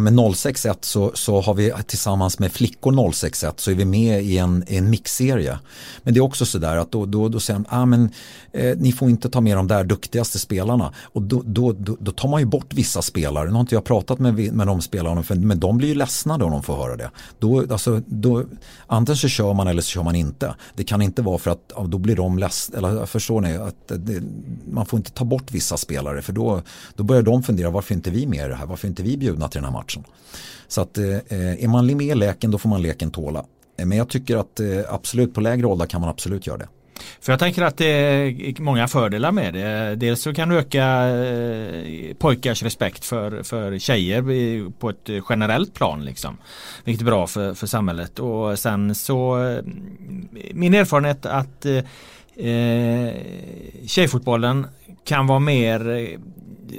med 0.00 0.36
061 0.36 0.84
så, 0.84 1.12
så 1.14 1.40
har 1.40 1.54
vi 1.54 1.72
tillsammans 1.86 2.38
med 2.38 2.52
flickor 2.52 3.12
061 3.12 3.60
så 3.60 3.70
är 3.70 3.74
vi 3.74 3.84
med 3.84 4.24
i 4.24 4.38
en, 4.38 4.64
en 4.66 4.90
mixserie. 4.90 5.58
Men 6.02 6.14
det 6.14 6.20
är 6.20 6.22
också 6.22 6.46
sådär 6.46 6.76
att 6.76 6.92
då, 6.92 7.06
då, 7.06 7.28
då 7.28 7.40
säger 7.40 7.60
de, 7.60 7.66
ah, 7.68 7.86
men, 7.86 8.10
eh, 8.52 8.76
ni 8.78 8.92
får 8.92 9.10
inte 9.10 9.30
ta 9.30 9.40
med 9.40 9.56
de 9.56 9.66
där 9.66 9.84
duktigaste 9.84 10.38
spelarna. 10.38 10.92
Och 11.02 11.22
då, 11.22 11.42
då, 11.46 11.72
då, 11.72 11.96
då, 12.00 12.12
tar 12.12 12.28
man 12.28 12.40
ju 12.40 12.46
bort 12.46 12.74
vissa 12.74 13.02
spelare. 13.02 13.46
Nu 13.48 13.52
har 13.52 13.60
inte 13.60 13.74
jag 13.74 13.84
pratat 13.84 14.18
med, 14.18 14.52
med 14.54 14.66
de 14.66 14.80
spelarna, 14.80 15.22
för, 15.22 15.34
men 15.34 15.60
de 15.60 15.76
blir 15.76 15.88
ju 15.88 15.94
ledsna 15.94 16.38
då 16.38 16.50
de 16.50 16.62
får 16.62 16.76
höra 16.76 16.96
det. 16.96 17.10
Då, 17.38 17.72
alltså, 17.72 18.02
då, 18.06 18.44
antingen 18.86 19.16
så 19.16 19.28
kör 19.28 19.54
man 19.54 19.68
eller 19.68 19.82
så 19.82 19.88
kör 19.88 20.02
man 20.02 20.14
inte. 20.14 20.54
Det 20.74 20.84
kan 20.84 21.02
inte 21.02 21.22
vara 21.22 21.38
för 21.38 21.50
att 21.50 21.72
ja, 21.76 21.82
då 21.88 21.98
blir 21.98 22.16
de 22.16 22.38
ledsna, 22.38 22.78
eller 22.78 23.06
förstår 23.06 23.40
ni, 23.40 23.56
att 23.56 23.88
det, 23.88 24.22
man 24.70 24.86
får 24.86 24.96
inte 24.96 25.10
ta 25.10 25.24
bort 25.24 25.52
vissa 25.52 25.76
spelare 25.76 26.22
för 26.22 26.32
då, 26.32 26.62
då 26.94 27.02
börjar 27.02 27.22
de 27.22 27.42
fundera 27.42 27.70
varför 27.70 27.94
inte 27.94 28.10
vi 28.10 28.26
med 28.26 28.46
i 28.46 28.48
det 28.48 28.54
här, 28.54 28.66
varför 28.66 28.88
inte 28.88 29.02
vi 29.02 29.16
bjudna 29.16 29.48
till 29.48 29.62
den 29.62 29.72
här 29.72 29.80
matchen. 29.80 30.04
Så 30.68 30.80
att 30.80 30.98
eh, 30.98 31.04
är 31.64 31.68
man 31.68 31.86
med 31.86 32.06
i 32.06 32.14
leken 32.14 32.50
då 32.50 32.58
får 32.58 32.68
man 32.68 32.82
leken 32.82 33.10
tåla. 33.10 33.44
Eh, 33.78 33.86
men 33.86 33.98
jag 33.98 34.08
tycker 34.08 34.36
att 34.36 34.60
eh, 34.60 34.66
absolut 34.88 35.34
på 35.34 35.40
lägre 35.40 35.66
åldrar 35.66 35.86
kan 35.86 36.00
man 36.00 36.10
absolut 36.10 36.46
göra 36.46 36.58
det. 36.58 36.68
För 37.20 37.32
jag 37.32 37.38
tänker 37.38 37.62
att 37.62 37.76
det 37.76 37.86
är 37.86 38.60
många 38.62 38.88
fördelar 38.88 39.32
med 39.32 39.54
det. 39.54 39.96
Dels 39.96 40.22
så 40.22 40.34
kan 40.34 40.48
du 40.48 40.58
öka 40.58 41.08
eh, 41.08 42.14
pojkars 42.18 42.62
respekt 42.62 43.04
för, 43.04 43.42
för 43.42 43.78
tjejer 43.78 44.70
på 44.70 44.90
ett 44.90 45.08
generellt 45.28 45.74
plan. 45.74 46.04
Liksom. 46.04 46.36
Vilket 46.84 47.02
är 47.02 47.06
bra 47.06 47.26
för, 47.26 47.54
för 47.54 47.66
samhället. 47.66 48.18
Och 48.18 48.58
sen 48.58 48.94
så 48.94 49.48
eh, 49.48 49.62
min 50.52 50.74
erfarenhet 50.74 51.26
att 51.26 51.66
eh, 51.66 52.46
eh, 52.46 53.14
tjejfotbollen 53.86 54.66
kan 55.04 55.26
vara 55.26 55.38
mer 55.38 56.08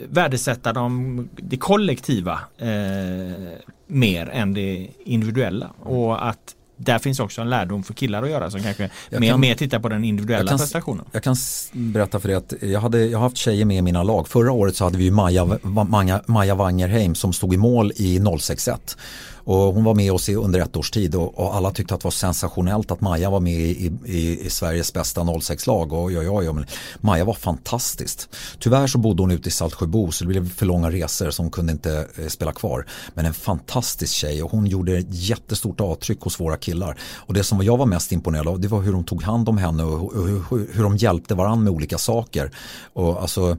värdesätta 0.10 0.74
de, 0.74 1.30
det 1.36 1.58
kollektiva 1.58 2.40
eh, 2.58 3.58
mer 3.88 4.30
än 4.30 4.54
det 4.54 4.88
individuella. 5.06 5.70
Och 5.80 6.28
att 6.28 6.56
där 6.86 7.00
finns 7.00 7.20
också 7.20 7.42
en 7.42 7.50
lärdom 7.50 7.84
för 7.84 7.94
killar 7.94 8.24
att 8.24 8.30
göra 8.30 8.52
som 8.52 8.64
kanske 8.64 8.90
mer, 9.10 9.30
kan, 9.30 9.40
mer 9.40 9.56
tittar 9.56 9.80
på 9.80 9.90
den 9.90 10.04
individuella 10.04 10.42
jag 10.42 10.50
kan, 10.50 10.58
prestationen. 10.58 11.06
Jag 11.12 11.24
kan 11.24 11.36
berätta 11.72 12.20
för 12.20 12.28
dig 12.28 12.38
att 12.38 12.54
jag, 12.62 12.82
hade, 12.82 13.06
jag 13.06 13.18
har 13.18 13.24
haft 13.24 13.38
tjejer 13.38 13.66
med 13.66 13.78
i 13.78 13.82
mina 13.82 14.04
lag. 14.04 14.28
Förra 14.28 14.52
året 14.52 14.76
så 14.76 14.84
hade 14.84 14.98
vi 14.98 15.12
Maja, 15.12 15.58
Maja, 15.64 16.22
Maja 16.26 16.56
Wangerheim 16.56 17.16
som 17.16 17.34
stod 17.34 17.54
i 17.54 17.58
mål 17.58 17.92
i 17.96 18.20
061. 18.40 18.98
Och 19.44 19.74
hon 19.74 19.84
var 19.84 19.96
med 19.96 20.12
oss 20.12 20.30
i, 20.30 20.36
under 20.36 20.60
ett 20.60 20.78
års 20.78 20.92
tid 20.92 21.16
och, 21.16 21.40
och, 21.40 21.56
alla 21.56 21.72
tyckte 21.72 21.94
att 21.94 22.00
det 22.00 22.06
var 22.06 22.12
sensationellt 22.12 22.92
att 22.92 23.02
Maja 23.02 23.30
var 23.30 23.40
med 23.40 23.54
i, 23.54 23.92
i, 24.06 24.46
i 24.46 24.50
Sveriges 24.50 24.94
bästa 24.94 25.22
06-lag. 25.22 25.94
Och, 25.94 26.12
ja, 26.12 26.24
ja, 26.24 26.44
ja, 26.44 26.54
men 26.54 26.66
Maja 27.00 27.26
var 27.26 27.34
fantastiskt. 27.34 28.30
Tyvärr 28.60 28.88
så 28.88 28.98
bodde 28.98 29.24
hon 29.24 29.32
ute 29.32 29.50
i 29.50 29.52
Saltsjöbo 29.52 30.12
så 30.12 30.24
det 30.24 30.28
blev 30.28 30.50
för 30.50 30.66
långa 30.66 30.92
resor 30.92 31.32
så 31.32 31.44
hon 31.44 31.52
kunde 31.52 31.72
inte 31.72 32.08
eh, 32.18 32.28
spela 32.28 32.52
kvar. 32.52 32.88
Men 33.14 33.26
en 33.26 33.34
fantastisk 33.34 34.14
tjej 34.14 34.44
och 34.44 34.52
hon 34.52 34.66
gjorde 34.66 34.98
ett 34.98 35.08
jättestort 35.10 35.82
avtryck 35.82 36.22
hos 36.22 36.40
våra 36.40 36.58
killar. 36.58 36.98
Och 37.02 37.34
det 37.34 37.44
som 37.44 37.62
jag 37.62 37.78
var 37.78 37.86
mest 37.86 38.12
imponerad 38.12 38.48
av 38.48 38.60
det 38.60 38.68
var 38.68 38.82
hur 38.82 38.94
de 38.94 39.04
tog 39.04 39.24
hand 39.24 39.50
om 39.50 39.58
henne 39.58 39.84
och, 39.84 40.28
hur, 40.28 40.44
hur, 40.50 40.70
hur 40.74 40.84
de 40.84 40.98
hjälpte 40.98 41.36
varandra 41.36 41.64
med 41.64 41.74
olika 41.74 41.98
saker. 41.98 42.52
Och 42.94 43.22
alltså 43.22 43.58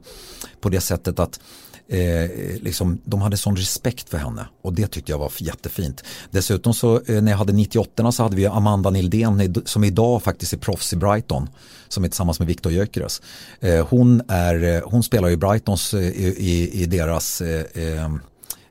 på 0.61 0.69
det 0.69 0.81
sättet 0.81 1.19
att 1.19 1.39
eh, 1.87 2.29
liksom, 2.61 3.01
de 3.05 3.21
hade 3.21 3.37
sån 3.37 3.55
respekt 3.55 4.09
för 4.09 4.17
henne 4.17 4.45
och 4.61 4.73
det 4.73 4.87
tyckte 4.87 5.11
jag 5.11 5.19
var 5.19 5.31
jättefint. 5.37 6.03
Dessutom 6.31 6.73
så 6.73 7.01
eh, 7.07 7.21
när 7.21 7.31
jag 7.31 7.37
hade 7.37 7.53
98 7.53 8.11
så 8.11 8.23
hade 8.23 8.35
vi 8.35 8.45
Amanda 8.45 8.89
Nildén 8.89 9.63
som 9.65 9.83
idag 9.83 10.23
faktiskt 10.23 10.53
är 10.53 10.57
proffs 10.57 10.93
i 10.93 10.95
Brighton 10.95 11.49
som 11.87 12.03
är 12.03 12.07
tillsammans 12.07 12.39
med 12.39 12.47
Viktor 12.47 12.71
Gyökeres. 12.71 13.21
Eh, 13.59 13.87
hon, 13.87 14.21
är, 14.27 14.63
eh, 14.63 14.81
hon 14.85 15.03
spelar 15.03 15.29
i 15.29 15.37
Brightons 15.37 15.93
eh, 15.93 16.01
i, 16.01 16.35
i, 16.37 16.81
i 16.81 16.85
deras 16.85 17.41
eh, 17.41 17.65
eh, 17.73 18.11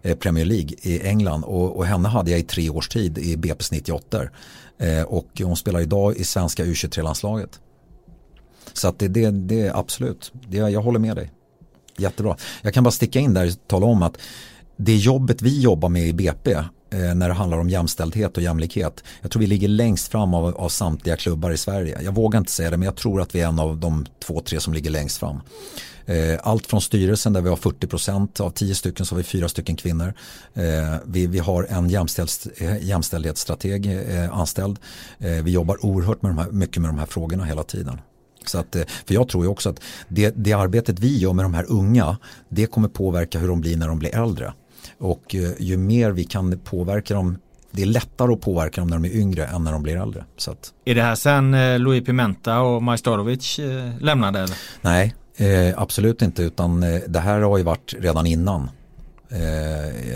eh, 0.02 0.16
Premier 0.16 0.44
League 0.44 0.70
i 0.82 1.06
England 1.06 1.44
och, 1.44 1.76
och, 1.76 1.86
henne 1.86 2.08
hade 2.08 2.30
jag 2.30 2.40
i 2.40 2.42
tre 2.42 2.70
års 2.70 2.88
tid 2.88 3.18
i 3.18 3.36
BP's 3.36 3.68
98 3.72 4.22
eh, 4.78 5.02
och 5.02 5.40
hon 5.44 5.56
spelar 5.56 5.80
idag 5.80 6.16
i 6.16 6.24
svenska 6.24 6.64
U23-landslaget. 6.64 7.60
Så 8.72 8.88
att 8.88 8.98
det, 8.98 9.08
det, 9.08 9.30
det 9.30 9.60
är 9.60 9.78
absolut, 9.78 10.32
det, 10.48 10.56
jag 10.56 10.82
håller 10.82 10.98
med 10.98 11.16
dig. 11.16 11.30
Jättebra. 12.02 12.36
Jag 12.62 12.74
kan 12.74 12.84
bara 12.84 12.90
sticka 12.90 13.18
in 13.18 13.34
där 13.34 13.46
och 13.46 13.68
tala 13.68 13.86
om 13.86 14.02
att 14.02 14.18
det 14.76 14.96
jobbet 14.96 15.42
vi 15.42 15.60
jobbar 15.60 15.88
med 15.88 16.06
i 16.06 16.12
BP 16.12 16.52
eh, 16.52 16.64
när 16.90 17.28
det 17.28 17.34
handlar 17.34 17.58
om 17.58 17.70
jämställdhet 17.70 18.36
och 18.36 18.42
jämlikhet. 18.42 19.04
Jag 19.20 19.30
tror 19.30 19.40
vi 19.40 19.46
ligger 19.46 19.68
längst 19.68 20.08
fram 20.08 20.34
av, 20.34 20.56
av 20.56 20.68
samtliga 20.68 21.16
klubbar 21.16 21.50
i 21.50 21.56
Sverige. 21.56 21.98
Jag 22.02 22.14
vågar 22.14 22.38
inte 22.38 22.52
säga 22.52 22.70
det 22.70 22.76
men 22.76 22.86
jag 22.86 22.96
tror 22.96 23.20
att 23.20 23.34
vi 23.34 23.40
är 23.40 23.46
en 23.46 23.58
av 23.58 23.76
de 23.76 24.06
två, 24.26 24.40
tre 24.40 24.60
som 24.60 24.74
ligger 24.74 24.90
längst 24.90 25.18
fram. 25.18 25.40
Eh, 26.06 26.38
allt 26.42 26.66
från 26.66 26.80
styrelsen 26.80 27.32
där 27.32 27.40
vi 27.40 27.48
har 27.48 27.56
40% 27.56 28.40
av 28.40 28.50
10 28.50 28.74
stycken 28.74 29.06
så 29.06 29.14
har 29.14 29.16
vi 29.16 29.24
fyra 29.24 29.48
stycken 29.48 29.76
kvinnor. 29.76 30.14
Eh, 30.54 30.96
vi, 31.06 31.26
vi 31.26 31.38
har 31.38 31.66
en 31.70 31.90
jämställd, 31.90 32.30
eh, 32.56 32.84
jämställdhetsstrateg 32.84 33.86
eh, 33.86 34.38
anställd. 34.38 34.78
Vi 35.18 35.50
jobbar 35.50 35.84
oerhört 35.86 36.22
med 36.22 36.30
de 36.30 36.38
här, 36.38 36.50
mycket 36.50 36.82
med 36.82 36.88
de 36.90 36.98
här 36.98 37.06
frågorna 37.06 37.44
hela 37.44 37.62
tiden. 37.62 38.00
Så 38.48 38.58
att, 38.58 38.76
eh, 38.76 38.82
för 39.06 39.14
jag 39.14 39.28
tror 39.28 39.44
ju 39.44 39.50
också 39.50 39.68
att 39.70 39.80
det, 40.08 40.34
det 40.36 40.52
arbetet 40.52 40.98
vi 40.98 41.18
gör 41.18 41.32
med 41.32 41.44
de 41.44 41.54
här 41.54 41.66
unga 41.68 42.16
det 42.48 42.66
kommer 42.66 42.88
påverka 42.88 43.38
hur 43.38 43.48
de 43.48 43.60
blir 43.60 43.76
när 43.76 43.88
de 43.88 43.98
blir 43.98 44.16
äldre. 44.16 44.52
Och 44.98 45.34
eh, 45.34 45.50
ju 45.58 45.76
mer 45.76 46.10
vi 46.10 46.24
kan 46.24 46.58
påverka 46.58 47.14
dem 47.14 47.38
det 47.74 47.82
är 47.82 47.86
lättare 47.86 48.32
att 48.32 48.40
påverka 48.40 48.80
dem 48.80 48.90
när 48.90 48.98
de 48.98 49.04
är 49.04 49.16
yngre 49.16 49.46
än 49.46 49.64
när 49.64 49.72
de 49.72 49.82
blir 49.82 49.96
äldre. 49.96 50.24
Så 50.36 50.50
att. 50.50 50.72
Är 50.84 50.94
det 50.94 51.02
här 51.02 51.14
sen 51.14 51.54
eh, 51.54 51.78
Louis 51.78 52.04
Pimenta 52.04 52.60
och 52.60 52.82
Majstorovic 52.82 53.60
lämnade? 54.00 54.38
Eller? 54.38 54.56
Nej, 54.80 55.14
eh, 55.36 55.82
absolut 55.82 56.22
inte 56.22 56.42
utan 56.42 56.80
det 57.08 57.20
här 57.20 57.40
har 57.40 57.58
ju 57.58 57.64
varit 57.64 57.94
redan 57.98 58.26
innan. 58.26 58.70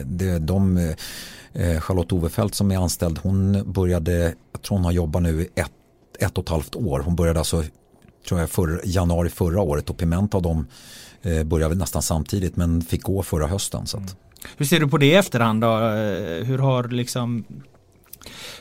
Det, 0.04 0.38
de, 0.38 0.94
Charlotte 1.80 2.12
Ovefelt 2.12 2.54
som 2.54 2.70
är 2.70 2.76
anställd 2.76 3.18
hon 3.22 3.72
började, 3.72 4.34
jag 4.52 4.62
tror 4.62 4.76
hon 4.76 4.84
har 4.84 4.92
jobbat 4.92 5.22
nu 5.22 5.46
ett, 5.54 5.72
ett 6.18 6.38
och 6.38 6.44
ett 6.44 6.50
halvt 6.50 6.76
år. 6.76 7.00
Hon 7.00 7.16
började 7.16 7.38
alltså 7.38 7.64
tror 8.28 8.40
jag 8.40 8.50
för, 8.50 8.80
januari 8.84 9.28
förra 9.28 9.60
året 9.60 9.90
och 9.90 9.98
Pimenta 9.98 10.40
de 10.40 10.66
eh, 11.22 11.44
började 11.44 11.74
nästan 11.74 12.02
samtidigt 12.02 12.56
men 12.56 12.82
fick 12.82 13.02
gå 13.02 13.22
förra 13.22 13.46
hösten. 13.46 13.86
Så 13.86 13.96
att. 13.96 14.16
Hur 14.56 14.66
ser 14.66 14.80
du 14.80 14.88
på 14.88 14.98
det 14.98 15.06
i 15.06 15.14
efterhand 15.14 15.60
då? 15.60 15.76
Eh, 15.76 16.44
hur 16.44 16.58
har 16.58 16.84
liksom 16.84 17.44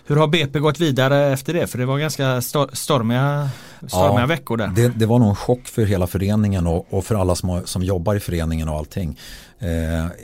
hur 0.08 0.16
har 0.16 0.28
BP 0.28 0.60
gått 0.60 0.80
vidare 0.80 1.34
efter 1.34 1.54
det? 1.54 1.68
För 1.68 1.78
det 1.78 1.86
var 1.86 1.98
ganska 1.98 2.42
stormiga, 2.42 3.50
stormiga 3.88 4.20
ja, 4.20 4.26
veckor 4.26 4.58
där. 4.58 4.68
Det, 4.68 4.88
det, 4.88 5.06
var 5.06 5.20
nog 5.20 5.30
en 5.30 5.36
chock 5.36 5.68
för 5.68 5.86
hela 5.86 6.08
föreningen 6.08 6.68
och, 6.68 6.94
och 6.94 7.06
för 7.06 7.16
alla 7.16 7.36
som, 7.36 7.50
har, 7.50 7.62
som 7.66 7.84
jobbar 7.84 8.16
i 8.16 8.20
föreningen 8.20 8.70
och 8.70 8.78
allting. 8.78 9.20
Eh, 9.60 9.70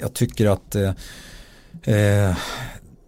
jag 0.02 0.14
tycker 0.14 0.50
att 0.50 0.76
eh, 0.76 0.90
eh, 1.96 2.38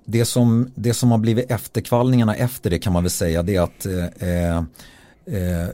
det, 0.06 0.26
som, 0.26 0.72
det 0.76 0.94
som 0.94 1.12
har 1.12 1.18
blivit 1.18 1.52
efterkvallningarna 1.52 2.36
efter 2.36 2.70
det 2.70 2.80
kan 2.80 2.94
man 2.94 3.04
väl 3.04 3.12
säga 3.12 3.44
det 3.44 3.56
är 3.56 3.62
att 3.62 3.86
Eh, 5.26 5.68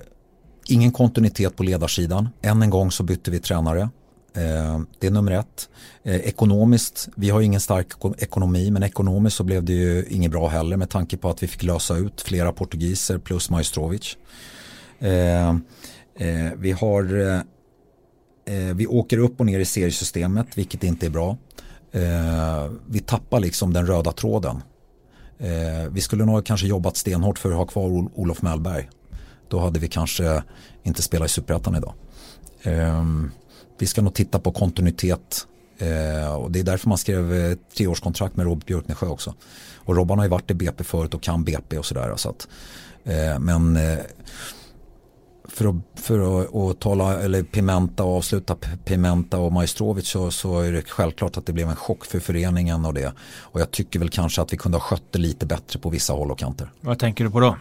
ingen 0.72 0.92
kontinuitet 0.92 1.56
på 1.56 1.64
ledarsidan. 1.64 2.30
Än 2.42 2.62
en 2.62 2.70
gång 2.70 2.92
så 2.92 3.04
bytte 3.04 3.32
vi 3.32 3.40
tränare. 3.40 3.90
Eh, 4.34 4.80
det 5.00 5.08
är 5.08 5.12
nummer 5.12 5.32
ett. 5.32 5.70
Eh, 6.04 6.16
ekonomiskt, 6.16 7.10
vi 7.16 7.30
har 7.30 7.42
ingen 7.42 7.60
stark 7.60 7.88
ekonomi 8.18 8.72
men 8.72 8.84
ekonomiskt 8.84 9.38
så 9.38 9.44
blev 9.44 9.64
det 9.64 9.74
ju 9.74 10.06
inget 10.10 10.32
bra 10.32 10.48
heller 10.48 10.78
med 10.78 10.90
tanke 10.90 11.18
på 11.18 11.30
att 11.30 11.44
vi 11.44 11.48
fick 11.48 11.64
lösa 11.64 11.98
ut 11.98 12.22
flera 12.22 12.52
portugiser 12.52 13.18
plus 13.18 13.50
Majstrovic. 13.50 14.18
Eh, 15.00 15.50
eh, 15.50 16.52
vi 16.58 16.72
har 16.72 17.20
eh, 17.20 17.42
eh 18.56 18.76
vi 18.76 18.88
åker 18.88 19.18
upp 19.18 19.40
och 19.40 19.46
ner 19.46 19.60
i 19.60 19.66
seriesystemet 19.66 20.58
vilket 20.58 20.84
inte 20.84 21.06
är 21.06 21.10
bra. 21.10 21.38
Eh, 21.92 22.72
vi 22.88 23.00
tappar 23.00 23.40
liksom 23.40 23.74
den 23.74 23.88
röda 23.88 24.12
tråden. 24.12 24.62
Eh, 25.40 25.92
vi 25.92 26.02
skulle 26.02 26.26
nog 26.26 26.46
kanske 26.46 26.68
jobbat 26.68 26.98
stenhårt 26.98 27.40
för 27.40 27.52
att 27.52 27.58
ha 27.58 27.66
kvar 27.66 28.10
Olof 28.16 28.42
Mellberg. 28.42 28.90
Då 29.50 29.60
hade 29.60 29.80
vi 29.80 29.88
kanske 29.88 30.44
inte 30.84 31.02
spelat 31.02 31.30
i 31.30 31.34
Superettan 31.34 31.76
idag. 31.76 31.94
Ehm, 32.64 33.32
vi 33.78 33.86
ska 33.86 34.02
nog 34.02 34.14
titta 34.14 34.40
på 34.40 34.52
kontinuitet 34.52 35.48
eh, 35.78 36.34
och 36.34 36.52
det 36.52 36.60
är 36.60 36.64
därför 36.64 36.90
man 36.90 36.98
skrev 36.98 37.34
eh, 37.34 37.58
treårskontrakt 37.78 38.36
med 38.36 38.46
Robert 38.46 38.66
Björknesjö 38.66 39.08
också. 39.08 39.34
Och 39.76 39.96
Robban 39.96 40.18
har 40.18 40.26
ju 40.26 40.30
varit 40.30 40.52
i 40.52 40.54
BP 40.54 40.84
förut 40.84 41.14
och 41.14 41.22
kan 41.22 41.44
BP 41.44 41.78
och 41.78 41.86
sådär. 41.86 42.14
Så 42.16 42.36
eh, 43.04 43.40
men 43.40 43.80
för 45.60 45.70
att, 45.70 46.00
för 46.06 46.42
att, 46.42 46.56
att 46.56 46.80
tala, 46.80 47.22
eller 47.22 47.44
Pimenta 47.44 48.04
och 48.04 48.18
avsluta 48.18 48.56
Pimenta 48.86 49.38
och 49.38 49.52
Majstrovic 49.52 50.08
så, 50.08 50.32
så 50.32 50.60
är 50.60 50.72
det 50.72 50.90
självklart 50.90 51.38
att 51.38 51.46
det 51.46 51.54
blev 51.54 51.70
en 51.70 51.76
chock 51.76 52.06
för 52.06 52.20
föreningen 52.20 52.86
och 52.86 52.94
det. 52.94 53.14
Och 53.40 53.62
jag 53.62 53.72
tycker 53.72 54.00
väl 54.00 54.10
kanske 54.10 54.42
att 54.42 54.54
vi 54.54 54.58
kunde 54.58 54.78
ha 54.78 54.84
skött 54.84 55.04
det 55.12 55.20
lite 55.20 55.46
bättre 55.46 55.80
på 55.80 55.90
vissa 55.90 56.14
håll 56.14 56.32
och 56.32 56.40
kanter. 56.40 56.72
Vad 56.82 57.00
tänker 57.00 57.24
du 57.24 57.30
på 57.30 57.40
då? 57.40 57.58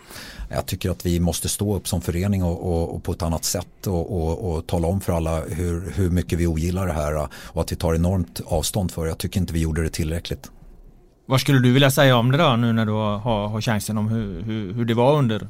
Jag 0.50 0.66
tycker 0.66 0.90
att 0.90 1.06
vi 1.06 1.20
måste 1.20 1.48
stå 1.48 1.76
upp 1.76 1.88
som 1.88 2.00
förening 2.00 2.44
och, 2.44 2.72
och, 2.72 2.94
och 2.94 3.02
på 3.02 3.12
ett 3.12 3.22
annat 3.22 3.44
sätt 3.44 3.86
och, 3.86 4.52
och, 4.52 4.66
tala 4.66 4.88
om 4.88 5.00
för 5.00 5.12
alla 5.12 5.40
hur, 5.40 5.92
hur 5.94 6.10
mycket 6.10 6.38
vi 6.38 6.46
ogillar 6.46 6.86
det 6.86 6.92
här 6.92 7.28
och 7.34 7.60
att 7.60 7.72
vi 7.72 7.76
tar 7.76 7.94
enormt 7.94 8.40
avstånd 8.46 8.90
för 8.90 9.02
det. 9.02 9.08
Jag 9.08 9.18
tycker 9.18 9.40
inte 9.40 9.52
vi 9.52 9.60
gjorde 9.60 9.82
det 9.82 9.90
tillräckligt. 9.90 10.50
Vad 11.26 11.40
skulle 11.40 11.58
du 11.58 11.72
vilja 11.72 11.90
säga 11.90 12.16
om 12.16 12.32
det 12.32 12.38
då 12.38 12.56
nu 12.56 12.72
när 12.72 12.86
du 12.86 12.92
har, 12.92 13.18
har 13.48 13.60
chansen 13.60 13.98
om 13.98 14.08
hur, 14.08 14.42
hur, 14.42 14.72
hur 14.72 14.84
det 14.84 14.94
var 14.94 15.18
under 15.18 15.48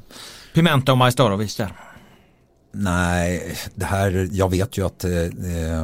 Pimenta 0.53 0.91
och 0.91 0.97
Majstorovic 0.97 1.55
där? 1.55 1.73
Nej, 2.71 3.57
det 3.75 3.85
här, 3.85 4.29
jag 4.31 4.49
vet 4.49 4.77
ju 4.77 4.85
att 4.85 5.03
eh, 5.03 5.83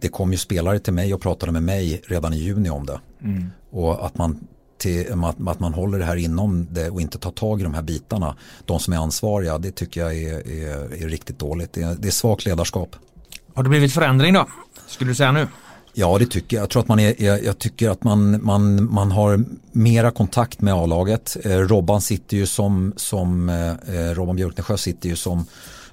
det 0.00 0.08
kom 0.08 0.32
ju 0.32 0.38
spelare 0.38 0.78
till 0.78 0.92
mig 0.92 1.14
och 1.14 1.20
pratade 1.20 1.52
med 1.52 1.62
mig 1.62 2.02
redan 2.06 2.32
i 2.32 2.36
juni 2.36 2.70
om 2.70 2.86
det. 2.86 3.00
Mm. 3.22 3.50
Och 3.70 4.06
att 4.06 4.18
man, 4.18 4.46
till, 4.78 5.24
att, 5.24 5.60
man 5.60 5.74
håller 5.74 5.98
det 5.98 6.04
här 6.04 6.16
inom 6.16 6.66
det 6.70 6.90
och 6.90 7.00
inte 7.00 7.18
tar 7.18 7.30
tag 7.30 7.60
i 7.60 7.62
de 7.62 7.74
här 7.74 7.82
bitarna. 7.82 8.36
De 8.64 8.80
som 8.80 8.92
är 8.92 8.96
ansvariga, 8.96 9.58
det 9.58 9.70
tycker 9.70 10.00
jag 10.00 10.16
är, 10.16 10.48
är, 10.48 11.02
är 11.02 11.08
riktigt 11.08 11.38
dåligt. 11.38 11.72
Det 11.72 11.82
är, 11.82 11.94
det 11.94 12.08
är 12.08 12.12
svagt 12.12 12.46
ledarskap. 12.46 12.96
Har 13.54 13.62
det 13.62 13.68
blivit 13.68 13.92
förändring 13.92 14.34
då? 14.34 14.46
Skulle 14.86 15.10
du 15.10 15.14
säga 15.14 15.32
nu? 15.32 15.46
Ja, 15.98 16.18
det 16.18 16.26
tycker 16.26 16.56
jag. 16.56 16.62
Jag 16.62 16.70
tror 16.70 16.82
att 16.82 16.88
man 16.88 16.98
är, 16.98 17.44
jag 17.44 17.58
tycker 17.58 17.90
att 17.90 18.04
man, 18.04 18.44
man, 18.44 18.92
man 18.92 19.12
har 19.12 19.44
mera 19.72 20.10
kontakt 20.10 20.60
med 20.60 20.74
A-laget. 20.74 21.36
Eh, 21.44 21.50
Robban 21.50 22.00
sitter 22.00 22.36
ju 22.36 22.46
som, 22.46 22.92
som 22.96 23.48
eh, 23.48 23.70
eh 23.70 24.14
Robban 24.14 24.36
Björknesjö 24.36 24.76
sitter 24.76 25.08
ju 25.08 25.16
som 25.16 25.46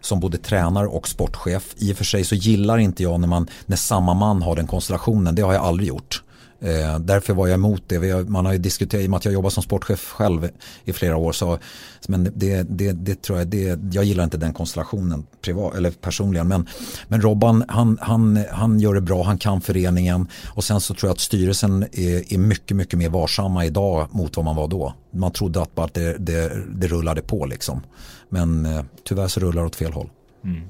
som 0.05 0.19
både 0.19 0.37
tränare 0.37 0.87
och 0.87 1.07
sportchef. 1.07 1.75
I 1.77 1.93
och 1.93 1.97
för 1.97 2.05
sig 2.05 2.23
så 2.23 2.35
gillar 2.35 2.77
inte 2.77 3.03
jag 3.03 3.19
när, 3.19 3.27
man, 3.27 3.47
när 3.65 3.77
samma 3.77 4.13
man 4.13 4.41
har 4.41 4.55
den 4.55 4.67
konstellationen. 4.67 5.35
Det 5.35 5.41
har 5.41 5.53
jag 5.53 5.63
aldrig 5.63 5.89
gjort. 5.89 6.22
Eh, 6.63 6.99
därför 6.99 7.33
var 7.33 7.47
jag 7.47 7.53
emot 7.53 7.83
det. 7.87 8.11
Har, 8.11 8.23
man 8.23 8.45
har 8.45 8.53
ju 8.53 8.59
diskuterat, 8.59 9.03
i 9.03 9.05
och 9.05 9.09
med 9.09 9.17
att 9.17 9.25
jag 9.25 9.33
jobbar 9.33 9.49
som 9.49 9.63
sportchef 9.63 10.09
själv 10.09 10.49
i 10.83 10.93
flera 10.93 11.17
år. 11.17 11.31
Så, 11.31 11.59
men 12.07 12.31
det, 12.35 12.63
det, 12.69 12.91
det 12.91 13.21
tror 13.21 13.37
jag, 13.37 13.47
det, 13.47 13.79
jag 13.91 14.03
gillar 14.03 14.23
inte 14.23 14.37
den 14.37 14.53
konstellationen 14.53 15.25
privat, 15.41 15.75
eller 15.75 15.91
personligen. 15.91 16.47
Men, 16.47 16.67
men 17.07 17.21
Robban, 17.21 17.63
han, 17.67 17.97
han, 18.01 18.45
han 18.51 18.79
gör 18.79 18.93
det 18.93 19.01
bra, 19.01 19.23
han 19.23 19.37
kan 19.37 19.61
föreningen. 19.61 20.27
Och 20.47 20.63
sen 20.63 20.81
så 20.81 20.93
tror 20.93 21.07
jag 21.07 21.13
att 21.13 21.19
styrelsen 21.19 21.83
är, 21.91 22.33
är 22.33 22.37
mycket, 22.37 22.77
mycket 22.77 22.99
mer 22.99 23.09
varsamma 23.09 23.65
idag 23.65 24.07
mot 24.11 24.35
vad 24.35 24.45
man 24.45 24.55
var 24.55 24.67
då. 24.67 24.93
Man 25.11 25.31
trodde 25.31 25.61
att 25.61 25.75
bara 25.75 25.89
det, 25.93 26.17
det, 26.17 26.51
det 26.75 26.87
rullade 26.87 27.21
på 27.21 27.45
liksom. 27.45 27.81
Men 28.29 28.65
eh, 28.65 28.83
tyvärr 29.03 29.27
så 29.27 29.39
rullar 29.39 29.61
det 29.61 29.67
åt 29.67 29.75
fel 29.75 29.93
håll. 29.93 30.09
Mm. 30.43 30.61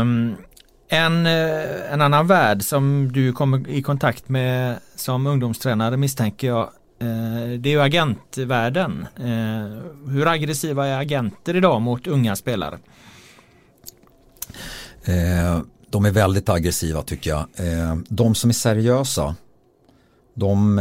Um, 0.00 0.36
en, 0.92 1.26
eh, 1.26 1.92
en 1.92 2.00
annan 2.00 2.26
värld 2.26 2.62
som 2.62 3.12
du 3.12 3.32
kommer 3.32 3.68
i 3.68 3.82
kontakt 3.82 4.28
med 4.28 4.78
som 4.96 5.26
ungdomstränare 5.26 5.96
misstänker 5.96 6.46
jag 6.46 6.62
eh, 6.98 7.58
det 7.58 7.68
är 7.68 7.72
ju 7.72 7.80
agentvärlden. 7.80 9.06
Eh, 9.16 10.10
hur 10.12 10.28
aggressiva 10.28 10.86
är 10.86 10.98
agenter 10.98 11.56
idag 11.56 11.82
mot 11.82 12.06
unga 12.06 12.36
spelare? 12.36 12.78
De 15.90 16.04
är 16.04 16.10
väldigt 16.10 16.48
aggressiva 16.48 17.02
tycker 17.02 17.30
jag. 17.30 17.46
De 18.08 18.34
som 18.34 18.50
är 18.50 18.54
seriösa 18.54 19.34
de, 20.34 20.80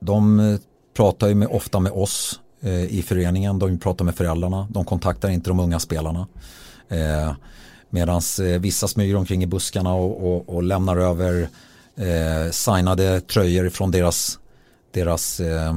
de 0.00 0.58
pratar 0.96 1.28
ju 1.28 1.34
med, 1.34 1.48
ofta 1.48 1.80
med 1.80 1.92
oss 1.92 2.40
i 2.88 3.02
föreningen, 3.02 3.58
de 3.58 3.78
pratar 3.78 4.04
med 4.04 4.14
föräldrarna, 4.14 4.68
de 4.70 4.84
kontaktar 4.84 5.28
inte 5.28 5.50
de 5.50 5.60
unga 5.60 5.78
spelarna. 5.78 6.26
Medan 7.94 8.22
eh, 8.40 8.60
vissa 8.60 8.88
smyger 8.88 9.16
omkring 9.16 9.42
i 9.42 9.46
buskarna 9.46 9.94
och, 9.94 10.34
och, 10.34 10.54
och 10.54 10.62
lämnar 10.62 10.96
över 10.96 11.48
eh, 11.96 12.50
signade 12.50 13.20
tröjor 13.20 13.68
från 13.68 13.90
deras, 13.90 14.38
deras 14.92 15.40
eh, 15.40 15.76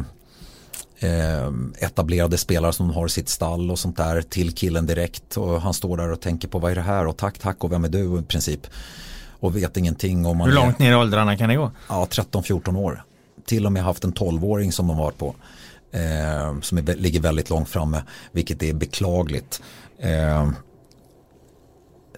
eh, 1.00 1.52
etablerade 1.80 2.38
spelare 2.38 2.74
som 2.74 2.88
de 2.88 2.96
har 2.96 3.06
i 3.06 3.10
sitt 3.10 3.30
stall 3.30 3.72
och 3.72 3.80
sånt 3.80 3.98
där 3.98 4.22
till 4.22 4.56
killen 4.56 4.86
direkt. 4.86 5.38
Och 5.38 5.62
han 5.62 5.74
står 5.74 5.98
där 5.98 6.12
och 6.12 6.22
tänker 6.22 6.48
på 6.48 6.60
vad 6.60 6.72
är 6.72 6.76
det 6.76 6.82
här 6.82 7.08
och 7.08 7.18
tack 7.18 7.40
tack 7.40 7.64
och 7.64 7.72
vem 7.72 7.84
är 7.84 7.90
du 7.90 8.20
i 8.20 8.22
princip. 8.22 8.68
Och 9.40 9.56
vet 9.56 9.78
ingenting 9.78 10.26
om 10.26 10.38
man 10.38 10.48
Hur 10.50 10.56
långt 10.56 10.80
är, 10.80 10.84
ner 10.84 10.92
i 10.92 10.96
åldrarna 10.96 11.38
kan 11.38 11.50
det 11.50 11.56
gå? 11.56 11.72
Ja, 11.90 12.08
13-14 12.12 12.78
år. 12.78 13.04
Till 13.46 13.66
och 13.66 13.72
med 13.72 13.84
haft 13.84 14.04
en 14.04 14.14
12-åring 14.14 14.72
som 14.72 14.88
de 14.88 14.98
har 14.98 15.04
varit 15.04 15.18
på. 15.18 15.36
Eh, 15.92 16.62
som 16.62 16.78
är, 16.78 16.96
ligger 16.96 17.20
väldigt 17.20 17.50
långt 17.50 17.70
framme, 17.70 18.04
vilket 18.32 18.64
är 18.64 18.74
beklagligt. 18.74 19.62
Eh, 20.00 20.50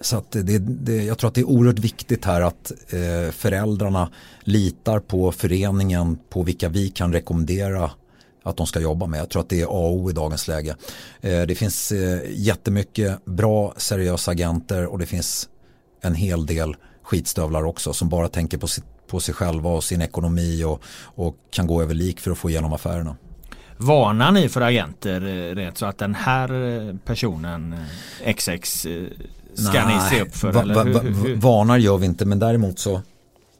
så 0.00 0.16
att 0.16 0.30
det, 0.30 0.58
det, 0.58 1.04
jag 1.04 1.18
tror 1.18 1.28
att 1.28 1.34
det 1.34 1.40
är 1.40 1.48
oerhört 1.48 1.78
viktigt 1.78 2.24
här 2.24 2.40
att 2.40 2.72
eh, 2.88 3.32
föräldrarna 3.32 4.10
litar 4.40 5.00
på 5.00 5.32
föreningen 5.32 6.18
på 6.28 6.42
vilka 6.42 6.68
vi 6.68 6.88
kan 6.88 7.12
rekommendera 7.12 7.90
att 8.42 8.56
de 8.56 8.66
ska 8.66 8.80
jobba 8.80 9.06
med. 9.06 9.20
Jag 9.20 9.30
tror 9.30 9.42
att 9.42 9.48
det 9.48 9.60
är 9.60 9.64
A 9.64 9.68
och 9.68 9.96
O 9.96 10.10
i 10.10 10.12
dagens 10.12 10.48
läge. 10.48 10.76
Eh, 11.20 11.42
det 11.42 11.54
finns 11.54 11.92
eh, 11.92 12.20
jättemycket 12.30 13.24
bra 13.24 13.74
seriösa 13.76 14.30
agenter 14.30 14.86
och 14.86 14.98
det 14.98 15.06
finns 15.06 15.48
en 16.00 16.14
hel 16.14 16.46
del 16.46 16.76
skitstövlar 17.02 17.64
också 17.64 17.92
som 17.92 18.08
bara 18.08 18.28
tänker 18.28 18.58
på, 18.58 18.66
sitt, 18.66 18.84
på 19.06 19.20
sig 19.20 19.34
själva 19.34 19.70
och 19.70 19.84
sin 19.84 20.02
ekonomi 20.02 20.64
och, 20.64 20.82
och 21.02 21.36
kan 21.50 21.66
gå 21.66 21.82
över 21.82 21.94
lik 21.94 22.20
för 22.20 22.30
att 22.30 22.38
få 22.38 22.50
igenom 22.50 22.72
affärerna. 22.72 23.16
Varnar 23.76 24.32
ni 24.32 24.48
för 24.48 24.60
agenter 24.60 25.26
eh, 25.26 25.54
rätt 25.54 25.78
så 25.78 25.86
att 25.86 25.98
den 25.98 26.14
här 26.14 26.52
eh, 26.88 26.96
personen 27.04 27.74
eh, 28.24 28.34
XX 28.34 28.86
ska 29.54 29.72
Nej, 29.72 29.94
ni 29.94 30.16
se 30.16 30.22
upp 30.22 30.36
för? 30.36 30.52
Va, 30.52 30.62
va, 30.62 30.84
va, 30.84 31.00
varnar 31.36 31.78
gör 31.78 31.98
vi 31.98 32.06
inte 32.06 32.24
men 32.24 32.38
däremot 32.38 32.78
så 32.78 33.00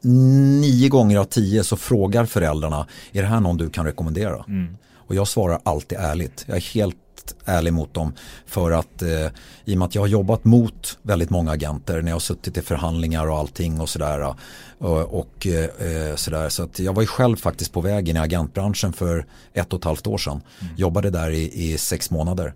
nio 0.01 0.89
gånger 0.89 1.17
av 1.17 1.23
tio 1.23 1.63
så 1.63 1.77
frågar 1.77 2.25
föräldrarna 2.25 2.87
är 3.11 3.21
det 3.21 3.27
här 3.27 3.39
någon 3.39 3.57
du 3.57 3.69
kan 3.69 3.85
rekommendera? 3.85 4.45
Mm. 4.47 4.77
Och 4.95 5.15
jag 5.15 5.27
svarar 5.27 5.59
alltid 5.63 5.97
ärligt. 5.97 6.45
Jag 6.47 6.57
är 6.57 6.73
helt 6.73 6.97
ärlig 7.45 7.73
mot 7.73 7.93
dem 7.93 8.13
för 8.45 8.71
att 8.71 9.01
eh, 9.01 9.27
i 9.65 9.73
och 9.73 9.77
med 9.77 9.85
att 9.85 9.95
jag 9.95 10.01
har 10.01 10.07
jobbat 10.07 10.45
mot 10.45 10.97
väldigt 11.01 11.29
många 11.29 11.51
agenter 11.51 12.01
när 12.01 12.11
jag 12.11 12.15
har 12.15 12.19
suttit 12.19 12.57
i 12.57 12.61
förhandlingar 12.61 13.27
och 13.27 13.37
allting 13.37 13.81
och 13.81 13.89
sådär. 13.89 14.35
Och, 14.77 15.19
och 15.19 15.47
eh, 15.47 16.15
sådär. 16.15 16.49
Så 16.49 16.63
att 16.63 16.79
jag 16.79 16.93
var 16.93 17.01
ju 17.01 17.07
själv 17.07 17.35
faktiskt 17.35 17.73
på 17.73 17.81
väg 17.81 18.09
in 18.09 18.15
i 18.15 18.19
agentbranschen 18.19 18.93
för 18.93 19.25
ett 19.53 19.73
och 19.73 19.79
ett 19.79 19.85
halvt 19.85 20.07
år 20.07 20.17
sedan. 20.17 20.41
Mm. 20.61 20.73
Jobbade 20.77 21.09
där 21.09 21.31
i, 21.31 21.71
i 21.71 21.77
sex 21.77 22.11
månader. 22.11 22.53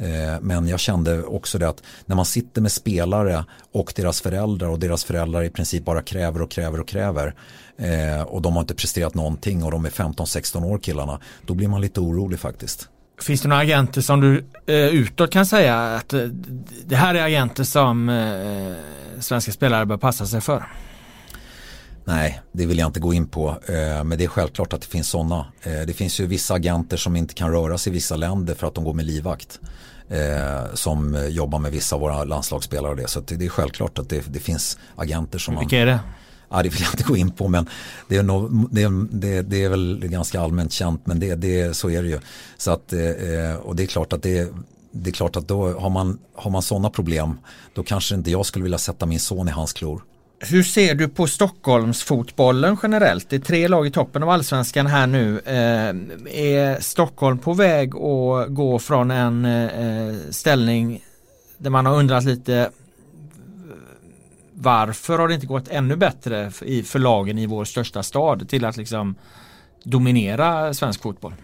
Eh, 0.00 0.40
men 0.40 0.68
jag 0.68 0.80
kände 0.80 1.22
också 1.22 1.58
det 1.58 1.68
att 1.68 1.82
när 2.06 2.16
man 2.16 2.24
sitter 2.24 2.60
med 2.60 2.72
spelare 2.72 3.44
och 3.72 3.92
deras 3.96 4.20
föräldrar 4.20 4.68
och 4.68 4.78
deras 4.78 5.04
föräldrar 5.04 5.42
i 5.42 5.50
princip 5.50 5.84
bara 5.84 6.02
kräver 6.02 6.42
och 6.42 6.50
kräver 6.50 6.80
och 6.80 6.88
kräver 6.88 7.34
eh, 7.76 8.22
och 8.22 8.42
de 8.42 8.52
har 8.52 8.60
inte 8.60 8.74
presterat 8.74 9.14
någonting 9.14 9.64
och 9.64 9.70
de 9.70 9.84
är 9.84 9.90
15-16 9.90 10.64
år 10.64 10.78
killarna 10.78 11.20
då 11.46 11.54
blir 11.54 11.68
man 11.68 11.80
lite 11.80 12.00
orolig 12.00 12.40
faktiskt. 12.40 12.88
Finns 13.20 13.42
det 13.42 13.48
några 13.48 13.62
agenter 13.62 14.00
som 14.00 14.20
du 14.20 14.44
eh, 14.66 14.74
utåt 14.74 15.30
kan 15.30 15.46
säga 15.46 15.94
att 15.96 16.12
eh, 16.12 16.20
det 16.84 16.96
här 16.96 17.14
är 17.14 17.24
agenter 17.24 17.64
som 17.64 18.08
eh, 18.08 18.74
svenska 19.20 19.52
spelare 19.52 19.86
bör 19.86 19.96
passa 19.96 20.26
sig 20.26 20.40
för? 20.40 20.64
Nej, 22.10 22.40
det 22.52 22.66
vill 22.66 22.78
jag 22.78 22.88
inte 22.88 23.00
gå 23.00 23.14
in 23.14 23.26
på. 23.26 23.48
Eh, 23.48 24.04
men 24.04 24.18
det 24.18 24.24
är 24.24 24.28
självklart 24.28 24.72
att 24.72 24.80
det 24.80 24.86
finns 24.86 25.08
sådana. 25.08 25.46
Eh, 25.62 25.80
det 25.86 25.92
finns 25.92 26.20
ju 26.20 26.26
vissa 26.26 26.54
agenter 26.54 26.96
som 26.96 27.16
inte 27.16 27.34
kan 27.34 27.52
röra 27.52 27.78
sig 27.78 27.90
i 27.90 27.94
vissa 27.94 28.16
länder 28.16 28.54
för 28.54 28.66
att 28.66 28.74
de 28.74 28.84
går 28.84 28.94
med 28.94 29.04
livvakt. 29.04 29.60
Eh, 30.08 30.74
som 30.74 31.26
jobbar 31.28 31.58
med 31.58 31.72
vissa 31.72 31.96
av 31.96 32.00
våra 32.00 32.24
landslagsspelare 32.24 32.90
och 32.90 32.96
det. 32.96 33.08
Så 33.08 33.20
det 33.20 33.44
är 33.44 33.48
självklart 33.48 33.98
att 33.98 34.08
det, 34.08 34.24
det 34.32 34.38
finns 34.38 34.78
agenter 34.96 35.38
som 35.38 35.58
Vilka 35.58 35.76
man... 35.76 35.82
är 35.82 35.86
det? 35.86 36.00
Ja, 36.50 36.62
det 36.62 36.68
vill 36.68 36.80
jag 36.80 36.92
inte 36.92 37.04
gå 37.04 37.16
in 37.16 37.30
på 37.30 37.48
men 37.48 37.68
det 38.08 38.16
är, 38.16 38.22
nog, 38.22 38.68
det, 38.70 38.88
det, 39.10 39.42
det 39.42 39.64
är 39.64 39.68
väl 39.68 39.98
ganska 40.02 40.40
allmänt 40.40 40.72
känt 40.72 41.06
men 41.06 41.20
det, 41.20 41.34
det, 41.34 41.76
så 41.76 41.90
är 41.90 42.02
det 42.02 42.08
ju. 42.08 42.20
Så 42.56 42.70
att, 42.70 42.92
och 43.62 43.76
det 43.76 43.82
är 43.82 43.86
klart 43.86 44.12
att 44.12 44.22
det 44.22 44.52
det 44.92 45.10
är 45.10 45.12
klart 45.12 45.36
att 45.36 45.48
då 45.48 45.72
har 45.78 45.90
man, 45.90 46.18
har 46.34 46.50
man 46.50 46.62
sådana 46.62 46.90
problem 46.90 47.38
då 47.74 47.82
kanske 47.82 48.14
inte 48.14 48.30
jag 48.30 48.46
skulle 48.46 48.62
vilja 48.62 48.78
sätta 48.78 49.06
min 49.06 49.20
son 49.20 49.48
i 49.48 49.50
hans 49.50 49.72
klor. 49.72 50.02
Hur 50.42 50.62
ser 50.62 50.94
du 50.94 51.08
på 51.08 51.26
Stockholmsfotbollen 51.26 52.76
generellt? 52.82 53.30
Det 53.30 53.36
är 53.36 53.40
tre 53.40 53.68
lag 53.68 53.86
i 53.86 53.90
toppen 53.90 54.22
av 54.22 54.30
allsvenskan 54.30 54.86
här 54.86 55.06
nu. 55.06 55.38
Eh, 55.38 55.88
är 56.34 56.80
Stockholm 56.80 57.38
på 57.38 57.52
väg 57.52 57.88
att 57.96 58.48
gå 58.48 58.78
från 58.78 59.10
en 59.10 59.44
eh, 59.44 60.14
ställning 60.30 61.04
där 61.58 61.70
man 61.70 61.86
har 61.86 61.96
undrat 61.96 62.24
lite 62.24 62.54
eh, 62.54 62.66
varför 64.52 65.18
har 65.18 65.28
det 65.28 65.34
inte 65.34 65.46
gått 65.46 65.68
ännu 65.68 65.96
bättre 65.96 66.50
för 66.84 66.98
lagen 66.98 67.38
i 67.38 67.46
vår 67.46 67.64
största 67.64 68.02
stad 68.02 68.48
till 68.48 68.64
att 68.64 68.76
liksom 68.76 69.14
dominera 69.84 70.74
svensk 70.74 71.02
fotboll? 71.02 71.34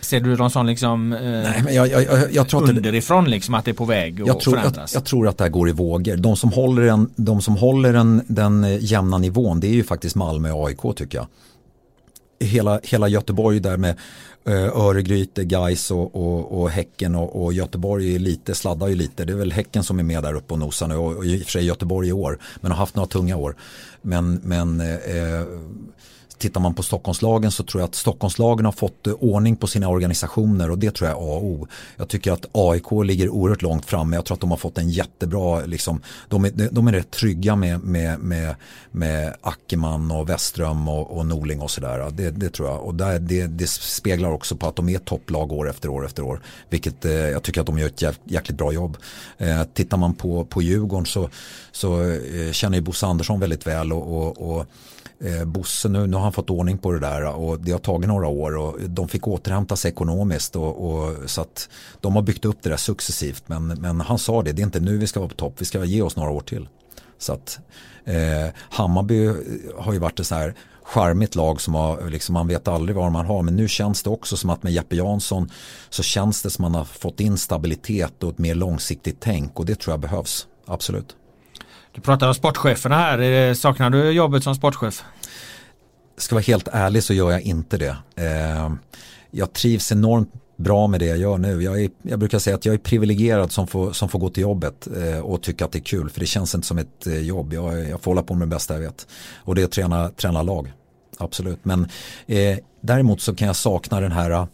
Ser 0.00 0.20
du 0.20 0.36
någon 0.36 0.50
sån 0.50 0.66
liksom 0.66 1.12
eh, 1.12 1.20
Nej, 1.20 1.62
men 1.64 1.74
jag, 1.74 1.88
jag, 1.88 2.32
jag 2.32 2.48
tror 2.48 2.68
underifrån 2.68 3.24
det, 3.24 3.30
liksom 3.30 3.54
att 3.54 3.64
det 3.64 3.70
är 3.70 3.74
på 3.74 3.84
väg 3.84 4.30
att 4.30 4.40
tror, 4.40 4.56
förändras? 4.56 4.94
Jag, 4.94 5.04
tror 5.04 5.28
att 5.28 5.38
det 5.38 5.44
här 5.44 5.50
går 5.50 5.68
i 5.68 5.72
vågor. 5.72 6.16
De 6.16 6.36
som 6.36 6.52
håller, 6.52 6.82
en, 6.82 7.10
de 7.16 7.42
som 7.42 7.56
håller 7.56 7.94
en, 7.94 8.22
den 8.26 8.64
eh, 8.64 8.84
jämna 8.84 9.18
nivån 9.18 9.60
det 9.60 9.66
är 9.66 9.72
ju 9.72 9.84
faktiskt 9.84 10.16
Malmö 10.16 10.50
och 10.50 10.68
AIK 10.68 10.96
tycker 10.96 11.18
jag. 11.18 11.26
Hela, 12.48 12.80
hela 12.82 13.08
Göteborg 13.08 13.60
där 13.60 13.76
med 13.76 13.96
eh, 14.46 14.78
Öregryte, 14.78 15.44
Gais 15.44 15.90
och, 15.90 16.16
och, 16.16 16.60
och, 16.60 16.70
Häcken 16.70 17.14
och, 17.14 17.44
och, 17.44 17.52
Göteborg 17.52 18.14
är 18.14 18.18
lite, 18.18 18.54
sladdar 18.54 18.88
ju 18.88 18.94
lite. 18.94 19.24
Det 19.24 19.32
är 19.32 19.36
väl 19.36 19.52
Häcken 19.52 19.84
som 19.84 19.98
är 19.98 20.02
med 20.02 20.22
där 20.22 20.34
uppe 20.34 20.52
och 20.52 20.58
nosar 20.58 20.88
nu 20.88 20.96
och, 20.96 21.16
och 21.16 21.24
i 21.24 21.36
och 21.36 21.44
för 21.44 21.50
sig 21.50 21.66
Göteborg 21.66 22.08
i 22.08 22.12
år. 22.12 22.38
Men 22.60 22.72
har 22.72 22.78
haft 22.78 22.94
några 22.94 23.08
tunga 23.08 23.36
år. 23.36 23.56
Men, 24.02 24.40
men 24.44 24.80
eh, 24.80 25.46
tittar 26.40 26.60
man 26.60 26.74
på 26.74 26.82
Stockholmslagen 26.82 27.50
så 27.50 27.62
tror 27.62 27.80
jag 27.80 27.88
att 27.88 27.94
Stockholmslagen 27.94 28.64
har 28.64 28.72
fått 28.72 29.06
eh, 29.06 29.12
ordning 29.12 29.56
på 29.56 29.66
sina 29.66 29.88
organisationer 29.88 30.70
och 30.70 30.78
det 30.78 30.94
tror 30.94 31.10
jag 31.10 31.18
är 31.18 31.22
A 31.22 31.36
och 31.36 31.44
O. 31.44 31.66
Jag 31.96 32.08
tycker 32.08 32.32
att 32.32 32.46
AIK 32.52 32.84
ligger 33.04 33.28
oerhört 33.28 33.62
långt 33.62 33.86
framme. 33.86 34.16
Jag 34.16 34.24
tror 34.24 34.34
att 34.34 34.40
de 34.40 34.50
har 34.50 34.58
fått 34.58 34.78
en 34.78 34.90
jättebra, 34.90 35.60
liksom, 35.60 36.02
de, 36.28 36.44
är, 36.44 36.68
de 36.72 36.88
är 36.88 36.92
rätt 36.92 37.10
trygga 37.10 37.56
med, 37.56 37.80
med, 37.80 38.18
med, 38.18 38.54
med 38.90 39.34
Ackerman 39.40 40.10
och 40.10 40.28
Westström 40.28 40.88
och, 40.88 41.18
och 41.18 41.26
Norling 41.26 41.60
och 41.60 41.70
sådär. 41.70 42.10
Det, 42.10 42.30
det 42.30 42.50
tror 42.50 42.68
jag. 42.68 42.84
Och 42.84 42.94
där, 42.94 43.18
det, 43.18 43.46
det 43.46 43.66
speglar 43.70 44.30
också 44.30 44.56
på 44.56 44.68
att 44.68 44.76
de 44.76 44.88
är 44.88 44.98
topplag 44.98 45.52
år 45.52 45.70
efter 45.70 45.88
år 45.88 46.06
efter 46.06 46.22
år. 46.22 46.40
Vilket 46.68 47.04
eh, 47.04 47.12
jag 47.12 47.42
tycker 47.42 47.60
att 47.60 47.66
de 47.66 47.78
gör 47.78 47.86
ett 47.86 48.18
jäkligt 48.24 48.58
bra 48.58 48.72
jobb. 48.72 48.96
Eh, 49.38 49.64
tittar 49.64 49.96
man 49.96 50.14
på, 50.14 50.44
på 50.44 50.62
Djurgården 50.62 51.06
så, 51.06 51.30
så 51.72 52.02
eh, 52.02 52.52
känner 52.52 52.78
ju 52.78 52.82
Bosse 52.82 53.06
Andersson 53.06 53.40
väldigt 53.40 53.66
väl 53.66 53.92
och, 53.92 54.16
och, 54.16 54.50
och 54.50 54.66
eh, 55.24 55.44
Bosse 55.44 55.88
nu, 55.88 56.06
nu 56.06 56.16
har 56.16 56.22
han 56.22 56.32
fått 56.32 56.50
ordning 56.50 56.78
på 56.78 56.92
det 56.92 56.98
där 56.98 57.24
och 57.24 57.60
det 57.60 57.72
har 57.72 57.78
tagit 57.78 58.08
några 58.08 58.26
år 58.26 58.56
och 58.56 58.80
de 58.80 59.08
fick 59.08 59.28
återhämta 59.28 59.76
sig 59.76 59.90
ekonomiskt 59.90 60.56
och, 60.56 60.90
och, 60.90 61.30
så 61.30 61.40
att 61.40 61.68
de 62.00 62.16
har 62.16 62.22
byggt 62.22 62.44
upp 62.44 62.58
det 62.62 62.70
där 62.70 62.76
successivt 62.76 63.42
men, 63.46 63.66
men 63.66 64.00
han 64.00 64.18
sa 64.18 64.42
det, 64.42 64.52
det 64.52 64.62
är 64.62 64.64
inte 64.64 64.80
nu 64.80 64.98
vi 64.98 65.06
ska 65.06 65.20
vara 65.20 65.30
på 65.30 65.36
topp, 65.36 65.54
vi 65.58 65.64
ska 65.64 65.84
ge 65.84 66.02
oss 66.02 66.16
några 66.16 66.30
år 66.30 66.40
till. 66.40 66.68
Så 67.18 67.32
att 67.32 67.58
eh, 68.04 68.54
Hammarby 68.56 69.26
har 69.76 69.92
ju 69.92 69.98
varit 69.98 70.20
ett 70.20 70.26
så 70.26 70.34
här 70.34 70.54
charmigt 70.82 71.34
lag 71.34 71.60
som 71.60 71.74
har, 71.74 72.10
liksom, 72.10 72.32
man 72.32 72.48
vet 72.48 72.68
aldrig 72.68 72.96
vad 72.96 73.12
man 73.12 73.26
har 73.26 73.42
men 73.42 73.56
nu 73.56 73.68
känns 73.68 74.02
det 74.02 74.10
också 74.10 74.36
som 74.36 74.50
att 74.50 74.62
med 74.62 74.72
Jeppe 74.72 74.96
Jansson 74.96 75.50
så 75.90 76.02
känns 76.02 76.42
det 76.42 76.50
som 76.50 76.64
att 76.64 76.72
man 76.72 76.78
har 76.78 76.84
fått 76.84 77.20
in 77.20 77.38
stabilitet 77.38 78.22
och 78.22 78.30
ett 78.30 78.38
mer 78.38 78.54
långsiktigt 78.54 79.16
tänk 79.20 79.58
och 79.58 79.66
det 79.66 79.80
tror 79.80 79.92
jag 79.92 80.00
behövs, 80.00 80.46
absolut. 80.66 81.16
Du 81.92 82.00
pratar 82.00 82.28
om 82.28 82.34
sportcheferna 82.34 82.96
här. 82.96 83.54
Saknar 83.54 83.90
du 83.90 84.10
jobbet 84.10 84.44
som 84.44 84.54
sportchef? 84.54 85.04
Ska 86.16 86.34
vara 86.34 86.42
helt 86.42 86.68
ärlig 86.72 87.04
så 87.04 87.14
gör 87.14 87.30
jag 87.30 87.40
inte 87.40 87.78
det. 87.78 87.96
Ehm, 88.16 88.78
jag 89.30 89.52
trivs 89.52 89.92
enormt 89.92 90.32
bra 90.56 90.86
med 90.86 91.00
det 91.00 91.06
jag 91.06 91.18
gör 91.18 91.38
nu. 91.38 91.62
Jag, 91.62 91.82
är, 91.82 91.90
jag 92.02 92.18
brukar 92.18 92.38
säga 92.38 92.56
att 92.56 92.64
jag 92.64 92.74
är 92.74 92.78
privilegierad 92.78 93.52
som 93.52 93.66
får, 93.66 93.92
som 93.92 94.08
får 94.08 94.18
gå 94.18 94.28
till 94.28 94.42
jobbet 94.42 94.88
eh, 94.96 95.18
och 95.18 95.42
tycka 95.42 95.64
att 95.64 95.72
det 95.72 95.78
är 95.78 95.82
kul. 95.82 96.10
För 96.10 96.20
det 96.20 96.26
känns 96.26 96.54
inte 96.54 96.66
som 96.66 96.78
ett 96.78 97.06
eh, 97.06 97.20
jobb. 97.20 97.52
Jag, 97.52 97.88
jag 97.88 98.00
får 98.00 98.10
hålla 98.10 98.22
på 98.22 98.34
med 98.34 98.48
det 98.48 98.54
bästa 98.54 98.74
jag 98.74 98.80
vet. 98.80 99.06
Och 99.36 99.54
det 99.54 99.62
är 99.62 99.64
att 99.64 99.72
träna, 99.72 100.08
träna 100.08 100.42
lag. 100.42 100.72
Absolut. 101.18 101.64
Men 101.64 101.88
eh, 102.26 102.58
däremot 102.80 103.20
så 103.20 103.34
kan 103.34 103.46
jag 103.46 103.56
sakna 103.56 104.00
den 104.00 104.12
här 104.12 104.46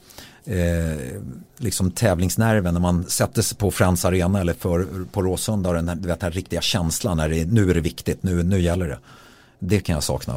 eh, 0.46 1.20
liksom 1.56 1.90
tävlingsnerven 1.90 2.74
när 2.74 2.80
man 2.80 3.04
sätter 3.04 3.42
sig 3.42 3.58
på 3.58 3.70
Friends 3.70 4.04
Arena 4.04 4.40
eller 4.40 4.54
för, 4.54 4.86
på 5.12 5.22
Råsunda 5.22 5.68
och 5.68 5.74
den 5.74 5.88
här, 5.88 5.96
vet, 5.96 6.04
den 6.04 6.16
här 6.20 6.30
riktiga 6.30 6.60
känslan 6.60 7.16
när 7.16 7.28
det, 7.28 7.44
nu 7.44 7.70
är 7.70 7.74
det 7.74 7.80
viktigt, 7.80 8.22
nu, 8.22 8.42
nu 8.42 8.60
gäller 8.60 8.88
det. 8.88 8.98
Det 9.58 9.80
kan 9.80 9.94
jag 9.94 10.02
sakna, 10.02 10.34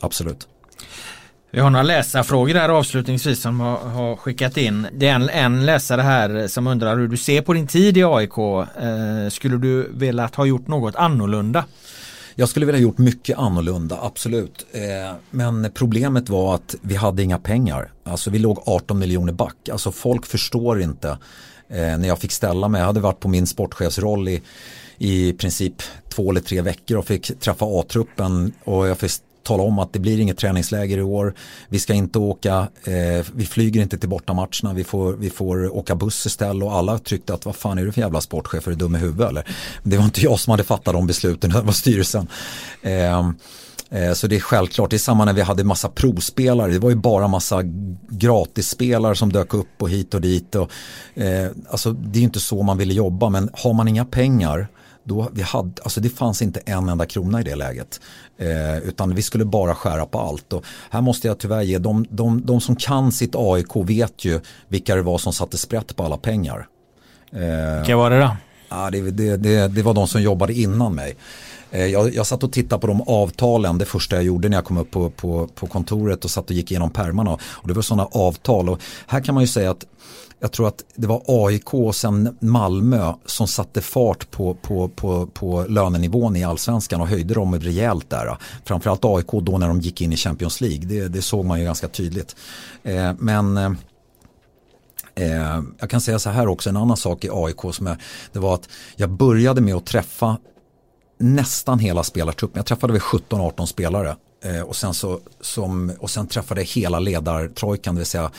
absolut. 0.00 0.48
Vi 1.50 1.60
har 1.60 1.70
några 1.70 1.82
läsarfrågor 1.82 2.54
här 2.54 2.68
avslutningsvis 2.68 3.40
som 3.40 3.60
har, 3.60 3.76
har, 3.76 4.16
skickat 4.16 4.56
in. 4.56 4.86
Det 4.92 5.08
är 5.08 5.14
en, 5.14 5.28
en, 5.28 5.66
läsare 5.66 6.02
här 6.02 6.48
som 6.48 6.66
undrar 6.66 6.96
hur 6.96 7.08
du 7.08 7.16
ser 7.16 7.42
på 7.42 7.52
din 7.52 7.66
tid 7.66 7.96
i 7.96 8.04
AIK. 8.04 8.38
Eh, 8.38 9.28
skulle 9.30 9.56
du 9.56 9.90
velat 9.92 10.34
ha 10.34 10.46
gjort 10.46 10.66
något 10.66 10.96
annorlunda? 10.96 11.64
Jag 12.38 12.48
skulle 12.48 12.66
vilja 12.66 12.80
gjort 12.80 12.98
mycket 12.98 13.38
annorlunda, 13.38 13.98
absolut. 14.02 14.66
Eh, 14.72 15.16
men 15.30 15.70
problemet 15.74 16.28
var 16.28 16.54
att 16.54 16.74
vi 16.82 16.94
hade 16.94 17.22
inga 17.22 17.38
pengar. 17.38 17.92
Alltså 18.04 18.30
vi 18.30 18.38
låg 18.38 18.62
18 18.66 18.98
miljoner 18.98 19.32
back. 19.32 19.68
Alltså 19.68 19.92
folk 19.92 20.26
förstår 20.26 20.80
inte 20.82 21.08
eh, 21.68 21.98
när 21.98 22.08
jag 22.08 22.18
fick 22.18 22.32
ställa 22.32 22.68
mig. 22.68 22.78
Jag 22.78 22.86
hade 22.86 23.00
varit 23.00 23.20
på 23.20 23.28
min 23.28 23.46
sportchefsroll 23.46 24.28
i, 24.28 24.42
i 24.98 25.32
princip 25.32 25.74
två 26.08 26.30
eller 26.30 26.40
tre 26.40 26.60
veckor 26.60 26.98
och 26.98 27.06
fick 27.06 27.40
träffa 27.40 27.64
A-truppen 27.68 28.52
och 28.64 28.88
jag 28.88 28.98
fick 28.98 29.12
tala 29.46 29.62
om 29.62 29.78
att 29.78 29.92
det 29.92 29.98
blir 29.98 30.20
inget 30.20 30.38
träningsläger 30.38 30.98
i 30.98 31.02
år. 31.02 31.34
Vi 31.68 31.78
ska 31.78 31.94
inte 31.94 32.18
åka, 32.18 32.68
eh, 32.84 33.26
vi 33.34 33.46
flyger 33.46 33.82
inte 33.82 33.98
till 33.98 34.08
bortamatcherna, 34.08 34.72
vi 34.74 34.84
får, 34.84 35.12
vi 35.12 35.30
får 35.30 35.76
åka 35.76 35.94
buss 35.94 36.26
istället 36.26 36.64
och 36.64 36.74
alla 36.74 36.98
tyckte 36.98 37.34
att 37.34 37.46
vad 37.46 37.56
fan 37.56 37.78
är 37.78 37.84
du 37.84 37.92
för 37.92 38.00
jävla 38.00 38.20
sportchef, 38.20 38.66
är 38.66 38.70
du 38.70 38.76
dum 38.76 38.96
i 38.96 38.98
huvudet 38.98 39.28
eller? 39.28 39.44
Det 39.82 39.96
var 39.96 40.04
inte 40.04 40.20
jag 40.20 40.40
som 40.40 40.50
hade 40.50 40.64
fattat 40.64 40.94
de 40.94 41.06
besluten, 41.06 41.50
det 41.54 41.60
var 41.60 41.72
styrelsen. 41.72 42.28
Eh, 42.82 43.18
eh, 43.90 44.12
så 44.14 44.26
det 44.26 44.36
är 44.36 44.40
självklart, 44.40 44.90
det 44.90 44.96
är 44.96 44.98
samma 44.98 45.24
när 45.24 45.32
vi 45.32 45.42
hade 45.42 45.64
massa 45.64 45.88
provspelare, 45.88 46.72
det 46.72 46.78
var 46.78 46.90
ju 46.90 46.96
bara 46.96 47.28
massa 47.28 47.62
gratisspelare 48.08 49.14
som 49.14 49.32
dök 49.32 49.54
upp 49.54 49.82
och 49.82 49.90
hit 49.90 50.14
och 50.14 50.20
dit. 50.20 50.54
Och, 50.54 50.70
eh, 51.22 51.50
alltså 51.70 51.92
det 51.92 52.18
är 52.18 52.20
ju 52.20 52.26
inte 52.26 52.40
så 52.40 52.62
man 52.62 52.78
ville 52.78 52.94
jobba 52.94 53.28
men 53.28 53.50
har 53.52 53.72
man 53.72 53.88
inga 53.88 54.04
pengar 54.04 54.68
då 55.06 55.28
vi 55.32 55.42
hade, 55.42 55.82
alltså 55.82 56.00
det 56.00 56.08
fanns 56.08 56.42
inte 56.42 56.60
en 56.60 56.88
enda 56.88 57.06
krona 57.06 57.40
i 57.40 57.44
det 57.44 57.54
läget. 57.54 58.00
Eh, 58.38 58.78
utan 58.78 59.14
vi 59.14 59.22
skulle 59.22 59.44
bara 59.44 59.74
skära 59.74 60.06
på 60.06 60.20
allt. 60.20 60.52
Och 60.52 60.64
här 60.90 61.00
måste 61.00 61.28
jag 61.28 61.38
tyvärr 61.38 61.62
ge, 61.62 61.78
de, 61.78 62.06
de, 62.10 62.46
de 62.46 62.60
som 62.60 62.76
kan 62.76 63.12
sitt 63.12 63.34
AIK 63.34 63.76
vet 63.76 64.24
ju 64.24 64.40
vilka 64.68 64.94
det 64.94 65.02
var 65.02 65.18
som 65.18 65.32
satte 65.32 65.58
sprätt 65.58 65.96
på 65.96 66.04
alla 66.04 66.16
pengar. 66.16 66.68
Eh, 67.32 67.76
vilka 67.78 67.96
var 67.96 68.10
det 68.10 68.20
då? 68.20 68.36
Ja, 68.68 68.90
det, 68.90 69.10
det, 69.10 69.36
det, 69.36 69.68
det 69.68 69.82
var 69.82 69.94
de 69.94 70.08
som 70.08 70.22
jobbade 70.22 70.52
innan 70.52 70.94
mig. 70.94 71.16
Eh, 71.70 71.86
jag, 71.86 72.14
jag 72.14 72.26
satt 72.26 72.42
och 72.42 72.52
tittade 72.52 72.80
på 72.80 72.86
de 72.86 73.02
avtalen, 73.02 73.78
det 73.78 73.84
första 73.84 74.16
jag 74.16 74.24
gjorde 74.24 74.48
när 74.48 74.56
jag 74.56 74.64
kom 74.64 74.78
upp 74.78 74.90
på, 74.90 75.10
på, 75.10 75.48
på 75.54 75.66
kontoret 75.66 76.24
och 76.24 76.30
satt 76.30 76.50
och 76.50 76.56
gick 76.56 76.70
igenom 76.70 76.90
pärmarna. 76.90 77.38
Och 77.42 77.68
det 77.68 77.74
var 77.74 77.82
sådana 77.82 78.08
avtal 78.12 78.68
och 78.68 78.80
här 79.06 79.20
kan 79.20 79.34
man 79.34 79.42
ju 79.42 79.48
säga 79.48 79.70
att 79.70 79.84
jag 80.40 80.52
tror 80.52 80.68
att 80.68 80.84
det 80.94 81.06
var 81.06 81.22
AIK 81.26 81.74
och 81.74 81.96
sen 81.96 82.36
Malmö 82.40 83.12
som 83.26 83.48
satte 83.48 83.80
fart 83.80 84.30
på, 84.30 84.54
på, 84.54 84.88
på, 84.88 85.26
på 85.26 85.64
lönenivån 85.68 86.36
i 86.36 86.44
allsvenskan 86.44 87.00
och 87.00 87.08
höjde 87.08 87.34
dem 87.34 87.60
rejält 87.60 88.10
där. 88.10 88.36
Framförallt 88.64 89.04
AIK 89.04 89.30
då 89.42 89.58
när 89.58 89.68
de 89.68 89.80
gick 89.80 90.00
in 90.00 90.12
i 90.12 90.16
Champions 90.16 90.60
League, 90.60 90.86
det, 90.86 91.08
det 91.08 91.22
såg 91.22 91.44
man 91.44 91.58
ju 91.58 91.64
ganska 91.64 91.88
tydligt. 91.88 92.36
Eh, 92.82 93.12
men 93.18 93.56
eh, 93.56 93.72
eh 95.14 95.62
jag 95.78 95.90
kan 95.90 96.00
säga 96.00 96.18
så 96.18 96.30
här 96.30 96.48
också, 96.48 96.70
en 96.70 96.76
annan 96.76 96.96
sak 96.96 97.24
i 97.24 97.30
AIK 97.32 97.60
som 97.72 97.86
är, 97.86 97.98
det 98.32 98.38
var 98.38 98.54
att 98.54 98.68
jag 98.96 99.10
började 99.10 99.60
med 99.60 99.74
att 99.74 99.86
träffa 99.86 100.36
nästan 101.18 101.78
hela 101.78 102.02
spelartruppen. 102.02 102.58
Jag 102.58 102.66
träffade 102.66 102.92
väl 102.92 103.02
17-18 103.02 103.66
spelare 103.66 104.16
eh, 104.44 104.60
och, 104.60 104.76
sen 104.76 104.94
så, 104.94 105.20
som, 105.40 105.92
och 105.98 106.10
sen 106.10 106.26
träffade 106.26 106.60
jag 106.60 106.66
hela 106.66 106.98
ledartrojkan, 106.98 107.94
det 107.94 107.98
vill 107.98 108.06
säga 108.06 108.30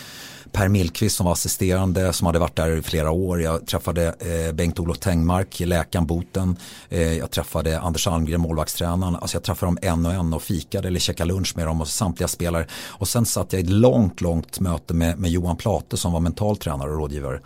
Per 0.58 0.68
Millqvist 0.68 1.16
som 1.16 1.26
var 1.26 1.34
assisterande 1.34 2.14
som 2.14 2.28
hade 2.28 2.40
varit 2.40 2.56
där 2.56 2.78
i 2.78 2.82
flera 2.82 3.12
år. 3.12 3.42
Jag 3.42 3.68
träffade 3.68 4.08
eh, 4.08 4.54
Bengt-Olof 4.54 4.98
Tengmark, 4.98 5.60
läkaren 5.60 6.06
Boten. 6.06 6.58
Eh, 6.90 7.14
jag 7.14 7.32
träffade 7.32 7.80
Anders 7.80 8.08
Almgren, 8.08 8.42
målvaktstränaren. 8.42 9.16
Alltså 9.16 9.36
jag 9.36 9.44
träffade 9.44 9.68
dem 9.68 9.78
en 9.82 10.06
och 10.06 10.14
en 10.14 10.34
och 10.34 10.44
fikade 10.44 10.88
eller 10.88 11.00
käkade 11.00 11.34
lunch 11.34 11.54
med 11.56 11.68
dem 11.68 11.82
och 11.82 11.88
samtliga 11.88 12.28
spelare. 12.28 12.68
Och 12.88 13.08
sen 13.08 13.26
satt 13.26 13.54
jag 13.54 13.62
i 13.62 13.64
ett 13.64 13.70
långt, 13.70 14.22
långt 14.22 14.60
möte 14.60 14.94
med, 14.94 15.20
med 15.20 15.32
Johan 15.32 15.58
Plate 15.58 15.98
som 15.98 16.14
var 16.14 16.20
mental 16.20 16.58
tränare 16.58 16.90
och 16.90 16.98
rådgivare. 16.98 17.40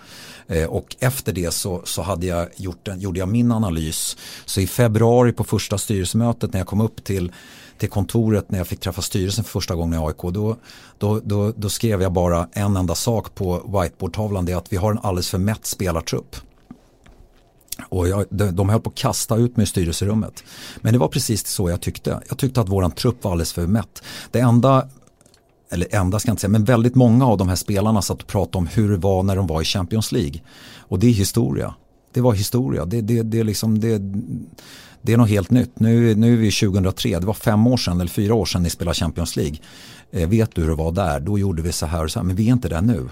Eh, 0.48 0.66
och 0.66 0.96
efter 1.00 1.34
det 1.34 1.54
så, 1.54 1.82
så 1.86 2.02
hade 2.02 2.26
jag 2.26 2.48
gjort 2.56 2.88
en, 2.88 3.00
gjorde 3.00 3.20
jag 3.20 3.30
min 3.30 3.52
analys. 3.52 4.18
Så 4.46 4.62
i 4.62 4.68
februari 4.68 5.32
på 5.32 5.44
första 5.44 5.78
styrelsemötet 5.78 6.54
när 6.54 6.60
jag 6.60 6.68
kom 6.68 6.82
upp 6.82 7.04
till 7.04 7.32
till 7.82 7.90
kontoret 7.90 8.52
när 8.52 8.58
jag 8.58 8.68
fick 8.68 8.80
träffa 8.80 9.02
styrelsen 9.02 9.44
för 9.44 9.52
första 9.52 9.76
gången 9.76 10.02
i 10.02 10.06
AIK 10.06 10.34
då, 10.34 10.56
då, 10.98 11.20
då, 11.24 11.52
då 11.52 11.70
skrev 11.70 12.02
jag 12.02 12.14
bara 12.14 12.48
en 12.54 12.78
enda 12.78 12.96
sak 12.96 13.36
på 13.36 13.80
whiteboardtavlan 13.82 14.46
det 14.46 14.52
är 14.52 14.56
att 14.56 14.74
vi 14.74 14.78
har 14.78 14.92
en 14.92 15.00
alldeles 15.04 15.30
för 15.30 15.38
mätt 15.38 15.66
spelartrupp. 15.66 16.36
Och 17.90 18.08
jag, 18.08 18.26
de, 18.30 18.52
de 18.52 18.70
höll 18.70 18.82
på 18.82 18.90
att 18.90 18.96
kasta 18.96 19.36
ut 19.36 19.58
mig 19.58 19.64
i 19.64 19.68
styrelserummet. 19.68 20.44
Men 20.82 20.94
det 20.94 21.00
var 21.00 21.08
precis 21.08 21.48
så 21.48 21.70
jag 21.70 21.82
tyckte. 21.82 22.22
Jag 22.30 22.38
tyckte 22.38 22.62
att 22.62 22.70
våran 22.70 22.92
trupp 22.92 23.24
var 23.24 23.32
alldeles 23.32 23.54
för 23.54 23.68
mätt. 23.68 24.04
Det 24.32 24.40
enda 24.40 24.88
eller 25.72 25.96
enda 25.96 26.20
ska 26.20 26.30
jag 26.30 26.34
inte 26.34 26.42
säga, 26.42 26.50
men 26.50 26.66
väldigt 26.66 26.96
många 26.96 27.26
av 27.26 27.38
de 27.38 27.50
här 27.50 27.56
spelarna 27.56 28.02
satt 28.02 28.22
och 28.22 28.28
pratade 28.28 28.58
om 28.58 28.68
hur 28.68 28.92
det 28.92 28.98
var 28.98 29.24
när 29.24 29.36
de 29.36 29.48
var 29.48 29.62
i 29.62 29.66
Champions 29.66 30.12
League. 30.12 30.42
Och 30.78 31.00
det 31.00 31.08
är 31.08 31.12
historia. 31.12 31.74
Det 32.14 32.22
var 32.22 32.34
historia. 32.34 32.86
Det, 32.86 33.02
det, 33.02 33.22
det, 33.24 33.44
liksom, 33.44 33.80
det, 33.80 34.02
det 35.02 35.14
är 35.14 35.18
något 35.18 35.30
helt 35.30 35.52
nytt. 35.52 35.80
Nu, 35.80 36.16
nu 36.16 36.34
är 36.34 36.38
vi 36.38 36.52
2003, 36.52 37.20
det 37.20 37.26
var 37.26 37.34
fem 37.34 37.68
år 37.68 37.78
sedan 37.78 38.02
eller 38.02 38.12
fyra 38.12 38.34
år 38.34 38.46
sedan 38.46 38.64
ni 38.64 38.70
spelade 38.70 38.96
Champions 38.96 39.36
League. 39.36 39.58
Eh, 40.12 40.30
vet 40.30 40.56
du 40.56 40.62
hur 40.62 40.70
det 40.70 40.76
var 40.76 40.92
där? 40.92 41.20
Då 41.20 41.40
gjorde 41.40 41.62
vi 41.62 41.72
så 41.72 41.86
här 41.86 42.04
och 42.04 42.12
så 42.12 42.20
här, 42.20 42.24
men 42.26 42.36
vi 42.36 42.48
är 42.48 42.52
inte 42.52 42.70
där 42.70 42.82
nu. 42.82 43.10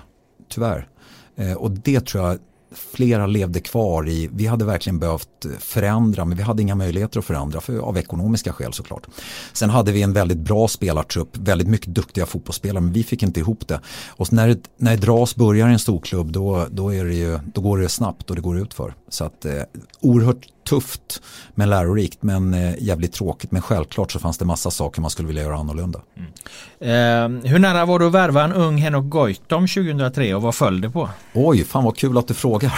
Tyvärr. 0.50 0.88
Eh, 1.36 1.54
och 1.54 1.72
det 1.72 2.06
tror 2.06 2.26
jag 2.26 2.40
flera 2.72 3.28
levde 3.28 3.60
kvar 3.60 4.10
i, 4.10 4.30
vi 4.34 4.46
hade 4.46 4.66
verkligen 4.66 5.00
behövt 5.00 5.46
förändra 5.60 6.26
men 6.26 6.38
vi 6.38 6.44
hade 6.44 6.62
inga 6.62 6.76
möjligheter 6.76 7.20
att 7.20 7.26
förändra 7.26 7.62
för, 7.62 7.80
av 7.80 7.98
ekonomiska 7.98 8.54
skäl 8.54 8.74
såklart. 8.74 9.08
Sen 9.54 9.70
hade 9.70 9.92
vi 9.92 10.02
en 10.02 10.14
väldigt 10.14 10.38
bra 10.38 10.68
spelartrupp, 10.68 11.38
väldigt 11.38 11.68
mycket 11.68 11.96
duktiga 11.96 12.26
fotbollsspelare 12.26 12.82
men 12.82 12.94
vi 12.94 13.04
fick 13.04 13.24
inte 13.24 13.40
ihop 13.40 13.68
det. 13.68 13.80
Och 14.10 14.34
när 14.34 14.48
det, 14.48 14.60
när 14.78 14.92
det 14.92 15.02
dras 15.02 15.36
börjar 15.36 15.70
i 15.70 15.74
en 15.74 15.80
storklubb 15.80 16.32
då, 16.32 16.68
då, 16.72 16.94
är 16.94 17.06
det 17.06 17.14
ju, 17.16 17.40
då 17.54 17.62
går 17.62 17.78
det 17.78 17.90
snabbt 17.90 18.30
och 18.30 18.36
det 18.36 18.42
går 18.42 18.60
ut 18.60 18.74
för. 18.74 18.94
Så 19.10 19.24
att 19.24 19.46
eh, 19.46 19.62
oerhört 20.00 20.48
tufft 20.70 21.22
men 21.56 21.70
lärorikt 21.70 22.24
men 22.24 22.54
eh, 22.54 22.74
jävligt 22.80 23.14
tråkigt 23.14 23.52
men 23.52 23.62
självklart 23.62 24.12
så 24.12 24.20
fanns 24.20 24.38
det 24.38 24.46
massa 24.46 24.72
saker 24.72 25.02
man 25.02 25.10
skulle 25.10 25.28
vilja 25.28 25.44
göra 25.44 25.58
annorlunda. 25.58 26.02
Mm. 26.18 27.36
Eh, 27.42 27.52
hur 27.52 27.60
nära 27.60 27.86
var 27.86 28.00
du 28.00 28.08
att 28.08 28.14
värva 28.14 28.44
en 28.44 28.54
ung 28.54 28.78
Henok 28.78 29.10
Goitom 29.10 29.68
2003 29.68 30.36
och 30.36 30.42
vad 30.42 30.56
föll 30.56 30.82
det 30.82 30.90
på? 30.90 31.10
Oj, 31.34 31.64
fan 31.64 31.84
vad 31.84 31.98
kul 31.98 32.18
att 32.18 32.28
du 32.28 32.34
frågar. 32.34 32.74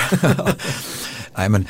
Nej 1.35 1.49
men 1.49 1.67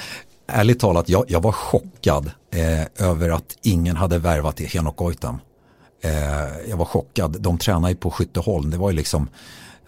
ärligt 0.48 0.80
talat, 0.80 1.10
jag, 1.10 1.26
jag 1.28 1.42
var 1.42 1.52
chockad 1.52 2.32
eh, 2.52 3.08
över 3.08 3.30
att 3.30 3.58
ingen 3.62 3.96
hade 3.96 4.18
värvat 4.18 4.60
Henok 4.60 4.96
Goitom. 4.96 5.40
Eh, 6.04 6.70
jag 6.70 6.78
var 6.78 6.86
chockad, 6.86 7.42
de 7.42 7.58
tränade 7.58 7.92
ju 7.92 7.98
på 7.98 8.12
Skytteholm, 8.12 8.70
det 8.70 8.78
var 8.78 8.90
ju 8.90 8.96
liksom 8.96 9.30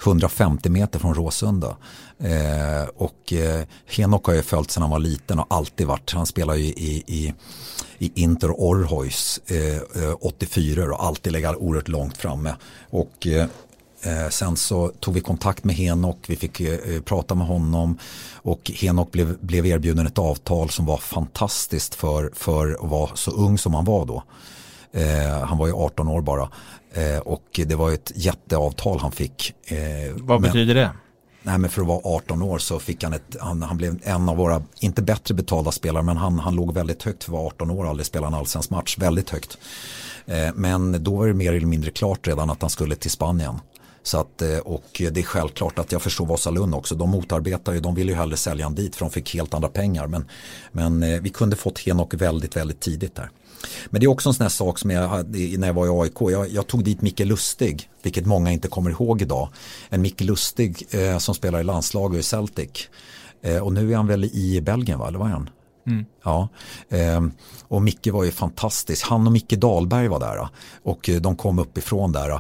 150 0.01 0.69
meter 0.69 0.99
från 0.99 1.13
Råsunda. 1.13 1.77
Eh, 2.19 2.87
och 2.95 3.33
eh, 3.33 3.65
Henok 3.85 4.25
har 4.25 4.33
jag 4.33 4.45
följt 4.45 4.71
sedan 4.71 4.83
han 4.83 4.91
var 4.91 4.99
liten 4.99 5.39
och 5.39 5.45
alltid 5.49 5.87
varit, 5.87 6.11
han 6.11 6.25
spelar 6.25 6.55
ju 6.55 6.63
i, 6.63 7.03
i, 7.07 7.33
i 7.97 8.11
Inter 8.15 8.51
Orhois 8.51 9.41
eh, 9.47 10.13
84 10.21 10.93
och 10.93 11.03
alltid 11.03 11.33
legat 11.33 11.55
oerhört 11.55 11.87
långt 11.87 12.17
framme. 12.17 12.55
Och 12.89 13.27
eh, 13.27 13.47
eh, 14.01 14.29
sen 14.29 14.55
så 14.57 14.91
tog 14.99 15.13
vi 15.13 15.21
kontakt 15.21 15.63
med 15.63 15.75
Henok, 15.75 16.17
vi 16.27 16.35
fick 16.35 16.59
eh, 16.59 17.01
prata 17.01 17.35
med 17.35 17.47
honom 17.47 17.97
och 18.33 18.71
Henok 18.75 19.11
blev, 19.11 19.37
blev 19.39 19.65
erbjuden 19.65 20.07
ett 20.07 20.19
avtal 20.19 20.69
som 20.69 20.85
var 20.85 20.97
fantastiskt 20.97 21.95
för, 21.95 22.31
för 22.35 22.71
att 22.71 22.89
vara 22.89 23.15
så 23.15 23.31
ung 23.31 23.57
som 23.57 23.73
han 23.73 23.85
var 23.85 24.05
då. 24.05 24.23
Eh, 24.93 25.45
han 25.45 25.57
var 25.57 25.67
ju 25.67 25.73
18 25.73 26.07
år 26.07 26.21
bara. 26.21 26.49
Eh, 26.93 27.17
och 27.17 27.43
det 27.67 27.75
var 27.75 27.91
ett 27.91 28.11
jätteavtal 28.15 28.99
han 28.99 29.11
fick. 29.11 29.53
Eh, 29.65 29.77
Vad 30.15 30.41
men, 30.41 30.51
betyder 30.51 30.75
det? 30.75 30.91
Nej 31.43 31.57
men 31.57 31.69
för 31.69 31.81
att 31.81 31.87
vara 31.87 32.01
18 32.03 32.41
år 32.41 32.57
så 32.57 32.79
fick 32.79 33.03
han 33.03 33.13
ett, 33.13 33.35
han, 33.39 33.61
han 33.61 33.77
blev 33.77 33.99
en 34.03 34.29
av 34.29 34.37
våra, 34.37 34.61
inte 34.79 35.01
bättre 35.01 35.35
betalda 35.35 35.71
spelare 35.71 36.03
men 36.03 36.17
han, 36.17 36.39
han 36.39 36.55
låg 36.55 36.73
väldigt 36.73 37.03
högt 37.03 37.23
för 37.23 37.31
att 37.31 37.33
vara 37.33 37.47
18 37.47 37.71
år 37.71 37.83
och 37.83 37.89
aldrig 37.89 38.05
spela 38.05 38.27
en 38.27 38.33
allsvensk 38.33 38.69
match, 38.69 38.97
väldigt 38.97 39.29
högt. 39.29 39.57
Eh, 40.25 40.53
men 40.55 41.03
då 41.03 41.15
var 41.15 41.27
det 41.27 41.33
mer 41.33 41.53
eller 41.53 41.67
mindre 41.67 41.91
klart 41.91 42.27
redan 42.27 42.49
att 42.49 42.61
han 42.61 42.69
skulle 42.69 42.95
till 42.95 43.11
Spanien. 43.11 43.55
Så 44.05 44.17
att, 44.17 44.41
och 44.63 45.01
det 45.11 45.17
är 45.17 45.23
självklart 45.23 45.79
att 45.79 45.91
jag 45.91 46.01
förstår 46.01 46.25
Vasalund 46.25 46.75
också. 46.75 46.95
De 46.95 47.09
motarbetar 47.09 47.73
ju, 47.73 47.79
de 47.79 47.95
vill 47.95 48.09
ju 48.09 48.15
hellre 48.15 48.37
sälja 48.37 48.65
en 48.65 48.75
dit 48.75 48.95
för 48.95 49.05
de 49.05 49.11
fick 49.11 49.33
helt 49.33 49.53
andra 49.53 49.69
pengar. 49.69 50.07
Men, 50.07 50.25
men 50.71 51.23
vi 51.23 51.29
kunde 51.29 51.55
fått 51.55 51.79
Henok 51.79 52.13
väldigt, 52.13 52.55
väldigt 52.55 52.79
tidigt 52.79 53.15
där. 53.15 53.29
Men 53.89 53.99
det 53.99 54.05
är 54.05 54.07
också 54.07 54.29
en 54.29 54.33
sån 54.33 54.43
här 54.43 54.49
sak 54.49 54.79
som 54.79 54.89
jag 54.91 55.07
hade 55.07 55.57
när 55.57 55.67
jag 55.67 55.73
var 55.73 55.85
i 55.85 55.89
AIK. 55.89 56.21
Jag, 56.21 56.49
jag 56.49 56.67
tog 56.67 56.83
dit 56.83 57.01
Micke 57.01 57.19
Lustig, 57.19 57.89
vilket 58.01 58.25
många 58.25 58.51
inte 58.51 58.67
kommer 58.67 58.89
ihåg 58.89 59.21
idag. 59.21 59.49
En 59.89 60.01
Micke 60.01 60.21
Lustig 60.21 60.87
eh, 60.89 61.17
som 61.17 61.35
spelar 61.35 61.59
i 61.59 61.63
landslaget 61.63 62.19
i 62.19 62.23
Celtic. 62.23 62.89
Eh, 63.41 63.57
och 63.57 63.73
nu 63.73 63.91
är 63.91 63.95
han 63.95 64.07
väl 64.07 64.25
i 64.25 64.61
Belgien 64.61 64.99
va, 64.99 65.07
eller 65.07 65.19
vad 65.19 65.27
är 65.27 65.33
han? 65.33 65.49
Mm. 65.87 66.05
Ja, 66.23 66.49
eh, 66.89 67.21
och 67.67 67.81
Micke 67.81 68.07
var 68.07 68.23
ju 68.23 68.31
fantastisk. 68.31 69.05
Han 69.05 69.27
och 69.27 69.33
Micke 69.33 69.53
Dahlberg 69.57 70.07
var 70.07 70.19
där 70.19 70.47
och 70.83 71.09
eh, 71.09 71.21
de 71.21 71.35
kom 71.35 71.59
uppifrån 71.59 72.11
där. 72.11 72.39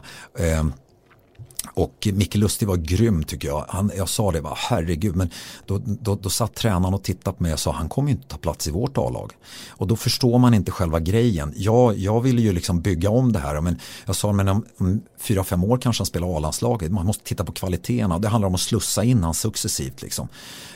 Och 1.73 2.07
Micke 2.13 2.35
Lustig 2.35 2.67
var 2.67 2.77
grym 2.77 3.23
tycker 3.23 3.47
jag. 3.47 3.65
Han, 3.69 3.91
jag 3.97 4.09
sa 4.09 4.31
det, 4.31 4.41
bara, 4.41 4.57
herregud, 4.57 5.15
men 5.15 5.29
då, 5.65 5.81
då, 5.85 6.15
då 6.15 6.29
satt 6.29 6.55
tränaren 6.55 6.93
och 6.93 7.03
tittade 7.03 7.37
på 7.37 7.43
mig 7.43 7.53
och 7.53 7.59
sa 7.59 7.71
han 7.71 7.89
kommer 7.89 8.11
inte 8.11 8.27
ta 8.27 8.37
plats 8.37 8.67
i 8.67 8.71
vårt 8.71 8.97
A-lag. 8.97 9.31
Och 9.69 9.87
då 9.87 9.95
förstår 9.95 10.37
man 10.37 10.53
inte 10.53 10.71
själva 10.71 10.99
grejen. 10.99 11.53
Jag, 11.55 11.97
jag 11.97 12.21
ville 12.21 12.41
ju 12.41 12.51
liksom 12.51 12.81
bygga 12.81 13.09
om 13.09 13.33
det 13.33 13.39
här, 13.39 13.61
men 13.61 13.79
jag 14.05 14.15
sa 14.15 14.31
men 14.31 14.47
om, 14.47 14.65
om 14.77 15.01
fyra, 15.19 15.43
fem 15.43 15.63
år 15.63 15.77
kanske 15.77 16.01
han 16.01 16.05
spelar 16.05 16.37
A-landslaget. 16.37 16.91
Man 16.91 17.05
måste 17.05 17.23
titta 17.23 17.45
på 17.45 17.51
kvaliteterna. 17.51 18.19
Det 18.19 18.27
handlar 18.27 18.47
om 18.47 18.55
att 18.55 18.61
slussa 18.61 19.03
in 19.03 19.23
han 19.23 19.33
successivt. 19.33 20.01
Liksom. 20.01 20.27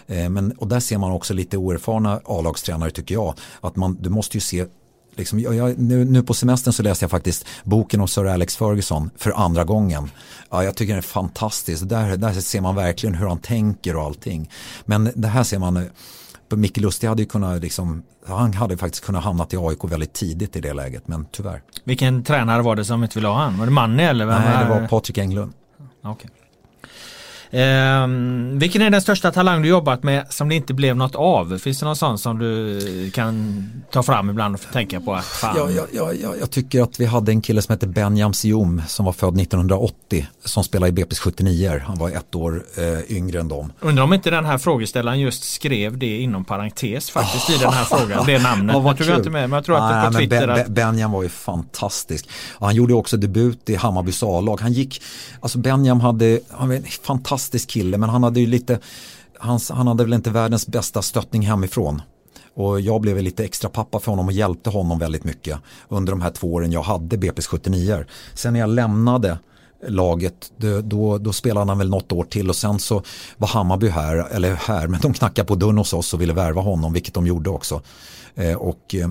Eh, 0.08 0.30
men, 0.30 0.52
och 0.52 0.68
där 0.68 0.80
ser 0.80 0.98
man 0.98 1.12
också 1.12 1.34
lite 1.34 1.58
oerfarna 1.58 2.22
A-lagstränare 2.26 2.92
tycker 2.92 3.16
jag. 3.16 3.34
Att 3.62 3.76
man, 3.76 3.98
du 4.02 4.10
måste 4.10 4.38
ju 4.38 4.42
se 4.42 4.66
Liksom, 5.18 5.40
jag, 5.40 5.56
jag, 5.56 5.80
nu, 5.80 6.06
nu, 6.06 6.24
på 6.24 6.34
semestern 6.34 6.74
så 6.74 6.84
läste 6.84 7.04
jag 7.04 7.12
faktiskt 7.12 7.46
boken 7.64 8.02
om 8.02 8.08
Sir 8.08 8.26
Alex 8.26 8.56
Ferguson 8.56 9.10
för 9.18 9.32
andra 9.32 9.64
gången. 9.64 10.12
Ja, 10.50 10.64
jag 10.64 10.76
tycker 10.76 10.94
den 10.94 10.98
är 10.98 11.02
fantastisk. 11.02 11.90
Där, 11.90 12.18
där 12.18 12.34
ser 12.34 12.62
man 12.62 12.76
verkligen 12.76 13.16
hur 13.16 13.28
han 13.28 13.40
tänker 13.40 13.96
och 13.96 14.04
allting. 14.04 14.50
Men 14.86 15.12
det 15.16 15.28
här 15.28 15.44
ser 15.44 15.60
man 15.60 15.90
Micke 16.56 16.78
Lustig 16.78 17.08
hade 17.08 17.22
ju 17.22 17.28
kunnat 17.28 17.62
liksom, 17.62 18.04
han 18.28 18.54
hade 18.54 18.78
faktiskt 18.78 19.06
kunnat 19.06 19.24
hamnat 19.24 19.54
i 19.54 19.58
AIK 19.58 19.84
väldigt 19.84 20.14
tidigt 20.14 20.56
i 20.56 20.62
det 20.62 20.74
läget 20.74 21.08
men 21.08 21.26
tyvärr. 21.32 21.62
Vilken 21.84 22.24
tränare 22.24 22.62
var 22.62 22.76
det 22.76 22.86
som 22.86 23.04
inte 23.04 23.20
ville 23.20 23.28
ha 23.28 23.36
han? 23.36 23.58
Var 23.58 23.66
det 23.66 23.72
Manne 23.72 24.04
eller? 24.04 24.26
Vem 24.26 24.42
Nej, 24.42 24.64
det 24.64 24.70
var 24.70 24.88
Patrik 24.88 25.18
Englund. 25.18 25.54
Okay. 26.04 26.30
Eh, 27.52 28.08
vilken 28.60 28.82
är 28.82 28.90
den 28.90 29.02
största 29.02 29.32
talang 29.32 29.62
du 29.62 29.68
jobbat 29.68 30.04
med 30.04 30.26
som 30.30 30.50
det 30.50 30.56
inte 30.56 30.74
blev 30.74 30.98
något 30.98 31.16
av? 31.16 31.58
Finns 31.58 31.80
det 31.80 31.86
någon 31.86 31.96
sån 31.96 32.18
som 32.18 32.40
du 32.40 33.12
kan 33.12 33.66
ta 33.92 34.04
fram 34.04 34.30
ibland 34.30 34.56
och 34.56 34.62
tänka 34.74 35.00
på? 35.00 35.14
Att 35.14 35.26
fan. 35.26 35.56
Ja, 35.58 35.70
ja, 35.70 35.84
ja, 35.92 36.14
ja, 36.14 36.36
jag 36.40 36.52
tycker 36.52 36.82
att 36.82 37.00
vi 37.00 37.06
hade 37.06 37.32
en 37.32 37.42
kille 37.42 37.62
som 37.62 37.74
hette 37.74 37.88
Benjam 37.88 38.34
Siom 38.34 38.82
som 38.88 39.06
var 39.06 39.14
född 39.14 39.42
1980 39.42 40.28
som 40.46 40.64
spelade 40.64 41.02
i 41.02 41.04
BP's 41.04 41.20
79 41.20 41.82
Han 41.86 41.98
var 41.98 42.10
ett 42.10 42.36
år 42.36 42.64
eh, 42.78 43.18
yngre 43.18 43.40
än 43.40 43.48
dem. 43.48 43.74
Undrar 43.80 44.04
om 44.04 44.14
inte 44.14 44.30
den 44.30 44.46
här 44.46 44.58
frågeställaren 44.58 45.20
just 45.20 45.44
skrev 45.44 45.98
det 45.98 46.18
inom 46.18 46.46
parentes 46.46 47.10
faktiskt 47.10 47.50
oh. 47.50 47.56
i 47.56 47.60
den 47.60 47.74
här 47.74 47.84
frågan. 47.84 48.26
Det 48.26 48.40
namnet. 48.40 48.76
Ja, 48.78 48.84
jag 48.84 48.98
tror 48.98 49.10
jag 49.10 49.20
inte 49.20 49.30
med 49.30 49.50
men 49.50 49.58
jag 49.58 49.66
tror 49.66 49.78
att 49.78 50.04
det 50.04 50.12
på 50.12 50.18
Twitter. 50.18 50.48
Ben, 50.48 50.56
ben, 50.56 50.74
Benjam 50.74 51.12
var 51.12 51.24
ju 51.24 51.30
fantastisk. 51.30 52.30
Han 52.60 52.76
gjorde 52.76 52.94
också 52.94 53.18
debut 53.18 53.70
i 53.70 53.76
Hammarbys 53.76 54.24
A-lag. 54.24 54.62
Han 54.62 54.74
gick, 54.74 55.02
alltså 55.40 55.58
Benjam 55.58 56.00
hade, 56.00 56.40
han 56.50 56.68
var 56.68 56.76
en 56.76 56.84
fantastisk 56.84 57.37
fantastisk 57.38 57.70
kille 57.70 57.98
men 57.98 58.10
han 58.10 58.24
hade 58.24 58.40
ju 58.40 58.48
lite, 58.48 58.80
han, 59.40 59.60
han 59.70 59.88
hade 59.88 60.04
väl 60.04 60.14
inte 60.14 60.30
världens 60.30 60.68
bästa 60.68 61.02
stöttning 61.02 61.42
hemifrån. 61.42 62.02
Och 62.56 62.82
jag 62.82 63.02
blev 63.02 63.22
lite 63.22 63.46
extra 63.46 63.70
pappa 63.70 64.00
för 64.00 64.12
honom 64.12 64.26
och 64.26 64.32
hjälpte 64.32 64.70
honom 64.70 65.00
väldigt 65.00 65.24
mycket 65.24 65.60
under 65.90 66.12
de 66.12 66.22
här 66.22 66.32
två 66.32 66.54
åren 66.54 66.72
jag 66.72 66.84
hade 66.84 67.18
BP's 67.18 67.48
79 67.48 68.06
Sen 68.34 68.54
när 68.54 68.60
jag 68.60 68.70
lämnade 68.70 69.40
laget, 69.88 70.52
då, 70.84 71.18
då, 71.18 71.34
spelade 71.34 71.72
han 71.72 71.78
väl 71.78 71.90
något 71.90 72.12
år 72.12 72.24
till 72.24 72.50
och 72.50 72.56
sen 72.56 72.80
så 72.80 73.04
var 73.38 73.48
Hammarby 73.48 73.90
här, 73.90 74.28
eller 74.32 74.56
här, 74.56 74.88
men 74.88 75.02
de 75.02 75.14
knackade 75.14 75.48
på 75.48 75.56
dörren 75.56 75.78
hos 75.78 75.94
oss 75.94 76.14
och 76.14 76.22
ville 76.22 76.34
värva 76.34 76.62
honom, 76.62 76.94
vilket 76.94 77.14
de 77.14 77.28
gjorde 77.28 77.50
också. 77.50 77.82
Eh, 78.36 78.56
och 78.56 78.96
eh, 78.96 79.10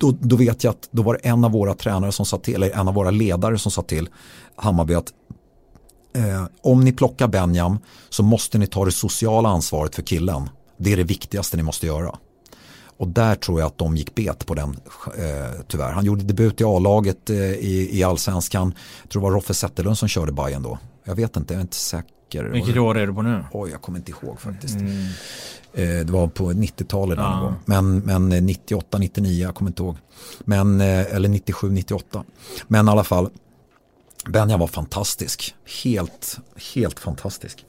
då, 0.00 0.14
då, 0.20 0.36
vet 0.36 0.64
jag 0.64 0.70
att 0.70 0.88
då 0.90 1.02
var 1.02 1.14
det 1.14 1.28
en 1.28 1.44
av 1.44 1.52
våra 1.52 1.74
tränare 1.74 2.12
som 2.12 2.26
sa 2.26 2.38
till, 2.38 2.54
eller 2.54 2.70
en 2.70 2.88
av 2.88 2.94
våra 2.94 3.10
ledare 3.10 3.58
som 3.58 3.72
sa 3.72 3.82
till 3.82 4.08
Hammarby 4.56 4.94
att 4.94 5.12
eh, 6.14 6.44
om 6.62 6.80
ni 6.80 6.92
plockar 6.92 7.28
Benjam 7.28 7.78
så 8.08 8.22
måste 8.22 8.58
ni 8.58 8.66
ta 8.66 8.84
det 8.84 8.92
sociala 8.92 9.48
ansvaret 9.48 9.94
för 9.94 10.02
killen. 10.02 10.48
Det 10.76 10.92
är 10.92 10.96
det 10.96 11.04
viktigaste 11.04 11.56
ni 11.56 11.62
måste 11.62 11.86
göra. 11.86 12.18
Och 12.96 13.08
där 13.08 13.34
tror 13.34 13.60
jag 13.60 13.66
att 13.66 13.78
de 13.78 13.96
gick 13.96 14.14
bet 14.14 14.46
på 14.46 14.54
den 14.54 14.70
eh, 15.18 15.60
tyvärr. 15.68 15.92
Han 15.92 16.04
gjorde 16.04 16.24
debut 16.24 16.60
i 16.60 16.64
A-laget 16.64 17.30
eh, 17.30 17.36
i, 17.36 17.88
i 17.92 18.02
allsvenskan. 18.02 18.74
Jag 19.02 19.10
tror 19.10 19.22
det 19.22 19.24
var 19.24 19.34
Roffe 19.34 19.54
Zetterlund 19.54 19.98
som 19.98 20.08
körde 20.08 20.32
Bayern 20.32 20.62
då. 20.62 20.78
Jag 21.04 21.14
vet 21.14 21.36
inte, 21.36 21.54
jag 21.54 21.58
är 21.58 21.62
inte 21.62 21.76
säker. 21.76 22.44
Vilket 22.44 22.76
år 22.76 22.98
är 22.98 23.06
du 23.06 23.14
på 23.14 23.22
nu? 23.22 23.44
Oj, 23.52 23.70
jag 23.70 23.82
kommer 23.82 23.98
inte 23.98 24.10
ihåg 24.10 24.40
faktiskt. 24.40 24.74
Mm. 24.74 25.06
Eh, 25.74 26.06
det 26.06 26.10
var 26.10 26.26
på 26.28 26.52
90-talet 26.52 27.18
ja. 27.18 27.54
Men, 27.64 27.98
men 27.98 28.28
98, 28.28 28.98
99, 28.98 29.42
jag 29.42 29.54
kommer 29.54 29.70
inte 29.70 29.82
ihåg. 29.82 29.96
Men, 30.40 30.80
eh, 30.80 31.14
eller 31.14 31.28
97, 31.28 31.70
98. 31.70 32.24
Men 32.68 32.88
i 32.88 32.90
alla 32.90 33.04
fall, 33.04 33.30
Benja 34.26 34.56
var 34.56 34.66
fantastisk. 34.66 35.54
Helt, 35.84 36.38
helt 36.74 37.00
fantastisk. 37.00 37.64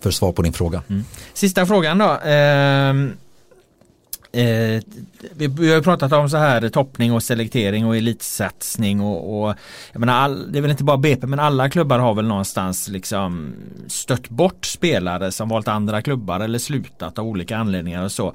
För 0.00 0.10
svar 0.10 0.32
på 0.32 0.42
din 0.42 0.52
fråga. 0.52 0.82
Mm. 0.88 1.04
Sista 1.34 1.66
frågan 1.66 1.98
då. 1.98 2.20
Eh, 2.20 2.94
Eh, 4.34 4.82
vi, 5.36 5.46
vi 5.46 5.68
har 5.68 5.76
ju 5.76 5.82
pratat 5.82 6.12
om 6.12 6.30
så 6.30 6.36
här 6.36 6.68
toppning 6.68 7.12
och 7.12 7.22
selektering 7.22 7.86
och 7.86 7.96
elitsatsning 7.96 9.00
och, 9.00 9.42
och 9.42 9.54
jag 9.92 10.00
menar 10.00 10.14
all, 10.14 10.52
det 10.52 10.58
är 10.58 10.62
väl 10.62 10.70
inte 10.70 10.84
bara 10.84 10.96
BP 10.96 11.26
men 11.26 11.40
alla 11.40 11.70
klubbar 11.70 11.98
har 11.98 12.14
väl 12.14 12.26
någonstans 12.26 12.88
liksom 12.88 13.54
stött 13.86 14.28
bort 14.28 14.66
spelare 14.66 15.32
som 15.32 15.48
valt 15.48 15.68
andra 15.68 16.02
klubbar 16.02 16.40
eller 16.40 16.58
slutat 16.58 17.18
av 17.18 17.26
olika 17.26 17.56
anledningar 17.56 18.04
och 18.04 18.12
så. 18.12 18.26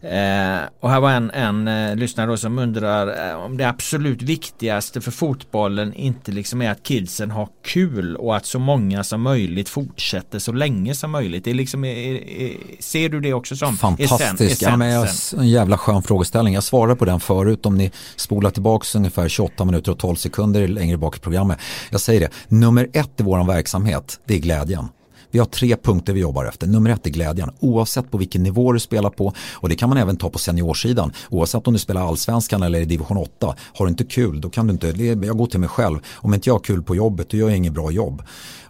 Eh, 0.00 0.58
och 0.80 0.90
här 0.90 1.00
var 1.00 1.10
en, 1.10 1.30
en 1.30 1.68
eh, 1.68 1.96
lyssnare 1.96 2.26
då 2.26 2.36
som 2.36 2.58
undrar 2.58 3.30
eh, 3.30 3.36
om 3.36 3.56
det 3.56 3.64
absolut 3.64 4.22
viktigaste 4.22 5.00
för 5.00 5.10
fotbollen 5.10 5.94
inte 5.94 6.32
liksom 6.32 6.62
är 6.62 6.70
att 6.70 6.82
kidsen 6.82 7.30
har 7.30 7.48
kul 7.64 8.16
och 8.16 8.36
att 8.36 8.46
så 8.46 8.58
många 8.58 9.04
som 9.04 9.22
möjligt 9.22 9.68
fortsätter 9.68 10.38
så 10.38 10.52
länge 10.52 10.94
som 10.94 11.10
möjligt. 11.10 11.44
Det 11.44 11.50
är 11.50 11.54
liksom, 11.54 11.84
är, 11.84 12.28
är, 12.28 12.56
ser 12.80 13.08
du 13.08 13.20
det 13.20 13.34
också 13.34 13.56
som 13.56 13.76
Fantastiskt, 13.76 14.62
ja, 14.62 14.76
men 14.76 14.88
jag, 14.88 15.08
en 15.44 15.50
jävla 15.50 15.78
skön 15.78 16.02
frågeställning. 16.02 16.54
Jag 16.54 16.62
svarade 16.62 16.96
på 16.96 17.04
den 17.04 17.20
förut 17.20 17.66
om 17.66 17.78
ni 17.78 17.90
spolar 18.16 18.50
tillbaka 18.50 18.98
ungefär 18.98 19.28
28 19.28 19.64
minuter 19.64 19.92
och 19.92 19.98
12 19.98 20.16
sekunder 20.16 20.68
längre 20.68 20.96
bak 20.96 21.16
i 21.16 21.20
programmet. 21.20 21.58
Jag 21.90 22.00
säger 22.00 22.20
det, 22.20 22.30
nummer 22.48 22.88
ett 22.92 23.20
i 23.20 23.22
vår 23.22 23.46
verksamhet, 23.46 24.20
det 24.26 24.34
är 24.34 24.38
glädjen. 24.38 24.88
Vi 25.30 25.38
har 25.38 25.46
tre 25.46 25.76
punkter 25.76 26.12
vi 26.12 26.20
jobbar 26.20 26.44
efter. 26.44 26.66
Nummer 26.66 26.90
ett 26.90 27.06
är 27.06 27.10
glädjen. 27.10 27.50
Oavsett 27.60 28.10
på 28.10 28.18
vilken 28.18 28.42
nivå 28.42 28.72
du 28.72 28.80
spelar 28.80 29.10
på 29.10 29.32
och 29.52 29.68
det 29.68 29.74
kan 29.74 29.88
man 29.88 29.98
även 29.98 30.16
ta 30.16 30.30
på 30.30 30.38
seniorsidan. 30.38 31.12
Oavsett 31.30 31.66
om 31.66 31.72
du 31.72 31.78
spelar 31.78 32.08
allsvenskan 32.08 32.62
eller 32.62 32.80
i 32.80 32.84
division 32.84 33.16
8. 33.16 33.54
Har 33.74 33.86
du 33.86 33.90
inte 33.90 34.04
kul 34.04 34.40
då 34.40 34.50
kan 34.50 34.66
du 34.66 34.72
inte, 34.72 34.86
jag 35.26 35.38
går 35.38 35.46
till 35.46 35.60
mig 35.60 35.68
själv. 35.68 35.98
Om 36.12 36.34
inte 36.34 36.48
jag 36.48 36.54
har 36.54 36.60
kul 36.60 36.82
på 36.82 36.96
jobbet 36.96 37.30
då 37.30 37.36
gör 37.36 37.48
jag 37.48 37.56
inget 37.56 37.72
bra 37.72 37.90
jobb. 37.90 38.22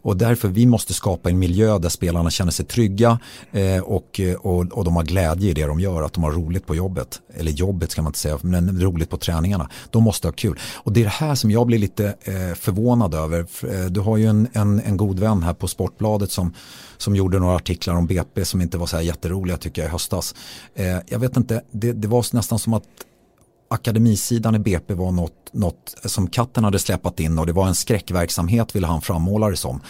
Och 0.04 0.16
därför 0.16 0.48
vi 0.48 0.66
måste 0.66 0.94
skapa 0.94 1.30
en 1.30 1.38
miljö 1.38 1.78
där 1.78 1.88
spelarna 1.88 2.30
känner 2.30 2.52
sig 2.52 2.66
trygga 2.66 3.18
eh, 3.52 3.78
och, 3.78 4.20
eh, 4.20 4.34
och, 4.34 4.72
och 4.72 4.84
de 4.84 4.96
har 4.96 5.04
glädje 5.04 5.50
i 5.50 5.54
det 5.54 5.66
de 5.66 5.80
gör, 5.80 6.02
att 6.02 6.12
de 6.12 6.22
har 6.22 6.32
roligt 6.32 6.66
på 6.66 6.74
jobbet. 6.74 7.20
Eller 7.34 7.52
jobbet 7.52 7.90
ska 7.90 8.02
man 8.02 8.10
inte 8.10 8.18
säga, 8.18 8.38
men 8.42 8.80
roligt 8.80 9.10
på 9.10 9.16
träningarna. 9.16 9.70
De 9.90 10.02
måste 10.02 10.28
ha 10.28 10.32
kul. 10.32 10.58
Och 10.74 10.92
det 10.92 11.00
är 11.00 11.04
det 11.04 11.10
här 11.10 11.34
som 11.34 11.50
jag 11.50 11.66
blir 11.66 11.78
lite 11.78 12.06
eh, 12.06 12.54
förvånad 12.54 13.14
över. 13.14 13.46
Eh, 13.62 13.84
du 13.84 14.00
har 14.00 14.16
ju 14.16 14.26
en, 14.26 14.48
en, 14.52 14.80
en 14.80 14.96
god 14.96 15.18
vän 15.18 15.42
här 15.42 15.54
på 15.54 15.68
Sportbladet 15.68 16.30
som 16.30 16.54
som 16.96 17.16
gjorde 17.16 17.38
några 17.38 17.56
artiklar 17.56 17.94
om 17.94 18.06
BP 18.06 18.44
som 18.44 18.60
inte 18.60 18.78
var 18.78 18.86
så 18.86 18.96
här 18.96 19.02
jätteroliga 19.02 19.56
tycker 19.56 19.82
jag 19.82 19.88
i 19.88 19.92
höstas. 19.92 20.34
Eh, 20.74 20.98
jag 21.06 21.18
vet 21.18 21.36
inte, 21.36 21.62
det, 21.70 21.92
det 21.92 22.08
var 22.08 22.34
nästan 22.34 22.58
som 22.58 22.74
att 22.74 22.84
akademisidan 23.74 24.54
i 24.54 24.58
BP 24.58 24.94
var 24.94 25.12
något, 25.12 25.50
något 25.52 25.94
som 26.04 26.26
katten 26.26 26.64
hade 26.64 26.78
släpat 26.78 27.20
in 27.20 27.38
och 27.38 27.46
det 27.46 27.52
var 27.52 27.66
en 27.66 27.74
skräckverksamhet 27.74 28.76
ville 28.76 28.86
han 28.86 29.02
frammåla 29.02 29.50
det 29.50 29.56
som. 29.56 29.80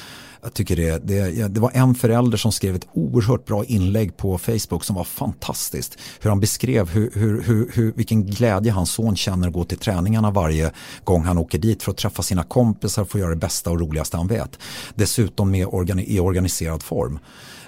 Jag 0.45 0.55
tycker 0.55 0.77
det, 0.77 1.07
det, 1.07 1.49
det 1.49 1.61
var 1.61 1.71
en 1.75 1.95
förälder 1.95 2.39
som 2.39 2.53
skrev 2.53 2.75
ett 2.75 2.87
oerhört 2.93 3.45
bra 3.45 3.65
inlägg 3.65 4.17
på 4.17 4.39
Facebook 4.39 4.85
som 4.85 4.97
var 4.97 5.05
fantastiskt. 5.05 5.99
Hur 6.21 6.31
han 6.31 6.41
beskrev 6.41 6.89
hur, 6.89 7.11
hur, 7.15 7.43
hur, 7.43 7.71
hur, 7.75 7.93
vilken 7.93 8.27
glädje 8.27 8.73
hans 8.73 8.91
son 8.91 9.17
känner 9.17 9.49
att 9.49 9.55
gå 9.55 9.65
till 9.65 9.79
träningarna 9.79 10.31
varje 10.31 10.71
gång 11.05 11.25
han 11.25 11.39
åker 11.39 11.59
dit 11.59 11.83
för 11.83 11.91
att 11.91 11.97
träffa 11.97 12.23
sina 12.23 12.43
kompisar 12.43 13.03
och 13.03 13.11
få 13.11 13.19
göra 13.19 13.31
det 13.31 13.37
bästa 13.37 13.71
och 13.71 13.81
roligaste 13.81 14.17
han 14.17 14.27
vet. 14.27 14.59
Dessutom 14.95 15.51
med 15.51 15.67
organi 15.67 16.05
i 16.07 16.21
organiserad 16.21 16.83
form. 16.83 17.19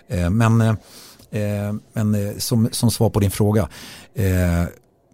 Eh, 0.08 0.30
men 0.30 0.60
eh, 0.60 0.74
eh 1.30 1.74
men 1.92 2.14
eh, 2.14 2.36
som, 2.38 2.68
som 2.72 2.90
svar 2.90 3.10
på 3.10 3.20
din 3.20 3.30
fråga 3.30 3.68
eh, 4.14 4.64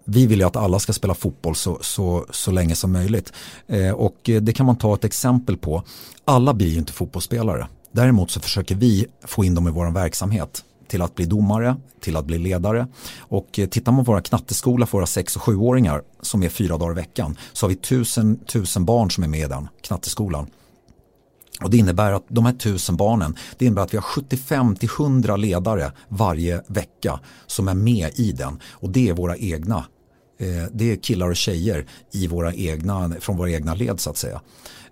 vi 0.05 0.27
vill 0.27 0.39
ju 0.39 0.47
att 0.47 0.57
alla 0.57 0.79
ska 0.79 0.93
spela 0.93 1.15
fotboll 1.15 1.57
så, 1.57 1.79
så, 1.81 2.27
så 2.31 2.51
länge 2.51 2.75
som 2.75 2.93
möjligt. 2.93 3.33
Eh, 3.67 3.91
och 3.91 4.31
eh, 4.31 4.43
det 4.43 4.53
kan 4.53 4.67
man 4.67 4.77
ta 4.77 4.95
ett 4.95 5.05
exempel 5.05 5.57
på. 5.57 5.83
Alla 6.25 6.55
blir 6.55 6.69
ju 6.69 6.79
inte 6.79 6.93
fotbollsspelare. 6.93 7.67
Däremot 7.93 8.31
så 8.31 8.41
försöker 8.41 8.75
vi 8.75 9.07
få 9.25 9.45
in 9.45 9.55
dem 9.55 9.69
i 9.69 9.71
vår 9.71 9.91
verksamhet 9.91 10.65
till 10.89 11.03
att 11.03 11.15
bli 11.15 11.25
domare, 11.25 11.77
till 12.01 12.17
att 12.17 12.25
bli 12.25 12.39
ledare. 12.39 12.87
Och 13.19 13.59
eh, 13.59 13.69
tittar 13.69 13.93
man 13.93 14.05
på 14.05 14.13
våra 14.13 14.23
knatteskola 14.23 14.87
för 14.87 14.99
våra 14.99 15.07
6 15.07 15.37
och 15.37 15.43
7-åringar 15.43 16.03
som 16.21 16.43
är 16.43 16.49
fyra 16.49 16.79
dagar 16.79 16.93
i 16.93 16.95
veckan 16.95 17.37
så 17.53 17.67
har 17.67 17.69
vi 17.69 17.77
tusen, 17.77 18.39
tusen 18.45 18.85
barn 18.85 19.11
som 19.11 19.25
är 19.25 19.29
med 19.29 19.41
i 19.41 19.49
den 19.49 19.69
knatteskolan. 19.83 20.47
Och 21.63 21.71
det 21.71 21.77
innebär 21.77 22.13
att 22.13 22.25
de 22.29 22.47
här 22.47 22.53
tusen 22.53 22.97
barnen, 22.97 23.37
det 23.59 23.65
innebär 23.65 23.83
att 23.83 23.95
vi 23.95 23.99
har 23.99 24.05
75-100 24.05 25.37
ledare 25.37 25.93
varje 26.09 26.63
vecka 26.67 27.21
som 27.47 27.69
är 27.69 27.75
med 27.75 28.11
i 28.15 28.33
den. 28.33 28.61
Och 28.71 28.91
det 28.91 29.09
är 29.09 29.13
våra 29.13 29.37
egna, 29.37 29.85
Eh, 30.43 30.65
det 30.73 30.93
är 30.93 30.97
killar 30.97 31.29
och 31.29 31.37
tjejer 31.37 31.87
i 32.13 32.27
våra 32.27 32.55
egna, 32.55 33.13
från 33.21 33.37
våra 33.37 33.51
egna 33.51 33.75
led 33.75 34.01
så 34.01 34.11
att 34.11 34.17
säga 34.17 34.41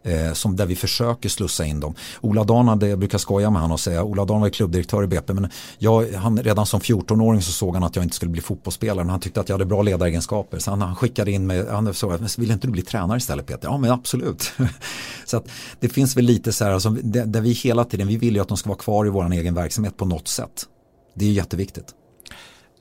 eh, 0.03 0.33
som 0.33 0.57
där 0.57 0.67
vi 0.67 0.77
försöker 0.77 1.29
slussa 1.29 1.65
in 1.65 1.81
dem. 1.81 1.95
Ola 2.21 2.45
Dan 2.45 2.69
hade, 2.69 2.89
jag 2.89 2.99
brukar 2.99 3.19
skoja 3.19 3.51
med 3.51 3.63
honom 3.63 3.75
och 3.75 3.81
säga, 3.81 4.05
Ola 4.05 4.25
Dan 4.25 4.41
var 4.41 4.49
klubbdirektör 4.49 5.05
i 5.05 5.07
BP 5.07 5.33
men 5.33 5.51
jag, 5.79 6.13
han, 6.13 6.39
redan 6.39 6.67
som 6.67 6.81
14-åring 6.81 7.43
så 7.43 7.53
såg 7.53 7.75
han 7.75 7.85
att 7.85 7.97
jag 7.97 8.05
inte 8.05 8.17
skulle 8.17 8.31
bli 8.31 8.41
fotbollsspelare 8.41 9.05
men 9.05 9.11
han 9.11 9.21
tyckte 9.21 9.41
att 9.41 9.49
jag 9.49 9.55
hade 9.55 9.65
bra 9.65 9.83
ledaregenskaper 9.83 10.59
så 10.59 10.71
han, 10.71 10.83
han 10.83 10.97
skickade 10.97 11.31
in 11.31 11.47
mig, 11.47 11.67
han 11.71 11.95
sa, 11.95 12.19
vill 12.39 12.51
inte 12.51 12.67
du 12.67 12.73
bli 12.73 12.83
tränare 12.83 13.19
istället 13.19 13.47
Peter? 13.47 13.69
Ja 13.69 13.79
men 13.79 13.91
absolut. 13.91 14.53
så 15.27 15.37
att 15.37 15.49
det 15.81 15.89
finns 15.89 16.17
väl 16.17 16.25
lite 16.25 16.53
så 16.53 16.65
här, 16.65 16.73
alltså, 16.73 16.91
där, 16.91 17.27
där 17.27 17.41
vi 17.41 17.53
hela 17.53 17.85
tiden, 17.85 18.09
vi 18.09 18.17
vill 18.17 18.35
ju 18.35 18.41
att 18.41 18.49
de 18.49 18.57
ska 18.57 18.69
vara 18.69 18.79
kvar 18.79 19.07
i 19.07 19.09
vår 19.09 19.33
egen 19.33 19.55
verksamhet 19.55 19.97
på 19.97 20.05
något 20.05 20.29
sätt. 20.29 20.67
Det 21.15 21.25
är 21.25 21.33
jätteviktigt. 21.33 21.95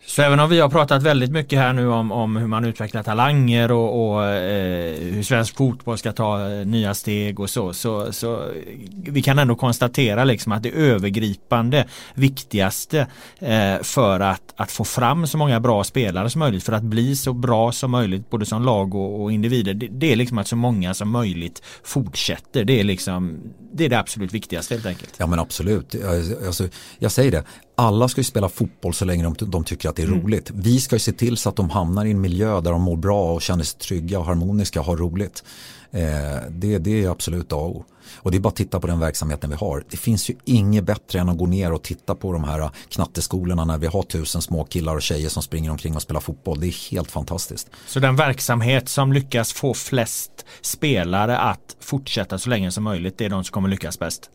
Så 0.09 0.21
även 0.21 0.39
om 0.39 0.49
vi 0.49 0.59
har 0.59 0.69
pratat 0.69 1.03
väldigt 1.03 1.31
mycket 1.31 1.59
här 1.59 1.73
nu 1.73 1.87
om, 1.87 2.11
om 2.11 2.35
hur 2.35 2.47
man 2.47 2.65
utvecklar 2.65 3.03
talanger 3.03 3.71
och, 3.71 4.11
och 4.11 4.25
eh, 4.25 4.95
hur 4.99 5.23
svensk 5.23 5.57
fotboll 5.57 5.97
ska 5.97 6.11
ta 6.11 6.49
eh, 6.49 6.65
nya 6.65 6.93
steg 6.93 7.39
och 7.39 7.49
så, 7.49 7.73
så, 7.73 8.13
så 8.13 8.43
vi 8.91 9.21
kan 9.21 9.39
ändå 9.39 9.55
konstatera 9.55 10.23
liksom 10.23 10.51
att 10.51 10.63
det 10.63 10.71
övergripande 10.71 11.85
viktigaste 12.13 13.07
eh, 13.39 13.81
för 13.81 14.19
att, 14.19 14.53
att 14.55 14.71
få 14.71 14.83
fram 14.83 15.27
så 15.27 15.37
många 15.37 15.59
bra 15.59 15.83
spelare 15.83 16.29
som 16.29 16.39
möjligt 16.39 16.63
för 16.63 16.73
att 16.73 16.83
bli 16.83 17.15
så 17.15 17.33
bra 17.33 17.71
som 17.71 17.91
möjligt 17.91 18.29
både 18.29 18.45
som 18.45 18.63
lag 18.63 18.95
och, 18.95 19.23
och 19.23 19.31
individer 19.31 19.73
det, 19.73 19.87
det, 19.87 20.11
är 20.11 20.15
liksom 20.15 20.37
att 20.37 20.47
så 20.47 20.55
många 20.55 20.93
som 20.93 21.09
möjligt 21.09 21.61
fortsätter. 21.83 22.63
Det 22.63 22.79
är 22.79 22.83
liksom 22.83 23.39
det 23.73 23.85
är 23.85 23.89
det 23.89 23.99
absolut 23.99 24.33
viktigaste 24.33 24.73
helt 24.73 24.85
enkelt. 24.85 25.13
Ja 25.17 25.27
men 25.27 25.39
absolut, 25.39 25.95
alltså, 26.47 26.67
jag 26.99 27.11
säger 27.11 27.31
det 27.31 27.43
alla 27.79 28.07
ska 28.07 28.19
ju 28.19 28.25
spela 28.25 28.49
fotboll 28.49 28.93
så 28.93 29.05
länge 29.05 29.23
de, 29.23 29.35
de 29.39 29.63
tycker 29.63 29.89
att 29.89 29.95
det 29.95 30.03
är 30.03 30.07
mm. 30.07 30.21
roligt. 30.21 30.51
Vi 30.53 30.79
ska 30.79 30.95
ju 30.95 30.99
se 30.99 31.11
till 31.11 31.37
så 31.37 31.49
att 31.49 31.55
de 31.55 31.69
hamnar 31.69 32.05
i 32.05 32.11
en 32.11 32.21
miljö 32.21 32.61
där 32.61 32.71
de 32.71 32.81
mår 32.81 32.97
bra 32.97 33.33
och 33.33 33.41
känner 33.41 33.63
sig 33.63 33.79
trygga 33.79 34.19
och 34.19 34.25
harmoniska 34.25 34.79
och 34.79 34.85
har 34.85 34.97
roligt. 34.97 35.43
Eh, 35.91 36.01
det, 36.49 36.77
det 36.77 37.03
är 37.03 37.09
absolut 37.09 37.53
A 37.53 37.55
och 37.55 37.75
O. 37.75 37.85
Och 38.15 38.31
det 38.31 38.37
är 38.37 38.39
bara 38.39 38.49
att 38.49 38.55
titta 38.55 38.79
på 38.79 38.87
den 38.87 38.99
verksamheten 38.99 39.49
vi 39.49 39.55
har. 39.55 39.83
Det 39.89 39.97
finns 39.97 40.29
ju 40.29 40.35
inget 40.45 40.83
bättre 40.83 41.19
än 41.19 41.29
att 41.29 41.37
gå 41.37 41.45
ner 41.45 41.73
och 41.73 41.83
titta 41.83 42.15
på 42.15 42.33
de 42.33 42.43
här 42.43 42.69
knatteskolorna 42.89 43.65
när 43.65 43.77
vi 43.77 43.87
har 43.87 44.03
tusen 44.03 44.41
små 44.41 44.63
killar 44.63 44.95
och 44.95 45.01
tjejer 45.01 45.29
som 45.29 45.43
springer 45.43 45.71
omkring 45.71 45.95
och 45.95 46.01
spelar 46.01 46.19
fotboll. 46.19 46.59
Det 46.59 46.67
är 46.67 46.91
helt 46.91 47.11
fantastiskt. 47.11 47.69
Så 47.87 47.99
den 47.99 48.15
verksamhet 48.15 48.89
som 48.89 49.13
lyckas 49.13 49.53
få 49.53 49.73
flest 49.73 50.45
spelare 50.61 51.37
att 51.37 51.75
fortsätta 51.79 52.37
så 52.39 52.49
länge 52.49 52.71
som 52.71 52.83
möjligt, 52.83 53.17
det 53.17 53.25
är 53.25 53.29
de 53.29 53.43
som 53.43 53.53
kommer 53.53 53.69
lyckas 53.69 53.99
bäst? 53.99 54.29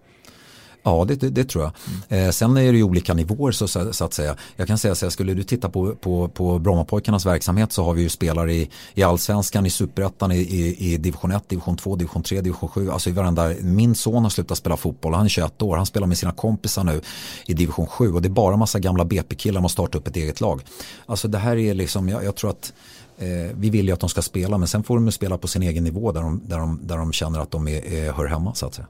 Ja, 0.86 1.04
det, 1.08 1.14
det, 1.14 1.30
det 1.30 1.44
tror 1.44 1.64
jag. 1.64 1.72
Mm. 2.08 2.26
Eh, 2.26 2.30
sen 2.30 2.56
är 2.56 2.72
det 2.72 2.78
ju 2.78 2.82
olika 2.82 3.14
nivåer 3.14 3.52
så, 3.52 3.68
så, 3.68 3.92
så, 3.92 4.04
att 4.04 4.14
säga. 4.14 4.36
Jag 4.56 4.66
kan 4.66 4.78
säga 4.78 4.94
så 4.94 5.06
här, 5.06 5.10
skulle 5.10 5.34
du 5.34 5.42
titta 5.42 5.68
på, 5.68 5.94
på, 5.94 6.28
på 6.28 6.58
Brommapojkarnas 6.58 7.26
verksamhet 7.26 7.72
så 7.72 7.84
har 7.84 7.94
vi 7.94 8.02
ju 8.02 8.08
spelare 8.08 8.54
i, 8.54 8.70
i 8.94 9.02
allsvenskan, 9.02 9.66
i 9.66 9.70
superettan, 9.70 10.32
i, 10.32 10.38
i, 10.38 10.92
i 10.92 10.96
division 10.96 11.32
1, 11.32 11.48
division 11.48 11.76
2, 11.76 11.96
division 11.96 12.22
3, 12.22 12.40
division 12.40 12.68
7. 12.68 12.90
Alltså 12.90 13.10
i 13.10 13.12
varenda, 13.12 13.52
min 13.60 13.94
son 13.94 14.22
har 14.22 14.30
slutat 14.30 14.58
spela 14.58 14.76
fotboll, 14.76 15.14
han 15.14 15.24
är 15.24 15.28
21 15.28 15.62
år, 15.62 15.76
han 15.76 15.86
spelar 15.86 16.06
med 16.06 16.18
sina 16.18 16.32
kompisar 16.32 16.84
nu 16.84 17.00
i 17.46 17.54
division 17.54 17.86
7 17.86 18.12
och 18.12 18.22
det 18.22 18.28
är 18.28 18.30
bara 18.30 18.56
massa 18.56 18.78
gamla 18.78 19.04
BP-killar 19.04 19.58
som 19.58 19.64
har 19.64 19.68
startat 19.68 19.94
upp 19.94 20.06
ett 20.06 20.16
eget 20.16 20.40
lag. 20.40 20.62
Alltså 21.06 21.28
det 21.28 21.38
här 21.38 21.56
är 21.56 21.74
liksom, 21.74 22.08
jag, 22.08 22.24
jag 22.24 22.36
tror 22.36 22.50
att 22.50 22.72
eh, 23.18 23.28
vi 23.54 23.70
vill 23.70 23.86
ju 23.86 23.92
att 23.92 24.00
de 24.00 24.08
ska 24.08 24.22
spela 24.22 24.58
men 24.58 24.68
sen 24.68 24.82
får 24.82 24.96
de 24.96 25.12
spela 25.12 25.38
på 25.38 25.48
sin 25.48 25.62
egen 25.62 25.84
nivå 25.84 26.12
där 26.12 26.20
de, 26.20 26.42
där 26.46 26.58
de, 26.58 26.80
där 26.82 26.96
de 26.96 27.12
känner 27.12 27.40
att 27.40 27.50
de 27.50 27.68
är, 27.68 27.92
är, 27.92 28.12
hör 28.12 28.26
hemma 28.26 28.54
så 28.54 28.66
att 28.66 28.74
säga 28.74 28.86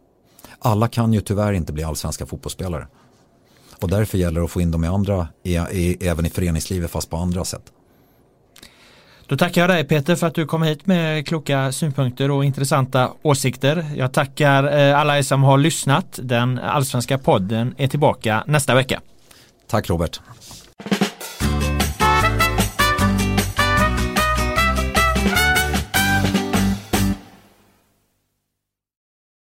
alla 0.65 0.89
kan 0.89 1.12
ju 1.12 1.20
tyvärr 1.20 1.53
inte 1.53 1.73
bli 1.73 1.85
allsvenska 1.85 2.27
fotbollsspelare. 2.27 2.86
Och 3.81 3.89
därför 3.89 4.19
gäller 4.19 4.41
det 4.41 4.45
att 4.45 4.51
få 4.51 4.61
in 4.61 4.70
dem 4.70 4.85
i 4.85 4.89
andra, 4.89 5.28
i, 5.43 5.57
i, 5.57 6.07
även 6.09 6.27
i 6.27 6.31
föreningslivet 6.31 6.91
fast 6.91 7.11
på 7.11 7.16
andra 7.16 7.45
sätt. 7.45 7.62
Då 9.27 9.36
tackar 9.36 9.61
jag 9.61 9.70
dig 9.70 9.85
Peter 9.85 10.16
för 10.16 10.27
att 10.27 10.35
du 10.35 10.47
kom 10.47 10.62
hit 10.62 10.86
med 10.86 11.27
kloka 11.28 11.73
synpunkter 11.73 12.31
och 12.31 12.45
intressanta 12.45 13.12
åsikter. 13.23 13.86
Jag 13.97 14.12
tackar 14.12 14.78
eh, 14.78 15.01
alla 15.01 15.19
er 15.19 15.23
som 15.23 15.43
har 15.43 15.59
lyssnat. 15.59 16.19
Den 16.23 16.59
allsvenska 16.59 17.19
podden 17.19 17.74
är 17.78 17.89
tillbaka 17.89 18.45
nästa 18.47 18.74
vecka. 18.74 19.01
Tack 19.66 19.89
Robert. 19.89 20.20